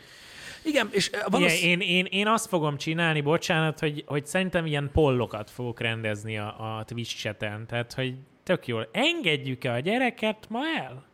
[0.63, 1.87] Igen, és e, valószínűleg...
[1.87, 6.77] én, én, én azt fogom csinálni, bocsánat, hogy, hogy szerintem ilyen pollokat fogok rendezni a,
[6.77, 7.67] a Twitch chaten.
[7.67, 8.13] Tehát, hogy
[8.47, 8.89] tök jól.
[8.91, 11.05] Engedjük-e a gyereket ma el?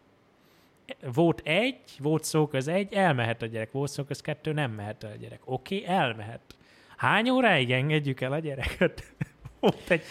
[1.14, 3.72] Volt egy, volt szó köz egy, elmehet a gyerek.
[3.72, 5.42] Volt szó köz kettő, nem mehet el a gyerek.
[5.45, 6.42] Oké, okay, elmehet.
[6.98, 9.03] Hány óráig engedjük el a gyereket?
[9.60, 10.03] Volt egy...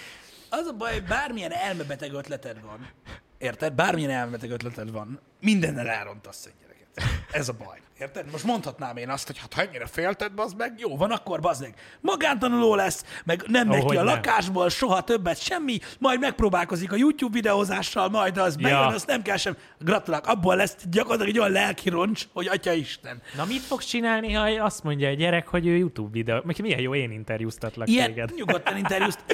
[0.50, 2.90] Az a baj, bármilyen elmebeteg ötleted van,
[3.38, 3.72] érted?
[3.72, 6.71] Bármilyen elmebeteg ötleted van, mindennel elrontasz egy gyereket.
[7.30, 7.80] Ez a baj.
[8.00, 8.30] Érted?
[8.30, 11.60] Most mondhatnám én azt, hogy hát ha ennyire félted, bazd meg, jó, van akkor, bazd
[11.62, 11.74] meg.
[12.00, 14.14] Magántanuló lesz, meg nem megy ki a nem.
[14.14, 18.86] lakásból, soha többet, semmi, majd megpróbálkozik a YouTube videózással, majd az Ja.
[18.86, 19.56] azt nem kell sem.
[19.78, 23.22] Gratulálok, abból lesz gyakorlatilag egy olyan lelki roncs, hogy atya Isten.
[23.36, 26.40] Na mit fogsz csinálni, ha azt mondja a gyerek, hogy ő YouTube videó...
[26.44, 28.32] Meg milyen jó, én interjúztatlak Ilyen téged.
[28.36, 29.24] nyugodtan interjúzt.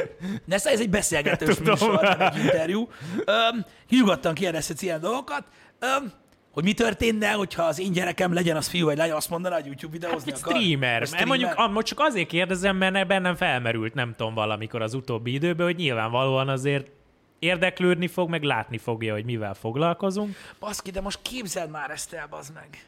[0.44, 1.72] Nesze, ez egy beszélgetős Tudom.
[1.72, 2.88] műsor, nem egy interjú.
[3.24, 5.44] Öm, nyugodtan kérdezhetsz ilyen dolgokat.
[5.78, 6.12] Öm,
[6.54, 9.66] hogy mi történne, hogyha az én gyerekem legyen az fiú vagy lány, azt mondaná, hogy
[9.66, 10.54] YouTube videózni Egy akar?
[10.54, 11.00] streamer.
[11.00, 15.32] Vagy Mert mondjuk most csak azért kérdezem, mert bennem felmerült, nem tudom, valamikor az utóbbi
[15.32, 16.90] időben, hogy nyilvánvalóan azért
[17.38, 20.36] érdeklődni fog, meg látni fogja, hogy mivel foglalkozunk.
[20.58, 22.84] Baszki, de most képzeld már ezt el, bazd meg.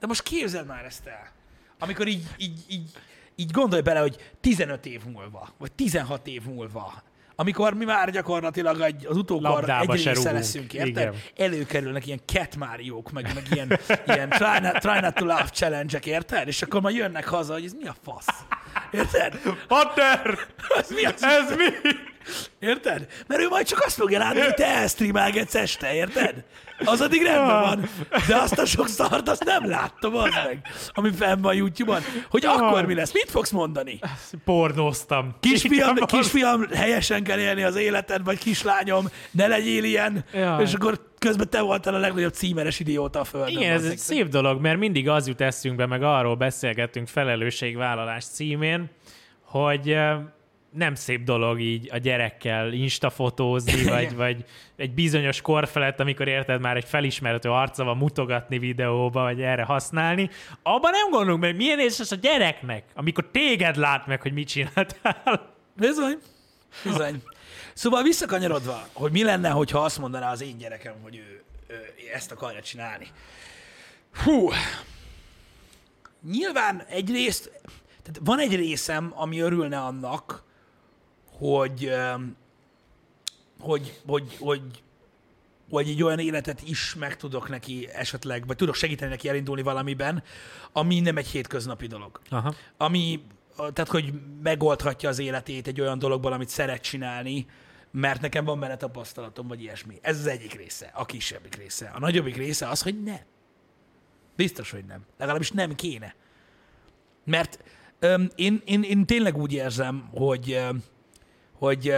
[0.00, 1.32] De most képzeld már ezt el.
[1.78, 2.90] Amikor így, így, így,
[3.36, 7.02] így gondolj bele, hogy 15 év múlva, vagy 16 év múlva,
[7.40, 11.14] amikor mi már gyakorlatilag egy, az utókor egy része leszünk, érted?
[11.36, 16.06] Előkerülnek ilyen cat Mario-k, meg, meg ilyen, ilyen try, not, try not to laugh challenge-ek,
[16.06, 16.48] érted?
[16.48, 18.26] És akkor majd jönnek haza, hogy ez mi a fasz?
[18.90, 19.40] Érted?
[19.68, 20.38] Pater!
[20.78, 21.22] Ez mi az?
[21.22, 21.64] Ez mi?
[22.58, 23.06] Érted?
[23.26, 26.44] Mert ő majd csak azt fogja látni, hogy te elstreamelgetsz este, érted?
[26.84, 27.88] Az addig rendben van.
[28.26, 30.60] De azt a sok szart, azt nem láttam, az meg,
[30.92, 32.00] ami fenn van YouTube-on.
[32.30, 33.12] Hogy akkor mi lesz?
[33.12, 33.98] Mit fogsz mondani?
[34.44, 35.34] Pornóztam.
[35.40, 40.24] Kisfiam, kisfiam, helyesen kell élni az életed, vagy kislányom, ne legyél ilyen.
[40.32, 40.62] Jaj.
[40.62, 43.56] És akkor közben te voltál a legnagyobb címeres idióta a földön.
[43.56, 48.90] Igen, ez egy szép dolog, mert mindig az jut eszünkbe, meg arról beszélgettünk felelősségvállalás címén,
[49.44, 50.14] hogy ö,
[50.70, 54.44] nem szép dolog így a gyerekkel instafotózni, vagy, vagy
[54.76, 59.62] egy bizonyos kor felett, amikor érted már egy felismerhető arca van mutogatni videóba, vagy erre
[59.62, 60.30] használni.
[60.62, 65.54] Abban nem gondolunk meg, milyen észes a gyereknek, amikor téged lát meg, hogy mit csináltál.
[65.76, 66.18] Bizony.
[66.84, 67.22] Bizony.
[67.74, 71.76] Szóval visszakanyarodva, hogy mi lenne, hogyha azt mondaná az én gyerekem, hogy ő, ő
[72.14, 73.06] ezt akarja csinálni.
[74.24, 74.50] Hú.
[76.30, 77.50] Nyilván egyrészt,
[78.02, 80.46] tehát van egy részem, ami örülne annak,
[81.38, 81.92] hogy,
[83.60, 84.82] hogy, hogy, hogy,
[85.70, 90.22] hogy egy olyan életet is meg tudok neki esetleg, vagy tudok segíteni neki elindulni valamiben,
[90.72, 92.54] ami nem egy hétköznapi dolog Aha.
[92.76, 93.22] ami,
[93.56, 97.46] tehát hogy megoldhatja az életét egy olyan dologból, amit szeret csinálni,
[97.90, 99.98] mert nekem van benne tapasztalatom, vagy ilyesmi.
[100.02, 101.90] Ez az egyik része, a kisebbik része.
[101.94, 103.20] A nagyobbik része az, hogy nem.
[104.36, 105.00] Biztos, hogy nem.
[105.18, 106.14] Legalábbis nem kéne.
[107.24, 107.64] Mert
[107.98, 110.82] öm, én, én, én tényleg úgy érzem, hogy, öm,
[111.58, 111.94] hogy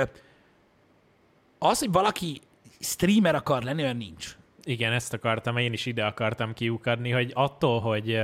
[1.59, 2.41] az, hogy valaki
[2.81, 4.37] streamer akar lenni, olyan nincs.
[4.65, 8.23] Igen, ezt akartam, én is ide akartam kiukadni, hogy attól, hogy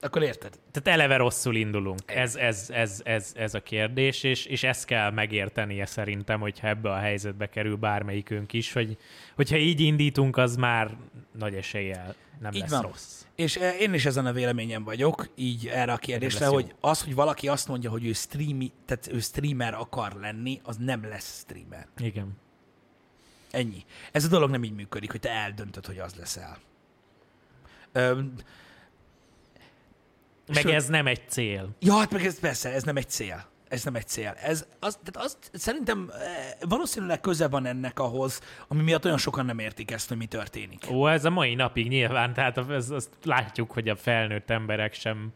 [0.00, 0.58] Akkor érted?
[0.70, 2.00] tehát eleve rosszul indulunk.
[2.06, 6.90] Ez, ez, ez, ez, ez a kérdés, és, és ezt kell megértenie szerintem, hogyha ebbe
[6.90, 8.96] a helyzetbe kerül bármelyikünk is, hogy,
[9.34, 10.96] hogyha így indítunk, az már
[11.38, 12.82] nagy eséllyel nem Így lesz van.
[12.82, 13.24] rossz.
[13.34, 16.54] És eh, én is ezen a véleményen vagyok, így erre a kérdésre, lesz jó.
[16.54, 20.76] hogy az, hogy valaki azt mondja, hogy ő, streami, tehát ő streamer akar lenni, az
[20.76, 21.86] nem lesz streamer.
[21.98, 22.36] Igen.
[23.50, 23.84] Ennyi.
[24.12, 26.58] Ez a dolog nem így működik, hogy te eldöntöd, hogy az leszel.
[27.92, 28.32] Öm,
[30.46, 31.68] Meg Sőt- ez nem egy cél.
[31.78, 33.50] ja, hát meg ez persze, ez nem egy cél.
[33.72, 34.36] Ez nem egy cél.
[34.42, 36.18] Ez, az, tehát az, szerintem eh,
[36.68, 40.86] valószínűleg köze van ennek ahhoz, ami miatt olyan sokan nem értik ezt, hogy mi történik.
[40.90, 45.32] Ó, ez a mai napig nyilván, tehát ez, azt látjuk, hogy a felnőtt emberek sem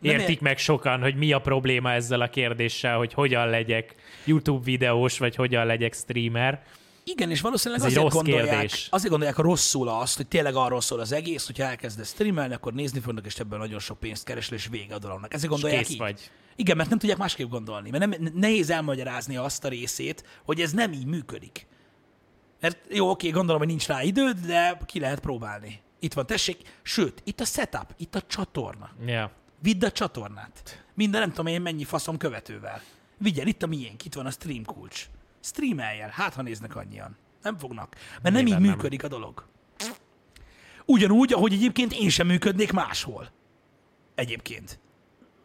[0.00, 3.94] értik ér- meg sokan, hogy mi a probléma ezzel a kérdéssel, hogy hogyan legyek
[4.24, 6.62] YouTube videós, vagy hogyan legyek streamer.
[7.04, 8.86] Igen, és valószínűleg Ez azért rossz gondolják, kérdés.
[8.90, 13.00] azért gondolják rosszul azt, hogy tényleg arról szól az egész, hogyha elkezdesz streamelni, akkor nézni
[13.00, 15.34] fognak, és ebből nagyon sok pénzt keresel, és vége a dolognak.
[15.34, 15.98] Ezért És gondolják kész így.
[15.98, 16.30] vagy.
[16.58, 20.72] Igen, mert nem tudják másképp gondolni, mert nem, nehéz elmagyarázni azt a részét, hogy ez
[20.72, 21.66] nem így működik.
[22.60, 25.80] Mert jó, oké, gondolom, hogy nincs rá időd, de ki lehet próbálni.
[25.98, 28.90] Itt van, tessék, sőt, itt a setup, itt a csatorna.
[29.06, 29.30] Ja.
[29.62, 30.84] Vidd a csatornát.
[30.94, 32.82] Minden nem tudom én mennyi faszom követővel.
[33.18, 35.06] Vigyel, itt a miénk, itt van a stream kulcs.
[35.40, 37.16] Streameljel, hát ha néznek annyian.
[37.42, 37.94] Nem fognak.
[38.22, 38.70] Mert nem így Nyilván nem.
[38.70, 39.46] működik a dolog.
[40.84, 43.30] Ugyanúgy, ahogy egyébként én sem működnék máshol.
[44.14, 44.78] Egyébként.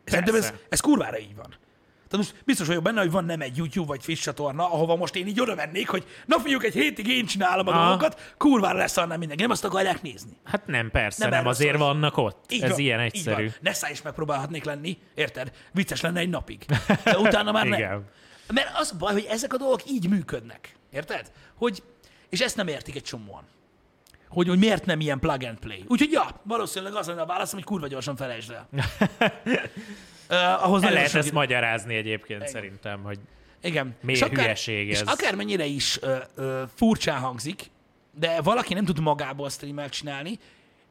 [0.05, 1.55] Szerintem ez, ez kurvára így van.
[2.07, 5.15] Tehát most biztos vagyok benne, hogy van nem egy YouTube vagy Twitch csatorna, ahova most
[5.15, 7.87] én így oda mennék, hogy na fiúk, egy hétig én csinálom a Aha.
[7.87, 9.41] dolgokat, kurvára lesz annál mindenki.
[9.41, 10.31] Nem azt akarják nézni.
[10.43, 11.85] Hát nem, persze, Nem nem, azért szól.
[11.85, 12.51] vannak ott.
[12.51, 13.43] Így Ez van, ilyen egyszerű.
[13.43, 13.53] van.
[13.61, 15.51] Nessa is megpróbálhatnék lenni, érted?
[15.71, 16.65] Vicces lenne egy napig.
[17.03, 17.79] De utána már nem.
[17.79, 18.05] Igen.
[18.53, 20.75] Mert az a baj, hogy ezek a dolgok így működnek.
[20.91, 21.31] Érted?
[21.55, 21.83] Hogy,
[22.29, 23.43] és ezt nem értik egy csomóan.
[24.33, 25.83] Hogy, hogy miért nem ilyen plug and play.
[25.87, 28.67] Úgyhogy ja, valószínűleg az lenne a válaszom, hogy kurva gyorsan felejtsd el.
[30.29, 33.19] uh, ahhoz El lehet ezt idő- magyarázni egyébként szerintem, hogy
[33.61, 33.95] igen.
[34.01, 35.07] Miért és akár, hülyeség És ez?
[35.07, 37.71] akármennyire is ö, ö, furcsán hangzik,
[38.19, 40.39] de valaki nem tud magából streamel csinálni,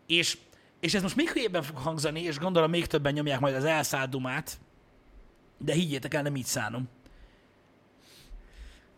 [0.07, 0.39] és,
[0.81, 4.11] és ez most még hülyében fog hangzani, és gondolom még többen nyomják majd az elszállt
[4.11, 4.59] dumát,
[5.59, 6.89] de higgyétek el, nem így szánom.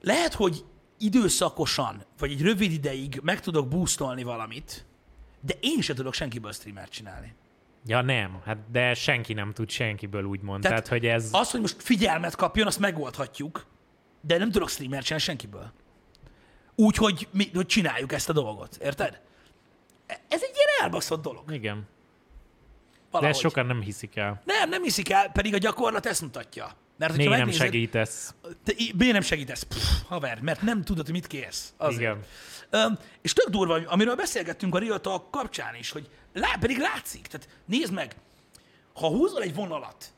[0.01, 0.65] Lehet, hogy
[0.99, 4.85] időszakosan, vagy egy rövid ideig meg tudok boostolni valamit,
[5.41, 7.35] de én sem tudok senkiből streamert csinálni.
[7.87, 10.63] ja nem, hát de senki nem tud senkiből úgymond.
[10.63, 11.29] Tehát Tehát, hogy ez...
[11.33, 13.67] Az, hogy most figyelmet kapjon, azt megoldhatjuk,
[14.21, 15.73] de nem tudok streamert csinálni senkiből.
[16.75, 19.21] Úgy, hogy, mi, hogy csináljuk ezt a dolgot, érted?
[20.07, 21.53] E- Ez egy ilyen elbaszott dolog.
[21.53, 21.87] Igen.
[23.15, 23.45] De Valahogy.
[23.45, 24.43] ezt sokan nem hiszik el.
[24.45, 26.71] Nem, nem hiszik el, pedig a gyakorlat ezt mutatja.
[26.99, 28.35] Mert Miért nem segítesz?
[28.65, 29.63] Te, miért nem segítesz?
[29.63, 31.73] Pff, haver, mert nem tudod, hogy mit kérsz.
[31.77, 32.01] Azért.
[32.01, 32.21] Igen.
[32.71, 37.27] Öm, és tök durva, amiről beszélgettünk a Real Talk kapcsán is, hogy lá, pedig látszik.
[37.27, 38.15] Tehát nézd meg,
[38.95, 40.13] ha húzol egy vonalat,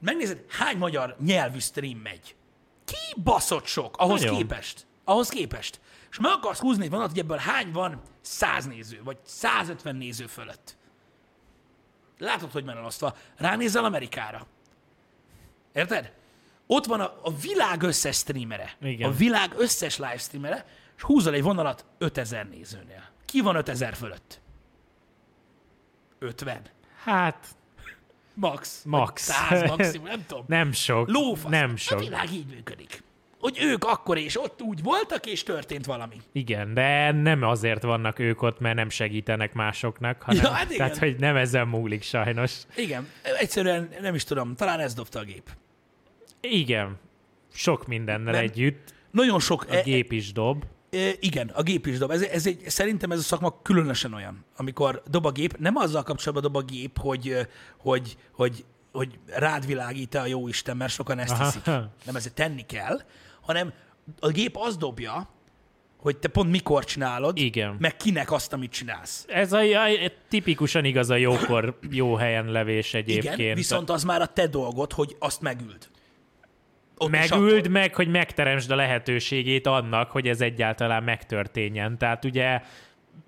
[0.00, 2.34] megnézed, hány magyar nyelvű stream megy.
[2.84, 4.36] Ki baszott sok ahhoz Nagyon.
[4.36, 4.86] képest.
[5.04, 5.80] Ahhoz képest.
[6.10, 10.26] És meg akarsz húzni egy vonalat, hogy ebből hány van 100 néző, vagy 150 néző
[10.26, 10.76] fölött.
[12.22, 13.16] Látod, hogy van elosztva.
[13.36, 14.46] Ránézel Amerikára.
[15.72, 16.12] Érted?
[16.66, 18.76] Ott van a, a világ összes streamere.
[18.80, 19.10] Igen.
[19.10, 23.08] A világ összes live streamere, és húzol egy vonalat 5000 nézőnél.
[23.26, 24.40] Ki van 5000 fölött?
[26.18, 26.62] 50.
[27.02, 27.46] Hát,
[28.34, 28.82] Max.
[28.84, 29.26] Max.
[29.48, 30.44] Vagy 100 maximum, nem tudom.
[30.48, 31.08] nem sok.
[31.08, 31.50] Lófasz.
[31.50, 32.00] Nem A sok.
[32.00, 33.02] világ így működik.
[33.42, 36.16] Hogy ők akkor és ott úgy voltak, és történt valami.
[36.32, 40.76] Igen, de nem azért vannak ők ott, mert nem segítenek másoknak, hanem Ja, hát igen.
[40.76, 42.52] tehát, hogy nem ezen múlik sajnos.
[42.76, 45.50] Igen, egyszerűen nem is tudom, talán ez dobta a gép.
[46.40, 46.98] Igen,
[47.52, 48.42] sok mindennel Nem.
[48.42, 48.94] együtt.
[49.10, 49.66] Nagyon sok...
[49.70, 50.64] A gép is dob.
[50.90, 52.10] E, igen, a gép is dob.
[52.10, 56.02] Ez, ez egy, szerintem ez a szakma különösen olyan, amikor dob a gép, nem azzal
[56.02, 57.36] kapcsolatban dob a gép, hogy,
[57.78, 61.44] hogy, hogy, hogy rád világít a jó Isten, mert sokan ezt Aha.
[61.44, 61.64] hiszik.
[62.04, 63.00] Nem ezért tenni kell,
[63.42, 63.72] hanem
[64.20, 65.28] a gép az dobja,
[65.96, 67.76] hogy te pont mikor csinálod, Igen.
[67.78, 69.24] meg kinek azt, amit csinálsz.
[69.28, 69.88] Ez a, a,
[70.28, 73.38] tipikusan igaz a jókor, jó helyen levés egyébként.
[73.38, 75.88] Igen, viszont az már a te dolgod, hogy azt megüld.
[76.96, 81.98] Ott Megüld meg, hogy megteremtsd a lehetőségét annak, hogy ez egyáltalán megtörténjen.
[81.98, 82.62] Tehát ugye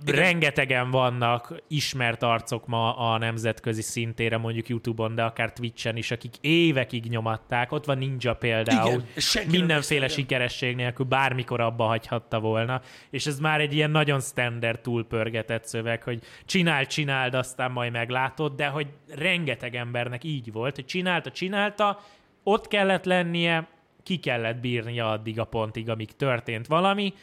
[0.06, 0.20] Igen.
[0.20, 6.34] rengetegen vannak ismert arcok ma a nemzetközi szintére, mondjuk YouTube-on, de akár Twitch-en is, akik
[6.40, 7.72] évekig nyomatták.
[7.72, 9.02] Ott van Ninja például.
[9.34, 12.80] Igen, Mindenféle sikeresség nélkül bármikor abba hagyhatta volna.
[13.10, 18.54] És ez már egy ilyen nagyon standard túlpörgetett szöveg, hogy csináld, csináld, aztán majd meglátod,
[18.54, 22.00] de hogy rengeteg embernek így volt, hogy csinálta, csinálta,
[22.42, 23.68] ott kellett lennie,
[24.02, 27.14] ki kellett bírnia addig a pontig, amíg történt valami,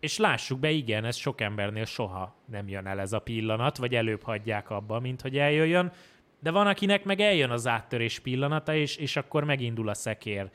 [0.00, 3.94] és lássuk be, igen, ez sok embernél soha nem jön el ez a pillanat, vagy
[3.94, 5.92] előbb hagyják abba, mint hogy eljöjjön,
[6.40, 10.50] de van, akinek meg eljön az áttörés pillanata, és, és akkor megindul a szekér.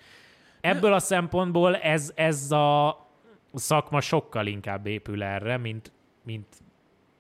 [0.62, 2.98] Ebből a szempontból ez, ez a
[3.54, 5.92] szakma sokkal inkább épül erre, mint,
[6.24, 6.48] mint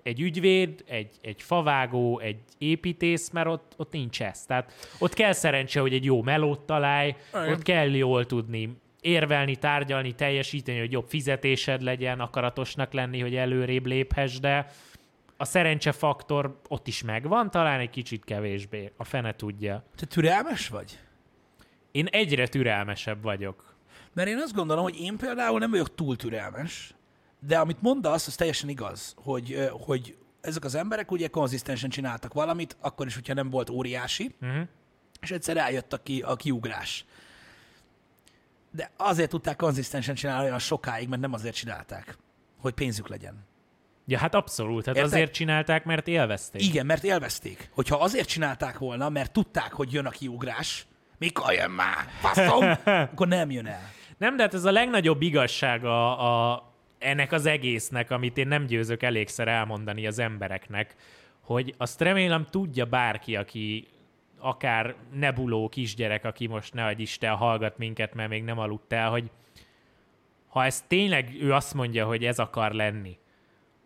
[0.04, 4.46] egy ügyvéd, egy, egy favágó, egy építész, mert ott, ott nincs ez.
[4.46, 7.52] Tehát ott kell szerencse, hogy egy jó melót találj, Igen.
[7.52, 13.86] ott kell jól tudni érvelni, tárgyalni, teljesíteni, hogy jobb fizetésed legyen, akaratosnak lenni, hogy előrébb
[13.86, 14.72] léphess, de
[15.38, 18.92] a szerencse faktor ott is megvan, talán egy kicsit kevésbé.
[18.98, 19.84] A fene tudja.
[19.96, 21.00] Te türelmes vagy?
[21.92, 23.76] Én egyre türelmesebb vagyok.
[24.14, 26.94] Mert én azt gondolom, hogy én például nem vagyok túl türelmes,
[27.40, 32.78] de amit mondasz, az teljesen igaz, hogy, hogy ezek az emberek ugye konzisztensen csináltak valamit,
[32.82, 34.68] akkor is, hogyha nem volt óriási, Uh-huh.
[35.22, 37.06] és egyszer eljött a, ki, a kiugrás.
[38.76, 42.18] De azért tudták konzisztensen csinálni olyan sokáig, mert nem azért csinálták,
[42.58, 43.46] hogy pénzük legyen.
[44.06, 44.86] Ja, hát abszolút.
[44.86, 45.14] Hát Érted?
[45.14, 46.62] azért csinálták, mert élvezték.
[46.62, 47.70] Igen, mert élvezték.
[47.74, 50.86] Hogyha azért csinálták volna, mert tudták, hogy jön a kiugrás,
[51.18, 52.72] mikor jön már, faszom,
[53.12, 53.92] akkor nem jön el.
[54.18, 56.64] Nem, de hát ez a legnagyobb igazság a, a,
[57.00, 60.96] ennek az egésznek, amit én nem győzök elégszer elmondani az embereknek,
[61.42, 63.88] hogy azt remélem tudja bárki, aki
[64.44, 69.10] akár nebuló kisgyerek, aki most ne adj Isten hallgat minket, mert még nem aludt el,
[69.10, 69.32] hogy
[70.48, 73.18] ha ez tényleg ő azt mondja, hogy ez akar lenni,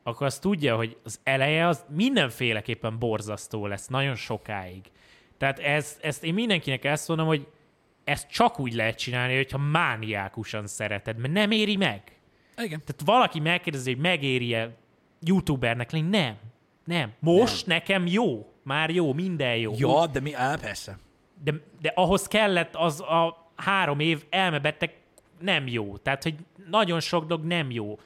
[0.03, 4.81] akkor azt tudja, hogy az eleje az mindenféleképpen borzasztó lesz, nagyon sokáig.
[5.37, 7.47] Tehát ez, ezt én mindenkinek ezt mondom, hogy
[8.03, 12.01] ezt csak úgy lehet csinálni, hogyha mániákusan szereted, mert nem éri meg.
[12.57, 12.81] Igen.
[12.85, 14.75] Tehát valaki megkérdezi, hogy megéri-e
[15.21, 16.09] youtubernek lenni?
[16.09, 16.37] Nem.
[16.85, 17.13] Nem.
[17.19, 17.77] Most nem.
[17.77, 18.51] nekem jó.
[18.67, 19.73] Már jó, minden jó.
[19.77, 20.33] Ja, de mi?
[20.33, 20.97] Á, persze.
[21.43, 24.95] De, de ahhoz kellett az a három év elmebeteg
[25.39, 25.97] nem jó.
[25.97, 26.35] Tehát, hogy
[26.69, 27.99] nagyon sok dolog nem jó.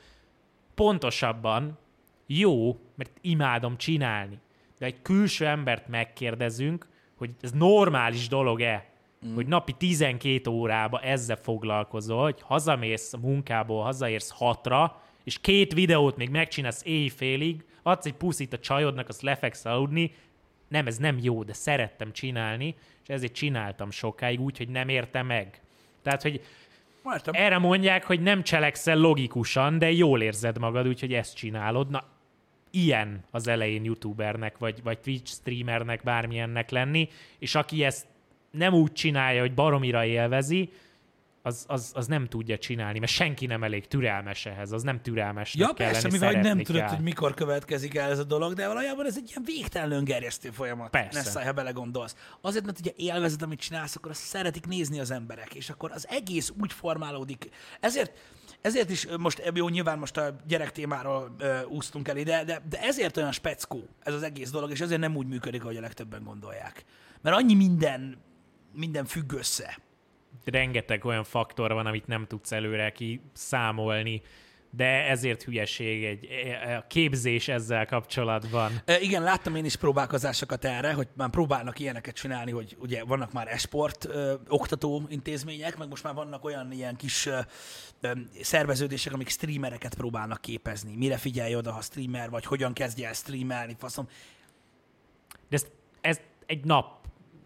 [0.75, 1.77] Pontosabban
[2.25, 4.39] jó, mert imádom csinálni.
[4.79, 8.85] De egy külső embert megkérdezünk, hogy ez normális dolog-e,
[9.25, 9.33] mm.
[9.35, 16.17] hogy napi 12 órába ezzel foglalkozol, hogy hazamész a munkából, hazaérsz hatra, és két videót
[16.17, 20.11] még megcsinálsz éjfélig, adsz egy puszit a csajodnak, azt lefeksz aludni,
[20.71, 25.21] nem, ez nem jó, de szerettem csinálni, és ezért csináltam sokáig úgy, hogy nem érte
[25.21, 25.61] meg.
[26.01, 26.41] Tehát, hogy
[27.13, 27.33] Értem.
[27.33, 31.89] erre mondják, hogy nem cselekszel logikusan, de jól érzed magad, úgyhogy ezt csinálod.
[31.89, 32.03] Na,
[32.69, 37.09] ilyen az elején youtubernek, vagy, vagy Twitch streamernek, bármilyennek lenni,
[37.39, 38.05] és aki ezt
[38.51, 40.69] nem úgy csinálja, hogy baromira élvezi,
[41.41, 45.55] az, az, az nem tudja csinálni, mert senki nem elég türelmes ehhez, az nem türelmes
[45.55, 48.67] Ja, kell persze, lenni, mivel nem tudod, hogy mikor következik el ez a dolog, de
[48.67, 50.89] valójában ez egy ilyen végtelen öngerjesztő folyamat.
[50.89, 51.21] Persze.
[51.21, 52.15] Nessai, ha belegondolsz.
[52.41, 56.07] Azért, mert ugye élvezed, amit csinálsz, akkor azt szeretik nézni az emberek, és akkor az
[56.09, 57.49] egész úgy formálódik.
[57.79, 58.17] Ezért,
[58.61, 62.81] ezért is most, jó, nyilván most a gyerek témáról ö, úsztunk el ide, de, de
[62.81, 66.23] ezért olyan speckó ez az egész dolog, és ezért nem úgy működik, ahogy a legtöbben
[66.23, 66.85] gondolják.
[67.21, 68.17] Mert annyi minden,
[68.73, 69.77] minden függ össze.
[70.45, 74.21] Rengeteg olyan faktor van, amit nem tudsz előre kiszámolni,
[74.73, 78.71] de ezért hülyeség egy e, a képzés ezzel kapcsolatban.
[78.85, 83.31] E, igen, láttam én is próbálkozásokat erre, hogy már próbálnak ilyeneket csinálni, hogy ugye vannak
[83.31, 87.39] már esport ö, oktató intézmények, meg most már vannak olyan ilyen kis ö,
[88.01, 88.11] ö,
[88.41, 90.95] szerveződések, amik streamereket próbálnak képezni.
[90.95, 94.07] Mire figyelj oda, ha streamer vagy, hogyan kezdje el streamelni, faszom.
[95.49, 95.65] De ez,
[96.01, 97.00] ez egy nap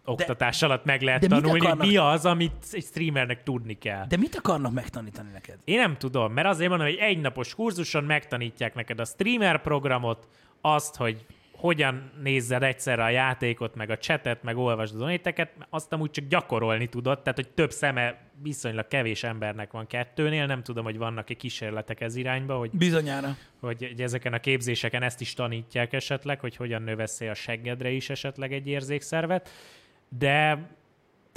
[0.06, 4.06] oktatás alatt meg lehet de tanulni, akarnak- mi az, amit egy streamernek tudni kell.
[4.06, 5.58] De mit akarnak megtanítani neked?
[5.64, 10.28] Én nem tudom, mert azért mondom, hogy egy napos kurzuson megtanítják neked a streamer programot,
[10.60, 11.24] azt, hogy
[11.56, 16.26] hogyan nézzel egyszerre a játékot, meg a chatet, meg olvasd a donateket, azt amúgy csak
[16.26, 21.34] gyakorolni tudod, tehát hogy több szeme viszonylag kevés embernek van kettőnél, nem tudom, hogy vannak-e
[21.34, 23.36] kísérletek ez irányba, hogy, Bizonyára.
[23.60, 28.10] hogy hogy ezeken a képzéseken ezt is tanítják esetleg, hogy hogyan növeszél a seggedre is
[28.10, 29.50] esetleg egy érzékszervet,
[30.08, 30.68] de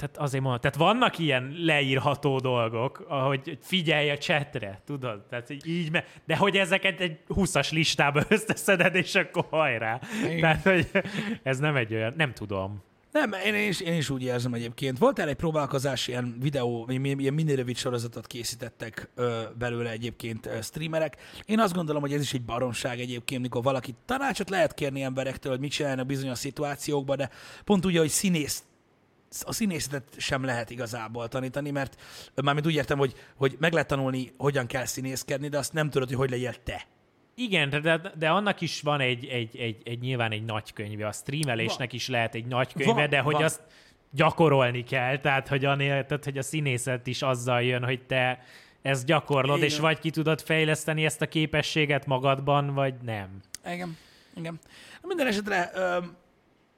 [0.00, 5.22] tehát azért mondom, tehát vannak ilyen leírható dolgok, ahogy figyelj a chatre, tudod?
[5.22, 10.00] Tehát így, me- de hogy ezeket egy 20-as listába összeszeded, és akkor hajrá.
[10.24, 10.40] Igen.
[10.40, 10.90] Tehát, hogy
[11.42, 12.82] ez nem egy olyan, nem tudom.
[13.12, 14.98] Nem, én is, én is úgy érzem egyébként.
[14.98, 20.60] Volt el egy próbálkozás, ilyen videó, ilyen mini rövid sorozatot készítettek ö, belőle egyébként ö,
[20.62, 21.16] streamerek.
[21.44, 25.52] Én azt gondolom, hogy ez is egy baromság egyébként, mikor valaki tanácsot lehet kérni emberektől,
[25.52, 27.30] hogy mit csinálnak bizonyos szituációkban, de
[27.64, 28.62] pont úgy, hogy színész
[29.44, 32.00] a színészetet sem lehet igazából tanítani, mert
[32.42, 36.08] mármint úgy értem, hogy, hogy meg lehet tanulni, hogyan kell színészkedni, de azt nem tudod,
[36.08, 36.86] hogy hogy legyél te.
[37.42, 41.12] Igen, de, de, annak is van egy, egy, egy, egy nyilván egy nagy könyve, a
[41.12, 43.42] streamelésnek is lehet egy nagy könyve, Van, de hogy van.
[43.42, 43.60] azt
[44.10, 48.42] gyakorolni kell, tehát hogy, anél, tehát hogy a színészet is azzal jön, hogy te
[48.82, 49.68] ezt gyakorlod, Igen.
[49.68, 53.40] és vagy ki tudod fejleszteni ezt a képességet magadban, vagy nem.
[53.66, 53.96] Igen,
[54.36, 54.58] igen.
[55.02, 55.98] Minden esetre ö,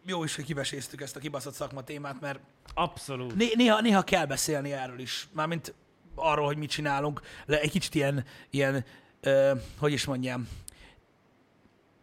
[0.07, 2.41] jó is, hogy kiveséztük ezt a kibaszott szakma témát, mert
[2.75, 3.35] Abszolút.
[3.35, 5.75] Né- néha, néha kell beszélni erről is, mármint
[6.15, 8.85] arról, hogy mit csinálunk, de egy kicsit ilyen, ilyen
[9.23, 10.49] ö, hogy is mondjam,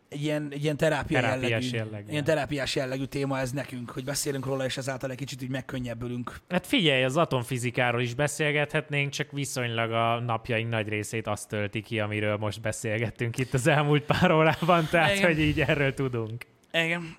[0.09, 2.11] egy ilyen, egy ilyen terápia Terápiás jellegű, jellegű.
[2.11, 6.39] ilyen terápiás jellegű téma ez nekünk, hogy beszélünk róla, és ezáltal egy kicsit úgy megkönnyebbülünk.
[6.49, 11.99] Hát figyelj, az atomfizikáról is beszélgethetnénk, csak viszonylag a napjaink nagy részét azt tölti ki,
[11.99, 15.27] amiről most beszélgettünk itt az elmúlt pár órában, tehát Igen.
[15.27, 16.45] hogy így erről tudunk.
[16.71, 17.15] Igen.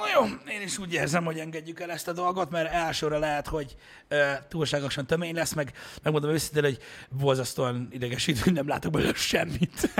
[0.00, 3.46] Na jó, én is úgy érzem, hogy engedjük el ezt a dolgot, mert elsőre lehet,
[3.46, 3.76] hogy
[4.10, 5.72] uh, túlságosan tömény lesz, meg
[6.02, 6.78] megmondom őszintén, hogy
[7.10, 9.90] borzasztóan idegesít, hogy nem látok belőle semmit.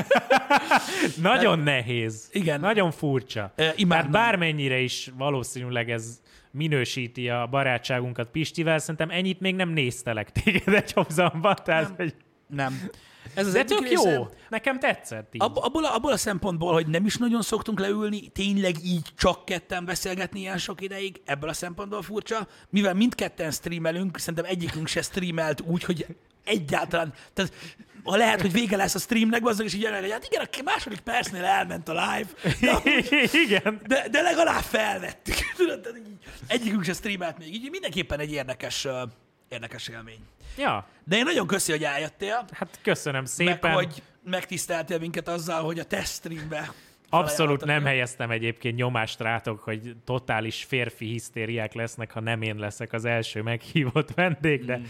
[1.23, 2.29] Nagyon nehéz.
[2.33, 2.61] Igen.
[2.61, 3.43] Nagyon furcsa.
[3.43, 4.11] Ö, Tehát imádnám.
[4.11, 6.21] bármennyire is valószínűleg ez
[6.51, 11.95] minősíti a barátságunkat Pistivel, szerintem ennyit még nem néztelek téged egy hozamban, tehát Nem.
[11.97, 12.15] hogy...
[12.47, 12.91] Nem.
[13.35, 14.11] Ez az De tök része.
[14.11, 14.29] jó.
[14.49, 15.43] Nekem tetszett így.
[15.43, 19.45] Ab, abból, a, abból a szempontból, hogy nem is nagyon szoktunk leülni, tényleg így csak
[19.45, 25.03] ketten beszélgetni ilyen sok ideig, ebből a szempontból furcsa, mivel mindketten streamelünk, szerintem egyikünk se
[25.03, 26.07] streamelt úgy, hogy
[26.45, 27.53] egyáltalán, tehát
[28.05, 30.63] ha lehet, hogy vége lesz a streamnek, azzal is így jelen, hogy hát igen, a
[30.65, 32.29] második percnél elment a live,
[32.61, 32.83] de,
[33.47, 33.81] Igen.
[33.87, 35.35] de, de legalább felvettük.
[35.57, 35.89] Tudod,
[36.47, 38.87] egyikünk se streamelt még, így mindenképpen egy érdekes,
[39.49, 40.21] érdekes élmény.
[40.57, 43.59] Ja, De én nagyon köszi, hogy eljöttél, hát köszönöm szépen.
[43.63, 46.71] meg hogy megtiszteltél minket azzal, hogy a test streambe
[47.13, 52.93] Abszolút nem helyeztem egyébként nyomást rátok, hogy totális férfi hisztériák lesznek, ha nem én leszek
[52.93, 54.81] az első meghívott vendég, de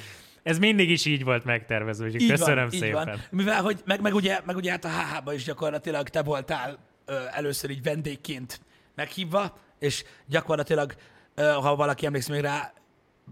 [0.42, 2.28] ez mindig is így volt megtervezve, úgyhogy Mm.
[2.28, 3.04] Köszönöm van, szépen.
[3.04, 3.20] van.
[3.30, 7.14] Mivel, hogy meg, meg, ugye, meg ugye hát a HH-ba is gyakorlatilag te voltál ö,
[7.30, 8.60] először így vendégként
[8.94, 10.94] meghívva, és gyakorlatilag,
[11.34, 12.72] ö, ha valaki emlékszik még rá,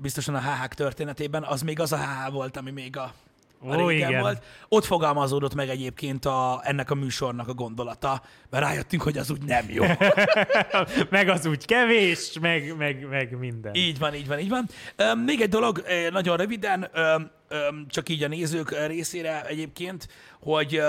[0.00, 3.12] biztosan a HH történetében, az még az a HH volt, ami még a,
[3.60, 4.20] a Ó, igen.
[4.20, 4.44] volt.
[4.68, 9.42] Ott fogalmazódott meg egyébként a, ennek a műsornak a gondolata, mert rájöttünk, hogy az úgy
[9.42, 9.84] nem jó.
[11.10, 13.74] meg az úgy kevés, meg, meg, meg minden.
[13.74, 14.68] Így van, így van, így van.
[15.24, 16.90] Még egy dolog, ö, nagyon röviden,
[17.88, 20.08] csak így a nézők ö, részére egyébként,
[20.40, 20.82] hogy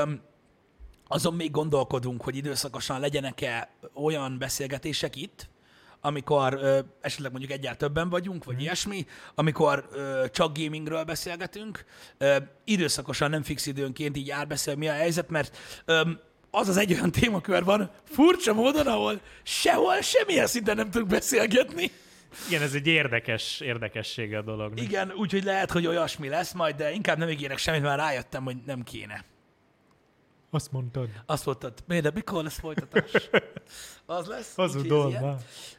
[1.08, 5.50] azon még gondolkodunk, hogy időszakosan legyenek-e olyan beszélgetések itt,
[6.02, 9.06] amikor ö, esetleg mondjuk egyáltalán többen vagyunk, vagy ilyesmi,
[9.36, 11.86] amikor ö, csak gamingről beszélgetünk,
[12.18, 16.02] ö, időszakosan, nem fix időnként így árbeszél, mi a helyzet, mert ö,
[16.52, 21.92] az az egy olyan témakör van, furcsa módon, ahol sehol semmilyen szinten nem tudunk beszélgetni.
[22.48, 24.82] Igen, ez egy érdekes, érdekessége a dolognak.
[24.82, 28.58] Igen, úgyhogy lehet, hogy olyasmi lesz majd, de inkább nem ígérek semmit, mert rájöttem, hogy
[28.66, 29.24] nem kéne.
[30.52, 31.10] Azt mondtad.
[31.26, 33.11] Azt mondtad, miért, de mikor lesz folytatás?
[34.06, 34.56] Az lesz?
[34.56, 35.36] Hazudol már.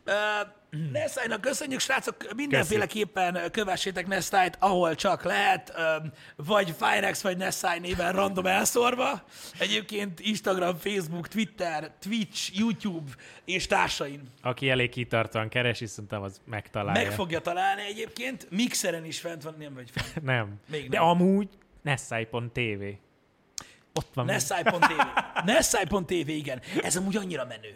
[0.06, 0.48] Uh,
[0.92, 5.72] Nestájnak köszönjük, srácok, mindenféleképpen ö, kövessétek Nestájt, ahol csak lehet,
[6.36, 9.22] vagy Firex, vagy Nestáj néven random elszórva.
[9.58, 13.10] Egyébként Instagram, Facebook, Twitter, Twitch, YouTube
[13.44, 17.02] és társain Aki elég kitartóan keresi, szerintem az megtalálja.
[17.02, 18.46] meg fogja találni egyébként.
[18.50, 20.22] Mixeren is fent van, nem vagy fent.
[20.32, 20.54] Nem.
[20.70, 21.06] Még De nem.
[21.08, 21.48] amúgy
[21.82, 22.82] Nessai.tv.
[23.94, 24.24] Ott van.
[24.24, 24.92] Nessai.tv.
[25.44, 26.60] Nessai.tv, igen.
[26.82, 27.74] Ez amúgy annyira menő.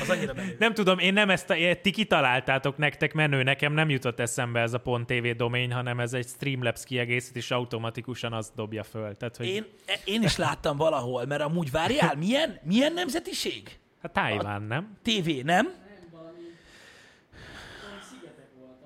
[0.00, 0.56] Az annyira menő.
[0.58, 4.72] Nem tudom, én nem ezt a, ti kitaláltátok nektek menő, nekem nem jutott eszembe ez
[4.74, 9.16] a .tv domain, hanem ez egy Streamlabs kiegészítés, automatikusan azt dobja föl.
[9.16, 9.66] Tehát, hogy Én,
[10.04, 13.78] én is láttam valahol, mert amúgy várjál, milyen, milyen nemzetiség?
[14.02, 14.98] hát Tájván, nem?
[15.02, 15.72] TV, nem?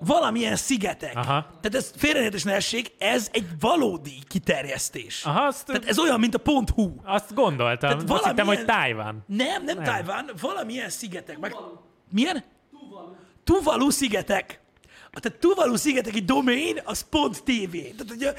[0.05, 1.17] Valamilyen szigetek.
[1.17, 1.47] Aha.
[1.61, 5.25] Tehát ez félreértés ne essék, ez egy valódi kiterjesztés.
[5.25, 6.41] Aha, azt, Tehát ez olyan, mint a
[6.75, 6.91] .hu.
[7.05, 7.91] azt gondoltam.
[7.91, 9.25] Tehát Azt hittem, valamilyen- hogy Tájván.
[9.27, 9.85] Nem, nem, nem.
[9.85, 11.39] Tájván, valamilyen szigetek.
[11.39, 11.55] Meg...
[12.13, 12.45] Milyen?
[12.71, 13.13] Tuvalu.
[13.45, 14.63] Tuvalu szigetek.
[15.17, 17.71] A tehát Tuvalu szigeteki domain az pont TV.
[17.73, 18.35] Tehát ugye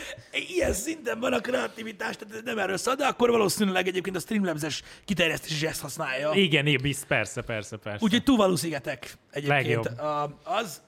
[0.49, 4.81] ilyen szinten van a kreativitás, tehát nem erről szól, de akkor valószínűleg egyébként a Streamlabs-es
[5.05, 6.31] kiterjesztés is ezt használja.
[6.33, 8.03] Igen, igen, persze, persze, persze.
[8.03, 9.97] Úgyhogy Tuvalu szigetek egyébként Legjobb.
[9.99, 10.81] a, az.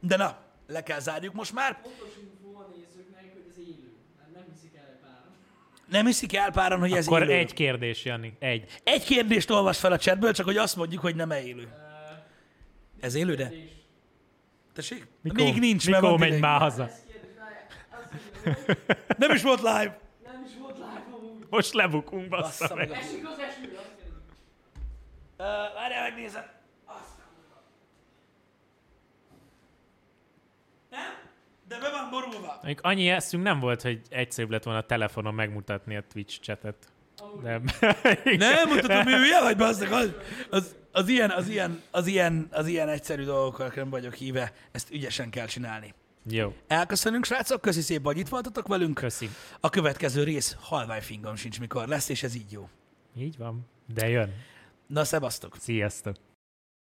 [0.00, 1.80] De na, le kell zárjuk most már.
[1.82, 3.92] Pontos info a nézőknek, hogy ez élő.
[4.34, 5.32] Nem hiszik el páran.
[5.88, 7.32] Nem hiszik el páran, hogy ez Akkor élő.
[7.32, 8.36] egy kérdés, Jani.
[8.38, 8.80] Egy.
[8.84, 11.68] egy kérdést olvas fel a chatből, csak hogy azt mondjuk, hogy nem élő.
[13.00, 13.52] Ez élő, de?
[14.74, 15.06] Tessék?
[15.22, 16.42] Mikor, Még nincs, mert mikor megy ideig.
[16.42, 16.88] már haza?
[19.18, 19.98] Nem is volt live.
[20.24, 21.46] nem is volt live amúgy.
[21.50, 22.88] Most lebukunk, bassza Bassza meg.
[22.88, 22.98] meg.
[22.98, 24.14] Esik az eső, azt kérdezik.
[25.38, 25.44] Uh,
[25.74, 26.44] várjál, megnézem.
[30.96, 31.12] Nem?
[31.68, 32.52] De be van borulva.
[32.62, 36.76] Mondjuk annyi eszünk nem volt, hogy egyszerűbb lett volna a telefonon megmutatni a Twitch chatet.
[37.42, 37.60] De...
[38.36, 40.12] Nem, mutatom, mi hülye vagy, basszak, az,
[40.50, 44.90] az, az, ilyen, az, ilyen, az, ilyen, az ilyen egyszerű dolgokkal nem vagyok híve, ezt
[44.90, 45.94] ügyesen kell csinálni.
[46.30, 48.94] Jó, Elköszönünk, srácok, köszi szépen, hogy itt voltatok velünk.
[48.94, 49.28] köszi.
[49.60, 52.68] A következő rész halvány fingom sincs, mikor lesz, és ez így jó.
[53.16, 53.68] Így van.
[53.94, 54.34] De jön.
[54.86, 55.56] Na, szevasztok!
[55.58, 56.16] Sziasztok.